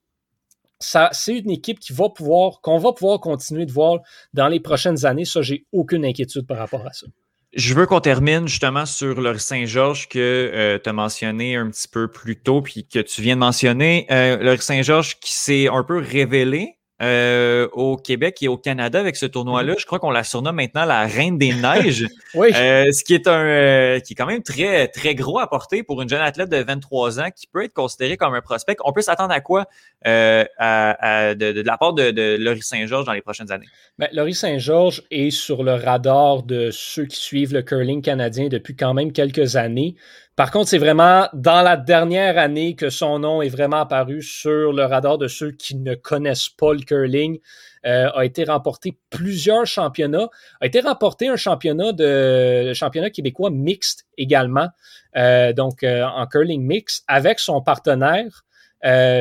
c'est 0.80 1.38
une 1.38 1.50
équipe 1.50 1.80
qui 1.80 1.94
va 1.94 2.10
pouvoir, 2.10 2.62
qu'on 2.62 2.78
va 2.78 2.94
pouvoir 2.94 3.20
continuer 3.20 3.66
de 3.66 3.72
voir 3.72 4.00
dans 4.34 4.48
les 4.48 4.60
prochaines 4.60 5.06
années. 5.06 5.26
Ça, 5.26 5.42
j'ai 5.42 5.66
aucune 5.72 6.06
inquiétude 6.06 6.46
par 6.46 6.58
rapport 6.58 6.86
à 6.86 6.94
ça. 6.94 7.08
Je 7.54 7.74
veux 7.74 7.86
qu'on 7.86 8.02
termine 8.02 8.48
justement 8.48 8.86
sur 8.86 9.22
le 9.22 9.38
Saint-Georges 9.38 10.10
que 10.10 10.20
euh, 10.20 10.80
tu 10.84 10.90
as 10.90 10.94
mentionné 10.94 11.56
un 11.56 11.70
petit 11.70 11.88
peu 11.88 12.08
plus 12.08 12.36
tôt, 12.36 12.62
puis 12.62 12.88
que 12.88 13.00
tu 13.00 13.22
viens 13.22 13.36
de 13.36 13.40
mentionner. 13.40 14.06
Euh, 14.12 14.38
le 14.38 14.58
Saint-Georges 14.58 15.20
qui 15.20 15.34
s'est 15.34 15.68
un 15.68 15.84
peu 15.84 15.98
révélé 15.98 16.77
euh, 17.00 17.68
au 17.74 17.96
Québec 17.96 18.40
et 18.42 18.48
au 18.48 18.58
Canada 18.58 19.00
avec 19.00 19.18
ce 19.18 19.28
tournoi-là. 19.28 19.76
Je 19.78 19.86
crois 19.86 20.00
qu'on 20.00 20.10
la 20.10 20.24
surnomme 20.24 20.56
maintenant 20.56 20.84
la 20.84 21.06
Reine 21.06 21.38
des 21.38 21.54
Neiges. 21.54 22.08
oui. 22.34 22.50
Euh, 22.56 22.92
ce 22.92 23.04
qui 23.04 23.14
est 23.14 23.28
un 23.28 23.46
euh, 23.46 24.00
qui 24.00 24.14
est 24.14 24.16
quand 24.16 24.26
même 24.26 24.42
très, 24.42 24.88
très 24.88 25.14
gros 25.14 25.38
à 25.38 25.48
porter 25.48 25.84
pour 25.84 26.02
une 26.02 26.10
jeune 26.10 26.22
athlète 26.22 26.50
de 26.50 26.58
23 26.58 27.20
ans 27.20 27.30
qui 27.30 27.46
peut 27.46 27.64
être 27.64 27.74
considérée 27.74 28.18
comme 28.18 28.34
un 28.34 28.42
prospect. 28.42 28.78
On 28.84 28.94
peut 28.94 29.02
s'attendre 29.02 29.32
à 29.32 29.42
quoi 29.42 29.66
à, 30.04 31.36
de, 31.36 31.62
la 31.62 31.78
part 31.78 31.94
de, 31.94 32.10
de 32.10 32.38
Laurie 32.40 32.64
Saint-Georges 32.64 33.06
dans 33.06 33.14
les 33.14 33.22
prochaines 33.22 33.52
années? 33.52 33.68
Bien, 34.00 34.08
Laurie 34.12 34.34
Saint-Georges 34.34 35.04
est 35.12 35.30
sur 35.30 35.64
le 35.64 35.74
radar 35.74 36.42
de 36.42 36.72
ceux 36.72 37.06
qui 37.06 37.18
suivent 37.18 37.54
le 37.54 37.62
curling 37.62 38.02
canadien 38.02 38.48
depuis 38.48 38.76
quand 38.76 38.96
même 38.96 39.12
quelques 39.12 39.56
années. 39.56 39.96
Par 40.38 40.52
contre, 40.52 40.70
c'est 40.70 40.78
vraiment 40.78 41.28
dans 41.34 41.64
la 41.64 41.76
dernière 41.78 42.38
année 42.38 42.76
que 42.76 42.92
son 42.92 43.18
nom 43.18 43.42
est 43.42 43.50
vraiment 43.50 43.78
apparu 43.78 44.22
sur 44.22 44.72
le 44.72 44.86
radar 44.86 45.18
de 45.18 45.28
ceux 45.28 45.50
qui 45.50 45.76
ne 45.76 45.96
connaissent 45.96 46.48
pas 46.48 46.74
le 46.74 46.82
curling. 46.82 47.40
Euh, 47.86 48.10
a 48.14 48.24
été 48.24 48.44
remporté 48.44 49.00
plusieurs 49.10 49.66
championnats, 49.66 50.30
a 50.62 50.66
été 50.68 50.80
remporté 50.80 51.28
un 51.28 51.38
championnat 51.38 51.92
de 51.92 52.72
championnat 52.74 53.10
québécois 53.10 53.50
mixte 53.50 54.06
également, 54.18 54.68
euh, 55.16 55.54
donc 55.54 55.84
euh, 55.84 56.04
en 56.04 56.28
curling 56.28 56.64
mix 56.64 57.04
avec 57.08 57.40
son 57.40 57.62
partenaire 57.62 58.44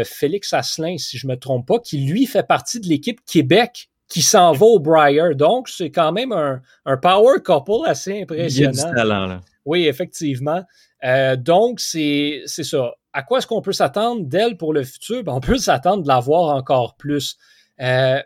Félix 0.04 0.52
Asselin, 0.52 0.98
si 0.98 1.16
je 1.16 1.26
me 1.26 1.36
trompe 1.36 1.66
pas, 1.66 1.78
qui 1.78 1.98
lui 1.98 2.26
fait 2.26 2.46
partie 2.46 2.78
de 2.78 2.88
l'équipe 2.88 3.20
Québec 3.24 3.88
qui 4.08 4.20
s'en 4.22 4.52
va 4.52 4.66
au 4.66 4.78
Briar. 4.78 5.34
Donc 5.34 5.68
c'est 5.68 5.90
quand 5.90 6.12
même 6.12 6.32
un, 6.32 6.60
un, 6.84 6.96
power 6.96 7.40
couple 7.44 7.86
assez 7.88 8.22
impressionnant. 8.22 8.72
Il 8.72 8.76
y 8.76 8.82
a 8.82 8.88
du 8.88 8.94
talent, 8.94 9.26
là. 9.26 9.40
Oui, 9.66 9.86
effectivement. 9.86 10.64
Euh, 11.04 11.36
donc, 11.36 11.80
c'est 11.80 12.44
ça. 12.46 12.92
À 13.12 13.22
quoi 13.22 13.38
est-ce 13.38 13.46
qu'on 13.46 13.60
peut 13.60 13.72
s'attendre 13.72 14.24
d'elle 14.24 14.56
pour 14.56 14.72
le 14.72 14.84
futur? 14.84 15.22
Ben, 15.24 15.32
on 15.32 15.40
peut 15.40 15.58
s'attendre 15.58 16.02
de 16.02 16.08
la 16.08 16.20
voir 16.20 16.54
encore 16.54 16.96
plus. 16.96 17.36
Euh, 17.80 18.20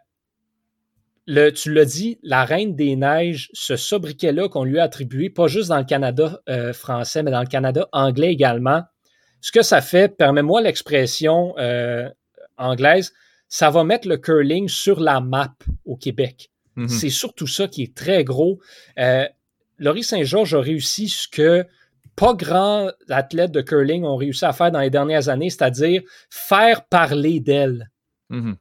le, 1.26 1.50
tu 1.50 1.72
l'as 1.72 1.84
dit, 1.84 2.18
la 2.22 2.44
Reine 2.44 2.76
des 2.76 2.96
Neiges, 2.96 3.50
ce 3.52 3.76
sobriquet-là 3.76 4.48
qu'on 4.48 4.64
lui 4.64 4.78
a 4.78 4.84
attribué, 4.84 5.30
pas 5.30 5.46
juste 5.46 5.68
dans 5.68 5.78
le 5.78 5.84
Canada 5.84 6.40
euh, 6.48 6.72
français, 6.72 7.22
mais 7.22 7.30
dans 7.30 7.40
le 7.40 7.46
Canada 7.46 7.88
anglais 7.92 8.32
également, 8.32 8.82
ce 9.40 9.52
que 9.52 9.62
ça 9.62 9.80
fait, 9.80 10.14
permets-moi 10.16 10.60
l'expression 10.60 11.54
anglaise, 12.58 13.14
ça 13.48 13.70
va 13.70 13.84
mettre 13.84 14.06
le 14.06 14.18
curling 14.18 14.68
sur 14.68 15.00
la 15.00 15.20
map 15.20 15.54
au 15.86 15.96
Québec. 15.96 16.50
Mm-hmm. 16.76 16.88
C'est 16.88 17.10
surtout 17.10 17.46
ça 17.46 17.68
qui 17.68 17.82
est 17.84 17.94
très 17.96 18.22
gros. 18.22 18.60
Laurie 19.80 20.04
Saint-Georges 20.04 20.54
a 20.54 20.60
réussi 20.60 21.08
ce 21.08 21.26
que 21.26 21.66
pas 22.14 22.34
grands 22.34 22.90
athlètes 23.08 23.50
de 23.50 23.62
curling 23.62 24.04
ont 24.04 24.16
réussi 24.16 24.44
à 24.44 24.52
faire 24.52 24.70
dans 24.70 24.80
les 24.80 24.90
dernières 24.90 25.28
années, 25.28 25.50
c'est-à-dire 25.50 26.02
faire 26.28 26.84
parler 26.84 27.40
d'elle. 27.40 27.90
Mm-hmm. 28.30 28.56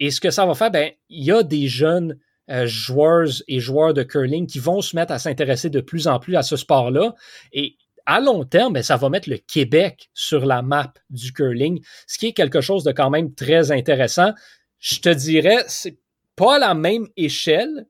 Et 0.00 0.10
ce 0.10 0.20
que 0.20 0.30
ça 0.30 0.44
va 0.44 0.54
faire, 0.54 0.70
ben, 0.70 0.90
il 1.08 1.24
y 1.24 1.30
a 1.30 1.42
des 1.42 1.68
jeunes 1.68 2.18
euh, 2.50 2.66
joueurs 2.66 3.28
et 3.46 3.60
joueurs 3.60 3.94
de 3.94 4.02
curling 4.02 4.46
qui 4.46 4.58
vont 4.58 4.80
se 4.80 4.96
mettre 4.96 5.12
à 5.12 5.18
s'intéresser 5.18 5.70
de 5.70 5.80
plus 5.80 6.08
en 6.08 6.18
plus 6.18 6.36
à 6.36 6.42
ce 6.42 6.56
sport-là. 6.56 7.14
Et 7.52 7.76
à 8.04 8.20
long 8.20 8.44
terme, 8.44 8.72
ben, 8.72 8.82
ça 8.82 8.96
va 8.96 9.10
mettre 9.10 9.30
le 9.30 9.36
Québec 9.36 10.10
sur 10.12 10.44
la 10.44 10.62
map 10.62 10.92
du 11.10 11.32
curling, 11.32 11.80
ce 12.06 12.18
qui 12.18 12.26
est 12.26 12.32
quelque 12.32 12.60
chose 12.60 12.82
de 12.82 12.90
quand 12.90 13.10
même 13.10 13.34
très 13.34 13.70
intéressant. 13.70 14.32
Je 14.80 14.98
te 14.98 15.08
dirais, 15.08 15.62
c'est 15.68 15.98
pas 16.34 16.56
à 16.56 16.58
la 16.58 16.74
même 16.74 17.06
échelle, 17.16 17.86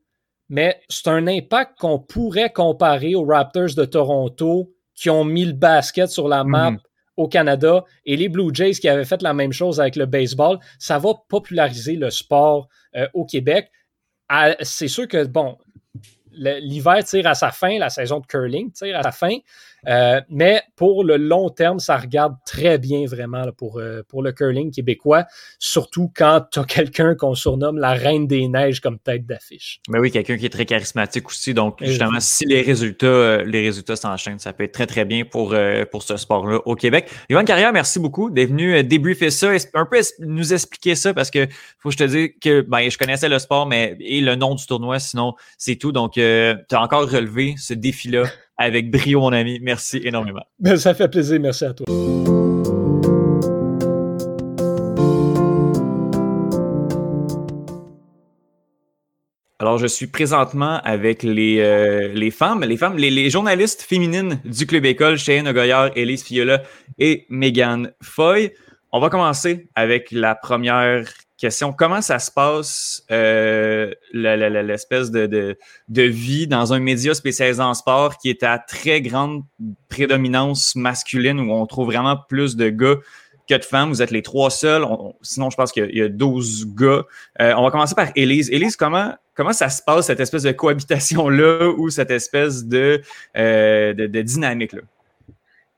mais 0.49 0.81
c'est 0.89 1.09
un 1.09 1.27
impact 1.27 1.79
qu'on 1.79 1.99
pourrait 1.99 2.51
comparer 2.51 3.15
aux 3.15 3.25
Raptors 3.25 3.75
de 3.77 3.85
Toronto 3.85 4.73
qui 4.95 5.11
ont 5.11 5.25
mis 5.25 5.45
le 5.45 5.53
basket 5.53 6.09
sur 6.09 6.29
la 6.29 6.45
map 6.45 6.73
mhm. 6.73 6.79
au 7.17 7.29
Canada 7.29 7.85
et 8.05 8.17
les 8.17 8.29
Blue 8.29 8.51
Jays 8.53 8.73
qui 8.73 8.89
avaient 8.89 9.05
fait 9.05 9.23
la 9.23 9.35
même 9.35 9.53
chose 9.53 9.81
avec 9.81 9.97
le 9.97 10.07
baseball. 10.07 10.59
Ça 10.79 10.99
va 10.99 11.11
populariser 11.29 11.97
le 11.97 12.11
sport 12.11 12.69
euh, 12.97 13.07
au 13.15 13.25
Québec. 13.25 13.71
C'est 14.63 14.89
sûr 14.89 15.07
que, 15.09 15.25
bon, 15.27 15.57
l'hiver 16.33 17.05
tire 17.05 17.27
à 17.27 17.35
sa 17.35 17.51
fin, 17.51 17.79
la 17.79 17.91
saison 17.91 18.21
de 18.21 18.27
curling 18.27 18.73
tire 18.73 18.99
à 18.99 19.03
sa 19.03 19.13
fin. 19.13 19.37
Euh, 19.87 20.21
mais 20.29 20.63
pour 20.77 21.05
le 21.05 21.17
long 21.17 21.51
terme, 21.51 21.79
ça 21.79 21.97
regarde 21.97 22.35
très 22.45 22.79
bien 22.79 23.05
vraiment 23.07 23.45
pour, 23.57 23.79
euh, 23.79 24.03
pour 24.09 24.23
le 24.23 24.33
curling 24.33 24.71
québécois, 24.71 25.25
surtout 25.59 26.11
quand 26.15 26.47
tu 26.51 26.59
as 26.59 26.65
quelqu'un 26.65 27.15
qu'on 27.15 27.35
surnomme 27.35 27.79
la 27.79 27.93
reine 27.93 28.27
des 28.27 28.49
neiges 28.49 28.81
comme 28.81 28.99
tête 28.99 29.27
d'affiche. 29.27 29.81
Mais 29.89 29.99
oui, 29.99 30.11
quelqu'un 30.11 30.37
qui 30.37 30.47
est 30.47 30.51
très 30.51 30.67
charismatique 30.67 31.29
aussi. 31.29 31.55
Donc, 31.55 31.79
justement, 31.81 32.21
si 32.21 32.45
les 32.45 32.63
résultats, 32.63 33.07
euh, 33.07 33.45
les 33.45 33.63
résultats 33.63 33.97
s'enchaînent, 33.97 34.39
ça 34.39 34.53
peut 34.53 34.65
être 34.65 34.73
très, 34.73 34.87
très 34.87 35.05
bien 35.05 35.25
pour, 35.25 35.55
pour 35.91 36.03
ce 36.03 36.17
sport-là 36.17 36.61
au 36.65 36.75
Québec. 36.75 37.11
Yvan 37.31 37.45
Carrière, 37.45 37.73
merci 37.73 37.99
beaucoup 37.99 38.31
d'être 38.31 38.51
venu 38.51 38.83
débriefer 38.83 39.31
ça, 39.31 39.51
un 39.75 39.87
peu 39.87 40.01
nous 40.21 40.53
expliquer 40.53 40.95
ça 40.95 41.15
parce 41.15 41.31
que 41.31 41.47
faut 41.79 41.89
que 41.89 41.95
je 41.95 41.99
te 41.99 42.05
dise 42.05 42.29
que 42.41 42.61
ben, 42.63 42.89
je 42.91 42.99
connaissais 42.99 43.29
le 43.29 43.39
sport, 43.39 43.67
mais 43.67 43.97
et 44.01 44.21
le 44.21 44.35
nom 44.35 44.55
du 44.55 44.67
tournoi, 44.67 44.99
sinon 44.99 45.35
c'est 45.57 45.77
tout. 45.77 45.93
Donc, 45.93 46.13
tu 46.15 46.21
as 46.21 46.81
encore 46.81 47.11
relevé 47.11 47.55
ce 47.59 47.75
défi-là 47.75 48.25
avec 48.59 48.91
brio, 48.91 49.21
mon 49.21 49.33
ami. 49.33 49.59
Merci 49.63 50.01
énormément. 50.05 50.45
Ben, 50.59 50.77
ça 50.77 50.95
fait 50.95 51.09
plaisir. 51.09 51.41
Merci 51.41 51.65
à 51.65 51.73
toi. 51.73 51.87
Alors, 59.61 59.79
je 59.79 59.89
suis 59.89 60.07
présentement 60.07 60.81
avec 60.85 61.25
les, 61.25 61.59
euh, 61.59 62.09
les 62.15 62.31
femmes, 62.31 62.63
les 62.63 62.77
femmes, 62.77 62.97
les, 62.97 63.29
journalistes 63.29 63.83
féminines 63.83 64.41
du 64.45 64.67
Club 64.67 64.87
École, 64.87 65.19
Cheyenne 65.19 65.49
Ogoyard, 65.49 65.91
Elise 65.97 66.23
Fiola 66.23 66.63
et 66.99 67.27
Megan 67.29 67.93
Foy. 68.01 68.53
On 68.93 69.01
va 69.01 69.11
commencer 69.11 69.69
avec 69.75 70.13
la 70.13 70.37
première 70.37 71.09
question. 71.39 71.73
Comment 71.73 72.03
ça 72.03 72.19
se 72.19 72.31
passe, 72.31 73.05
euh, 73.11 73.95
l'espèce 74.13 75.11
de, 75.11 75.57
vie 75.89 76.47
dans 76.47 76.73
un 76.73 76.81
média 76.81 77.15
spécialisé 77.15 77.63
en 77.63 77.75
sport 77.75 78.19
qui 78.19 78.29
est 78.29 78.43
à 78.43 78.59
très 78.59 79.01
grande 79.01 79.45
prédominance 79.89 80.75
masculine, 80.77 81.41
où 81.41 81.53
on 81.53 81.65
trouve 81.67 81.87
vraiment 81.87 82.17
plus 82.29 82.57
de 82.57 82.69
gars 82.69 82.97
que 83.49 83.55
de 83.55 83.65
femmes? 83.65 83.89
Vous 83.89 84.03
êtes 84.03 84.11
les 84.11 84.23
trois 84.23 84.51
seuls. 84.51 84.85
sinon, 85.23 85.49
je 85.49 85.57
pense 85.57 85.73
qu'il 85.73 85.97
y, 85.97 86.03
a 86.03 86.09
12 86.09 86.75
gars. 86.75 87.05
Euh, 87.41 87.55
on 87.57 87.63
va 87.63 87.71
commencer 87.71 87.95
par 87.95 88.09
Élise. 88.17 88.51
Élise, 88.51 88.77
comment, 88.77 89.15
comment 89.35 89.53
ça 89.53 89.71
se 89.71 89.81
passe, 89.83 90.07
cette 90.07 90.21
espèce 90.21 90.43
de 90.43 90.53
cohabitation-là 90.53 91.71
ou 91.79 91.89
cette 91.89 92.11
espèce 92.11 92.65
de, 92.65 93.01
euh, 93.37 93.95
de 93.95 94.23
dynamique-là? 94.23 94.83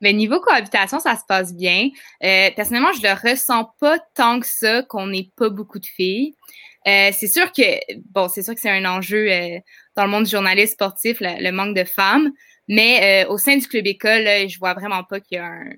Mais 0.01 0.13
niveau 0.13 0.39
cohabitation, 0.39 0.99
ça 0.99 1.15
se 1.15 1.23
passe 1.27 1.53
bien. 1.53 1.89
Euh, 2.23 2.49
personnellement, 2.55 2.93
je 2.93 3.01
le 3.03 3.13
ressens 3.13 3.71
pas 3.79 3.99
tant 4.15 4.39
que 4.39 4.47
ça 4.47 4.83
qu'on 4.83 5.07
n'ait 5.07 5.29
pas 5.35 5.49
beaucoup 5.49 5.79
de 5.79 5.85
filles. 5.85 6.35
Euh, 6.87 7.11
c'est 7.13 7.27
sûr 7.27 7.51
que 7.51 7.61
bon, 8.09 8.27
c'est 8.27 8.41
sûr 8.41 8.55
que 8.55 8.59
c'est 8.59 8.71
un 8.71 8.85
enjeu 8.85 9.31
euh, 9.31 9.59
dans 9.95 10.05
le 10.05 10.09
monde 10.09 10.23
du 10.23 10.31
journalisme 10.31 10.73
sportif, 10.73 11.17
le, 11.21 11.51
manque 11.51 11.75
de 11.75 11.83
femmes. 11.83 12.31
Mais 12.67 13.25
au 13.25 13.37
sein 13.37 13.57
du 13.57 13.67
club 13.67 13.85
école, 13.85 14.23
je 14.47 14.57
vois 14.57 14.73
vraiment 14.73 15.03
pas 15.03 15.19
qu'il 15.19 15.37
y 15.37 15.39
a 15.39 15.45
un. 15.45 15.69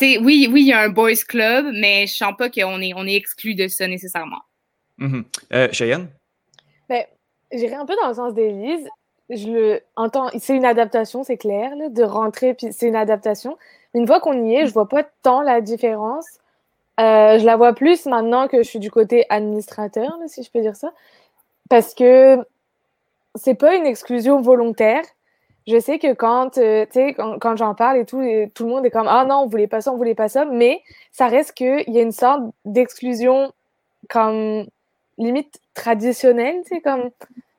oui, 0.00 0.48
oui, 0.50 0.62
il 0.62 0.66
y 0.68 0.72
a 0.72 0.80
un 0.80 0.88
boys 0.88 1.12
club, 1.28 1.66
mais 1.74 2.06
je 2.06 2.14
sens 2.14 2.32
pas 2.38 2.48
qu'on 2.48 2.80
est, 2.80 2.94
on 2.94 3.06
est 3.06 3.16
exclu 3.16 3.54
de 3.54 3.68
ça 3.68 3.86
nécessairement. 3.86 4.40
Mm-hmm. 4.98 5.72
Cheyenne? 5.74 6.08
Ben, 6.88 7.04
j'irai 7.52 7.74
un 7.74 7.84
peu 7.84 7.94
dans 8.00 8.08
le 8.08 8.14
sens 8.14 8.32
d'Élise 8.32 8.88
je 9.30 9.48
le 9.48 9.80
entends. 9.96 10.28
C'est 10.38 10.56
une 10.56 10.64
adaptation, 10.64 11.22
c'est 11.22 11.36
clair, 11.36 11.72
de 11.90 12.02
rentrer, 12.02 12.54
puis 12.54 12.72
c'est 12.72 12.88
une 12.88 12.96
adaptation. 12.96 13.56
Une 13.94 14.06
fois 14.06 14.20
qu'on 14.20 14.44
y 14.44 14.54
est, 14.54 14.66
je 14.66 14.72
vois 14.72 14.88
pas 14.88 15.04
tant 15.22 15.42
la 15.42 15.60
différence. 15.60 16.26
Euh, 17.00 17.38
je 17.38 17.44
la 17.46 17.56
vois 17.56 17.72
plus 17.72 18.06
maintenant 18.06 18.48
que 18.48 18.58
je 18.58 18.68
suis 18.68 18.78
du 18.78 18.90
côté 18.90 19.24
administrateur, 19.30 20.12
si 20.26 20.42
je 20.42 20.50
peux 20.50 20.60
dire 20.60 20.76
ça, 20.76 20.92
parce 21.70 21.94
que 21.94 22.44
c'est 23.36 23.54
pas 23.54 23.74
une 23.76 23.86
exclusion 23.86 24.42
volontaire. 24.42 25.02
Je 25.66 25.78
sais 25.78 25.98
que 25.98 26.12
quand, 26.12 26.58
euh, 26.58 26.84
quand, 27.16 27.38
quand 27.38 27.56
j'en 27.56 27.74
parle 27.74 27.98
et 27.98 28.04
tout, 28.04 28.22
tout 28.54 28.64
le 28.64 28.70
monde 28.70 28.84
est 28.84 28.90
comme 28.90 29.06
Ah 29.08 29.24
non, 29.24 29.42
on 29.44 29.46
voulait 29.46 29.68
pas 29.68 29.80
ça, 29.80 29.92
on 29.92 29.96
voulait 29.96 30.14
pas 30.14 30.28
ça, 30.28 30.44
mais 30.44 30.82
ça 31.12 31.28
reste 31.28 31.52
qu'il 31.52 31.84
y 31.88 31.98
a 31.98 32.02
une 32.02 32.12
sorte 32.12 32.42
d'exclusion 32.64 33.52
comme 34.08 34.66
limite 35.18 35.60
traditionnelle, 35.74 36.56
tu 36.66 36.80
comme 36.80 37.10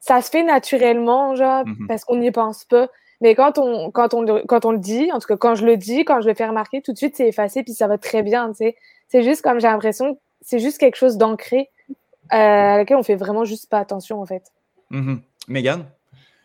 ça 0.02 0.22
se 0.22 0.30
fait 0.30 0.44
naturellement, 0.44 1.36
genre, 1.36 1.66
mhm. 1.66 1.88
parce 1.88 2.04
qu'on 2.04 2.18
n'y 2.18 2.32
pense 2.32 2.66
pas. 2.66 2.90
Mais 3.22 3.36
quand 3.36 3.58
on, 3.58 3.92
quand, 3.92 4.14
on, 4.14 4.44
quand 4.46 4.66
on 4.66 4.72
le 4.72 4.80
dit, 4.80 5.10
en 5.14 5.20
tout 5.20 5.28
cas, 5.28 5.38
quand 5.38 5.56
je 5.56 5.66
le 5.66 5.78
dis, 5.78 6.04
quand 6.04 6.20
je 6.22 6.28
le 6.28 6.34
fais 6.34 6.46
remarquer, 6.46 6.82
tout 6.82 6.92
de 6.92 6.98
suite, 6.98 7.16
c'est 7.16 7.28
effacé, 7.28 7.64
puis 7.64 7.74
ça 7.74 7.88
va 7.88 7.98
très 7.98 8.24
bien, 8.24 8.50
tu 8.50 8.58
sais. 8.58 8.76
C'est 9.08 9.24
juste 9.24 9.42
comme 9.42 9.60
j'ai 9.60 9.68
l'impression 9.68 10.18
c'est 10.42 10.60
juste 10.60 10.78
quelque 10.78 10.96
chose 10.96 11.18
d'ancré 11.18 11.70
euh, 11.90 12.36
à 12.36 12.78
laquelle 12.78 12.98
on 12.98 13.04
fait 13.04 13.16
vraiment 13.16 13.46
juste 13.46 13.70
pas 13.70 13.80
attention, 13.80 14.22
en 14.22 14.26
fait. 14.26 14.52
Mhm. 14.90 15.22
Megan? 15.48 15.86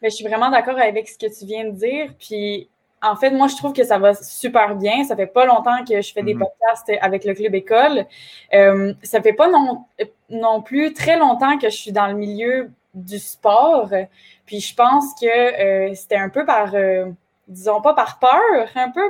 Mais 0.03 0.11
je 0.11 0.17
suis 0.17 0.25
vraiment 0.25 0.51
d'accord 0.51 0.79
avec 0.79 1.09
ce 1.09 1.19
que 1.19 1.27
tu 1.27 1.47
viens 1.47 1.65
de 1.65 1.71
dire. 1.71 2.13
Puis, 2.19 2.69
en 3.03 3.17
fait, 3.17 3.31
moi, 3.31 3.49
je 3.49 3.57
trouve 3.57 3.73
que 3.73 3.85
ça 3.85 3.99
va 3.99 4.15
super 4.15 4.77
bien. 4.77 5.05
Ça 5.05 5.17
fait 5.17 5.27
pas 5.27 5.47
longtemps 5.47 5.85
que 5.89 6.01
je 6.01 6.13
fais 6.13 6.23
des 6.23 6.35
mhm. 6.35 6.41
podcasts 6.41 6.93
avec 7.01 7.25
le 7.25 7.35
Club 7.35 7.55
École. 7.55 8.07
Euh, 8.55 8.93
ça 9.03 9.23
fait 9.23 9.33
pas 9.33 9.49
non, 9.49 9.85
non 10.29 10.61
plus 10.63 10.93
très 10.93 11.19
longtemps 11.19 11.59
que 11.59 11.71
je 11.71 11.77
suis 11.77 11.93
dans 11.93 12.07
le 12.07 12.15
milieu 12.15 12.71
du 12.97 13.21
sport. 13.21 13.91
Puis 14.47 14.61
je 14.61 14.75
pense 14.75 15.15
que 15.21 15.95
c'était 15.95 16.17
un 16.17 16.29
peu 16.29 16.45
par, 16.45 16.75
disons 17.47 17.81
pas 17.81 17.95
par 17.95 18.19
peur, 18.19 18.69
un 18.75 18.91
peu 18.91 19.09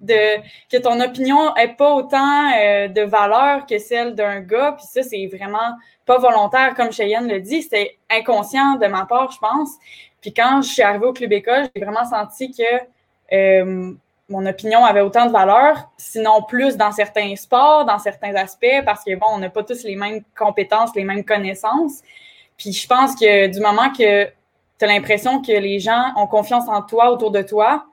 de 0.00 0.40
que 0.70 0.76
ton 0.76 1.00
opinion 1.00 1.54
n'ait 1.54 1.74
pas 1.74 1.94
autant 1.94 2.50
de 2.88 3.02
valeur 3.02 3.66
que 3.66 3.78
celle 3.78 4.14
d'un 4.14 4.40
gars. 4.40 4.72
Puis 4.72 4.86
ça, 4.86 5.02
c'est 5.02 5.26
vraiment 5.26 5.76
pas 6.06 6.18
volontaire, 6.18 6.74
comme 6.74 6.92
Cheyenne 6.92 7.28
le 7.28 7.40
dit, 7.40 7.62
c'était 7.62 7.98
inconscient 8.10 8.76
de 8.76 8.86
ma 8.86 9.04
part, 9.04 9.32
je 9.32 9.38
pense. 9.38 9.70
Puis 10.20 10.32
quand 10.32 10.62
je 10.62 10.68
suis 10.68 10.82
arrivée 10.82 11.06
au 11.06 11.12
club 11.12 11.32
école, 11.32 11.68
j'ai 11.74 11.84
vraiment 11.84 12.04
senti 12.04 12.52
que 12.52 12.62
euh, 13.32 13.92
mon 14.28 14.46
opinion 14.46 14.84
avait 14.84 15.00
autant 15.00 15.26
de 15.26 15.32
valeur, 15.32 15.90
sinon 15.96 16.42
plus 16.42 16.76
dans 16.76 16.92
certains 16.92 17.34
sports, 17.36 17.84
dans 17.84 17.98
certains 17.98 18.34
aspects, 18.34 18.84
parce 18.84 19.04
que 19.04 19.14
bon, 19.16 19.26
on 19.32 19.38
n'a 19.38 19.50
pas 19.50 19.62
tous 19.62 19.82
les 19.82 19.96
mêmes 19.96 20.22
compétences, 20.36 20.94
les 20.94 21.04
mêmes 21.04 21.24
connaissances. 21.24 22.02
Puis 22.56 22.72
je 22.72 22.86
pense 22.86 23.14
que 23.14 23.48
du 23.48 23.60
moment 23.60 23.90
que 23.90 24.24
tu 24.24 24.84
as 24.84 24.86
l'impression 24.86 25.42
que 25.42 25.52
les 25.52 25.78
gens 25.78 26.12
ont 26.16 26.26
confiance 26.26 26.68
en 26.68 26.82
toi 26.82 27.10
autour 27.10 27.30
de 27.30 27.42
toi, 27.42 27.86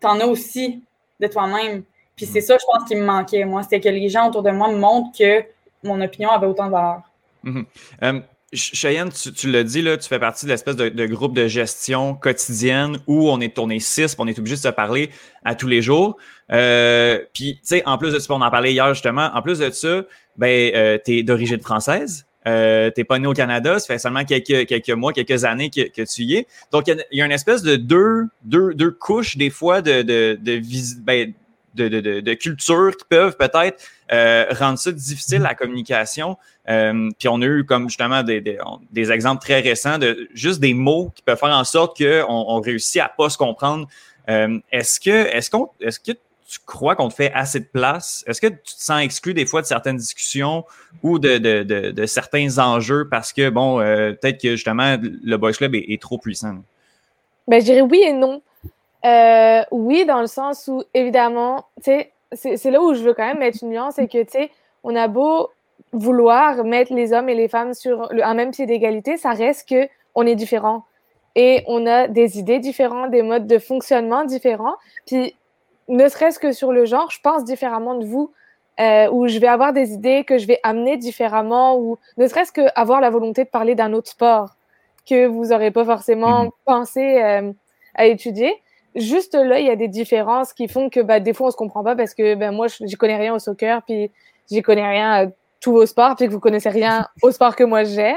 tu 0.00 0.06
en 0.06 0.20
as 0.20 0.26
aussi 0.26 0.82
de 1.20 1.26
toi-même. 1.26 1.82
Puis 2.16 2.26
c'est 2.26 2.40
ça, 2.40 2.56
je 2.58 2.64
pense, 2.66 2.88
qui 2.88 2.96
me 2.96 3.04
manquait, 3.04 3.44
moi. 3.44 3.62
C'était 3.62 3.80
que 3.80 3.88
les 3.88 4.08
gens 4.08 4.28
autour 4.28 4.42
de 4.42 4.50
moi 4.50 4.68
me 4.68 4.78
montrent 4.78 5.16
que 5.16 5.44
mon 5.84 6.00
opinion 6.00 6.30
avait 6.30 6.46
autant 6.46 6.66
de 6.66 6.72
valeur. 6.72 7.02
Mhm. 7.44 7.64
Euh, 8.02 8.20
Cheyenne, 8.52 9.10
tu, 9.10 9.50
l'as 9.50 9.62
dit, 9.62 9.82
là, 9.82 9.98
tu 9.98 10.08
fais 10.08 10.18
partie 10.18 10.46
de 10.46 10.50
l'espèce 10.50 10.74
de, 10.74 11.06
groupe 11.06 11.34
de 11.34 11.46
gestion 11.46 12.14
quotidienne 12.14 12.98
où 13.06 13.28
on 13.28 13.40
est 13.40 13.54
tourné 13.54 13.78
six, 13.78 14.16
on 14.18 14.26
est 14.26 14.38
obligé 14.38 14.56
de 14.56 14.60
se 14.60 14.68
parler 14.68 15.10
à 15.44 15.54
tous 15.54 15.66
les 15.66 15.82
jours. 15.82 16.16
Euh, 16.50 17.20
puis, 17.34 17.56
tu 17.56 17.60
sais, 17.64 17.82
en 17.84 17.98
plus 17.98 18.14
de 18.14 18.18
ça, 18.18 18.32
on 18.32 18.40
en 18.40 18.50
parlait 18.50 18.72
hier 18.72 18.92
justement, 18.94 19.30
en 19.34 19.42
plus 19.42 19.58
de 19.58 19.70
ça, 19.70 20.02
ben, 20.36 20.72
euh, 20.74 20.98
tu 21.04 21.18
es 21.18 21.22
d'origine 21.22 21.60
française. 21.60 22.26
Euh, 22.48 22.90
t'es 22.90 23.04
pas 23.04 23.18
né 23.18 23.26
au 23.26 23.34
Canada, 23.34 23.78
ça 23.78 23.86
fait 23.86 23.98
seulement 23.98 24.24
quelques, 24.24 24.66
quelques 24.66 24.90
mois, 24.90 25.12
quelques 25.12 25.44
années 25.44 25.70
que, 25.70 26.02
tu 26.02 26.22
y 26.22 26.36
es. 26.36 26.46
Donc, 26.72 26.86
il 26.88 27.04
y, 27.12 27.20
a 27.20 27.26
une 27.26 27.32
espèce 27.32 27.62
de 27.62 27.76
deux, 27.76 28.24
deux, 28.42 28.72
deux 28.74 28.90
couches, 28.90 29.36
des 29.36 29.50
fois, 29.50 29.82
de, 29.82 30.02
de, 30.02 30.38
de, 30.40 30.60
ben, 31.02 31.34
culture 32.40 32.96
qui 32.96 33.04
peuvent 33.08 33.36
peut-être 33.36 33.84
euh, 34.12 34.46
rendre 34.50 34.78
ça 34.78 34.90
difficile 34.92 35.40
la 35.42 35.54
communication. 35.54 36.36
Euh, 36.68 37.10
puis 37.18 37.28
on 37.28 37.40
a 37.42 37.44
eu 37.44 37.64
comme 37.64 37.88
justement 37.88 38.22
des, 38.22 38.40
des, 38.40 39.12
exemples 39.12 39.42
très 39.42 39.60
récents 39.60 39.98
de 39.98 40.28
juste 40.32 40.60
des 40.60 40.74
mots 40.74 41.12
qui 41.14 41.22
peuvent 41.22 41.38
faire 41.38 41.56
en 41.56 41.64
sorte 41.64 41.96
qu'on 41.98 42.26
on 42.28 42.60
réussit 42.60 43.00
à 43.00 43.08
pas 43.08 43.28
se 43.28 43.38
comprendre. 43.38 43.86
Euh, 44.28 44.58
est-ce 44.72 45.00
que 45.00 45.10
est-ce 45.10 45.50
qu'on 45.50 45.70
est-ce 45.80 46.00
que 46.00 46.12
tu 46.48 46.58
crois 46.64 46.96
qu'on 46.96 47.08
te 47.08 47.14
fait 47.14 47.30
assez 47.34 47.60
de 47.60 47.66
place? 47.66 48.24
Est-ce 48.26 48.40
que 48.40 48.46
tu 48.46 48.74
te 48.74 48.82
sens 48.82 49.02
exclu 49.02 49.34
des 49.34 49.44
fois 49.44 49.60
de 49.60 49.66
certaines 49.66 49.98
discussions 49.98 50.64
ou 51.02 51.18
de, 51.18 51.36
de, 51.36 51.62
de, 51.62 52.06
certains 52.06 52.58
enjeux 52.58 53.06
parce 53.08 53.34
que, 53.34 53.50
bon, 53.50 53.78
peut-être 53.78 54.40
que 54.40 54.56
justement, 54.56 54.96
le 55.00 55.36
Boys 55.36 55.52
Club 55.52 55.74
est, 55.74 56.00
trop 56.00 56.16
puissant? 56.16 56.56
Ben, 57.46 57.60
je 57.60 57.66
dirais 57.66 57.82
oui 57.82 58.02
et 58.02 58.14
non. 58.14 58.40
Euh, 59.04 59.62
oui, 59.70 60.04
dans 60.06 60.20
le 60.20 60.26
sens 60.26 60.68
où, 60.68 60.82
évidemment, 60.94 61.66
c'est 61.82 62.10
là 62.64 62.80
où 62.80 62.94
je 62.94 63.02
veux 63.02 63.14
quand 63.14 63.26
même 63.26 63.38
mettre 63.38 63.58
une 63.62 63.70
nuance, 63.70 63.94
c'est 63.96 64.08
que, 64.08 64.22
tu 64.22 64.30
sais, 64.30 64.50
on 64.84 64.96
a 64.96 65.06
beau 65.06 65.50
vouloir 65.92 66.64
mettre 66.64 66.94
les 66.94 67.12
hommes 67.12 67.28
et 67.28 67.34
les 67.34 67.48
femmes 67.48 67.74
sur 67.74 68.10
un 68.10 68.34
même 68.34 68.50
pied 68.50 68.66
d'égalité, 68.66 69.16
ça 69.16 69.32
reste 69.32 69.68
que 69.68 69.88
on 70.14 70.26
est 70.26 70.34
différents. 70.34 70.84
Et 71.36 71.62
on 71.66 71.86
a 71.86 72.08
des 72.08 72.38
idées 72.38 72.58
différentes, 72.58 73.10
des 73.10 73.22
modes 73.22 73.46
de 73.46 73.58
fonctionnement 73.58 74.24
différents. 74.24 74.74
Puis, 75.06 75.36
ne 75.88 76.08
serait-ce 76.08 76.38
que 76.38 76.52
sur 76.52 76.72
le 76.72 76.84
genre, 76.84 77.10
je 77.10 77.20
pense 77.20 77.44
différemment 77.44 77.94
de 77.94 78.04
vous, 78.04 78.32
euh, 78.80 79.08
où 79.10 79.26
je 79.26 79.38
vais 79.38 79.48
avoir 79.48 79.72
des 79.72 79.92
idées 79.92 80.24
que 80.24 80.38
je 80.38 80.46
vais 80.46 80.60
amener 80.62 80.96
différemment, 80.96 81.76
ou 81.78 81.98
ne 82.16 82.26
serait-ce 82.26 82.52
que 82.52 82.62
avoir 82.74 83.00
la 83.00 83.10
volonté 83.10 83.44
de 83.44 83.48
parler 83.48 83.74
d'un 83.74 83.92
autre 83.92 84.10
sport 84.10 84.50
que 85.08 85.26
vous 85.26 85.46
n'aurez 85.46 85.70
pas 85.70 85.84
forcément 85.84 86.44
mhm. 86.44 86.50
pensé 86.64 87.22
euh, 87.22 87.52
à 87.94 88.06
étudier 88.06 88.54
juste 88.94 89.34
là, 89.34 89.58
il 89.58 89.66
y 89.66 89.70
a 89.70 89.76
des 89.76 89.88
différences 89.88 90.52
qui 90.52 90.68
font 90.68 90.90
que 90.90 91.00
bah, 91.00 91.20
des 91.20 91.32
fois, 91.32 91.48
on 91.48 91.50
se 91.50 91.56
comprend 91.56 91.82
pas 91.82 91.96
parce 91.96 92.14
que 92.14 92.34
ben, 92.34 92.52
moi, 92.52 92.66
je 92.68 92.96
connais 92.96 93.16
rien 93.16 93.34
au 93.34 93.38
soccer, 93.38 93.82
puis 93.82 94.10
j'y 94.50 94.62
connais 94.62 94.88
rien 94.88 95.12
à 95.12 95.26
tous 95.60 95.72
vos 95.72 95.86
sports, 95.86 96.16
puis 96.16 96.26
que 96.26 96.32
vous 96.32 96.40
connaissez 96.40 96.68
rien 96.68 97.06
au 97.22 97.30
sport 97.30 97.56
que 97.56 97.64
moi 97.64 97.84
gère. 97.84 98.16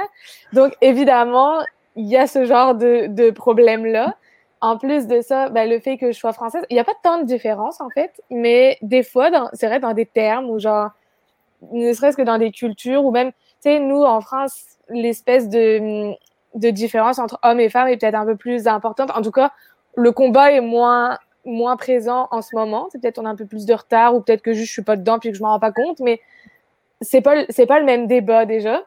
Donc, 0.53 0.74
évidemment, 0.82 1.59
il 1.95 2.07
y 2.07 2.17
a 2.17 2.28
ce 2.28 2.45
genre 2.45 2.76
de, 2.76 3.07
de 3.07 3.32
problème-là. 3.32 4.15
En 4.62 4.78
plus 4.78 5.07
de 5.07 5.22
ça, 5.22 5.49
ben, 5.49 5.68
le 5.70 5.80
fait 5.80 5.97
que 5.97 6.12
je 6.12 6.18
sois 6.18 6.34
française, 6.34 6.64
il 6.70 6.76
n'y 6.76 6.80
a 6.80 6.84
pas 6.84 6.93
tant 7.03 7.20
de 7.20 7.26
différence 7.26 7.82
en 7.82 7.89
fait, 7.89 8.22
mais 8.30 8.78
des 8.84 9.01
fois, 9.03 9.30
c'est 9.53 9.68
vrai, 9.68 9.80
dans 9.80 9.93
des 9.93 10.05
termes 10.05 10.49
ou 10.49 10.59
genre, 10.59 10.91
ne 11.72 11.93
serait-ce 11.93 12.18
que 12.18 12.22
dans 12.22 12.38
des 12.38 12.51
cultures 12.51 13.03
ou 13.05 13.12
même, 13.12 13.32
tu 13.32 13.38
sais, 13.62 13.80
nous 13.80 14.03
en 14.03 14.22
France, 14.22 14.78
l'espèce 14.89 15.49
de, 15.49 16.12
de 16.55 16.70
différence 16.70 17.20
entre 17.20 17.39
hommes 17.43 17.59
et 17.59 17.70
femmes 17.70 17.88
est 17.88 17.97
peut-être 17.97 18.16
un 18.16 18.26
peu 18.26 18.36
plus 18.36 18.68
importante. 18.68 19.12
En 19.16 19.22
tout 19.22 19.32
cas, 19.32 19.51
le 19.95 20.12
combat 20.12 20.51
est 20.51 20.62
moins, 20.62 21.18
moins 21.45 21.76
présent 21.78 22.28
en 22.32 22.41
ce 22.41 22.55
moment. 22.55 22.88
C'est 22.91 23.01
peut-être 23.01 23.20
on 23.20 23.26
a 23.26 23.30
un 23.30 23.36
peu 23.36 23.45
plus 23.45 23.66
de 23.66 23.74
retard 23.74 24.16
ou 24.16 24.22
peut-être 24.22 24.41
que 24.41 24.53
juste 24.53 24.68
je 24.68 24.74
suis 24.74 24.84
pas 24.84 24.95
dedans 24.95 25.20
puis 25.20 25.32
que 25.32 25.38
je 25.38 25.41
m'en 25.43 25.49
rends 25.49 25.59
pas 25.59 25.72
compte, 25.72 25.99
mais 25.99 26.22
c'est 27.01 27.22
pas 27.22 27.45
c'est 27.49 27.66
pas 27.66 27.80
le 27.80 27.86
même 27.86 28.07
débat 28.07 28.45
déjà. 28.45 28.84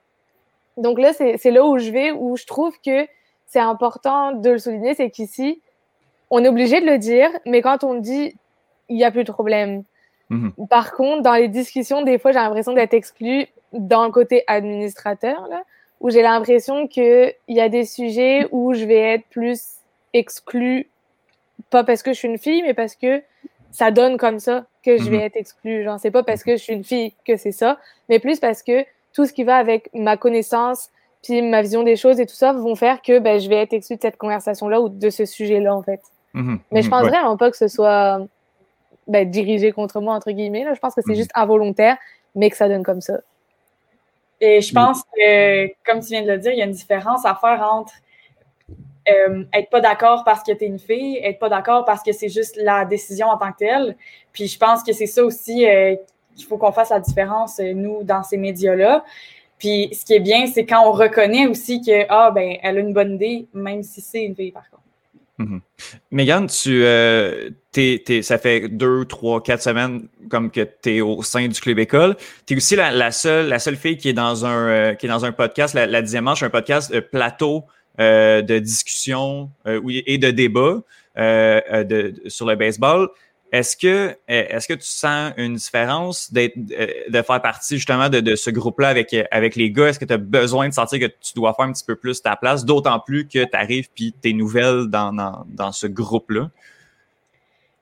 Donc 0.76 0.98
là, 1.00 1.12
c'est 1.12 1.50
là 1.50 1.64
où 1.64 1.78
je 1.78 1.90
vais, 1.90 2.12
où 2.12 2.36
je 2.36 2.46
trouve 2.46 2.76
que 2.84 3.06
c'est 3.46 3.60
important 3.60 4.32
de 4.32 4.50
le 4.50 4.58
souligner, 4.58 4.94
c'est 4.94 5.10
qu'ici, 5.10 5.62
on 6.30 6.44
est 6.44 6.48
obligé 6.48 6.80
de 6.80 6.86
le 6.86 6.98
dire, 6.98 7.30
mais 7.46 7.62
quand 7.62 7.84
on 7.84 7.94
le 7.94 8.00
dit, 8.00 8.36
il 8.88 8.96
n'y 8.96 9.04
a 9.04 9.10
plus 9.10 9.24
de 9.24 9.32
problème. 9.32 9.84
Mm-hmm. 10.30 10.68
Par 10.68 10.92
contre, 10.92 11.22
dans 11.22 11.34
les 11.34 11.48
discussions, 11.48 12.02
des 12.02 12.18
fois, 12.18 12.32
j'ai 12.32 12.38
l'impression 12.38 12.72
d'être 12.72 12.94
exclue 12.94 13.46
dans 13.72 14.04
le 14.04 14.10
côté 14.10 14.44
administrateur, 14.46 15.46
là, 15.48 15.62
où 16.00 16.10
j'ai 16.10 16.22
l'impression 16.22 16.86
qu'il 16.86 17.34
y 17.48 17.60
a 17.60 17.68
des 17.68 17.84
sujets 17.84 18.46
où 18.52 18.74
je 18.74 18.84
vais 18.84 19.14
être 19.14 19.24
plus 19.30 19.60
exclue 20.12 20.88
pas 21.70 21.84
parce 21.84 22.02
que 22.02 22.12
je 22.12 22.18
suis 22.18 22.28
une 22.28 22.38
fille, 22.38 22.62
mais 22.62 22.74
parce 22.74 22.94
que 22.94 23.22
ça 23.70 23.90
donne 23.90 24.16
comme 24.16 24.38
ça 24.38 24.66
que 24.84 24.98
je 24.98 25.10
vais 25.10 25.18
mhm. 25.18 25.24
être 25.24 25.36
exclue. 25.36 25.82
Genre, 25.82 25.98
c'est 25.98 26.10
pas 26.10 26.22
parce 26.22 26.44
que 26.44 26.52
je 26.52 26.62
suis 26.62 26.72
une 26.72 26.84
fille 26.84 27.14
que 27.26 27.36
c'est 27.36 27.52
ça, 27.52 27.78
mais 28.08 28.18
plus 28.18 28.38
parce 28.38 28.62
que 28.62 28.84
tout 29.12 29.26
ce 29.26 29.32
qui 29.32 29.44
va 29.44 29.56
avec 29.56 29.90
ma 29.94 30.16
connaissance, 30.16 30.90
puis 31.22 31.42
ma 31.42 31.62
vision 31.62 31.82
des 31.82 31.96
choses 31.96 32.20
et 32.20 32.26
tout 32.26 32.34
ça 32.34 32.52
vont 32.52 32.74
faire 32.74 33.02
que 33.02 33.18
ben, 33.18 33.40
je 33.40 33.48
vais 33.48 33.56
être 33.56 33.72
exclue 33.72 33.96
de 33.96 34.02
cette 34.02 34.16
conversation-là 34.16 34.80
ou 34.80 34.88
de 34.88 35.10
ce 35.10 35.24
sujet-là, 35.24 35.74
en 35.74 35.82
fait. 35.82 36.00
Mhm. 36.34 36.58
Mais 36.70 36.82
je 36.82 36.86
mhm. 36.86 36.90
pense 36.90 37.06
vraiment 37.06 37.36
pas 37.36 37.50
que 37.50 37.56
ce 37.56 37.68
soit 37.68 38.20
ben, 39.06 39.28
dirigé 39.30 39.72
contre 39.72 40.00
moi, 40.00 40.14
entre 40.14 40.30
guillemets. 40.30 40.64
Là. 40.64 40.74
Je 40.74 40.80
pense 40.80 40.94
que 40.94 41.00
c'est 41.06 41.14
juste 41.14 41.30
involontaire, 41.34 41.96
mais 42.34 42.50
que 42.50 42.56
ça 42.56 42.68
donne 42.68 42.82
comme 42.82 43.00
ça. 43.00 43.20
Et 44.40 44.60
je 44.60 44.74
pense 44.74 45.02
que, 45.02 45.66
comme 45.84 46.00
tu 46.00 46.08
viens 46.08 46.22
de 46.22 46.30
le 46.30 46.38
dire, 46.38 46.52
il 46.52 46.58
y 46.58 46.62
a 46.62 46.66
une 46.66 46.72
différence 46.72 47.24
à 47.24 47.34
faire 47.34 47.62
entre 47.62 47.94
euh, 49.08 49.44
être 49.52 49.70
pas 49.70 49.80
d'accord 49.80 50.24
parce 50.24 50.42
que 50.42 50.52
tu 50.52 50.64
es 50.64 50.66
une 50.66 50.78
fille, 50.78 51.18
être 51.22 51.38
pas 51.38 51.48
d'accord 51.48 51.84
parce 51.84 52.02
que 52.02 52.12
c'est 52.12 52.28
juste 52.28 52.56
la 52.56 52.84
décision 52.84 53.28
en 53.28 53.36
tant 53.36 53.52
que 53.52 53.58
telle. 53.58 53.96
Puis 54.32 54.48
je 54.48 54.58
pense 54.58 54.82
que 54.82 54.92
c'est 54.92 55.06
ça 55.06 55.24
aussi 55.24 55.66
euh, 55.66 55.94
qu'il 56.34 56.46
faut 56.46 56.56
qu'on 56.56 56.72
fasse 56.72 56.90
la 56.90 57.00
différence, 57.00 57.60
euh, 57.60 57.72
nous, 57.74 58.02
dans 58.02 58.22
ces 58.22 58.38
médias-là. 58.38 59.04
Puis 59.58 59.90
ce 59.92 60.04
qui 60.04 60.14
est 60.14 60.20
bien, 60.20 60.46
c'est 60.46 60.66
quand 60.66 60.86
on 60.86 60.92
reconnaît 60.92 61.46
aussi 61.46 61.80
que, 61.80 62.06
ah, 62.08 62.30
ben, 62.30 62.56
elle 62.62 62.78
a 62.78 62.80
une 62.80 62.92
bonne 62.92 63.14
idée, 63.14 63.46
même 63.52 63.82
si 63.82 64.00
c'est 64.00 64.24
une 64.24 64.34
fille, 64.34 64.52
par 64.52 64.68
contre. 64.70 64.83
Mm 65.38 65.58
Megan, 66.12 66.46
tu, 66.46 66.84
euh, 66.84 67.50
ça 68.22 68.38
fait 68.38 68.68
deux, 68.68 69.04
trois, 69.04 69.42
quatre 69.42 69.62
semaines 69.62 70.08
comme 70.30 70.50
que 70.50 70.60
tu 70.82 70.96
es 70.96 71.00
au 71.00 71.22
sein 71.22 71.48
du 71.48 71.60
club 71.60 71.80
école. 71.80 72.16
Tu 72.46 72.54
es 72.54 72.56
aussi 72.56 72.76
la, 72.76 73.10
seule, 73.10 73.48
la 73.48 73.58
seule 73.58 73.76
fille 73.76 73.96
qui 73.96 74.08
est 74.08 74.12
dans 74.12 74.46
un, 74.46 74.94
qui 74.94 75.06
est 75.06 75.08
dans 75.08 75.24
un 75.24 75.32
podcast, 75.32 75.74
la, 75.74 75.86
la 75.86 76.02
dixième 76.02 76.24
manche, 76.24 76.44
un 76.44 76.50
podcast 76.50 77.00
plateau 77.10 77.64
euh, 78.00 78.42
de 78.42 78.58
discussion 78.58 79.52
euh, 79.68 79.80
et 79.86 80.18
de 80.18 80.32
débat 80.32 80.82
euh, 81.16 81.84
de, 81.84 82.12
sur 82.26 82.44
le 82.44 82.56
baseball. 82.56 83.08
Est-ce 83.54 83.76
que, 83.76 84.18
est-ce 84.26 84.66
que 84.66 84.74
tu 84.74 84.88
sens 84.88 85.32
une 85.36 85.54
différence 85.54 86.32
d'être, 86.32 86.56
de 86.56 87.22
faire 87.22 87.40
partie 87.40 87.76
justement 87.76 88.08
de, 88.08 88.34
ce 88.34 88.50
groupe-là 88.50 88.88
avec, 88.88 89.14
avec 89.30 89.54
les 89.54 89.70
gars? 89.70 89.90
Est-ce 89.90 90.00
que 90.00 90.04
tu 90.04 90.12
as 90.12 90.18
besoin 90.18 90.68
de 90.68 90.74
sentir 90.74 90.98
que 90.98 91.06
tu 91.06 91.34
dois 91.36 91.54
faire 91.54 91.66
un 91.66 91.72
petit 91.72 91.84
peu 91.84 91.94
plus 91.94 92.20
ta 92.20 92.34
place, 92.34 92.64
d'autant 92.64 92.98
plus 92.98 93.28
que 93.28 93.44
tu 93.44 93.56
arrives 93.56 93.88
puis 93.94 94.12
tu 94.20 94.30
es 94.30 94.32
nouvelle 94.32 94.88
dans, 94.88 95.12
dans, 95.12 95.44
dans 95.46 95.70
ce 95.70 95.86
groupe-là? 95.86 96.50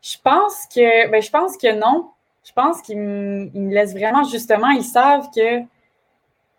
Je 0.03 0.17
pense 0.23 0.67
que 0.75 1.11
ben, 1.11 1.23
je 1.23 1.31
pense 1.31 1.57
que 1.57 1.75
non. 1.75 2.11
Je 2.45 2.53
pense 2.53 2.83
qu'ils 2.83 2.99
me 2.99 3.73
laissent 3.73 3.95
vraiment 3.95 4.25
justement, 4.25 4.69
ils 4.69 4.85
savent 4.85 5.31
que 5.35 5.63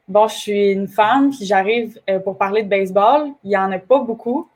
bon, 0.08 0.28
je 0.28 0.36
suis 0.36 0.72
une 0.72 0.88
femme, 0.88 1.30
puis 1.30 1.46
j'arrive 1.46 2.00
euh, 2.10 2.18
pour 2.18 2.36
parler 2.40 2.64
de 2.64 2.70
baseball. 2.70 3.28
Il 3.44 3.50
n'y 3.50 3.58
en 3.58 3.72
a 3.72 3.78
pas 3.78 4.00
beaucoup. 4.00 4.50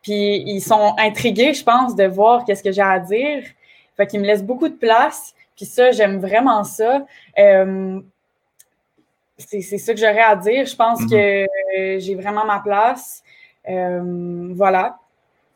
Puis 0.00 0.44
ils 0.46 0.60
sont 0.60 0.94
intrigués, 0.96 1.54
je 1.54 1.64
pense, 1.64 1.96
de 1.96 2.04
voir 2.04 2.44
qu'est-ce 2.44 2.62
que 2.62 2.70
j'ai 2.70 2.82
à 2.82 3.00
dire. 3.00 3.42
Fait 3.96 4.06
qu'ils 4.06 4.20
me 4.20 4.26
laissent 4.26 4.44
beaucoup 4.44 4.68
de 4.68 4.76
place. 4.76 5.34
Puis 5.56 5.66
ça, 5.66 5.92
j'aime 5.92 6.18
vraiment 6.18 6.64
ça. 6.64 7.06
Euh, 7.38 8.00
c'est 9.38 9.60
ça 9.60 9.94
que 9.94 10.00
j'aurais 10.00 10.20
à 10.20 10.36
dire. 10.36 10.66
Je 10.66 10.76
pense 10.76 11.00
mm-hmm. 11.02 11.10
que 11.10 11.44
euh, 11.78 11.98
j'ai 12.00 12.14
vraiment 12.14 12.44
ma 12.44 12.60
place. 12.60 13.22
voilà. 13.66 14.98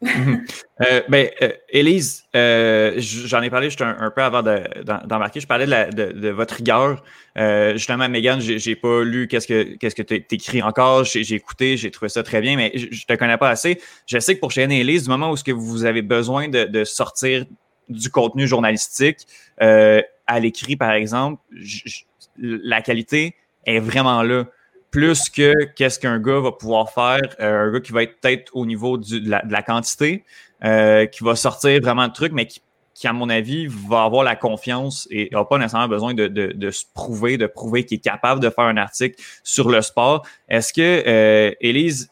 Mhm. 0.03 0.45
Euh, 0.81 1.03
ben, 1.09 1.29
euh, 1.43 1.51
Élise, 1.71 2.23
euh, 2.37 2.95
j'en 2.99 3.43
ai 3.43 3.51
parlé 3.51 3.69
juste 3.69 3.83
un, 3.83 4.13
peu 4.15 4.23
avant 4.23 4.45
d'embarquer. 4.45 5.41
je 5.41 5.47
parlais 5.49 5.67
de, 5.67 6.29
votre 6.29 6.55
rigueur. 6.55 7.03
justement, 7.75 8.09
Megan, 8.09 8.39
j'ai 8.41 8.77
pas 8.77 9.03
lu 9.03 9.27
qu'est-ce 9.27 9.49
que 9.49 9.77
qu'est-ce 9.77 9.97
que 9.97 10.63
encore. 10.63 11.03
J'ai 11.03 11.35
écouté, 11.35 11.77
j'ai 11.77 11.91
trouvé 11.91 12.09
ça 12.09 12.23
très 12.23 12.41
bien, 12.41 12.57
mais 12.57 12.71
je, 12.77 12.87
ne 12.87 12.91
te 12.91 13.19
connais 13.19 13.39
pas 13.39 13.49
assez. 13.49 13.81
Je 14.07 14.21
sais 14.21 14.37
que 14.37 14.41
pour 14.41 14.53
Cheyenne 14.53 14.71
et 14.71 14.83
Élise, 14.83 15.03
du 15.03 15.11
moment 15.11 15.33
où 15.33 15.37
ce 15.37 15.43
que 15.43 15.51
vous 15.51 15.85
avez 15.85 16.03
besoin 16.03 16.47
de, 16.47 16.85
sortir 16.85 17.45
du 17.89 18.11
contenu 18.11 18.47
journalistique 18.47 19.27
à 20.29 20.41
l'écrit, 20.41 20.77
par 20.77 20.93
exemple, 20.93 21.43
la 22.39 22.83
qualité 22.83 23.35
est 23.65 23.81
vraiment 23.81 24.23
là. 24.23 24.45
Plus 24.91 25.29
que 25.29 25.53
qu'est-ce 25.75 25.99
qu'un 25.99 26.19
gars 26.19 26.41
va 26.41 26.53
pouvoir 26.53 26.91
faire, 26.91 27.21
euh, 27.41 27.67
un 27.67 27.73
gars 27.73 27.81
qui 27.81 27.93
va 27.93 28.03
être 28.05 28.19
peut-être 28.21 28.51
au 28.55 28.65
niveau 28.65 28.97
de, 28.97 29.21
la, 29.29 29.63
quantité, 29.63 30.25
euh, 30.65 31.05
qui 31.05 31.25
va 31.25 31.37
sortir 31.37 31.79
vraiment 31.83 32.09
de 32.09 32.13
trucs, 32.13 32.33
mais 32.33 32.47
qui, 32.47 32.63
à 33.07 33.13
mon 33.13 33.29
avis, 33.29 33.67
va 33.67 34.05
avoir 34.05 34.25
la 34.25 34.37
confiance 34.37 35.07
et 35.11 35.29
n'a 35.33 35.45
pas 35.45 35.59
nécessairement 35.59 35.89
besoin 35.89 36.15
de, 36.15 36.71
se 36.71 36.85
prouver, 36.95 37.37
de 37.37 37.47
prouver 37.47 37.85
qu'il 37.85 37.99
est 37.99 38.01
capable 38.01 38.41
de 38.41 38.51
faire 38.51 38.65
un 38.65 38.77
article 38.77 39.23
sur 39.43 39.71
le 39.71 39.83
sport. 39.83 40.27
Est-ce 40.49 40.73
que, 40.73 41.05
euh, 41.07 41.53
Élise, 41.61 42.09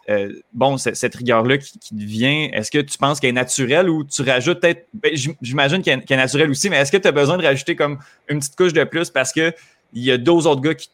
bon, 0.53 0.77
cette 0.77 1.15
rigueur-là 1.15 1.59
qui, 1.59 1.79
qui 1.79 1.95
vient, 1.95 2.49
est-ce 2.53 2.71
que 2.71 2.79
tu 2.79 2.99
penses 2.99 3.21
qu'elle 3.21 3.31
est 3.31 3.33
naturelle 3.33 3.89
ou 3.89 4.05
tu 4.05 4.23
rajoutes 4.23 4.57
peut-être, 4.61 4.87
ben, 4.95 5.13
j'imagine 5.43 5.83
qu'elle 5.83 6.03
est 6.09 6.17
naturelle 6.17 6.51
aussi, 6.51 6.71
mais 6.71 6.77
est-ce 6.77 6.93
que 6.93 6.97
tu 6.97 7.09
as 7.09 7.13
besoin 7.13 7.37
de 7.37 7.45
rajouter 7.45 7.77
comme 7.77 7.99
une 8.29 8.39
petite 8.39 8.57
couche 8.57 8.73
de 8.73 8.85
plus 8.85 9.11
parce 9.11 9.33
que 9.33 9.53
il 9.93 10.05
y 10.05 10.11
a 10.11 10.19
deux 10.19 10.47
autres 10.47 10.61
gars 10.61 10.75
qui, 10.75 10.91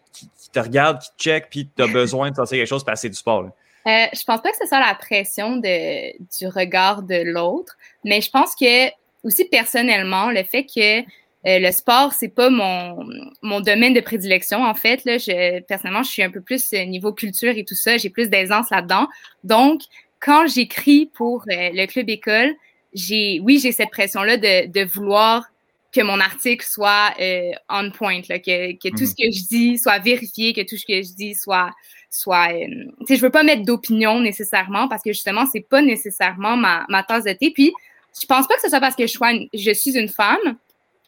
te 0.53 0.61
regardent, 0.61 1.01
qui 1.01 1.11
te 1.17 1.23
checkent, 1.23 1.49
puis 1.51 1.69
tu 1.75 1.83
as 1.83 1.87
besoin 1.87 2.31
de 2.31 2.37
sortir 2.37 2.59
quelque 2.59 2.69
chose 2.69 2.85
passer 2.85 3.09
du 3.09 3.17
sport. 3.17 3.45
Euh, 3.45 4.07
je 4.13 4.23
pense 4.25 4.41
pas 4.41 4.51
que 4.51 4.57
ce 4.61 4.67
soit 4.67 4.81
la 4.81 4.95
pression 4.95 5.57
du 5.57 6.47
regard 6.47 7.03
de 7.03 7.23
l'autre, 7.25 7.77
mais 8.05 8.21
je 8.21 8.31
pense 8.31 8.55
que 8.55 8.89
aussi 9.23 9.45
personnellement, 9.45 10.31
le 10.31 10.43
fait 10.43 10.65
que 10.65 11.01
euh, 11.01 11.59
le 11.59 11.73
sport, 11.73 12.13
c'est 12.13 12.29
pas 12.29 12.51
mon, 12.51 13.05
mon 13.43 13.61
domaine 13.61 13.95
de 13.95 14.01
prédilection, 14.01 14.65
en 14.65 14.75
fait. 14.75 15.05
Là, 15.05 15.19
je, 15.19 15.61
personnellement, 15.63 16.03
je 16.05 16.11
suis 16.11 16.23
un 16.23 16.31
peu 16.31 16.41
plus 16.41 16.73
euh, 16.73 16.85
niveau 16.85 17.13
culture 17.13 17.57
et 17.57 17.65
tout 17.65 17.75
ça. 17.75 17.97
J'ai 17.97 18.11
plus 18.11 18.31
d'aisance 18.31 18.71
là-dedans. 18.71 19.09
Donc, 19.43 19.83
quand 20.21 20.47
j'écris 20.47 21.11
pour 21.15 21.43
euh, 21.51 21.71
le 21.73 21.87
club 21.87 22.09
école, 22.09 22.55
j'ai, 22.95 23.41
oui, 23.43 23.59
j'ai 23.59 23.73
cette 23.73 23.91
pression-là 23.91 24.37
de, 24.37 24.71
de 24.71 24.85
vouloir 24.85 25.47
que 25.93 26.01
mon 26.01 26.21
article 26.21 26.65
soit 26.65 27.13
euh, 27.21 27.51
on 27.69 27.91
point, 27.91 28.23
là, 28.29 28.39
que, 28.39 28.73
que 28.73 28.89
tout 28.89 29.05
ce 29.05 29.11
mhm. 29.11 29.17
que 29.19 29.37
je 29.37 29.47
dis 29.49 29.79
soit 29.79 29.99
vérifié, 29.99 30.55
que 30.55 30.63
tout 30.63 30.77
ce 30.77 30.87
que 30.87 31.03
je 31.03 31.15
dis 31.15 31.35
soit 31.35 31.71
soit 32.11 32.53
euh, 32.53 32.67
tu 33.01 33.07
sais 33.07 33.17
je 33.17 33.23
veux 33.23 33.31
pas 33.31 33.43
mettre 33.43 33.63
d'opinion 33.63 34.21
nécessairement 34.21 34.87
parce 34.87 35.03
que 35.03 35.13
justement 35.13 35.47
c'est 35.51 35.67
pas 35.67 35.81
nécessairement 35.81 36.59
ma, 36.59 36.85
ma 36.91 37.03
tasse 37.03 37.25
de 37.25 37.33
thé 37.33 37.51
puis 37.51 37.73
je 38.21 38.27
pense 38.27 38.47
pas 38.47 38.57
que 38.57 38.63
ce 38.63 38.69
soit 38.69 38.81
parce 38.81 38.97
que 38.97 39.07
je, 39.07 39.13
sois 39.13 39.33
je 39.53 39.73
suis 39.73 39.97
une 39.97 40.09
femme 40.09 40.57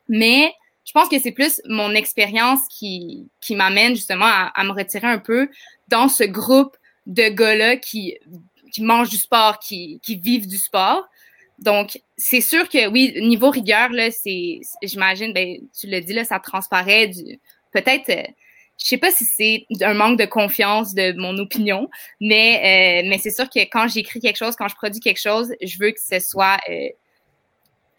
mais 0.09 0.53
je 0.85 0.93
pense 0.93 1.09
que 1.09 1.19
c'est 1.19 1.33
plus 1.33 1.61
mon 1.67 1.91
expérience 1.93 2.61
qui 2.69 3.29
qui 3.41 3.57
m'amène 3.57 3.95
justement 3.95 4.27
à, 4.27 4.53
à, 4.55 4.65
me 4.65 4.73
retirer 4.73 5.07
un 5.07 5.19
peu 5.19 5.49
dans 5.89 6.09
ce 6.09 6.25
groupe 6.25 6.77
de 7.07 7.29
gars 7.29 7.55
là 7.57 7.77
qui 7.77 8.19
qui 8.73 8.83
mangent 8.83 9.11
du 9.11 9.19
sport 9.19 9.59
qui 9.59 10.01
qui 10.03 10.17
vivent 10.17 10.47
du 10.47 10.59
sport. 10.59 11.07
Donc, 11.59 12.01
c'est 12.17 12.41
sûr 12.41 12.69
que 12.69 12.89
oui, 12.89 13.15
niveau 13.23 13.51
rigueur, 13.51 13.91
là, 13.91 14.11
c'est, 14.11 14.61
j'imagine, 14.83 15.33
ben, 15.33 15.59
tu 15.79 15.87
le 15.87 16.01
dis, 16.01 16.13
là, 16.13 16.25
ça 16.25 16.41
transparaît 16.41 17.07
du, 17.09 17.39
peut-être, 17.73 18.11
euh, 18.11 18.23
je 18.79 18.87
sais 18.87 18.99
pas 18.99 19.11
si 19.11 19.25
c'est 19.25 19.67
un 19.83 19.95
manque 19.95 20.19
de 20.19 20.25
confiance 20.25 20.95
de 20.95 21.13
mon 21.17 21.39
opinion, 21.39 21.89
mais, 22.21 23.03
euh, 23.05 23.09
mais 23.09 23.19
c'est 23.19 23.31
sûr 23.31 23.49
que 23.49 23.61
quand 23.61 23.89
j'écris 23.89 24.21
quelque 24.21 24.37
chose, 24.37 24.57
quand 24.57 24.69
je 24.69 24.75
produis 24.75 25.01
quelque 25.01 25.21
chose, 25.21 25.53
je 25.63 25.79
veux 25.79 25.91
que 25.91 26.01
ce 26.01 26.19
soit, 26.19 26.59
euh, 26.69 26.89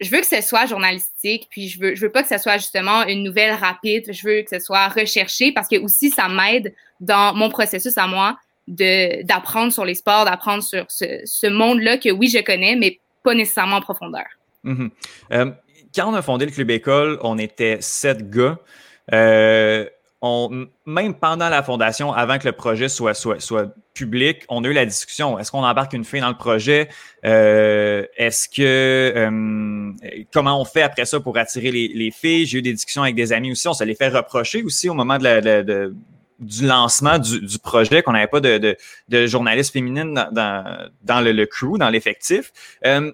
je 0.00 0.10
veux 0.10 0.20
que 0.20 0.26
ce 0.26 0.42
soit 0.42 0.66
journalistique, 0.66 1.48
puis 1.50 1.68
je 1.68 1.80
veux, 1.80 1.94
je 1.94 2.02
veux 2.02 2.12
pas 2.12 2.22
que 2.22 2.28
ce 2.28 2.38
soit 2.38 2.58
justement 2.58 3.04
une 3.06 3.22
nouvelle 3.22 3.54
rapide, 3.54 4.12
je 4.12 4.26
veux 4.26 4.42
que 4.42 4.50
ce 4.50 4.64
soit 4.64 4.88
recherché 4.88 5.52
parce 5.52 5.68
que 5.68 5.76
aussi 5.76 6.10
ça 6.10 6.28
m'aide 6.28 6.74
dans 7.00 7.34
mon 7.34 7.48
processus 7.48 7.96
à 7.96 8.06
moi 8.06 8.38
de 8.68 9.22
d'apprendre 9.22 9.72
sur 9.72 9.84
les 9.84 9.94
sports, 9.94 10.24
d'apprendre 10.24 10.62
sur 10.62 10.84
ce, 10.88 11.22
ce 11.24 11.46
monde-là 11.46 11.98
que 11.98 12.10
oui, 12.10 12.28
je 12.28 12.38
connais, 12.38 12.76
mais 12.76 13.00
pas 13.24 13.34
nécessairement 13.34 13.76
en 13.76 13.80
profondeur. 13.80 14.26
Mhm. 14.64 14.90
Euh, 15.32 15.50
quand 15.94 16.10
on 16.10 16.14
a 16.14 16.22
fondé 16.22 16.44
le 16.44 16.52
Club 16.52 16.70
École, 16.70 17.18
on 17.22 17.38
était 17.38 17.78
sept 17.80 18.28
gars. 18.28 18.58
Même 20.86 21.14
pendant 21.14 21.48
la 21.48 21.62
fondation, 21.62 22.12
avant 22.12 22.38
que 22.38 22.46
le 22.46 22.52
projet 22.52 22.88
soit, 22.88 23.14
soit, 23.14 23.40
soit 23.40 23.74
public, 23.94 24.44
on 24.48 24.62
a 24.64 24.68
eu 24.68 24.72
la 24.72 24.86
discussion. 24.86 25.38
Est-ce 25.38 25.50
qu'on 25.50 25.64
embarque 25.64 25.92
une 25.92 26.04
fille 26.04 26.20
dans 26.20 26.28
le 26.28 26.36
projet? 26.36 26.88
Euh, 27.24 28.04
est-ce 28.16 28.48
que 28.48 29.28
comment 30.32 30.60
on 30.60 30.64
fait 30.64 30.82
après 30.82 31.04
ça 31.04 31.20
pour 31.20 31.36
attirer 31.38 31.70
les, 31.70 32.10
filles? 32.10 32.46
J'ai 32.46 32.58
eu 32.58 32.62
des 32.62 32.72
discussions 32.72 33.02
avec 33.02 33.14
des 33.14 33.32
amis 33.32 33.52
aussi. 33.52 33.66
On 33.68 33.74
se 33.74 33.84
les 33.84 33.94
fait 33.94 34.08
reprocher 34.08 34.62
aussi 34.62 34.88
au 34.88 34.94
moment 34.94 35.18
du 35.18 36.66
lancement 36.66 37.18
du, 37.18 37.58
projet 37.58 38.02
qu'on 38.02 38.12
n'avait 38.12 38.26
pas 38.26 38.40
de, 38.40 38.58
de, 38.58 38.76
de 39.08 39.26
journalistes 39.26 39.72
féminines 39.72 40.14
dans, 40.32 40.86
dans, 41.02 41.20
le, 41.20 41.32
le, 41.32 41.46
crew, 41.46 41.78
dans 41.78 41.88
l'effectif. 41.88 42.52
Euh, 42.84 43.10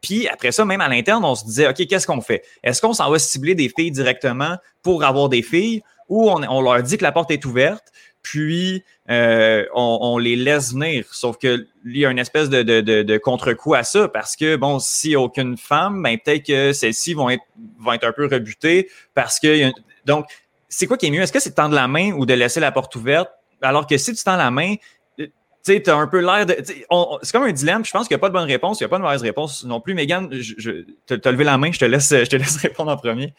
puis 0.00 0.26
après 0.28 0.52
ça, 0.52 0.64
même 0.64 0.80
à 0.80 0.88
l'interne, 0.88 1.24
on 1.24 1.34
se 1.34 1.44
disait, 1.44 1.68
OK, 1.68 1.86
qu'est-ce 1.86 2.06
qu'on 2.06 2.20
fait? 2.20 2.42
Est-ce 2.62 2.80
qu'on 2.80 2.94
s'en 2.94 3.10
va 3.10 3.18
cibler 3.18 3.54
des 3.54 3.68
filles 3.68 3.90
directement 3.90 4.56
pour 4.82 5.04
avoir 5.04 5.28
des 5.28 5.42
filles? 5.42 5.82
Ou 6.12 6.28
on, 6.28 6.60
leur 6.60 6.82
dit 6.82 6.98
que 6.98 7.04
la 7.04 7.10
porte 7.10 7.30
est 7.30 7.42
ouverte, 7.46 7.90
puis 8.20 8.84
euh, 9.08 9.64
on, 9.74 10.18
les 10.18 10.36
laisse 10.36 10.74
venir? 10.74 11.06
Sauf 11.10 11.38
que 11.38 11.66
il 11.86 11.96
y 11.96 12.04
a 12.04 12.10
une 12.10 12.18
espèce 12.18 12.50
de, 12.50 13.16
contre-coup 13.16 13.72
à 13.72 13.82
ça 13.82 14.08
parce 14.08 14.36
que, 14.36 14.56
bon, 14.56 14.76
a 14.76 15.16
aucune 15.16 15.56
femme, 15.56 16.02
ben, 16.02 16.18
peut-être 16.18 16.44
que 16.44 16.74
celles-ci 16.74 17.14
vont 17.14 17.30
être, 17.30 17.42
un 17.86 18.12
peu 18.12 18.26
rebutées 18.26 18.90
parce 19.14 19.40
que. 19.40 19.72
Donc, 20.04 20.26
c'est 20.68 20.86
quoi 20.86 20.98
qui 20.98 21.06
est 21.06 21.10
mieux? 21.10 21.22
Est-ce 21.22 21.32
que 21.32 21.40
c'est 21.40 21.50
de 21.50 21.54
tendre 21.54 21.74
la 21.74 21.88
main 21.88 22.12
ou 22.12 22.26
de 22.26 22.34
laisser 22.34 22.60
la 22.60 22.72
porte 22.72 22.94
ouverte? 22.94 23.30
Alors 23.62 23.86
que 23.86 23.96
si 23.96 24.12
tu 24.12 24.22
tends 24.22 24.36
la 24.36 24.50
main, 24.50 24.74
tu 25.16 25.30
sais, 25.62 25.88
as 25.88 25.94
un 25.94 26.08
peu 26.08 26.20
l'air 26.20 26.44
de. 26.44 26.58
C'est 26.62 27.32
comme 27.32 27.44
un 27.44 27.52
dilemme. 27.52 27.86
Je 27.86 27.90
pense 27.90 28.06
qu'il 28.06 28.14
n'y 28.14 28.20
a 28.20 28.20
pas 28.20 28.28
de 28.28 28.34
bonne 28.34 28.48
réponse, 28.48 28.80
il 28.80 28.82
n'y 28.82 28.86
a 28.86 28.88
pas 28.90 28.98
de 28.98 29.02
mauvaise 29.02 29.22
réponse 29.22 29.64
non 29.64 29.80
plus. 29.80 29.94
Megan, 29.94 30.28
tu 30.28 30.86
as 31.08 31.30
levé 31.30 31.44
la 31.44 31.56
main, 31.56 31.72
je 31.72 31.78
te, 31.78 31.86
laisse, 31.86 32.10
je 32.10 32.28
te 32.28 32.36
laisse 32.36 32.58
répondre 32.58 32.92
en 32.92 32.98
premier. 32.98 33.32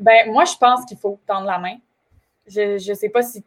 Ben, 0.00 0.28
moi, 0.32 0.44
je 0.44 0.56
pense 0.58 0.84
qu'il 0.86 0.98
faut 0.98 1.20
tendre 1.24 1.46
la 1.46 1.60
main. 1.60 1.76
Je 2.48 2.90
ne 2.90 2.94
sais 2.94 3.08
pas 3.08 3.22
si 3.22 3.44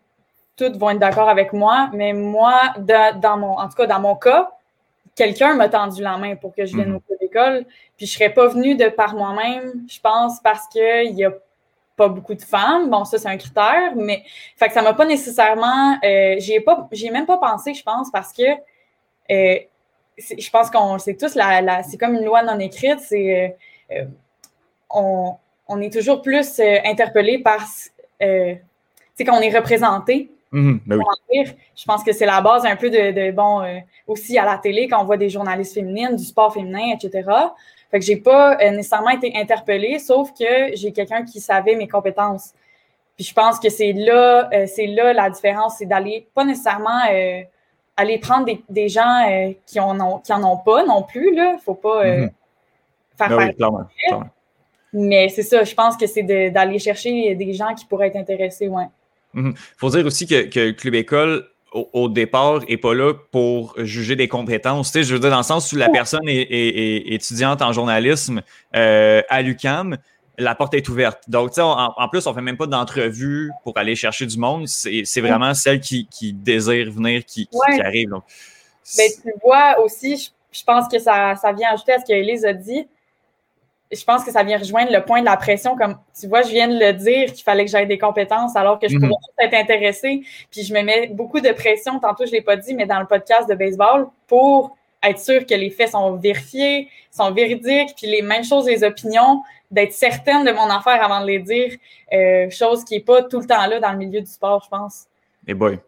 toutes 0.55 0.77
vont 0.77 0.89
être 0.89 0.99
d'accord 0.99 1.29
avec 1.29 1.53
moi, 1.53 1.89
mais 1.93 2.13
moi, 2.13 2.73
dans 2.77 3.37
mon, 3.37 3.57
en 3.57 3.69
tout 3.69 3.75
cas, 3.75 3.87
dans 3.87 3.99
mon 3.99 4.15
cas, 4.15 4.51
quelqu'un 5.15 5.55
m'a 5.55 5.69
tendu 5.69 6.01
la 6.01 6.17
main 6.17 6.35
pour 6.35 6.53
que 6.53 6.65
je 6.65 6.75
vienne 6.75 6.89
mhm. 6.89 6.95
au 6.97 7.01
l'école. 7.21 7.65
Puis 7.97 8.05
je 8.05 8.13
ne 8.13 8.17
serais 8.17 8.33
pas 8.33 8.47
venue 8.47 8.75
de 8.75 8.87
par 8.89 9.15
moi-même, 9.15 9.85
je 9.89 9.99
pense, 9.99 10.39
parce 10.41 10.67
qu'il 10.67 11.11
y 11.11 11.25
a 11.25 11.31
pas 11.95 12.07
beaucoup 12.07 12.33
de 12.33 12.41
femmes. 12.41 12.89
Bon, 12.89 13.05
ça, 13.05 13.17
c'est 13.17 13.27
un 13.27 13.37
critère, 13.37 13.95
mais 13.95 14.23
fait 14.55 14.67
que 14.67 14.73
ça 14.73 14.81
m'a 14.81 14.93
pas 14.93 15.05
nécessairement. 15.05 15.97
Euh, 16.03 16.35
j'ai 16.39 16.59
pas, 16.61 16.87
j'ai 16.91 17.09
même 17.09 17.25
pas 17.25 17.37
pensé, 17.37 17.73
je 17.73 17.83
pense, 17.83 18.09
parce 18.11 18.33
que 18.33 18.43
euh, 19.31 19.59
je 20.17 20.49
pense 20.49 20.69
qu'on 20.69 20.97
sait 20.97 21.15
tous, 21.15 21.35
la, 21.35 21.83
c'est 21.83 21.97
comme 21.97 22.15
une 22.15 22.25
loi 22.25 22.43
non 22.43 22.59
écrite. 22.59 22.99
C'est 22.99 23.57
euh, 23.91 24.05
on, 24.89 25.35
on, 25.67 25.81
est 25.81 25.91
toujours 25.91 26.21
plus 26.21 26.59
interpellé 26.59 27.39
par 27.39 27.65
c'est 29.19 29.25
quand 29.25 29.37
on 29.37 29.41
est 29.41 29.55
représenté. 29.55 30.31
Mm-hmm, 30.53 30.79
ben 30.87 30.99
je 31.75 31.85
pense 31.85 32.03
que 32.03 32.13
c'est 32.13 32.25
la 32.25 32.41
base 32.41 32.65
un 32.65 32.75
peu 32.75 32.89
de, 32.89 33.11
de 33.11 33.31
bon 33.31 33.61
aussi 34.07 34.37
à 34.37 34.45
la 34.45 34.57
télé 34.57 34.87
quand 34.87 35.01
on 35.01 35.05
voit 35.05 35.17
des 35.17 35.29
journalistes 35.29 35.73
féminines, 35.73 36.15
du 36.15 36.23
sport 36.23 36.53
féminin, 36.53 36.95
etc. 36.95 37.29
Fait 37.91 37.99
que 37.99 38.05
j'ai 38.05 38.17
pas 38.17 38.57
euh, 38.57 38.71
nécessairement 38.71 39.09
été 39.09 39.31
interpellée, 39.35 39.99
sauf 39.99 40.31
que 40.31 40.75
j'ai 40.75 40.91
quelqu'un 40.91 41.23
qui 41.23 41.39
savait 41.39 41.75
mes 41.75 41.87
compétences. 41.87 42.53
Puis 43.17 43.25
je 43.25 43.33
pense 43.33 43.59
que 43.59 43.69
c'est 43.69 43.91
là, 43.91 44.49
euh, 44.53 44.65
c'est 44.67 44.87
là 44.87 45.11
la 45.11 45.29
différence, 45.29 45.77
c'est 45.77 45.85
d'aller 45.85 46.27
pas 46.33 46.45
nécessairement 46.45 47.01
euh, 47.11 47.41
aller 47.97 48.17
prendre 48.19 48.45
des, 48.45 48.63
des 48.69 48.87
gens 48.87 49.51
qui, 49.65 49.79
en 49.79 49.99
ont, 49.99 50.19
qui 50.19 50.31
en 50.31 50.43
ont 50.43 50.57
pas 50.57 50.85
non 50.85 51.03
plus. 51.03 51.35
Là. 51.35 51.57
Faut 51.65 51.73
pas 51.73 52.05
mm-hmm. 52.05 52.29
faire 53.17 53.29
ben 53.29 53.47
oui, 53.67 54.17
Mais 54.93 55.29
c'est 55.29 55.43
ça, 55.43 55.63
je 55.63 55.75
pense 55.75 55.97
que 55.97 56.07
c'est 56.07 56.23
d'aller 56.23 56.79
chercher 56.79 57.35
des 57.35 57.53
gens 57.53 57.75
qui 57.75 57.85
pourraient 57.85 58.07
être 58.07 58.15
intéressés, 58.15 58.69
ouais. 58.69 58.87
Il 59.33 59.41
mm-hmm. 59.41 59.55
faut 59.77 59.89
dire 59.89 60.05
aussi 60.05 60.27
que, 60.27 60.43
que 60.43 60.71
Club 60.71 60.95
École 60.95 61.47
au, 61.71 62.09
départ 62.09 62.61
est 62.67 62.77
pas 62.77 62.93
là 62.93 63.13
pour 63.31 63.75
juger 63.77 64.15
des 64.15 64.27
compétences. 64.27 64.91
Tu 64.91 64.99
sais, 64.99 65.03
je 65.03 65.13
veux 65.13 65.19
dire, 65.19 65.29
dans 65.29 65.37
le 65.37 65.43
sens 65.43 65.71
où 65.71 65.75
la 65.75 65.89
personne 65.89 66.27
est, 66.27 67.13
étudiante 67.13 67.61
en 67.61 67.71
journalisme 67.73 68.41
euh, 68.75 69.21
à 69.29 69.41
l'UCAM, 69.41 69.97
la 70.37 70.55
porte 70.55 70.73
est 70.73 70.87
ouverte. 70.89 71.23
Donc, 71.27 71.49
tu 71.49 71.55
sais, 71.55 71.61
en, 71.61 72.09
plus, 72.09 72.25
on 72.25 72.33
fait 72.33 72.41
même 72.41 72.57
pas 72.57 72.65
d'entrevue 72.65 73.51
pour 73.63 73.77
aller 73.77 73.95
chercher 73.95 74.25
du 74.25 74.37
monde. 74.37 74.67
C'est 74.67 75.21
vraiment 75.21 75.53
celle 75.53 75.79
qui, 75.79 76.07
désire 76.33 76.91
venir 76.91 77.25
qui, 77.25 77.47
qui, 77.47 77.81
arrive. 77.81 78.09
Donc, 78.09 78.23
ben, 78.97 79.09
tu 79.21 79.31
vois 79.43 79.79
aussi, 79.83 80.31
je, 80.51 80.63
pense 80.63 80.87
que 80.87 80.97
ça, 80.97 81.35
ça 81.35 81.51
vient 81.51 81.69
ajouter 81.73 81.93
à 81.93 81.99
ce 81.99 82.05
qu'Élise 82.05 82.45
a 82.45 82.53
dit 82.53 82.87
je 83.91 84.03
pense 84.03 84.23
que 84.23 84.31
ça 84.31 84.43
vient 84.43 84.57
rejoindre 84.57 84.91
le 84.91 85.03
point 85.03 85.21
de 85.21 85.25
la 85.25 85.37
pression. 85.37 85.75
Comme 85.75 85.97
tu 86.19 86.27
vois, 86.27 86.43
je 86.43 86.49
viens 86.49 86.67
de 86.67 86.77
le 86.77 86.93
dire 86.93 87.33
qu'il 87.33 87.43
fallait 87.43 87.65
que 87.65 87.71
j'aie 87.71 87.85
des 87.85 87.97
compétences 87.97 88.55
alors 88.55 88.79
que 88.79 88.87
je 88.87 88.97
pourrais 88.97 89.09
mhm. 89.09 89.45
être 89.45 89.53
intéressée. 89.55 90.21
Puis 90.51 90.63
je 90.63 90.73
me 90.73 90.81
mets 90.81 91.07
beaucoup 91.07 91.39
de 91.39 91.51
pression, 91.51 91.99
tantôt 91.99 92.25
je 92.25 92.31
ne 92.31 92.35
l'ai 92.37 92.41
pas 92.41 92.55
dit, 92.55 92.73
mais 92.75 92.85
dans 92.85 92.99
le 92.99 93.07
podcast 93.07 93.49
de 93.49 93.55
baseball, 93.55 94.07
pour 94.27 94.77
être 95.01 95.19
sûr 95.19 95.45
que 95.45 95.55
les 95.55 95.69
faits 95.69 95.91
sont 95.91 96.13
vérifiés, 96.17 96.89
sont 97.09 97.31
véridiques, 97.31 97.95
puis 97.97 98.07
les 98.07 98.21
mêmes 98.21 98.43
choses, 98.43 98.67
les 98.67 98.83
opinions, 98.83 99.41
d'être 99.71 99.93
certaine 99.93 100.43
de 100.45 100.51
mon 100.51 100.69
affaire 100.69 101.03
avant 101.03 101.21
de 101.21 101.27
les 101.27 101.39
dire, 101.39 101.73
euh, 102.11 102.49
chose 102.49 102.83
qui 102.83 102.95
n'est 102.95 103.03
pas 103.03 103.23
tout 103.23 103.39
le 103.39 103.45
temps 103.45 103.65
là 103.65 103.79
dans 103.79 103.91
le 103.91 103.97
milieu 103.97 104.19
du 104.19 104.29
sport, 104.29 104.61
je 104.63 104.69
pense. 104.69 105.05
Et 105.47 105.51
eh 105.51 105.53
boy. 105.53 105.79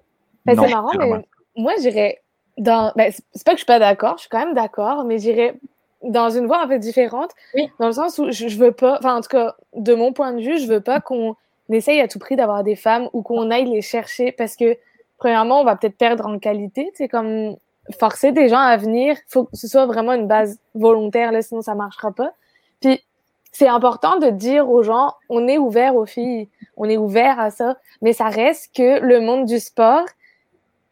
Ben, 0.46 0.56
c'est 0.60 0.70
marrant, 0.70 0.92
mais 0.98 1.24
moi, 1.56 1.74
j'irais 1.82 2.22
dans. 2.58 2.92
Ben, 2.96 3.12
c'est 3.12 3.46
pas 3.46 3.52
que 3.52 3.58
je 3.58 3.64
suis 3.64 3.66
pas 3.66 3.80
d'accord, 3.80 4.16
je 4.18 4.22
suis 4.22 4.30
quand 4.30 4.44
même 4.44 4.56
d'accord, 4.56 5.04
mais 5.04 5.20
j'irais 5.20 5.56
dans 6.04 6.30
une 6.30 6.48
voie 6.48 6.62
un 6.62 6.68
peu 6.68 6.80
différente. 6.80 7.32
Oui. 7.54 7.70
Dans 7.80 7.88
le 7.88 7.94
sens 7.94 8.18
où 8.18 8.32
je, 8.32 8.48
je 8.48 8.58
veux 8.58 8.72
pas, 8.72 8.98
enfin, 9.00 9.16
en 9.16 9.22
tout 9.22 9.30
cas, 9.30 9.56
de 9.76 9.94
mon 9.94 10.14
point 10.14 10.34
de 10.34 10.42
vue, 10.42 10.58
je 10.58 10.68
veux 10.68 10.82
pas 10.82 11.00
qu'on 11.00 11.36
essaye 11.70 12.02
à 12.02 12.08
tout 12.08 12.20
prix 12.20 12.36
d'avoir 12.36 12.64
des 12.64 12.76
femmes 12.76 13.10
ou 13.14 13.22
qu'on 13.22 13.52
aille 13.52 13.70
les 13.70 13.82
chercher 13.82 14.32
parce 14.32 14.56
que, 14.56 14.78
premièrement, 15.18 15.62
on 15.62 15.64
va 15.64 15.76
peut-être 15.76 15.98
perdre 15.98 16.26
en 16.26 16.40
qualité. 16.40 16.92
C'est 16.96 17.08
comme 17.08 17.56
forcer 17.98 18.32
des 18.32 18.50
gens 18.50 18.60
à 18.60 18.78
venir, 18.78 19.16
il 19.18 19.32
faut 19.32 19.46
que 19.46 19.56
ce 19.56 19.68
soit 19.68 19.86
vraiment 19.86 20.14
une 20.14 20.28
base 20.28 20.60
volontaire, 20.76 21.32
là, 21.32 21.42
sinon 21.42 21.62
ça 21.62 21.76
marchera 21.76 22.12
pas. 22.12 22.34
Puis, 22.80 23.04
c'est 23.52 23.68
important 23.68 24.18
de 24.18 24.30
dire 24.30 24.70
aux 24.70 24.84
gens, 24.84 25.16
on 25.30 25.48
est 25.48 25.58
ouvert 25.58 25.96
aux 25.96 26.06
filles, 26.06 26.48
on 26.78 26.86
est 26.86 26.98
ouvert 26.98 27.40
à 27.40 27.52
ça, 27.52 27.78
mais 28.02 28.14
ça 28.14 28.30
reste 28.30 28.74
que 28.76 29.00
le 29.00 29.20
monde 29.20 29.46
du 29.46 29.60
sport 29.60 30.06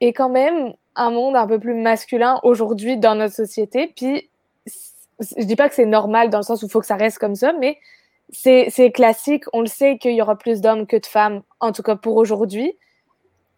est 0.02 0.14
quand 0.14 0.30
même 0.30 0.74
un 0.96 1.12
monde 1.12 1.36
un 1.36 1.48
peu 1.48 1.60
plus 1.60 1.74
masculin 1.74 2.40
aujourd'hui 2.44 2.98
dans 2.98 3.16
notre 3.16 3.36
société. 3.36 3.94
Puis, 3.96 4.29
je 5.20 5.44
dis 5.44 5.56
pas 5.56 5.70
que 5.70 5.76
c'est 5.76 5.86
normal 5.86 6.30
dans 6.30 6.40
le 6.40 6.44
sens 6.44 6.62
où 6.64 6.66
il 6.66 6.72
faut 6.72 6.80
que 6.80 6.86
ça 6.86 6.96
reste 6.96 7.20
comme 7.20 7.36
ça, 7.36 7.54
mais 7.54 7.78
c'est 8.32 8.92
classique. 8.92 9.44
On 9.54 9.62
le 9.62 9.68
sait 9.68 9.98
qu'il 9.98 10.14
y 10.14 10.22
aura 10.22 10.38
plus 10.38 10.62
d'hommes 10.62 10.88
que 10.88 10.98
de 10.98 11.06
femmes, 11.06 11.42
en 11.60 11.72
tout 11.72 11.84
cas 11.84 11.96
pour 11.96 12.16
aujourd'hui. 12.18 12.78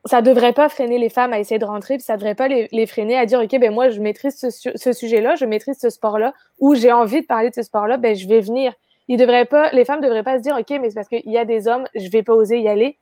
Ça 0.05 0.21
ne 0.21 0.25
devrait 0.25 0.53
pas 0.53 0.67
freiner 0.67 0.97
les 0.97 1.09
femmes 1.09 1.31
à 1.31 1.39
essayer 1.39 1.59
de 1.59 1.65
rentrer, 1.65 1.95
puis 1.95 2.03
ça 2.03 2.13
ne 2.13 2.17
devrait 2.19 2.33
pas 2.33 2.47
les, 2.47 2.67
les, 2.71 2.87
freiner 2.87 3.17
à 3.17 3.25
dire 3.27 3.39
OK, 3.39 3.59
ben 3.59 3.71
moi, 3.71 3.89
je 3.89 3.99
maîtrise 3.99 4.35
ce, 4.35 4.49
ce 4.49 4.93
sujet-là, 4.93 5.35
je 5.35 5.45
maîtrise 5.45 5.77
ce 5.79 5.91
sport-là, 5.91 6.33
ou 6.59 6.73
j'ai 6.73 6.91
envie 6.91 7.21
de 7.21 7.27
parler 7.27 7.49
de 7.49 7.55
ce 7.55 7.61
sport-là, 7.61 7.97
ben 7.97 8.15
je 8.15 8.27
vais 8.27 8.39
venir. 8.39 8.73
Ils 9.07 9.17
devraient 9.17 9.45
pas, 9.45 9.69
les 9.71 9.85
femmes 9.85 9.99
ne 9.99 10.05
devraient 10.05 10.23
pas 10.23 10.37
se 10.37 10.43
dire 10.43 10.55
OK, 10.57 10.69
mais 10.81 10.89
c'est 10.89 10.95
parce 10.95 11.07
qu'il 11.07 11.29
y 11.29 11.37
a 11.37 11.45
des 11.45 11.67
hommes, 11.67 11.85
je 11.93 12.05
ne 12.05 12.09
vais 12.09 12.23
pas 12.23 12.33
oser 12.33 12.59
y 12.59 12.67
aller. 12.67 12.97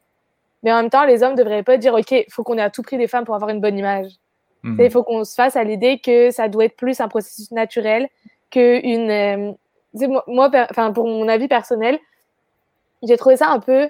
Mais 0.63 0.73
en 0.73 0.81
même 0.81 0.89
temps, 0.89 1.05
les 1.05 1.23
hommes 1.23 1.33
ne 1.33 1.37
devraient 1.37 1.63
pas 1.63 1.77
dire 1.77 1.93
OK, 1.93 2.11
il 2.11 2.25
faut 2.29 2.43
qu'on 2.43 2.57
ait 2.57 2.61
à 2.61 2.69
tout 2.69 2.81
prix 2.81 2.97
des 2.97 3.07
femmes 3.07 3.23
pour 3.23 3.35
avoir 3.35 3.49
une 3.49 3.61
bonne 3.61 3.77
image. 3.77 4.11
Mhm. 4.63 4.81
Il 4.81 4.91
faut 4.91 5.03
qu'on 5.03 5.23
se 5.23 5.35
fasse 5.35 5.55
à 5.55 5.63
l'idée 5.63 5.99
que 5.99 6.31
ça 6.31 6.49
doit 6.49 6.65
être 6.65 6.75
plus 6.75 6.99
un 6.99 7.07
processus 7.07 7.51
naturel 7.51 8.09
qu'une. 8.49 9.09
Euh, 9.09 9.51
moi, 10.27 10.51
enfin, 10.69 10.91
pour 10.91 11.07
mon 11.07 11.27
avis 11.27 11.47
personnel, 11.47 11.99
j'ai 13.03 13.17
trouvé 13.17 13.37
ça 13.37 13.49
un 13.49 13.59
peu 13.59 13.89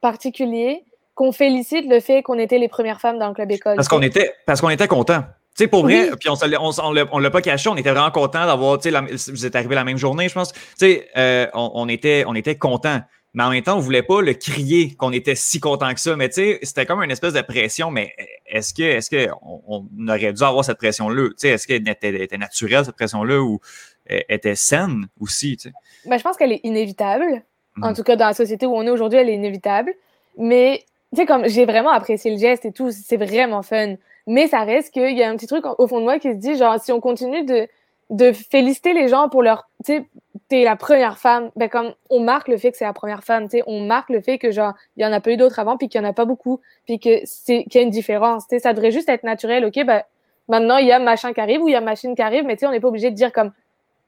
particulier 0.00 0.84
qu'on 1.14 1.32
félicite 1.32 1.86
le 1.88 2.00
fait 2.00 2.22
qu'on 2.22 2.38
était 2.38 2.58
les 2.58 2.68
premières 2.68 3.00
femmes 3.00 3.18
dans 3.18 3.28
le 3.28 3.34
club 3.34 3.50
école. 3.50 3.76
Parce 3.76 3.88
qu'on 3.88 4.02
était, 4.02 4.32
parce 4.46 4.60
qu'on 4.60 4.70
était 4.70 4.88
contents. 4.88 5.22
Tu 5.56 5.62
sais, 5.64 5.68
pour 5.68 5.84
vrai, 5.84 6.10
puis 6.18 6.28
on 6.28 6.34
ne 6.34 7.04
on, 7.12 7.18
l'a 7.20 7.30
pas 7.30 7.40
caché, 7.40 7.68
on 7.68 7.76
était 7.76 7.92
vraiment 7.92 8.10
contents 8.10 8.44
d'avoir, 8.44 8.78
tu 8.80 8.90
sais, 8.90 9.30
vous 9.30 9.46
êtes 9.46 9.54
arrivé 9.54 9.76
la 9.76 9.84
même 9.84 9.98
journée, 9.98 10.28
je 10.28 10.34
pense. 10.34 10.52
Tu 10.52 10.60
sais, 10.76 11.08
euh, 11.16 11.46
on, 11.54 11.70
on, 11.74 11.88
était, 11.88 12.24
on 12.26 12.34
était 12.34 12.56
contents. 12.56 13.00
Mais 13.34 13.42
en 13.42 13.50
même 13.50 13.62
temps, 13.62 13.76
on 13.76 13.80
voulait 13.80 14.02
pas 14.02 14.20
le 14.20 14.32
crier 14.34 14.94
qu'on 14.94 15.12
était 15.12 15.34
si 15.34 15.58
content 15.58 15.92
que 15.92 16.00
ça. 16.00 16.14
Mais 16.16 16.28
tu 16.28 16.34
sais, 16.34 16.58
c'était 16.62 16.86
comme 16.86 17.02
une 17.02 17.10
espèce 17.10 17.34
de 17.34 17.40
pression. 17.40 17.90
Mais 17.90 18.14
est-ce 18.46 18.72
que, 18.72 18.82
est-ce 18.82 19.10
que 19.10 19.28
on, 19.42 19.86
aurait 20.08 20.32
dû 20.32 20.42
avoir 20.42 20.64
cette 20.64 20.78
pression-là? 20.78 21.28
Tu 21.30 21.34
sais, 21.38 21.48
est-ce 21.50 21.66
qu'elle 21.66 21.88
était, 21.88 22.22
était 22.22 22.38
naturelle, 22.38 22.84
cette 22.84 22.94
pression-là, 22.94 23.40
ou 23.40 23.60
était 24.06 24.54
saine 24.54 25.06
aussi, 25.20 25.56
tu 25.56 25.68
sais? 25.68 25.74
Ben, 26.06 26.18
je 26.18 26.22
pense 26.22 26.36
qu'elle 26.36 26.52
est 26.52 26.60
inévitable. 26.64 27.42
En 27.82 27.88
mhm. 27.88 27.96
tout 27.96 28.02
cas, 28.02 28.16
dans 28.16 28.26
la 28.26 28.34
société 28.34 28.66
où 28.66 28.74
on 28.74 28.82
est 28.82 28.90
aujourd'hui, 28.90 29.18
elle 29.18 29.28
est 29.28 29.34
inévitable. 29.34 29.94
Mais, 30.36 30.84
tu 31.12 31.20
sais, 31.20 31.26
comme 31.26 31.48
j'ai 31.48 31.64
vraiment 31.64 31.90
apprécié 31.90 32.30
le 32.30 32.38
geste 32.38 32.64
et 32.64 32.72
tout, 32.72 32.90
c'est 32.90 33.16
vraiment 33.16 33.62
fun. 33.62 33.94
Mais 34.26 34.46
ça 34.48 34.62
reste 34.64 34.92
qu'il 34.92 35.16
y 35.16 35.22
a 35.22 35.28
un 35.28 35.36
petit 35.36 35.46
truc 35.46 35.64
au 35.66 35.86
fond 35.86 35.98
de 35.98 36.04
moi 36.04 36.18
qui 36.18 36.30
se 36.30 36.38
dit, 36.38 36.56
genre, 36.56 36.80
si 36.80 36.92
on 36.92 37.00
continue 37.00 37.44
de, 37.44 37.68
de 38.10 38.32
féliciter 38.32 38.92
les 38.92 39.08
gens 39.08 39.28
pour 39.28 39.42
leur, 39.42 39.68
tu 39.84 39.92
sais, 39.92 40.06
t'es 40.48 40.64
la 40.64 40.76
première 40.76 41.18
femme, 41.18 41.50
ben 41.56 41.68
comme 41.68 41.94
on 42.10 42.20
marque 42.20 42.48
le 42.48 42.56
fait 42.56 42.70
que 42.70 42.76
c'est 42.76 42.84
la 42.84 42.92
première 42.92 43.24
femme, 43.24 43.44
tu 43.44 43.58
sais, 43.58 43.64
on 43.66 43.80
marque 43.80 44.10
le 44.10 44.20
fait 44.20 44.38
que 44.38 44.50
genre 44.50 44.74
il 44.96 45.02
y 45.02 45.06
en 45.06 45.12
a 45.12 45.20
pas 45.20 45.30
eu 45.30 45.36
d'autres 45.36 45.58
avant 45.58 45.76
puis 45.76 45.88
qu'il 45.88 46.00
y 46.00 46.04
en 46.04 46.08
a 46.08 46.12
pas 46.12 46.24
beaucoup, 46.24 46.60
puis 46.86 46.98
que 46.98 47.20
c'est 47.24 47.64
qu'il 47.64 47.76
y 47.76 47.78
a 47.78 47.82
une 47.82 47.90
différence, 47.90 48.46
tu 48.46 48.56
sais, 48.56 48.60
ça 48.60 48.72
devrait 48.72 48.90
juste 48.90 49.08
être 49.08 49.24
naturel, 49.24 49.64
ok, 49.64 49.84
ben 49.86 50.02
maintenant 50.48 50.76
il 50.76 50.86
y 50.86 50.92
a 50.92 50.98
machin 50.98 51.32
qui 51.32 51.40
arrive 51.40 51.62
ou 51.62 51.68
il 51.68 51.72
y 51.72 51.76
a 51.76 51.80
machine 51.80 52.14
qui 52.14 52.22
arrive, 52.22 52.44
mais 52.44 52.56
tu 52.56 52.60
sais, 52.60 52.66
on 52.66 52.72
n'est 52.72 52.80
pas 52.80 52.88
obligé 52.88 53.10
de 53.10 53.16
dire 53.16 53.32
comme 53.32 53.52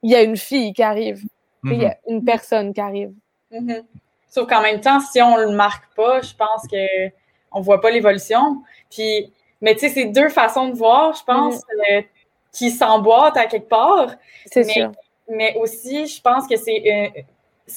il 0.06 0.12
y 0.12 0.14
a 0.14 0.22
une 0.22 0.36
fille 0.36 0.72
qui 0.72 0.84
arrive. 0.84 1.24
Il 1.64 1.82
y 1.82 1.84
a 1.84 1.98
mhm. 2.06 2.14
une 2.14 2.24
personne 2.24 2.72
qui 2.72 2.80
arrive. 2.80 3.12
Mhm. 3.50 3.82
Sauf 4.28 4.48
qu'en 4.48 4.62
même 4.62 4.80
temps, 4.80 5.00
si 5.00 5.20
on 5.20 5.36
le 5.36 5.50
marque 5.50 5.92
pas, 5.96 6.20
je 6.20 6.32
pense 6.32 6.62
que 6.70 7.08
on 7.50 7.60
voit 7.60 7.80
pas 7.80 7.90
l'évolution. 7.90 8.62
Puis, 8.88 9.32
mais 9.60 9.74
tu 9.74 9.80
sais, 9.80 9.88
c'est 9.88 10.04
deux 10.04 10.28
façons 10.28 10.68
de 10.68 10.76
voir, 10.76 11.12
je 11.14 11.24
pense, 11.24 11.56
mhm. 11.56 11.96
euh, 11.96 12.02
qui 12.52 12.70
s'emboîtent 12.70 13.36
à 13.36 13.46
quelque 13.46 13.68
part. 13.68 14.14
C'est 14.46 14.62
sûr. 14.62 14.92
Mais 15.28 15.56
aussi, 15.56 16.06
je 16.06 16.22
pense 16.22 16.46
que 16.46 16.54
c'est 16.54 16.82
euh, 16.86 17.22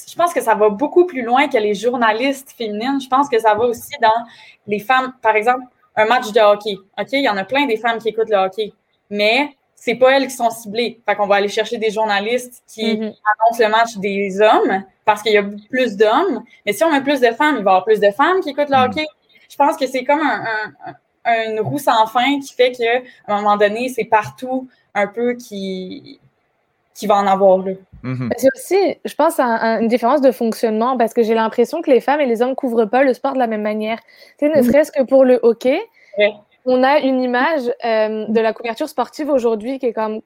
je 0.07 0.15
pense 0.15 0.31
que 0.31 0.41
ça 0.41 0.53
va 0.53 0.69
beaucoup 0.69 1.07
plus 1.07 1.23
loin 1.23 1.47
que 1.47 1.57
les 1.57 1.73
journalistes 1.73 2.51
féminines. 2.51 3.01
Je 3.01 3.07
pense 3.07 3.27
que 3.27 3.39
ça 3.39 3.55
va 3.55 3.65
aussi 3.65 3.95
dans 4.03 4.23
les 4.67 4.77
femmes, 4.77 5.13
par 5.23 5.35
exemple, 5.35 5.63
un 5.95 6.05
match 6.05 6.31
de 6.31 6.39
hockey. 6.39 6.75
OK, 6.99 7.07
il 7.13 7.23
y 7.23 7.29
en 7.29 7.37
a 7.37 7.43
plein 7.43 7.65
des 7.65 7.77
femmes 7.77 7.97
qui 7.97 8.09
écoutent 8.09 8.29
le 8.29 8.37
hockey, 8.37 8.71
mais 9.09 9.49
c'est 9.79 9.95
pas 9.95 10.11
elles 10.11 10.27
qui 10.27 10.35
sont 10.35 10.49
ciblées. 10.49 10.99
Fait 11.07 11.15
qu'on 11.15 11.25
va 11.25 11.35
aller 11.35 11.47
chercher 11.47 11.77
des 11.77 11.89
journalistes 11.89 12.61
qui 12.67 12.97
mhm. 12.97 13.03
annoncent 13.03 13.63
le 13.63 13.69
match 13.69 13.95
des 13.97 14.41
hommes 14.41 14.83
parce 15.05 15.23
qu'il 15.23 15.31
y 15.31 15.37
a 15.37 15.43
plus 15.69 15.95
d'hommes. 15.95 16.43
Mais 16.65 16.73
si 16.73 16.83
on 16.83 16.91
met 16.91 17.01
plus 17.01 17.21
de 17.21 17.31
femmes, 17.31 17.55
il 17.57 17.63
va 17.63 17.71
y 17.71 17.73
avoir 17.73 17.85
plus 17.85 17.99
de 17.99 18.11
femmes 18.11 18.41
qui 18.41 18.49
écoutent 18.49 18.69
le 18.69 18.77
mhm. 18.77 18.83
hockey. 18.83 19.05
Je 19.49 19.55
pense 19.55 19.77
que 19.77 19.87
c'est 19.87 20.03
comme 20.03 20.21
un, 20.21 21.45
une 21.47 21.61
roue 21.61 21.79
sans 21.79 22.05
fin 22.07 22.39
qui 22.39 22.53
fait 22.53 22.73
qu'à 22.73 23.01
un 23.27 23.37
moment 23.37 23.55
donné, 23.55 23.87
c'est 23.87 24.03
partout 24.03 24.67
un 24.93 25.07
peu 25.07 25.33
qui, 25.35 26.19
qui 26.93 27.07
va 27.07 27.15
en 27.15 27.25
avoir 27.25 27.59
là. 27.59 27.71
Mhm. 28.03 28.31
C'est 28.35 28.49
aussi, 28.55 28.97
je 29.05 29.15
pense, 29.15 29.39
à, 29.39 29.79
une 29.79 29.87
différence 29.87 30.19
de 30.19 30.31
fonctionnement 30.31 30.97
parce 30.97 31.13
que 31.13 31.23
j'ai 31.23 31.35
l'impression 31.35 31.81
que 31.81 31.89
les 31.89 32.01
femmes 32.01 32.19
et 32.19 32.25
les 32.25 32.41
hommes 32.41 32.55
couvrent 32.55 32.85
pas 32.85 33.03
le 33.03 33.13
sport 33.13 33.33
de 33.33 33.39
la 33.39 33.47
même 33.47 33.61
manière. 33.61 33.99
Tu 34.37 34.45
sais, 34.45 34.57
ne 34.57 34.61
serait-ce 34.61 34.91
que 34.91 35.03
pour 35.03 35.23
le 35.23 35.39
hockey 35.41 35.79
on 36.71 36.83
a 36.83 36.99
une 36.99 37.19
image 37.23 37.63
euh, 37.83 38.27
de 38.27 38.39
la 38.39 38.53
couverture 38.53 38.87
sportive 38.87 39.27
aujourd'hui 39.27 39.79
qui 39.79 39.87
est 39.87 39.93
comme, 39.93 40.21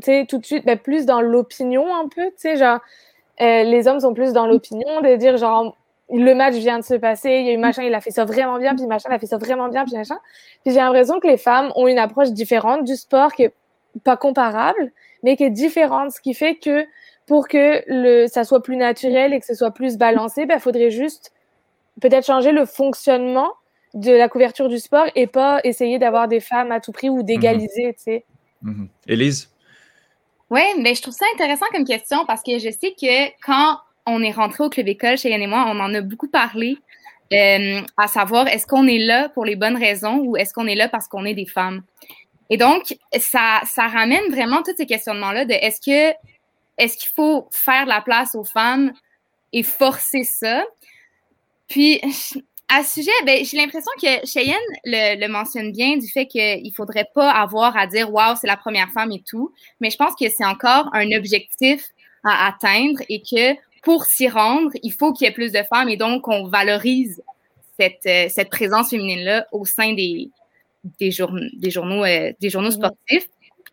tu 0.00 0.04
sais, 0.04 0.26
tout 0.28 0.38
de 0.38 0.46
suite, 0.46 0.64
ben, 0.64 0.78
plus 0.78 1.06
dans 1.06 1.20
l'opinion 1.20 1.92
un 1.92 2.06
peu, 2.06 2.26
tu 2.26 2.34
sais, 2.36 2.56
genre, 2.56 2.78
euh, 3.40 3.64
les 3.64 3.88
hommes 3.88 3.98
sont 3.98 4.14
plus 4.14 4.32
dans 4.32 4.46
l'opinion, 4.46 5.00
de 5.00 5.16
dire 5.16 5.36
genre, 5.38 5.76
le 6.08 6.34
match 6.34 6.54
vient 6.54 6.78
de 6.78 6.84
se 6.84 6.94
passer, 6.94 7.30
il 7.30 7.46
y 7.46 7.50
a 7.50 7.52
eu 7.52 7.56
machin, 7.56 7.82
il 7.82 7.92
a 7.94 8.00
fait 8.00 8.12
ça 8.12 8.24
vraiment 8.24 8.58
bien, 8.58 8.76
puis 8.76 8.86
machin, 8.86 9.08
il 9.10 9.14
a 9.16 9.18
fait 9.18 9.26
ça 9.26 9.38
vraiment 9.38 9.68
bien, 9.68 9.84
puis 9.84 9.96
machin. 9.96 10.18
Puis 10.64 10.72
j'ai 10.72 10.78
l'impression 10.78 11.18
que 11.18 11.26
les 11.26 11.36
femmes 11.36 11.72
ont 11.74 11.88
une 11.88 11.98
approche 11.98 12.30
différente 12.30 12.84
du 12.84 12.94
sport 12.94 13.32
qui 13.32 13.42
est 13.42 13.54
pas 14.04 14.16
comparable, 14.16 14.92
mais 15.24 15.36
qui 15.36 15.42
est 15.42 15.50
différente, 15.50 16.12
ce 16.12 16.20
qui 16.20 16.32
fait 16.32 16.54
que 16.54 16.86
pour 17.26 17.48
que 17.48 17.82
le, 17.88 18.28
ça 18.28 18.44
soit 18.44 18.62
plus 18.62 18.76
naturel 18.76 19.34
et 19.34 19.40
que 19.40 19.46
ce 19.46 19.54
soit 19.54 19.72
plus 19.72 19.98
balancé, 19.98 20.42
il 20.42 20.46
ben, 20.46 20.60
faudrait 20.60 20.90
juste 20.90 21.32
peut-être 22.00 22.24
changer 22.24 22.52
le 22.52 22.66
fonctionnement 22.66 23.50
de 23.98 24.12
la 24.12 24.28
couverture 24.28 24.68
du 24.68 24.78
sport 24.78 25.06
et 25.14 25.26
pas 25.26 25.60
essayer 25.64 25.98
d'avoir 25.98 26.28
des 26.28 26.40
femmes 26.40 26.72
à 26.72 26.80
tout 26.80 26.92
prix 26.92 27.08
ou 27.08 27.22
d'égaliser, 27.22 27.94
tu 27.94 28.02
sais. 28.02 28.24
Mhm. 28.62 28.88
Élise? 29.06 29.50
Oui, 30.50 30.62
mais 30.78 30.94
je 30.94 31.02
trouve 31.02 31.14
ça 31.14 31.26
intéressant 31.34 31.66
comme 31.72 31.84
question 31.84 32.24
parce 32.26 32.42
que 32.42 32.58
je 32.58 32.70
sais 32.70 32.92
que 32.92 33.30
quand 33.44 33.78
on 34.06 34.22
est 34.22 34.30
rentré 34.30 34.64
au 34.64 34.70
club 34.70 34.88
école, 34.88 35.18
chez 35.18 35.30
Yann 35.30 35.42
et 35.42 35.46
moi, 35.46 35.66
on 35.68 35.78
en 35.80 35.92
a 35.94 36.00
beaucoup 36.00 36.28
parlé, 36.28 36.78
euh, 37.32 37.80
à 37.96 38.08
savoir 38.08 38.48
est-ce 38.48 38.66
qu'on 38.66 38.86
est 38.86 38.98
là 38.98 39.28
pour 39.28 39.44
les 39.44 39.56
bonnes 39.56 39.76
raisons 39.76 40.18
ou 40.18 40.36
est-ce 40.36 40.54
qu'on 40.54 40.66
est 40.66 40.74
là 40.74 40.88
parce 40.88 41.08
qu'on 41.08 41.24
est 41.24 41.34
des 41.34 41.46
femmes? 41.46 41.82
Et 42.50 42.56
donc, 42.56 42.96
ça, 43.18 43.60
ça 43.66 43.88
ramène 43.88 44.30
vraiment 44.30 44.62
tous 44.62 44.74
ces 44.76 44.86
questionnements-là 44.86 45.44
de 45.44 45.52
est-ce 45.52 45.80
que 45.80 46.16
est-ce 46.78 46.96
qu'il 46.96 47.10
faut 47.14 47.48
faire 47.50 47.86
la 47.86 48.00
place 48.00 48.34
aux 48.34 48.44
femmes 48.44 48.92
et 49.52 49.62
forcer 49.62 50.22
ça? 50.22 50.64
Puis, 51.68 52.00
à 52.68 52.82
ce 52.82 52.94
sujet, 52.94 53.10
ben, 53.24 53.44
j'ai 53.44 53.56
l'impression 53.56 53.90
que 54.00 54.26
Cheyenne 54.26 54.56
le, 54.84 55.18
le, 55.20 55.28
mentionne 55.28 55.72
bien 55.72 55.96
du 55.96 56.06
fait 56.06 56.26
qu'il 56.26 56.62
ne 56.62 56.70
faudrait 56.72 57.08
pas 57.14 57.30
avoir 57.30 57.76
à 57.76 57.86
dire 57.86 58.12
Waouh, 58.12 58.36
c'est 58.38 58.46
la 58.46 58.56
première 58.56 58.90
femme 58.90 59.10
et 59.12 59.22
tout. 59.26 59.52
Mais 59.80 59.90
je 59.90 59.96
pense 59.96 60.14
que 60.14 60.28
c'est 60.28 60.44
encore 60.44 60.90
un 60.92 61.10
objectif 61.12 61.84
à 62.24 62.48
atteindre 62.48 63.00
et 63.08 63.20
que 63.20 63.54
pour 63.82 64.04
s'y 64.04 64.28
rendre, 64.28 64.70
il 64.82 64.92
faut 64.92 65.12
qu'il 65.12 65.26
y 65.26 65.30
ait 65.30 65.32
plus 65.32 65.52
de 65.52 65.62
femmes 65.62 65.88
et 65.88 65.96
donc 65.96 66.28
on 66.28 66.46
valorise 66.46 67.22
cette, 67.78 68.04
euh, 68.06 68.26
cette 68.28 68.50
présence 68.50 68.90
féminine-là 68.90 69.46
au 69.52 69.64
sein 69.64 69.94
des, 69.94 70.30
des, 71.00 71.10
des 71.54 71.70
journaux, 71.70 72.04
euh, 72.04 72.32
des 72.40 72.50
journaux 72.50 72.70
sportifs 72.70 73.28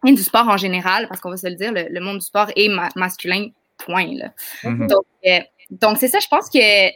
et 0.05 0.11
du 0.11 0.21
sport 0.21 0.47
en 0.47 0.57
général, 0.57 1.07
parce 1.07 1.19
qu'on 1.19 1.31
va 1.31 1.37
se 1.37 1.47
le 1.47 1.55
dire, 1.55 1.73
le, 1.73 1.99
monde 1.99 2.19
du 2.19 2.25
sport 2.25 2.49
est 2.55 2.69
masculin, 2.95 3.47
point. 3.79 4.13
Là. 4.13 4.31
Mm-hmm. 4.63 4.87
Donc, 4.87 5.05
euh, 5.25 5.39
donc 5.71 5.97
c'est 5.97 6.07
ça, 6.07 6.19
je 6.19 6.27
pense 6.27 6.49
que 6.49 6.89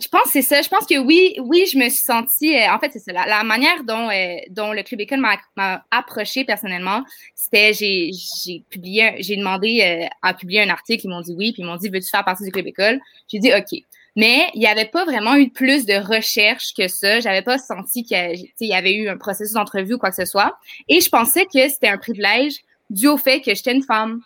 je 0.00 0.08
pense 0.08 0.24
que 0.24 0.30
c'est 0.30 0.42
ça. 0.42 0.62
Je 0.62 0.68
pense 0.68 0.86
que 0.86 0.98
oui, 0.98 1.34
oui, 1.38 1.64
je 1.70 1.78
me 1.78 1.88
suis 1.88 2.04
sentie. 2.04 2.56
Euh, 2.56 2.72
en 2.72 2.78
fait, 2.78 2.90
c'est 2.92 3.00
ça. 3.00 3.12
La, 3.12 3.44
manière 3.44 3.84
dont, 3.84 4.08
euh, 4.10 4.36
dont 4.50 4.72
le 4.72 4.82
Club 4.82 5.00
École 5.00 5.20
m'a 5.20 5.84
approché 5.90 6.44
personnellement, 6.44 7.04
c'était 7.34 7.72
j'ai 7.72 8.64
publié, 8.70 9.16
j'ai 9.18 9.36
demandé 9.36 9.80
euh, 9.82 10.06
à 10.22 10.34
publier 10.34 10.62
un 10.62 10.70
article. 10.70 11.06
Ils 11.06 11.10
m'ont 11.10 11.20
dit 11.20 11.34
oui, 11.36 11.52
puis 11.52 11.62
ils 11.62 11.66
m'ont 11.66 11.76
dit 11.76 11.88
veux-tu 11.88 12.08
faire 12.08 12.24
partie 12.24 12.44
du 12.44 12.50
Club 12.50 12.66
École? 12.66 13.00
J'ai 13.28 13.38
dit 13.38 13.52
OK. 13.54 13.78
Mais 14.16 14.48
il 14.54 14.60
n'y 14.60 14.66
avait 14.66 14.86
pas 14.86 15.04
vraiment 15.04 15.36
eu 15.36 15.50
plus 15.50 15.86
de 15.86 15.94
recherche 15.94 16.74
que 16.74 16.88
ça. 16.88 17.20
J'avais 17.20 17.42
pas 17.42 17.58
senti 17.58 18.02
qu'il 18.02 18.50
y 18.60 18.74
avait 18.74 18.94
eu 18.94 19.08
un 19.08 19.16
processus 19.16 19.52
d'entrevue 19.52 19.94
ou 19.94 19.98
quoi 19.98 20.10
que 20.10 20.16
ce 20.16 20.24
soit. 20.24 20.58
Et 20.88 21.00
je 21.00 21.08
pensais 21.08 21.44
que 21.44 21.68
c'était 21.68 21.88
un 21.88 21.98
privilège 21.98 22.56
dû 22.90 23.06
au 23.06 23.16
fait 23.16 23.40
que 23.40 23.54
j'étais 23.54 23.72
une 23.72 23.84
femme. 23.84 24.20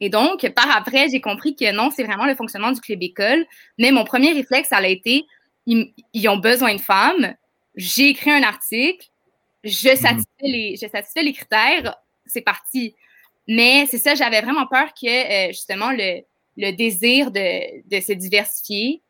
Et 0.00 0.08
donc, 0.08 0.48
par 0.50 0.76
après, 0.76 1.08
j'ai 1.08 1.20
compris 1.20 1.54
que 1.54 1.70
non, 1.72 1.90
c'est 1.90 2.04
vraiment 2.04 2.26
le 2.26 2.34
fonctionnement 2.34 2.72
du 2.72 2.80
club 2.80 3.02
école. 3.02 3.46
Mais 3.78 3.90
mon 3.90 4.04
premier 4.04 4.32
réflexe, 4.32 4.68
ça 4.68 4.78
a 4.78 4.86
été, 4.86 5.24
ils, 5.66 6.28
ont 6.28 6.38
besoin 6.38 6.74
de 6.74 6.80
femmes. 6.80 7.34
J'ai 7.76 8.08
écrit 8.08 8.30
un 8.30 8.42
article. 8.42 9.06
Je 9.62 9.90
mhm. 9.90 9.96
satisfais, 9.96 10.26
les, 10.42 10.76
je 10.76 10.88
satisfais 10.88 11.22
les 11.22 11.32
critères. 11.32 11.96
C'est 12.26 12.42
parti. 12.42 12.94
Mais 13.46 13.86
c'est 13.86 13.98
ça, 13.98 14.14
j'avais 14.14 14.40
vraiment 14.40 14.66
peur 14.66 14.88
que, 14.94 15.48
euh, 15.48 15.52
justement, 15.52 15.90
le, 15.90 16.22
le 16.56 16.72
désir 16.72 17.30
de, 17.30 17.88
de 17.88 18.00
se 18.00 18.12
diversifier 18.12 19.02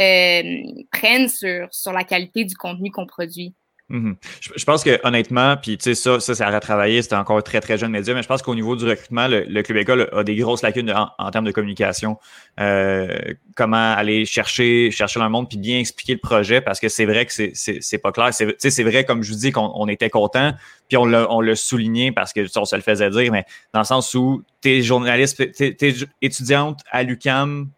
euh, 0.00 0.62
prenne 0.92 1.28
sur, 1.28 1.68
sur 1.72 1.92
la 1.92 2.04
qualité 2.04 2.44
du 2.44 2.54
contenu 2.54 2.90
qu'on 2.90 3.06
produit. 3.06 3.54
Mhm. 3.88 4.16
je, 4.40 4.64
pense 4.64 4.82
que 4.82 4.98
honnêtement, 5.06 5.56
puis 5.56 5.78
tu 5.78 5.84
sais, 5.84 5.94
ça, 5.94 6.18
ça, 6.18 6.34
ça 6.34 6.48
a 6.48 6.50
retravaillé, 6.50 7.02
c'était 7.02 7.14
encore 7.14 7.40
très, 7.44 7.60
très 7.60 7.78
jeune 7.78 7.92
média, 7.92 8.14
mais 8.14 8.22
je 8.22 8.26
pense 8.26 8.42
qu'au 8.42 8.56
niveau 8.56 8.74
du 8.74 8.84
recrutement, 8.84 9.28
le, 9.28 9.62
Club 9.62 9.78
École 9.78 10.08
a 10.12 10.24
des 10.24 10.34
grosses 10.34 10.62
lacunes 10.62 10.92
en, 10.92 11.30
termes 11.30 11.44
de 11.44 11.52
communication. 11.52 12.18
Euh, 12.58 13.16
comment 13.54 13.92
aller 13.92 14.24
chercher, 14.24 14.90
chercher 14.90 15.20
le 15.20 15.28
monde 15.28 15.48
puis 15.48 15.58
bien 15.58 15.78
expliquer 15.78 16.14
le 16.14 16.18
projet 16.18 16.60
parce 16.60 16.80
que 16.80 16.88
c'est 16.88 17.04
vrai 17.04 17.26
que 17.26 17.32
c'est 17.32 17.98
pas 17.98 18.10
clair. 18.10 18.30
C'est 18.32 18.82
vrai, 18.82 19.04
comme 19.04 19.22
je 19.22 19.32
vous 19.32 19.38
dis, 19.38 19.52
qu'on 19.52 19.86
était 19.86 20.10
content, 20.10 20.52
puis 20.88 20.96
on 20.96 21.04
l'a 21.06 21.54
souligné 21.54 22.10
parce 22.10 22.32
que 22.32 22.40
on 22.58 22.64
se 22.64 22.74
le 22.74 22.82
faisait 22.82 23.10
dire, 23.10 23.30
mais 23.30 23.44
dans 23.72 23.80
le 23.80 23.86
sens 23.86 24.12
où 24.14 24.42
t'es 24.62 24.82
journaliste, 24.82 25.52
t'es 25.52 25.76
es 25.80 25.94
étudiante 26.22 26.80
à 26.90 27.04
l'UCAM, 27.04 27.68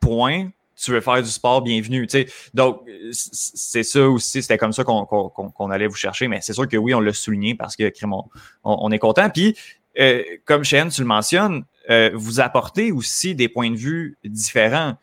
point 0.00 0.48
tu 0.84 0.92
veux 0.92 1.00
faire 1.00 1.22
du 1.22 1.30
sport, 1.30 1.62
bienvenue. 1.62 2.06
Donc, 2.52 2.82
c'est 3.12 3.82
ça 3.82 4.08
aussi, 4.08 4.42
c'était 4.42 4.58
comme 4.58 4.72
ça 4.72 4.84
qu'on 4.84 5.70
allait 5.70 5.86
vous 5.86 5.94
chercher. 5.94 6.28
Mais 6.28 6.40
c'est 6.40 6.52
sûr 6.52 6.68
que 6.68 6.76
oui, 6.76 6.94
on 6.94 7.00
l'a 7.00 7.12
souligné 7.12 7.54
parce 7.54 7.76
que 7.76 7.90
on, 8.64 8.90
est 8.92 8.98
content. 8.98 9.30
Puis, 9.30 9.56
euh, 9.98 10.22
comme 10.44 10.64
Cheyenne, 10.64 10.88
tu 10.88 11.00
le 11.00 11.06
mentionnes, 11.06 11.64
euh, 11.90 12.10
vous 12.14 12.40
apportez 12.40 12.92
aussi 12.92 13.34
des 13.34 13.48
points 13.48 13.70
de 13.70 13.76
vue 13.76 14.18
différents. 14.24 14.94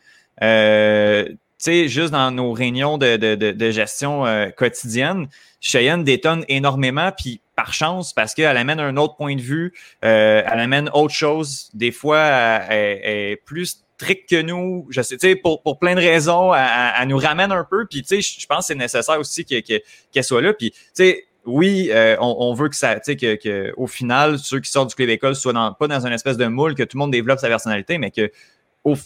Euh, 0.42 1.28
tu 1.28 1.36
sais, 1.70 1.88
juste 1.88 2.10
dans 2.10 2.30
nos 2.32 2.52
réunions 2.52 2.98
de, 2.98 3.70
gestion 3.70 4.26
euh, 4.26 4.48
quotidienne, 4.50 5.28
Cheyenne 5.60 6.02
détonne 6.02 6.44
énormément, 6.48 7.12
puis 7.16 7.40
par 7.54 7.72
chance, 7.72 8.12
parce 8.12 8.34
qu'elle 8.34 8.56
amène 8.56 8.80
un 8.80 8.96
autre 8.96 9.14
point 9.14 9.36
de 9.36 9.40
vue, 9.40 9.72
euh, 10.04 10.42
elle 10.44 10.58
amène 10.58 10.90
autre 10.92 11.14
chose. 11.14 11.70
Des 11.74 11.92
fois, 11.92 12.18
elle 12.18 13.00
est 13.04 13.36
plus 13.44 13.81
que 13.98 14.42
nous, 14.42 14.86
je 14.90 15.02
sais, 15.02 15.16
tu 15.16 15.28
sais, 15.28 15.36
pour, 15.36 15.62
pour 15.62 15.78
plein 15.78 15.94
de 15.94 16.00
raisons, 16.00 16.52
elle, 16.54 17.08
nous 17.08 17.18
ramène 17.18 17.52
un 17.52 17.64
peu. 17.64 17.86
Puis, 17.86 18.02
tu 18.02 18.20
sais, 18.20 18.40
je 18.40 18.46
pense 18.46 18.58
que 18.58 18.64
c'est 18.66 18.74
nécessaire 18.74 19.18
aussi 19.18 19.44
qu'elle 19.44 20.24
soit 20.24 20.42
là. 20.42 20.52
Puis, 20.52 20.70
tu 20.70 20.78
sais, 20.94 21.24
oui, 21.44 21.88
euh, 21.90 22.16
on, 22.20 22.54
veut 22.54 22.68
que 22.68 22.76
ça, 22.76 22.94
tu 22.96 23.00
sais, 23.04 23.16
que, 23.16 23.34
que, 23.34 23.72
au 23.76 23.86
final, 23.86 24.38
ceux 24.38 24.60
qui 24.60 24.70
sortent 24.70 24.90
du 24.90 24.94
club 24.94 25.08
école 25.08 25.34
soient 25.34 25.52
dans, 25.52 25.72
pas 25.72 25.88
dans 25.88 26.06
une 26.06 26.12
espèce 26.12 26.36
de 26.36 26.46
moule, 26.46 26.74
que 26.74 26.84
tout 26.84 26.96
le 26.96 27.00
monde 27.00 27.10
développe 27.10 27.40
sa 27.40 27.48
personnalité, 27.48 27.98
mais 27.98 28.10
que 28.10 28.30
on, 28.84 28.96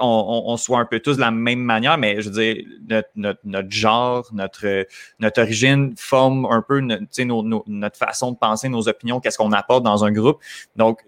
on, 0.00 0.56
soit 0.56 0.78
un 0.78 0.84
peu 0.84 1.00
tous 1.00 1.16
de 1.16 1.20
la 1.20 1.30
même 1.30 1.60
manière, 1.60 1.98
mais 1.98 2.20
je 2.20 2.30
veux 2.30 2.42
dire, 2.42 2.64
notre, 2.88 3.08
notre, 3.16 3.40
notre 3.44 3.70
genre, 3.70 4.28
notre, 4.32 4.86
notre 5.18 5.42
origine 5.42 5.94
forme 5.96 6.46
un 6.46 6.62
peu 6.62 6.80
nos, 6.80 7.42
nos, 7.42 7.64
notre 7.66 7.96
façon 7.96 8.32
de 8.32 8.36
penser, 8.36 8.68
nos 8.68 8.88
opinions, 8.88 9.20
qu'est-ce 9.20 9.38
qu'on 9.38 9.52
apporte 9.52 9.82
dans 9.82 10.04
un 10.04 10.12
groupe. 10.12 10.40
Donc, 10.76 11.04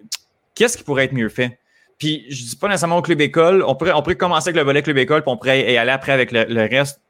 qu'est-ce 0.54 0.76
qui 0.76 0.84
pourrait 0.84 1.04
être 1.04 1.14
mieux 1.14 1.30
fait? 1.30 1.58
Puis 2.00 2.24
je 2.30 2.42
dis 2.44 2.56
pas 2.56 2.66
nécessairement 2.66 2.96
au 2.96 3.02
club 3.02 3.20
école. 3.20 3.62
On 3.66 3.76
pourrait, 3.76 3.92
on 3.92 4.02
pourrait 4.02 4.16
commencer 4.16 4.48
avec 4.48 4.56
le 4.56 4.64
volet 4.64 4.82
club 4.82 4.96
école, 4.96 5.22
puis 5.22 5.30
on 5.30 5.36
pourrait 5.36 5.72
y 5.72 5.76
aller 5.76 5.90
après 5.92 6.12
avec 6.12 6.32
le, 6.32 6.66
reste. 6.68 7.00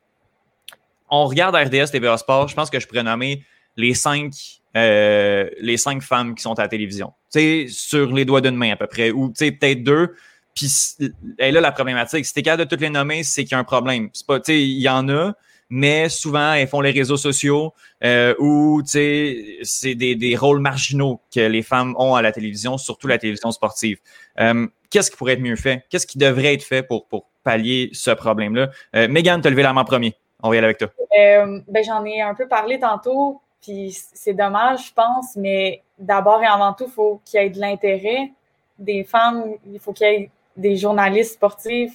On 1.09 1.27
regarde 1.27 1.55
RDS 1.55 1.93
TVA 1.93 2.19
Sport. 2.19 2.49
Je 2.49 2.55
pense 2.57 2.69
que 2.71 2.81
je 2.81 2.89
pourrais 2.89 3.05
nommer 3.05 3.45
les 3.77 3.95
cinq, 3.95 4.33
euh, 4.77 5.49
les 5.61 5.77
cinq 5.77 6.03
femmes 6.03 6.35
qui 6.35 6.43
sont 6.43 6.59
à 6.59 6.63
la 6.63 6.69
télévision. 6.69 7.13
Tu 7.33 7.39
sais, 7.39 7.67
sur 7.71 8.13
les 8.13 8.25
doigts 8.25 8.41
d'une 8.41 8.57
main 8.57 8.73
à 8.73 8.77
peu 8.77 8.89
près, 8.89 9.13
ou 9.13 9.33
tu 9.33 9.53
peut-être 9.53 9.85
deux. 9.85 10.17
Puis 10.57 10.97
et 11.39 11.53
là, 11.53 11.61
la 11.61 11.71
problématique, 11.71 12.27
si 12.27 12.35
t'es 12.35 12.43
capable 12.43 12.65
de 12.65 12.69
toutes 12.69 12.81
les 12.81 12.91
nommer, 12.91 13.23
c'est 13.23 13.45
qu'il 13.45 13.53
y 13.53 13.55
a 13.55 13.59
un 13.59 13.65
problème. 13.65 14.11
C'est 14.13 14.27
pas, 14.27 14.41
tu 14.41 14.55
il 14.55 14.81
y 14.81 14.89
en 14.89 15.09
a, 15.09 15.35
mais 15.69 16.09
souvent, 16.09 16.55
elles 16.55 16.67
font 16.67 16.81
les 16.81 16.91
réseaux 16.91 17.17
sociaux 17.17 17.73
euh, 18.03 18.35
où, 18.41 18.83
tu 18.83 19.59
c'est 19.63 19.95
des, 19.95 20.17
des, 20.17 20.35
rôles 20.35 20.59
marginaux 20.59 21.21
que 21.33 21.39
les 21.39 21.63
femmes 21.63 21.95
ont 21.97 22.17
à 22.17 22.23
la 22.23 22.33
télévision, 22.33 22.77
surtout 22.77 23.07
la 23.07 23.19
télévision 23.19 23.53
sportive. 23.53 23.99
Euh, 24.41 24.67
qu'est-ce 24.91 25.11
qui 25.11 25.17
pourrait 25.17 25.35
être 25.35 25.41
mieux 25.41 25.57
fait? 25.57 25.85
Qu'est-ce 25.89 26.07
qui 26.07 26.19
devrait 26.19 26.55
être 26.55 26.63
fait 26.63 26.83
pour, 26.83 27.07
pour 27.07 27.27
pallier 27.43 27.91
ce 27.93 28.11
problème-là? 28.11 28.71
Euh, 28.95 29.09
Megan, 29.09 29.41
tu 29.41 29.49
as 29.49 29.51
levé 29.51 29.63
la 29.63 29.73
main 29.73 29.83
en 29.83 29.85
premier. 29.85 30.15
On 30.43 30.51
va 30.51 30.57
y 30.57 30.59
aller 30.59 30.67
avec 30.67 30.79
toi. 30.79 30.89
Euh, 31.19 31.61
ben, 31.69 31.85
J'en 31.85 32.05
ai 32.05 32.21
un 32.21 32.35
peu 32.35 32.49
parlé 32.49 32.79
tantôt, 32.79 33.41
puis 33.63 33.97
c'est 34.13 34.35
dommage, 34.35 34.89
je 34.89 34.93
pense, 34.95 35.37
mais 35.37 35.83
d'abord 35.99 36.43
et 36.43 36.47
avant 36.47 36.73
tout, 36.73 36.85
il 36.87 36.93
faut 36.93 37.21
qu'il 37.25 37.41
y 37.41 37.45
ait 37.45 37.51
de 37.51 37.61
l'intérêt 37.61 38.33
des 38.79 39.05
femmes, 39.05 39.45
il 39.71 39.79
faut 39.79 39.93
qu'il 39.93 40.07
y 40.07 40.11
ait 40.11 40.31
des 40.57 40.77
journalistes 40.77 41.35
sportifs, 41.35 41.93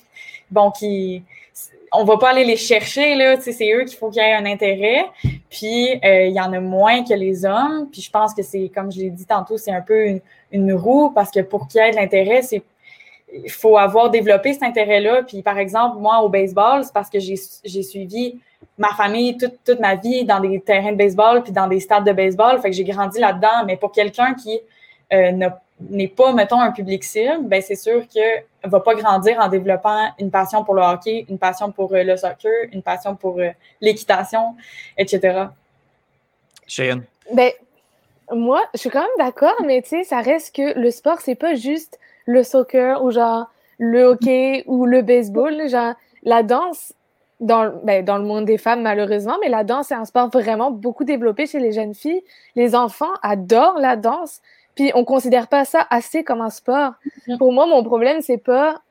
bon, 0.49 0.71
qui 0.71 1.23
on 1.91 2.03
va 2.03 2.17
pas 2.17 2.31
aller 2.31 2.43
les 2.43 2.57
chercher, 2.57 3.15
là, 3.15 3.39
c'est 3.39 3.71
eux 3.73 3.85
qu'il 3.85 3.97
faut 3.97 4.09
qu'il 4.09 4.21
y 4.21 4.25
ait 4.25 4.33
un 4.33 4.45
intérêt. 4.45 5.05
Puis, 5.49 5.93
euh, 6.03 6.25
il 6.25 6.33
y 6.33 6.41
en 6.41 6.51
a 6.51 6.59
moins 6.59 7.03
que 7.03 7.13
les 7.13 7.45
hommes. 7.45 7.87
Puis, 7.91 8.01
je 8.01 8.11
pense 8.11 8.33
que 8.33 8.43
c'est, 8.43 8.69
comme 8.73 8.91
je 8.91 8.99
l'ai 8.99 9.09
dit 9.09 9.25
tantôt, 9.25 9.57
c'est 9.57 9.71
un 9.71 9.81
peu 9.81 10.19
une, 10.51 10.73
roue 10.73 11.11
parce 11.11 11.31
que 11.31 11.39
pour 11.39 11.67
qu'il 11.67 11.81
y 11.81 11.83
ait 11.83 11.91
de 11.91 11.95
l'intérêt, 11.95 12.41
c'est 12.41 12.63
il 13.43 13.51
faut 13.51 13.77
avoir 13.77 14.09
développé 14.09 14.53
cet 14.53 14.63
intérêt-là. 14.63 15.23
Puis, 15.23 15.41
par 15.41 15.57
exemple, 15.57 15.97
moi, 15.97 16.19
au 16.19 16.29
baseball, 16.29 16.83
c'est 16.83 16.93
parce 16.93 17.09
que 17.09 17.19
j'ai 17.19 17.83
suivi 17.83 18.39
ma 18.77 18.89
famille 18.89 19.37
toute, 19.37 19.63
toute, 19.63 19.79
ma 19.79 19.95
vie 19.95 20.25
dans 20.25 20.39
des 20.39 20.59
terrains 20.59 20.91
de 20.91 20.97
baseball 20.97 21.43
puis 21.43 21.51
dans 21.51 21.67
des 21.67 21.79
stades 21.79 22.05
de 22.05 22.11
baseball. 22.11 22.59
Fait 22.61 22.69
que 22.69 22.75
j'ai 22.75 22.83
grandi 22.83 23.19
là-dedans. 23.19 23.65
Mais 23.65 23.77
pour 23.77 23.91
quelqu'un 23.91 24.33
qui 24.33 24.59
euh, 25.13 25.49
n'est 25.89 26.07
pas, 26.07 26.33
mettons, 26.33 26.59
un 26.59 26.71
public 26.71 27.03
cible, 27.03 27.43
ben 27.43 27.61
c'est 27.61 27.75
sûr 27.75 28.07
qu'il 28.07 28.21
ne 28.63 28.69
va 28.69 28.79
pas 28.79 28.95
grandir 28.95 29.39
en 29.39 29.47
développant 29.47 30.09
une 30.19 30.31
passion 30.31 30.63
pour 30.63 30.75
le 30.75 30.81
hockey, 30.81 31.25
une 31.29 31.37
passion 31.37 31.71
pour 31.71 31.93
euh, 31.93 32.03
le 32.03 32.17
soccer, 32.17 32.51
une 32.71 32.81
passion 32.81 33.15
pour 33.15 33.39
euh, 33.39 33.49
l'équitation, 33.81 34.55
etc. 34.97 35.45
Cheyenne? 36.67 37.03
Ben, 37.33 37.51
moi, 38.31 38.61
je 38.73 38.79
suis 38.79 38.89
quand 38.89 39.01
même 39.01 39.09
d'accord, 39.25 39.55
mais 39.65 39.81
tu 39.81 39.89
sais, 39.89 40.03
ça 40.03 40.21
reste 40.21 40.55
que 40.55 40.77
le 40.77 40.91
sport, 40.91 41.21
c'est 41.21 41.35
pas 41.35 41.55
juste 41.55 41.99
le 42.25 42.43
soccer 42.43 43.03
ou 43.03 43.11
genre 43.11 43.47
le 43.77 44.03
hockey 44.03 44.63
ou 44.67 44.85
le 44.85 45.01
baseball. 45.01 45.67
Genre, 45.69 45.93
la 46.23 46.43
danse, 46.43 46.93
dans, 47.39 47.73
ben, 47.83 48.03
dans 48.03 48.17
le 48.17 48.23
monde 48.23 48.45
des 48.45 48.57
femmes, 48.57 48.81
malheureusement, 48.81 49.35
mais 49.41 49.49
la 49.49 49.63
danse, 49.63 49.87
c'est 49.87 49.95
un 49.95 50.05
sport 50.05 50.29
vraiment 50.29 50.71
beaucoup 50.71 51.03
développé 51.03 51.45
chez 51.47 51.59
les 51.59 51.71
jeunes 51.71 51.93
filles. 51.93 52.23
Les 52.55 52.75
enfants 52.75 53.13
adorent 53.21 53.79
la 53.79 53.95
danse, 53.95 54.41
puis 54.75 54.91
on 54.95 55.03
considère 55.03 55.47
pas 55.47 55.65
ça 55.65 55.85
assez 55.89 56.23
comme 56.23 56.41
un 56.41 56.49
sport. 56.49 56.93
Pour 57.37 57.51
moi, 57.51 57.65
mon 57.65 57.83
problème, 57.83 58.21
c'est 58.21 58.37
pas 58.37 58.81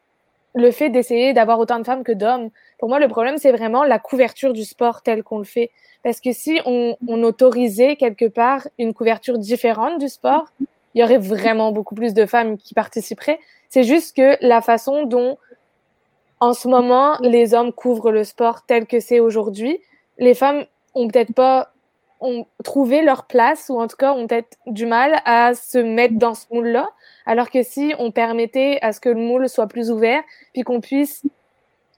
le 0.54 0.70
fait 0.70 0.88
d'essayer 0.88 1.32
d'avoir 1.32 1.58
autant 1.58 1.78
de 1.78 1.84
femmes 1.84 2.04
que 2.04 2.12
d'hommes. 2.12 2.50
Pour 2.78 2.88
moi, 2.88 3.00
le 3.00 3.08
problème, 3.08 3.38
c'est 3.38 3.50
vraiment 3.50 3.82
la 3.82 3.98
couverture 3.98 4.52
du 4.52 4.64
sport 4.64 5.02
tel 5.02 5.22
qu'on 5.24 5.38
le 5.38 5.44
fait. 5.44 5.70
Parce 6.04 6.20
que 6.20 6.32
si 6.32 6.60
on, 6.64 6.96
on 7.08 7.22
autorisait 7.24 7.96
quelque 7.96 8.26
part 8.26 8.68
une 8.78 8.94
couverture 8.94 9.38
différente 9.38 9.98
du 9.98 10.08
sport, 10.08 10.46
il 10.94 11.00
y 11.00 11.04
aurait 11.04 11.18
vraiment 11.18 11.72
beaucoup 11.72 11.94
plus 11.94 12.14
de 12.14 12.26
femmes 12.26 12.56
qui 12.56 12.74
participeraient. 12.74 13.40
C'est 13.68 13.84
juste 13.84 14.16
que 14.16 14.36
la 14.40 14.60
façon 14.60 15.04
dont, 15.04 15.38
en 16.40 16.52
ce 16.52 16.68
moment, 16.68 17.16
les 17.20 17.54
hommes 17.54 17.72
couvrent 17.72 18.12
le 18.12 18.24
sport 18.24 18.64
tel 18.66 18.86
que 18.86 19.00
c'est 19.00 19.20
aujourd'hui, 19.20 19.80
les 20.18 20.34
femmes 20.34 20.64
ont 20.94 21.08
peut-être 21.08 21.34
pas 21.34 21.70
ont 22.20 22.46
trouvé 22.62 23.02
leur 23.02 23.26
place 23.26 23.68
ou 23.68 23.78
en 23.80 23.86
tout 23.86 23.96
cas 23.96 24.14
ont 24.14 24.26
peut-être 24.26 24.56
du 24.66 24.86
mal 24.86 25.20
à 25.26 25.52
se 25.54 25.78
mettre 25.78 26.14
dans 26.14 26.34
ce 26.34 26.46
moule-là. 26.52 26.88
Alors 27.26 27.50
que 27.50 27.62
si 27.62 27.94
on 27.98 28.12
permettait 28.12 28.78
à 28.82 28.92
ce 28.92 29.00
que 29.00 29.10
le 29.10 29.20
moule 29.20 29.48
soit 29.48 29.66
plus 29.66 29.90
ouvert, 29.90 30.22
puis 30.52 30.62
qu'on 30.62 30.80
puisse 30.80 31.22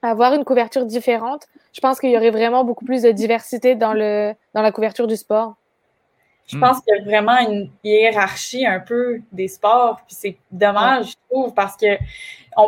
avoir 0.01 0.33
une 0.33 0.43
couverture 0.43 0.85
différente, 0.85 1.47
je 1.71 1.79
pense 1.79 1.99
qu'il 1.99 2.11
y 2.11 2.17
aurait 2.17 2.31
vraiment 2.31 2.63
beaucoup 2.63 2.85
plus 2.85 3.03
de 3.03 3.11
diversité 3.11 3.75
dans, 3.75 3.93
le, 3.93 4.33
dans 4.53 4.61
la 4.61 4.71
couverture 4.71 5.07
du 5.07 5.15
sport. 5.15 5.55
Je 6.47 6.57
pense 6.57 6.79
qu'il 6.79 6.95
y 6.95 6.99
a 6.99 7.03
vraiment 7.03 7.37
une 7.39 7.69
hiérarchie 7.83 8.65
un 8.65 8.79
peu 8.79 9.19
des 9.33 9.49
sports, 9.49 10.01
puis 10.07 10.15
c'est 10.17 10.37
dommage, 10.49 11.11
je 11.11 11.15
trouve, 11.29 11.53
parce 11.53 11.75
que 11.75 11.97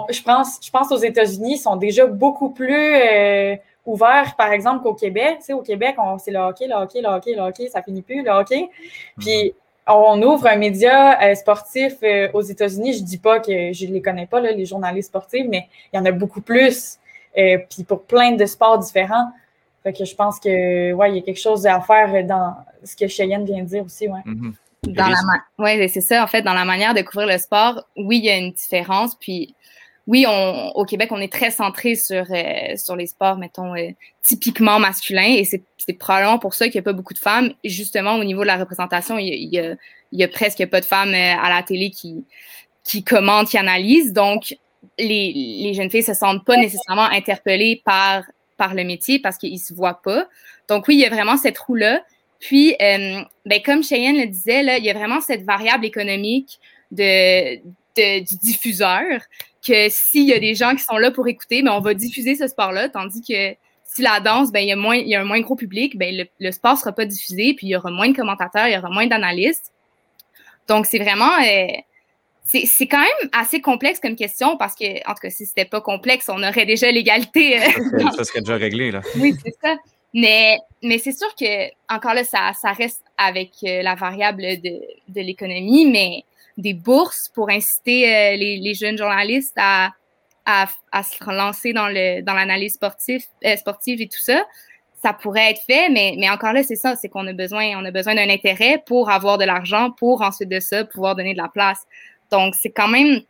je, 0.09 0.21
pense, 0.21 0.59
je 0.61 0.69
pense 0.69 0.91
aux 0.91 0.97
États-Unis, 0.97 1.57
sont 1.57 1.77
déjà 1.77 2.05
beaucoup 2.05 2.49
plus 2.49 2.95
euh, 2.95 3.55
ouverts, 3.85 4.35
par 4.37 4.51
exemple, 4.51 4.83
qu'au 4.83 4.93
Québec. 4.93 5.37
Tu 5.39 5.45
sais, 5.45 5.53
au 5.53 5.61
Québec, 5.61 5.95
c'est 6.19 6.31
le 6.31 6.39
hockey, 6.39 6.67
le 6.67 6.75
hockey, 6.75 7.01
le 7.01 7.07
hockey, 7.07 7.33
le 7.35 7.41
hockey, 7.41 7.69
ça 7.69 7.81
finit 7.81 8.01
plus, 8.01 8.21
le 8.21 8.31
hockey. 8.31 8.69
Puis 9.17 9.53
on 9.87 10.21
ouvre 10.21 10.47
un 10.47 10.57
média 10.57 11.19
euh, 11.23 11.33
sportif 11.35 11.95
euh, 12.03 12.29
aux 12.33 12.41
États-Unis. 12.41 12.93
Je 12.95 13.03
dis 13.03 13.17
pas 13.17 13.39
que 13.39 13.71
je 13.71 13.85
les 13.85 14.01
connais 14.01 14.27
pas, 14.27 14.41
là, 14.41 14.51
les 14.51 14.65
journalistes 14.65 15.07
sportifs, 15.07 15.45
mais 15.47 15.67
il 15.93 15.97
y 15.97 15.99
en 15.99 16.05
a 16.05 16.11
beaucoup 16.11 16.41
plus. 16.41 16.97
puis 17.33 17.83
pour 17.85 18.03
plein 18.03 18.33
de 18.33 18.45
sports 18.45 18.77
différents. 18.77 19.31
Fait 19.89 19.97
que 19.97 20.05
je 20.05 20.13
pense 20.13 20.39
que 20.39 20.93
ouais, 20.93 21.09
il 21.09 21.15
y 21.15 21.19
a 21.19 21.21
quelque 21.23 21.39
chose 21.39 21.65
à 21.65 21.81
faire 21.81 22.23
dans 22.27 22.55
ce 22.83 22.95
que 22.95 23.07
Cheyenne 23.07 23.43
vient 23.43 23.63
de 23.63 23.67
dire 23.67 23.83
aussi, 23.83 24.07
ouais. 24.07 24.19
Mm-hmm. 24.23 24.53
Dans 24.83 25.07
la 25.07 25.15
ouais, 25.57 25.87
c'est 25.87 26.01
ça, 26.01 26.23
en 26.23 26.27
fait, 26.27 26.43
dans 26.43 26.53
la 26.53 26.63
manière 26.63 26.93
de 26.93 27.01
couvrir 27.01 27.27
le 27.27 27.39
sport, 27.39 27.83
oui, 27.97 28.19
il 28.19 28.25
y 28.25 28.29
a 28.29 28.37
une 28.37 28.51
différence. 28.51 29.15
Puis 29.15 29.55
oui, 30.05 30.25
on, 30.27 30.69
au 30.75 30.85
Québec, 30.85 31.11
on 31.11 31.19
est 31.19 31.31
très 31.31 31.49
centré 31.49 31.95
sur, 31.95 32.23
euh, 32.29 32.75
sur 32.75 32.95
les 32.95 33.07
sports, 33.07 33.37
mettons, 33.37 33.75
euh, 33.75 33.89
typiquement 34.21 34.77
masculins. 34.77 35.23
Et 35.23 35.43
c'est 35.43 35.63
probablement 35.93 36.37
pour 36.37 36.53
ça 36.53 36.65
qu'il 36.65 36.75
n'y 36.75 36.81
a 36.81 36.83
pas 36.83 36.93
beaucoup 36.93 37.15
de 37.15 37.19
femmes. 37.19 37.51
justement, 37.63 38.13
au 38.13 38.23
niveau 38.23 38.41
de 38.41 38.47
la 38.47 38.57
représentation, 38.57 39.17
il 39.17 39.27
y 39.51 39.57
a, 39.59 39.75
il 40.11 40.19
y 40.19 40.23
a, 40.23 40.27
presque 40.27 40.63
pas 40.67 40.81
de 40.81 40.85
femmes 40.85 41.15
euh, 41.15 41.35
à 41.35 41.49
la 41.49 41.63
télé 41.63 41.89
qui, 41.89 42.25
qui 42.83 43.03
commentent, 43.03 43.49
qui 43.49 43.57
analysent. 43.57 44.13
Donc, 44.13 44.55
les, 44.99 45.33
les 45.33 45.73
jeunes 45.73 45.89
filles 45.89 46.03
se 46.03 46.13
sentent 46.13 46.45
pas 46.45 46.57
nécessairement 46.57 47.09
interpellées 47.09 47.81
par, 47.83 48.23
par 48.59 48.75
le 48.75 48.83
métier 48.83 49.17
parce 49.17 49.37
qu'ils 49.37 49.59
se 49.59 49.73
voient 49.73 50.01
pas. 50.03 50.27
Donc, 50.67 50.87
oui, 50.87 50.95
il 50.95 50.99
y 50.99 51.05
a 51.05 51.09
vraiment 51.09 51.37
cette 51.37 51.57
roue-là. 51.57 52.03
Puis, 52.39 52.75
ben, 52.79 53.61
comme 53.65 53.83
Cheyenne 53.83 54.17
le 54.17 54.27
disait, 54.27 54.61
là, 54.61 54.77
il 54.77 54.85
y 54.85 54.89
a 54.91 54.93
vraiment 54.93 55.21
cette 55.21 55.43
variable 55.43 55.85
économique 55.85 56.59
de, 56.91 57.57
de 57.57 58.19
du 58.19 58.37
diffuseur 58.37 59.21
que 59.65 59.89
s'il 59.89 60.27
y 60.27 60.33
a 60.33 60.39
des 60.39 60.55
gens 60.55 60.75
qui 60.75 60.83
sont 60.83 60.97
là 60.97 61.09
pour 61.11 61.27
écouter, 61.27 61.63
ben, 61.63 61.71
on 61.71 61.79
va 61.79 61.93
diffuser 61.93 62.35
ce 62.35 62.47
sport-là, 62.47 62.89
tandis 62.89 63.21
que 63.21 63.55
si 63.83 64.01
la 64.03 64.19
danse, 64.19 64.51
ben, 64.51 64.59
il, 64.59 64.67
y 64.67 64.71
a 64.71 64.75
moins, 64.75 64.95
il 64.95 65.07
y 65.07 65.15
a 65.15 65.21
un 65.21 65.25
moins 65.25 65.41
gros 65.41 65.55
public, 65.55 65.97
ben, 65.97 66.15
le, 66.15 66.25
le 66.39 66.51
sport 66.51 66.73
ne 66.73 66.79
sera 66.79 66.91
pas 66.91 67.05
diffusé, 67.05 67.55
puis 67.55 67.67
il 67.67 67.69
y 67.71 67.75
aura 67.75 67.89
moins 67.89 68.09
de 68.09 68.15
commentateurs, 68.15 68.67
il 68.67 68.73
y 68.73 68.77
aura 68.77 68.89
moins 68.89 69.07
d'analystes. 69.07 69.71
Donc, 70.67 70.85
c'est 70.85 70.99
vraiment. 70.99 71.31
Euh, 71.41 71.67
c'est 72.49 72.87
quand 72.87 72.99
même 72.99 73.29
assez 73.31 73.61
complexe 73.61 73.99
comme 73.99 74.15
question 74.15 74.57
parce 74.57 74.73
que, 74.73 75.07
en 75.07 75.13
tout 75.13 75.21
cas, 75.21 75.29
si 75.29 75.45
c'était 75.45 75.65
pas 75.65 75.81
complexe, 75.81 76.29
on 76.29 76.41
aurait 76.41 76.65
déjà 76.65 76.91
l'égalité. 76.91 77.59
Euh, 77.59 78.09
ça, 78.15 78.23
serait 78.23 78.41
déjà 78.41 78.55
réglé, 78.55 78.91
là. 78.91 79.01
oui, 79.17 79.35
c'est 79.43 79.55
ça. 79.61 79.75
Mais, 80.15 80.57
mais 80.81 80.97
c'est 80.97 81.11
sûr 81.11 81.27
que, 81.35 81.69
encore 81.93 82.15
là, 82.15 82.23
ça, 82.23 82.51
ça 82.59 82.71
reste 82.71 83.03
avec 83.17 83.51
euh, 83.63 83.83
la 83.83 83.93
variable 83.93 84.41
de, 84.41 84.81
de 85.09 85.21
l'économie, 85.21 85.85
mais 85.85 86.23
des 86.57 86.73
bourses 86.73 87.29
pour 87.33 87.49
inciter 87.51 88.07
euh, 88.07 88.35
les, 88.35 88.73
jeunes 88.73 88.97
journalistes 88.97 89.55
à, 89.57 89.91
à, 90.45 91.03
se 91.03 91.23
relancer 91.23 91.73
dans 91.73 91.87
le 91.87 92.21
dans 92.21 92.33
l'analyse 92.33 92.73
sportive, 92.73 93.23
sportive 93.57 94.01
et 94.01 94.07
tout 94.07 94.23
ça. 94.23 94.43
Ça 95.01 95.13
pourrait 95.13 95.51
être 95.51 95.61
fait, 95.65 95.89
mais, 95.89 96.15
mais 96.17 96.29
encore 96.29 96.51
là, 96.51 96.63
c'est 96.63 96.75
ça, 96.75 96.95
c'est 96.95 97.07
qu'on 97.07 97.25
a 97.27 97.33
besoin, 97.33 97.79
on 97.79 97.85
a 97.85 97.91
besoin 97.91 98.15
d'un 98.15 98.29
intérêt 98.29 98.83
pour 98.85 99.11
avoir 99.11 99.37
de 99.37 99.45
l'argent, 99.45 99.91
pour 99.91 100.23
ensuite 100.23 100.49
de 100.49 100.59
ça 100.59 100.83
pouvoir 100.83 101.15
donner 101.15 101.33
de 101.33 101.37
la 101.37 101.47
place. 101.47 101.85
Donc, 102.31 102.55
c'est 102.55 102.69
quand 102.69 102.87
même, 102.87 103.21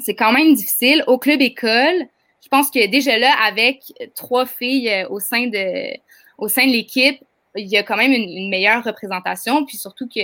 c'est 0.00 0.14
quand 0.14 0.32
même 0.32 0.54
difficile. 0.54 1.04
Au 1.06 1.18
club 1.18 1.40
école, 1.40 2.06
je 2.42 2.48
pense 2.48 2.70
que 2.70 2.86
déjà 2.86 3.18
là, 3.18 3.34
avec 3.44 3.80
trois 4.14 4.46
filles 4.46 4.88
euh, 4.88 5.08
au 5.08 5.20
sein 5.20 5.46
de, 5.46 5.96
au 6.38 6.48
sein 6.48 6.66
de 6.66 6.70
l'équipe, 6.70 7.20
il 7.56 7.66
y 7.66 7.76
a 7.76 7.82
quand 7.82 7.96
même 7.96 8.12
une, 8.12 8.50
meilleure 8.50 8.84
représentation, 8.84 9.64
puis 9.64 9.78
surtout 9.78 10.06
que, 10.08 10.20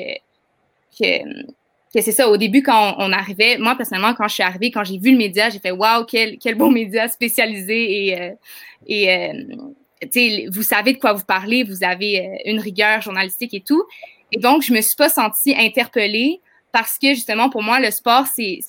que 1.01 2.01
c'est 2.01 2.13
ça, 2.13 2.29
au 2.29 2.37
début, 2.37 2.63
quand 2.63 2.95
on, 2.99 3.11
arrivait, 3.11 3.57
moi, 3.59 3.75
personnellement, 3.75 4.15
quand 4.15 4.29
je 4.29 4.35
suis 4.35 4.43
arrivée, 4.43 4.71
quand 4.71 4.85
j'ai 4.85 4.99
vu 4.99 5.13
le 5.13 5.17
média, 5.17 5.49
j'ai 5.49 5.59
fait 5.59 5.71
Waouh, 5.71 6.05
quel, 6.05 6.39
quel 6.39 6.55
bon 6.55 6.71
média 6.71 7.09
spécialisé 7.09 8.09
et, 8.09 8.21
euh, 8.21 8.31
et 8.87 9.11
euh, 9.11 10.49
vous 10.51 10.63
savez 10.63 10.93
de 10.93 10.99
quoi 10.99 11.13
vous 11.13 11.25
parlez, 11.25 11.65
vous 11.65 11.85
avez 11.85 12.41
une 12.45 12.61
rigueur 12.61 13.01
journalistique 13.01 13.55
et 13.55 13.61
tout. 13.61 13.85
Et 14.31 14.39
donc, 14.39 14.63
je 14.63 14.73
me 14.73 14.81
suis 14.81 14.97
pas 14.97 15.09
sentie 15.09 15.55
interpellée 15.57 16.41
parce 16.73 16.99
que 16.99 17.09
justement, 17.09 17.51
pour 17.51 17.63
moi, 17.63 17.81
le 17.81 17.91
sport, 17.91 18.27
c'est 18.27 18.61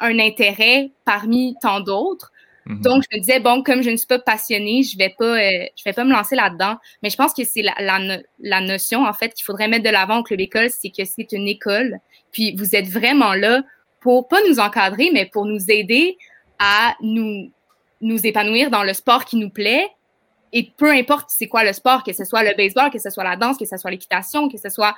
un 0.00 0.18
intérêt 0.18 0.90
parmi 1.04 1.56
tant 1.60 1.80
d'autres. 1.80 2.32
Mm-hmm. 2.66 2.80
Donc, 2.80 3.02
je 3.10 3.16
me 3.16 3.20
disais, 3.20 3.40
bon, 3.40 3.62
comme 3.62 3.82
je 3.82 3.90
ne 3.90 3.96
suis 3.96 4.06
pas 4.06 4.18
passionnée, 4.18 4.82
je 4.82 4.96
vais 4.96 5.14
pas, 5.18 5.36
je 5.36 5.84
vais 5.84 5.92
pas 5.92 6.04
me 6.04 6.12
lancer 6.12 6.34
là-dedans. 6.34 6.76
Mais 7.02 7.10
je 7.10 7.16
pense 7.16 7.34
que 7.34 7.44
c'est 7.44 7.60
la, 7.62 7.74
la, 7.80 8.18
la, 8.38 8.60
notion, 8.60 9.04
en 9.04 9.12
fait, 9.12 9.34
qu'il 9.34 9.44
faudrait 9.44 9.68
mettre 9.68 9.84
de 9.84 9.90
l'avant 9.90 10.20
au 10.20 10.22
club 10.22 10.40
école, 10.40 10.70
c'est 10.70 10.90
que 10.90 11.04
c'est 11.04 11.32
une 11.32 11.46
école 11.46 12.00
puis 12.34 12.54
vous 12.56 12.76
êtes 12.76 12.88
vraiment 12.88 13.32
là 13.32 13.62
pour 14.00 14.28
pas 14.28 14.40
nous 14.46 14.58
encadrer, 14.58 15.08
mais 15.14 15.24
pour 15.24 15.46
nous 15.46 15.70
aider 15.70 16.18
à 16.58 16.94
nous, 17.00 17.50
nous 18.02 18.26
épanouir 18.26 18.68
dans 18.68 18.82
le 18.82 18.92
sport 18.92 19.24
qui 19.24 19.36
nous 19.36 19.48
plaît. 19.48 19.88
Et 20.52 20.70
peu 20.76 20.90
importe 20.90 21.30
c'est 21.30 21.48
quoi 21.48 21.64
le 21.64 21.72
sport, 21.72 22.04
que 22.04 22.12
ce 22.12 22.24
soit 22.24 22.42
le 22.42 22.54
baseball, 22.54 22.90
que 22.90 22.98
ce 22.98 23.08
soit 23.08 23.24
la 23.24 23.36
danse, 23.36 23.56
que 23.56 23.64
ce 23.64 23.78
soit 23.78 23.90
l'équitation, 23.90 24.48
que 24.48 24.58
ce 24.58 24.68
soit 24.68 24.94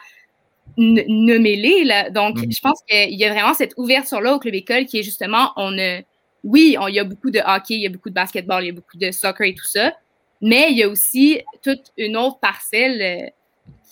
ne 0.77 1.39
mêler. 1.39 1.85
Là. 1.85 2.11
Donc, 2.11 2.37
mm. 2.39 2.53
je 2.53 2.61
pense 2.61 2.81
qu'il 2.89 3.15
y 3.15 3.25
a 3.25 3.33
vraiment 3.33 3.55
cette 3.55 3.73
ouverture-là 3.77 4.35
au 4.35 4.39
club 4.39 4.55
école 4.55 4.87
qui 4.87 4.99
est 4.99 5.03
justement, 5.03 5.53
on 5.57 5.79
a, 5.79 6.01
oui, 6.45 6.77
il 6.89 6.95
y 6.95 7.01
a 7.01 7.05
beaucoup 7.05 7.31
de 7.31 7.41
hockey, 7.41 7.75
il 7.75 7.83
y 7.83 7.87
a 7.87 7.91
beaucoup 7.91 8.11
de 8.11 8.15
basketball, 8.15 8.63
il 8.63 8.67
y 8.67 8.71
a 8.71 8.75
beaucoup 8.75 8.97
de 8.97 9.11
soccer 9.11 9.47
et 9.47 9.55
tout 9.55 9.67
ça, 9.67 9.93
mais 10.41 10.71
il 10.71 10.79
y 10.79 10.83
a 10.83 10.89
aussi 10.89 11.41
toute 11.63 11.93
une 11.97 12.17
autre 12.17 12.39
parcelle 12.39 13.03
euh, 13.03 13.29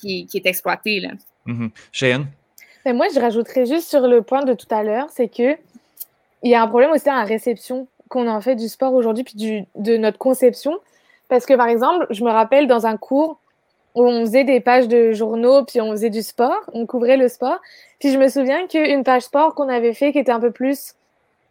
qui, 0.00 0.26
qui, 0.26 0.36
est 0.36 0.46
exploitée. 0.46 1.00
Là. 1.00 1.10
Mm 1.46 1.68
Cheyenne? 1.92 2.26
moi, 2.86 3.06
je 3.14 3.18
rajouterais 3.18 3.64
juste 3.64 3.88
sur 3.88 4.06
le 4.06 4.20
point 4.22 4.44
de 4.44 4.52
tout 4.52 4.66
à 4.70 4.82
l'heure, 4.82 5.08
c'est 5.10 5.28
que 5.28 5.56
il 6.42 6.50
y 6.50 6.54
a 6.54 6.62
un 6.62 6.68
problème 6.68 6.90
aussi 6.90 7.06
dans 7.06 7.14
la 7.14 7.24
réception 7.24 7.88
qu'on 8.08 8.28
en 8.28 8.42
fait 8.42 8.54
du 8.54 8.68
sport 8.68 8.92
aujourd'hui, 8.92 9.24
puis 9.24 9.34
du, 9.34 9.64
de 9.76 9.96
notre 9.96 10.18
conception. 10.18 10.78
Parce 11.28 11.46
que, 11.46 11.54
par 11.54 11.68
exemple, 11.68 12.06
je 12.10 12.22
me 12.22 12.30
rappelle 12.30 12.66
dans 12.66 12.86
un 12.86 12.98
cours 12.98 13.40
où 13.94 14.04
on 14.04 14.20
faisait 14.22 14.44
des 14.44 14.60
pages 14.60 14.88
de 14.88 15.12
journaux, 15.12 15.64
puis 15.64 15.80
on 15.80 15.90
faisait 15.92 16.10
du 16.10 16.22
sport, 16.22 16.60
on 16.72 16.86
couvrait 16.86 17.16
le 17.16 17.28
sport. 17.28 17.60
Puis 18.00 18.12
je 18.12 18.18
me 18.18 18.28
souviens 18.28 18.66
qu'une 18.66 19.04
page 19.04 19.22
sport 19.22 19.54
qu'on 19.54 19.68
avait 19.68 19.94
fait, 19.94 20.12
qui 20.12 20.18
était 20.18 20.32
un 20.32 20.40
peu 20.40 20.50
plus 20.50 20.94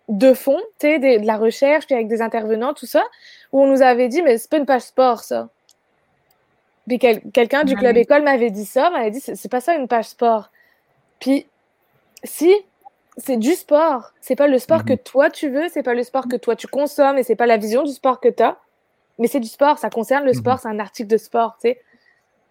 de 0.09 0.33
fond, 0.33 0.59
tu 0.79 0.87
sais, 0.87 0.99
de, 0.99 1.25
la 1.25 1.37
recherche, 1.37 1.85
puis 1.85 1.95
avec 1.95 2.07
des 2.07 2.21
intervenants, 2.21 2.73
tout 2.73 2.85
ça, 2.85 3.03
où 3.51 3.61
on 3.61 3.67
nous 3.67 3.81
avait 3.81 4.09
dit, 4.09 4.21
mais 4.21 4.37
c'est 4.37 4.49
pas 4.49 4.57
une 4.57 4.65
page 4.65 4.81
sport, 4.81 5.23
ça. 5.23 5.49
Puis 6.87 6.99
quelqu'un 6.99 7.63
du 7.63 7.75
club 7.75 7.95
école 7.95 8.23
m'avait 8.23 8.49
dit 8.49 8.65
ça, 8.65 8.89
m'avait 8.89 9.11
dit, 9.11 9.21
c'est 9.21 9.49
pas 9.49 9.61
ça 9.61 9.75
une 9.75 9.87
page 9.87 10.05
sport. 10.05 10.49
Puis, 11.19 11.47
si 12.25 12.53
c'est 13.17 13.37
du 13.37 13.53
sport, 13.53 14.11
c'est 14.19 14.35
pas 14.35 14.47
le 14.47 14.59
sport 14.59 14.83
que 14.83 14.93
mhm. 14.93 14.99
toi 14.99 15.29
tu 15.29 15.49
veux, 15.49 15.69
c'est 15.69 15.83
pas 15.83 15.93
le 15.93 16.03
sport 16.03 16.27
que 16.27 16.35
toi 16.35 16.55
tu 16.55 16.67
consommes 16.67 17.17
et 17.17 17.23
c'est 17.23 17.35
pas 17.35 17.45
la 17.45 17.57
vision 17.57 17.83
du 17.83 17.91
sport 17.91 18.19
que 18.19 18.27
tu 18.27 18.43
as, 18.43 18.57
mais 19.19 19.27
c'est 19.27 19.39
du 19.39 19.47
sport, 19.47 19.77
ça 19.77 19.89
concerne 19.89 20.25
le 20.25 20.33
sport, 20.33 20.55
mhm. 20.55 20.59
c'est 20.61 20.67
un 20.69 20.79
article 20.79 21.09
de 21.09 21.17
sport, 21.17 21.57
tu 21.61 21.69
sais. 21.69 21.81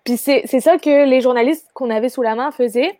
Puis 0.05 0.17
c'est 0.17 0.47
ça 0.47 0.79
que 0.79 1.05
les 1.09 1.21
journalistes 1.21 1.69
qu'on 1.75 1.91
avait 1.91 2.09
sous 2.09 2.23
la 2.23 2.35
main 2.35 2.51
faisaient. 2.51 2.99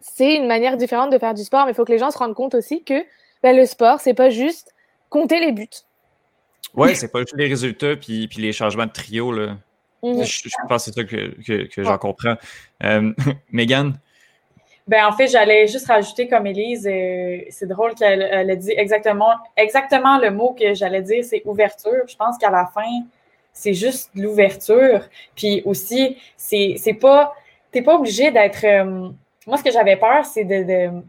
C'est 0.00 0.34
une 0.34 0.46
manière 0.46 0.76
différente 0.76 1.10
de 1.10 1.18
faire 1.18 1.34
du 1.34 1.42
sport, 1.44 1.64
mais 1.64 1.72
il 1.72 1.74
faut 1.74 1.84
que 1.84 1.92
les 1.92 1.98
gens 1.98 2.10
se 2.10 2.18
rendent 2.18 2.34
compte 2.34 2.54
aussi 2.54 2.82
que 2.82 3.04
ben, 3.42 3.56
le 3.56 3.66
sport, 3.66 4.00
c'est 4.00 4.14
pas 4.14 4.30
juste 4.30 4.74
compter 5.10 5.40
les 5.40 5.52
buts. 5.52 5.68
Ouais, 6.74 6.94
c'est 6.94 7.08
pas 7.08 7.20
juste 7.20 7.36
les 7.36 7.48
résultats 7.48 7.96
puis, 7.96 8.28
puis 8.28 8.42
les 8.42 8.52
changements 8.52 8.86
de 8.86 8.92
trio. 8.92 9.32
Là. 9.32 9.56
Mhm. 10.02 10.24
Je, 10.24 10.48
pense 10.68 10.84
que 10.84 10.92
c'est 10.92 11.00
ça 11.00 11.04
que, 11.04 11.66
que, 11.66 11.82
j'en 11.82 11.98
comprends. 11.98 12.36
Euh, 12.84 13.12
Megan, 13.50 13.98
ben, 14.88 15.04
en 15.04 15.12
fait, 15.12 15.26
j'allais 15.26 15.66
juste 15.66 15.86
rajouter 15.86 16.28
comme 16.28 16.46
Élise, 16.46 16.86
euh, 16.86 17.40
c'est 17.50 17.68
drôle 17.68 17.94
qu'elle 17.94 18.22
ait 18.22 18.56
dit 18.56 18.72
exactement, 18.74 19.32
exactement 19.54 20.18
le 20.18 20.30
mot 20.30 20.56
que 20.58 20.72
j'allais 20.72 21.02
dire, 21.02 21.22
c'est 21.24 21.42
ouverture. 21.44 22.08
Je 22.08 22.16
pense 22.16 22.38
qu'à 22.38 22.50
la 22.50 22.64
fin, 22.72 22.88
c'est 23.58 23.74
juste 23.74 24.10
l'ouverture. 24.14 25.00
Puis 25.34 25.62
aussi, 25.64 26.16
c'est, 26.36 26.76
c'est 26.78 26.94
pas, 26.94 27.34
t'es 27.72 27.82
pas 27.82 27.96
obligé 27.96 28.30
d'être. 28.30 28.64
Euh, 28.64 29.08
moi, 29.48 29.56
ce 29.56 29.64
que 29.64 29.72
j'avais 29.72 29.96
peur, 29.96 30.24
c'est 30.24 30.44
de, 30.44 30.62
de, 30.62 31.02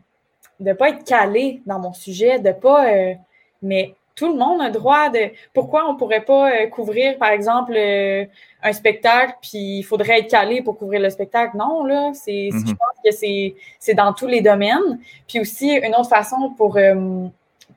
de 0.59 0.73
pas 0.73 0.89
être 0.89 1.05
calé 1.05 1.61
dans 1.67 1.77
mon 1.77 1.93
sujet, 1.93 2.39
de 2.39 2.51
pas. 2.51 2.91
Euh, 2.91 3.13
mais 3.61 3.93
tout 4.15 4.29
le 4.29 4.33
monde 4.33 4.61
a 4.61 4.65
le 4.65 4.71
droit 4.71 5.09
de. 5.09 5.29
Pourquoi 5.53 5.87
on 5.87 5.93
ne 5.93 5.97
pourrait 5.99 6.25
pas 6.25 6.49
euh, 6.51 6.67
couvrir, 6.67 7.19
par 7.19 7.29
exemple, 7.29 7.77
un 7.77 8.73
spectacle, 8.73 9.35
puis 9.43 9.77
il 9.79 9.83
faudrait 9.83 10.21
être 10.21 10.31
calé 10.31 10.63
pour 10.63 10.75
couvrir 10.75 11.01
le 11.01 11.11
spectacle? 11.11 11.55
Non, 11.55 11.85
là, 11.85 12.13
c'est, 12.15 12.49
je 12.51 12.57
mhm. 12.57 12.65
pense 12.65 12.97
que 13.05 13.11
c'est, 13.11 13.53
c'est 13.77 13.93
dans 13.93 14.11
tous 14.11 14.27
les 14.27 14.41
domaines. 14.41 14.99
Puis 15.27 15.39
aussi, 15.39 15.75
une 15.75 15.93
autre 15.93 16.09
façon 16.09 16.55
pour, 16.57 16.79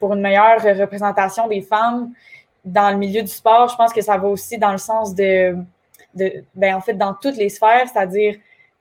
pour 0.00 0.14
une 0.14 0.20
meilleure 0.22 0.62
représentation 0.62 1.46
des 1.46 1.60
femmes 1.60 2.14
dans 2.64 2.90
le 2.90 2.96
milieu 2.96 3.22
du 3.22 3.28
sport, 3.28 3.68
je 3.68 3.76
pense 3.76 3.92
que 3.92 4.00
ça 4.00 4.16
va 4.16 4.28
aussi 4.28 4.58
dans 4.58 4.72
le 4.72 4.78
sens 4.78 5.14
de, 5.14 5.56
de 6.14 6.44
ben, 6.54 6.74
en 6.74 6.80
fait, 6.80 6.94
dans 6.94 7.14
toutes 7.14 7.36
les 7.36 7.48
sphères, 7.48 7.88
c'est-à-dire 7.92 8.36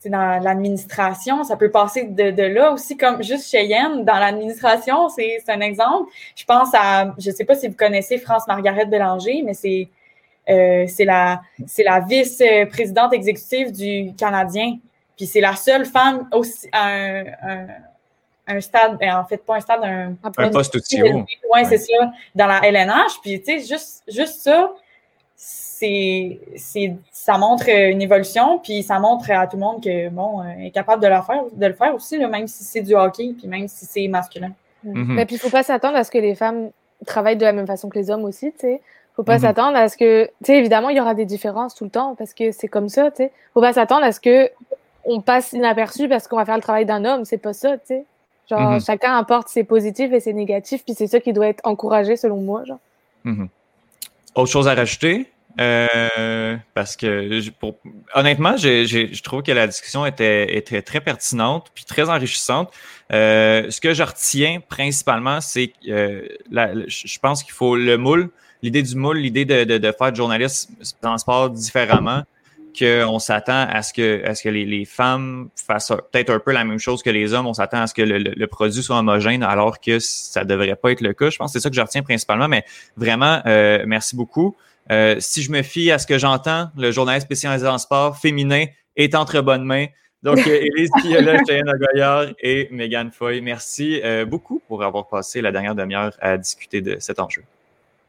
dans 0.10 0.42
l'administration, 0.42 1.44
ça 1.44 1.56
peut 1.56 1.70
passer 1.70 2.06
de, 2.06 2.32
de, 2.32 2.44
là 2.44 2.72
aussi, 2.72 2.98
comme 2.98 3.22
juste 3.22 3.50
chez 3.52 3.66
Yen, 3.66 4.04
dans 4.04 4.18
l'administration, 4.18 5.10
c'est 5.10 5.44
un 5.48 5.62
exemple. 5.62 6.10
Je 6.36 6.44
pense 6.44 6.70
à, 6.74 7.14
je 7.20 7.30
ne 7.30 7.36
sais 7.36 7.46
pas 7.46 7.56
si 7.56 7.68
vous 7.68 7.76
connaissez 7.76 8.18
France-Margaret 8.18 8.86
Bélanger, 8.86 9.44
mais 9.44 9.54
c'est 9.54 9.90
euh, 10.50 10.88
la, 11.00 11.42
la 11.78 12.00
vice-présidente 12.00 13.14
exécutive 13.14 13.72
du 13.72 14.14
Canadien. 14.16 14.78
Puis 15.16 15.28
c'est 15.28 15.42
la 15.42 15.56
seule 15.56 15.86
femme 15.86 16.28
aussi 16.32 16.68
à 16.72 16.88
un, 16.88 17.66
un, 18.56 18.62
stade, 18.62 18.98
ben, 18.98 19.16
en 19.16 19.26
fait, 19.26 19.38
pas 19.38 19.56
un 19.56 19.60
stade, 19.60 19.82
un, 19.84 20.14
un 20.24 20.50
poste 20.50 20.76
aussi 20.76 21.02
haut. 21.02 21.26
Oui, 21.54 21.62
c'est 21.68 21.78
ça, 21.78 22.12
dans 22.36 22.48
la 22.48 22.60
LNH. 22.64 23.20
Puis, 23.22 23.42
tu 23.42 23.60
sais, 23.60 23.68
juste, 23.68 24.04
juste 24.08 24.42
ça, 24.42 24.72
c'est, 26.56 26.96
ça 27.12 27.38
montre 27.38 27.68
une 27.70 28.02
évolution, 28.02 28.60
puis 28.60 28.84
ça 28.84 29.00
montre 29.00 29.32
à 29.32 29.48
tout 29.48 29.58
le 29.58 29.62
monde 29.62 29.84
que 29.84 30.10
bon, 30.10 30.42
euh, 30.42 30.66
est 30.66 30.72
capable 30.72 31.02
de 31.02 31.08
le 31.08 31.22
faire, 31.22 31.44
de 31.52 31.66
le 31.66 31.74
faire 31.74 31.96
aussi, 31.96 32.20
même 32.20 32.48
si 32.48 32.64
c'est 32.64 32.82
du 32.82 32.94
hockey, 32.94 33.34
puis 33.38 33.48
même 33.48 33.68
si 33.68 33.86
c'est 33.86 34.08
masculin. 34.08 34.52
Mm-hmm. 34.86 35.06
Mais 35.08 35.26
puis 35.26 35.36
il 35.36 35.40
faut 35.40 35.50
pas 35.50 35.64
s'attendre 35.64 35.98
à 35.98 36.04
ce 36.04 36.12
que 36.12 36.18
les 36.18 36.36
femmes 36.36 36.70
travaillent 37.06 37.38
de 37.38 37.46
la 37.46 37.54
même 37.54 37.68
façon 37.68 37.90
que 37.90 37.98
les 37.98 38.12
hommes 38.12 38.24
aussi, 38.24 38.52
tu 38.52 38.60
sais. 38.60 38.82
Faut 39.16 39.24
pas 39.24 39.38
mm-hmm. 39.38 39.42
s'attendre 39.42 39.78
à 39.78 39.90
ce 39.90 39.98
que, 39.98 40.26
tu 40.26 40.32
sais, 40.44 40.58
évidemment, 40.58 40.90
il 40.90 40.98
y 40.98 41.02
aura 41.02 41.14
des 41.14 41.26
différences 41.26 41.76
tout 41.76 41.84
le 41.84 41.90
temps 41.90 42.16
parce 42.16 42.34
que 42.34 42.52
c'est 42.52 42.68
comme 42.68 42.90
ça, 42.90 43.12
tu 43.12 43.18
sais. 43.18 43.32
Faut 43.54 43.62
pas 43.62 43.74
s'attendre 43.74 44.04
à 44.04 44.12
ce 44.12 44.20
que 44.20 44.50
on 45.04 45.20
passe 45.20 45.54
inaperçu 45.54 46.08
parce 46.08 46.28
qu'on 46.28 46.38
va 46.38 46.46
faire 46.46 46.56
le 46.56 46.62
travail 46.62 46.86
d'un 46.86 47.04
homme, 47.06 47.26
c'est 47.26 47.38
pas 47.38 47.54
ça, 47.54 47.78
tu 47.78 47.88
sais. 47.88 48.06
Genre, 48.50 48.72
Mhm. 48.72 48.82
chacun 48.82 49.18
apporte 49.18 49.48
ses 49.48 49.64
positifs 49.64 50.12
et 50.12 50.20
ses 50.20 50.34
négatifs, 50.34 50.84
puis 50.84 50.94
c'est 50.98 51.08
ça 51.08 51.20
qui 51.20 51.32
doit 51.34 51.48
être 51.48 51.62
encouragé 51.64 52.16
selon 52.18 52.38
moi. 52.38 52.64
Genre. 52.66 52.80
Mhm. 53.24 53.48
Autre 54.36 54.52
chose 54.52 54.68
à 54.68 54.74
rajouter? 54.76 55.28
Euh, 55.60 56.56
parce 56.74 56.96
que 56.96 57.50
pour- 57.52 57.76
honnêtement, 58.16 58.56
je 58.56 59.22
trouve 59.22 59.44
que 59.44 59.52
la 59.52 59.68
discussion 59.68 60.06
était, 60.06 60.56
était 60.56 60.82
très 60.82 61.02
pertinente 61.02 61.68
puis 61.76 61.84
très 61.84 62.10
enrichissante. 62.10 62.72
Euh, 63.12 63.70
ce 63.70 63.82
que 63.82 63.94
je 63.94 64.02
retiens 64.04 64.62
principalement, 64.62 65.42
c'est 65.42 65.68
que 65.68 65.90
euh, 65.92 66.86
je 66.88 67.20
pense 67.20 67.44
qu'il 67.44 67.52
faut 67.54 67.76
le 67.76 67.98
moule, 67.98 68.30
l'idée 68.64 68.82
du 68.82 68.96
moule, 68.96 69.18
l'idée 69.18 69.44
de, 69.44 69.66
de, 69.66 69.78
de 69.78 69.92
faire 69.92 70.14
du 70.14 70.18
journalisme 70.18 70.74
dans 71.02 71.12
le 71.14 71.18
sport 71.18 71.50
différemment, 71.50 72.24
qu'on 72.78 73.20
s'attend 73.20 73.68
à 73.70 73.82
ce 73.84 73.94
que, 73.94 74.26
à 74.26 74.36
ce 74.36 74.44
que 74.44 74.50
les, 74.50 74.66
les 74.66 74.86
femmes 74.86 75.50
fassent 75.56 75.94
peut-être 76.12 76.30
un 76.30 76.40
peu 76.40 76.52
la 76.52 76.64
même 76.64 76.80
chose 76.80 77.04
que 77.04 77.10
les 77.10 77.34
hommes. 77.34 77.48
On 77.48 77.54
s'attend 77.54 77.82
à 77.82 77.88
ce 77.88 77.94
que 77.94 78.02
le, 78.02 78.18
le- 78.18 78.34
le 78.36 78.48
produit 78.48 78.82
soit 78.84 78.98
homogène 78.98 79.44
alors 79.44 79.80
que 79.80 80.00
ça 80.00 80.44
devrait 80.44 80.76
pas 80.76 80.92
être 80.92 81.02
le 81.02 81.14
cas. 81.14 81.30
Je 81.30 81.38
pense 81.38 81.52
que 81.54 81.60
c'est 81.60 81.64
ça 81.64 81.70
que 81.70 81.76
je 81.76 81.82
retiens 81.82 82.04
principalement, 82.04 82.48
mais 82.48 82.64
vraiment, 82.98 83.42
euh, 83.46 83.84
merci 83.86 84.16
beaucoup. 84.16 84.56
Euh, 84.92 85.16
si 85.20 85.42
je 85.44 85.52
me 85.52 85.62
fie 85.62 85.92
à 85.92 86.00
ce 86.00 86.08
que 86.08 86.18
j'entends, 86.18 86.70
le 86.78 86.92
journaliste 86.92 87.28
spécialisé 87.28 87.68
en 87.68 87.78
sport 87.78 88.18
féminin 88.18 88.66
est 88.96 89.16
entre 89.16 89.40
bonnes 89.42 89.64
mains. 89.64 89.86
Donc, 90.24 90.40
euh, 90.40 90.60
Élise 90.76 90.90
Piola, 91.02 91.38
Cheyenne 91.48 91.70
Agoyard 91.70 92.26
et 92.40 92.68
Megan 92.72 93.12
Foy, 93.12 93.42
merci 93.42 94.02
euh, 94.04 94.26
beaucoup 94.26 94.62
pour 94.68 94.84
avoir 94.84 95.08
passé 95.08 95.42
la 95.42 95.52
dernière 95.52 95.76
demi-heure 95.76 96.12
à 96.20 96.38
discuter 96.38 96.82
de 96.82 96.98
cet 97.00 97.20
enjeu. 97.20 97.44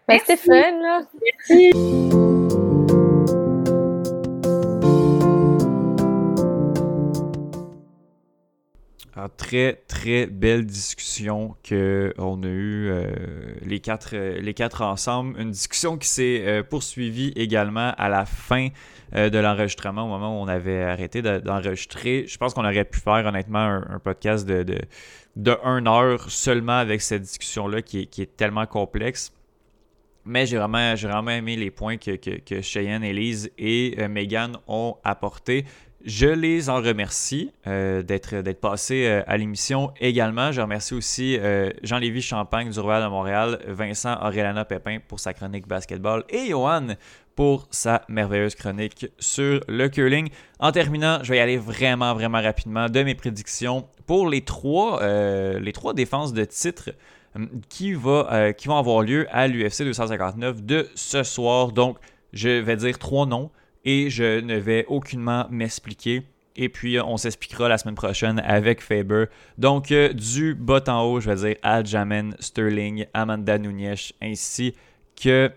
Ben, 0.08 0.18
Merci. 0.18 0.26
c'était 0.26 0.62
fun, 0.62 0.82
là. 0.82 2.31
Très, 9.36 9.82
très 9.88 10.24
belle 10.26 10.64
discussion 10.64 11.54
qu'on 11.68 12.42
a 12.42 12.46
eue 12.46 12.88
euh, 12.88 13.10
les, 13.60 13.78
quatre, 13.78 14.14
euh, 14.14 14.40
les 14.40 14.54
quatre 14.54 14.80
ensemble. 14.80 15.38
Une 15.38 15.50
discussion 15.50 15.98
qui 15.98 16.08
s'est 16.08 16.42
euh, 16.46 16.62
poursuivie 16.62 17.30
également 17.36 17.92
à 17.98 18.08
la 18.08 18.24
fin 18.24 18.68
de 19.14 19.38
l'enregistrement, 19.38 20.04
au 20.04 20.08
moment 20.08 20.40
où 20.40 20.42
on 20.42 20.48
avait 20.48 20.84
arrêté 20.84 21.20
de- 21.20 21.36
d'enregistrer. 21.40 22.24
Je 22.26 22.38
pense 22.38 22.54
qu'on 22.54 22.64
aurait 22.64 22.86
pu 22.86 22.98
faire 22.98 23.26
honnêtement 23.26 23.82
un, 23.86 23.98
podcast 23.98 24.48
de, 24.48 24.62
de, 24.62 24.78
de 25.36 25.50
heure 25.62 26.30
seulement 26.30 26.78
avec 26.78 27.02
cette 27.02 27.20
discussion-là 27.20 27.82
qui 27.82 28.00
est, 28.00 28.06
qui 28.06 28.22
est 28.22 28.34
tellement 28.34 28.64
complexe. 28.64 29.30
Mais 30.24 30.46
j'ai 30.46 30.56
vraiment, 30.56 30.94
vraiment 30.94 31.30
aimé 31.30 31.56
les 31.56 31.70
points 31.70 31.98
que, 31.98 32.12
que, 32.16 32.62
Cheyenne, 32.62 33.04
Elise 33.04 33.50
et 33.58 34.08
Megan 34.08 34.56
ont 34.66 34.96
apportés. 35.04 35.66
Je 36.04 36.26
les 36.26 36.68
en 36.68 36.76
remercie 36.76 37.52
euh, 37.66 38.02
d'être 38.02 38.36
d'être 38.36 38.60
passés 38.60 39.06
euh, 39.06 39.22
à 39.26 39.36
l'émission 39.36 39.92
également. 40.00 40.50
Je 40.50 40.60
remercie 40.60 40.94
aussi 40.94 41.38
euh, 41.38 41.70
Jean-Lévis 41.84 42.22
Champagne 42.22 42.70
du 42.70 42.80
Royal 42.80 43.04
de 43.04 43.08
Montréal, 43.08 43.60
Vincent 43.68 44.16
Aurélana 44.20 44.64
Pépin 44.64 44.98
pour 45.06 45.20
sa 45.20 45.32
chronique 45.32 45.68
basketball 45.68 46.24
et 46.28 46.48
Johan 46.48 46.88
pour 47.36 47.68
sa 47.70 48.02
merveilleuse 48.08 48.56
chronique 48.56 49.06
sur 49.18 49.60
le 49.68 49.88
curling. 49.88 50.28
En 50.58 50.72
terminant, 50.72 51.20
je 51.22 51.30
vais 51.30 51.36
y 51.36 51.40
aller 51.40 51.56
vraiment, 51.56 52.14
vraiment 52.14 52.42
rapidement 52.42 52.88
de 52.88 53.02
mes 53.02 53.14
prédictions 53.14 53.86
pour 54.06 54.28
les 54.28 54.42
trois, 54.42 55.00
les 55.58 55.72
trois 55.72 55.94
défenses 55.94 56.32
de 56.32 56.44
titre 56.44 56.90
euh, 57.38 57.46
qui, 57.68 57.94
va, 57.94 58.52
qui 58.52 58.68
vont 58.68 58.76
avoir 58.76 59.02
lieu 59.02 59.26
à 59.30 59.48
l'UFC 59.48 59.84
259 59.84 60.62
de 60.62 60.88
ce 60.94 61.22
soir. 61.22 61.72
Donc, 61.72 61.96
je 62.32 62.48
vais 62.48 62.76
dire 62.76 62.98
trois 62.98 63.24
noms 63.26 63.50
et 63.84 64.10
je 64.10 64.40
ne 64.40 64.56
vais 64.56 64.84
aucunement 64.86 65.46
m'expliquer. 65.50 66.22
Et 66.54 66.68
puis, 66.68 66.98
euh, 66.98 67.04
on 67.04 67.16
s'expliquera 67.16 67.68
la 67.68 67.78
semaine 67.78 67.94
prochaine 67.94 68.40
avec 68.40 68.82
Faber. 68.82 69.26
Donc, 69.58 69.90
euh, 69.90 70.12
du 70.12 70.54
bas 70.54 70.82
en 70.88 71.02
haut, 71.02 71.20
je 71.20 71.30
vais 71.30 71.36
dire 71.36 71.56
Aljamain 71.62 72.30
Sterling, 72.40 73.06
Amanda 73.14 73.58
Nunes, 73.58 73.94
ainsi 74.20 74.74
que. 75.20 75.50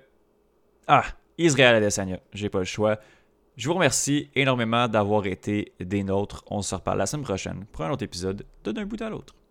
Ah, 0.87 1.03
Israël 1.37 1.75
Adesanya. 1.75 2.19
J'ai 2.33 2.49
pas 2.49 2.59
le 2.59 2.65
choix. 2.65 2.97
Je 3.57 3.67
vous 3.67 3.73
remercie 3.73 4.29
énormément 4.35 4.87
d'avoir 4.87 5.25
été 5.25 5.73
des 5.79 6.03
nôtres. 6.03 6.43
On 6.47 6.61
se 6.61 6.75
reparle 6.75 6.97
la 6.97 7.05
semaine 7.05 7.25
prochaine 7.25 7.65
pour 7.71 7.83
un 7.83 7.91
autre 7.91 8.03
épisode 8.03 8.45
de 8.63 8.71
D'un 8.71 8.85
bout 8.85 9.01
à 9.01 9.09
l'autre. 9.09 9.35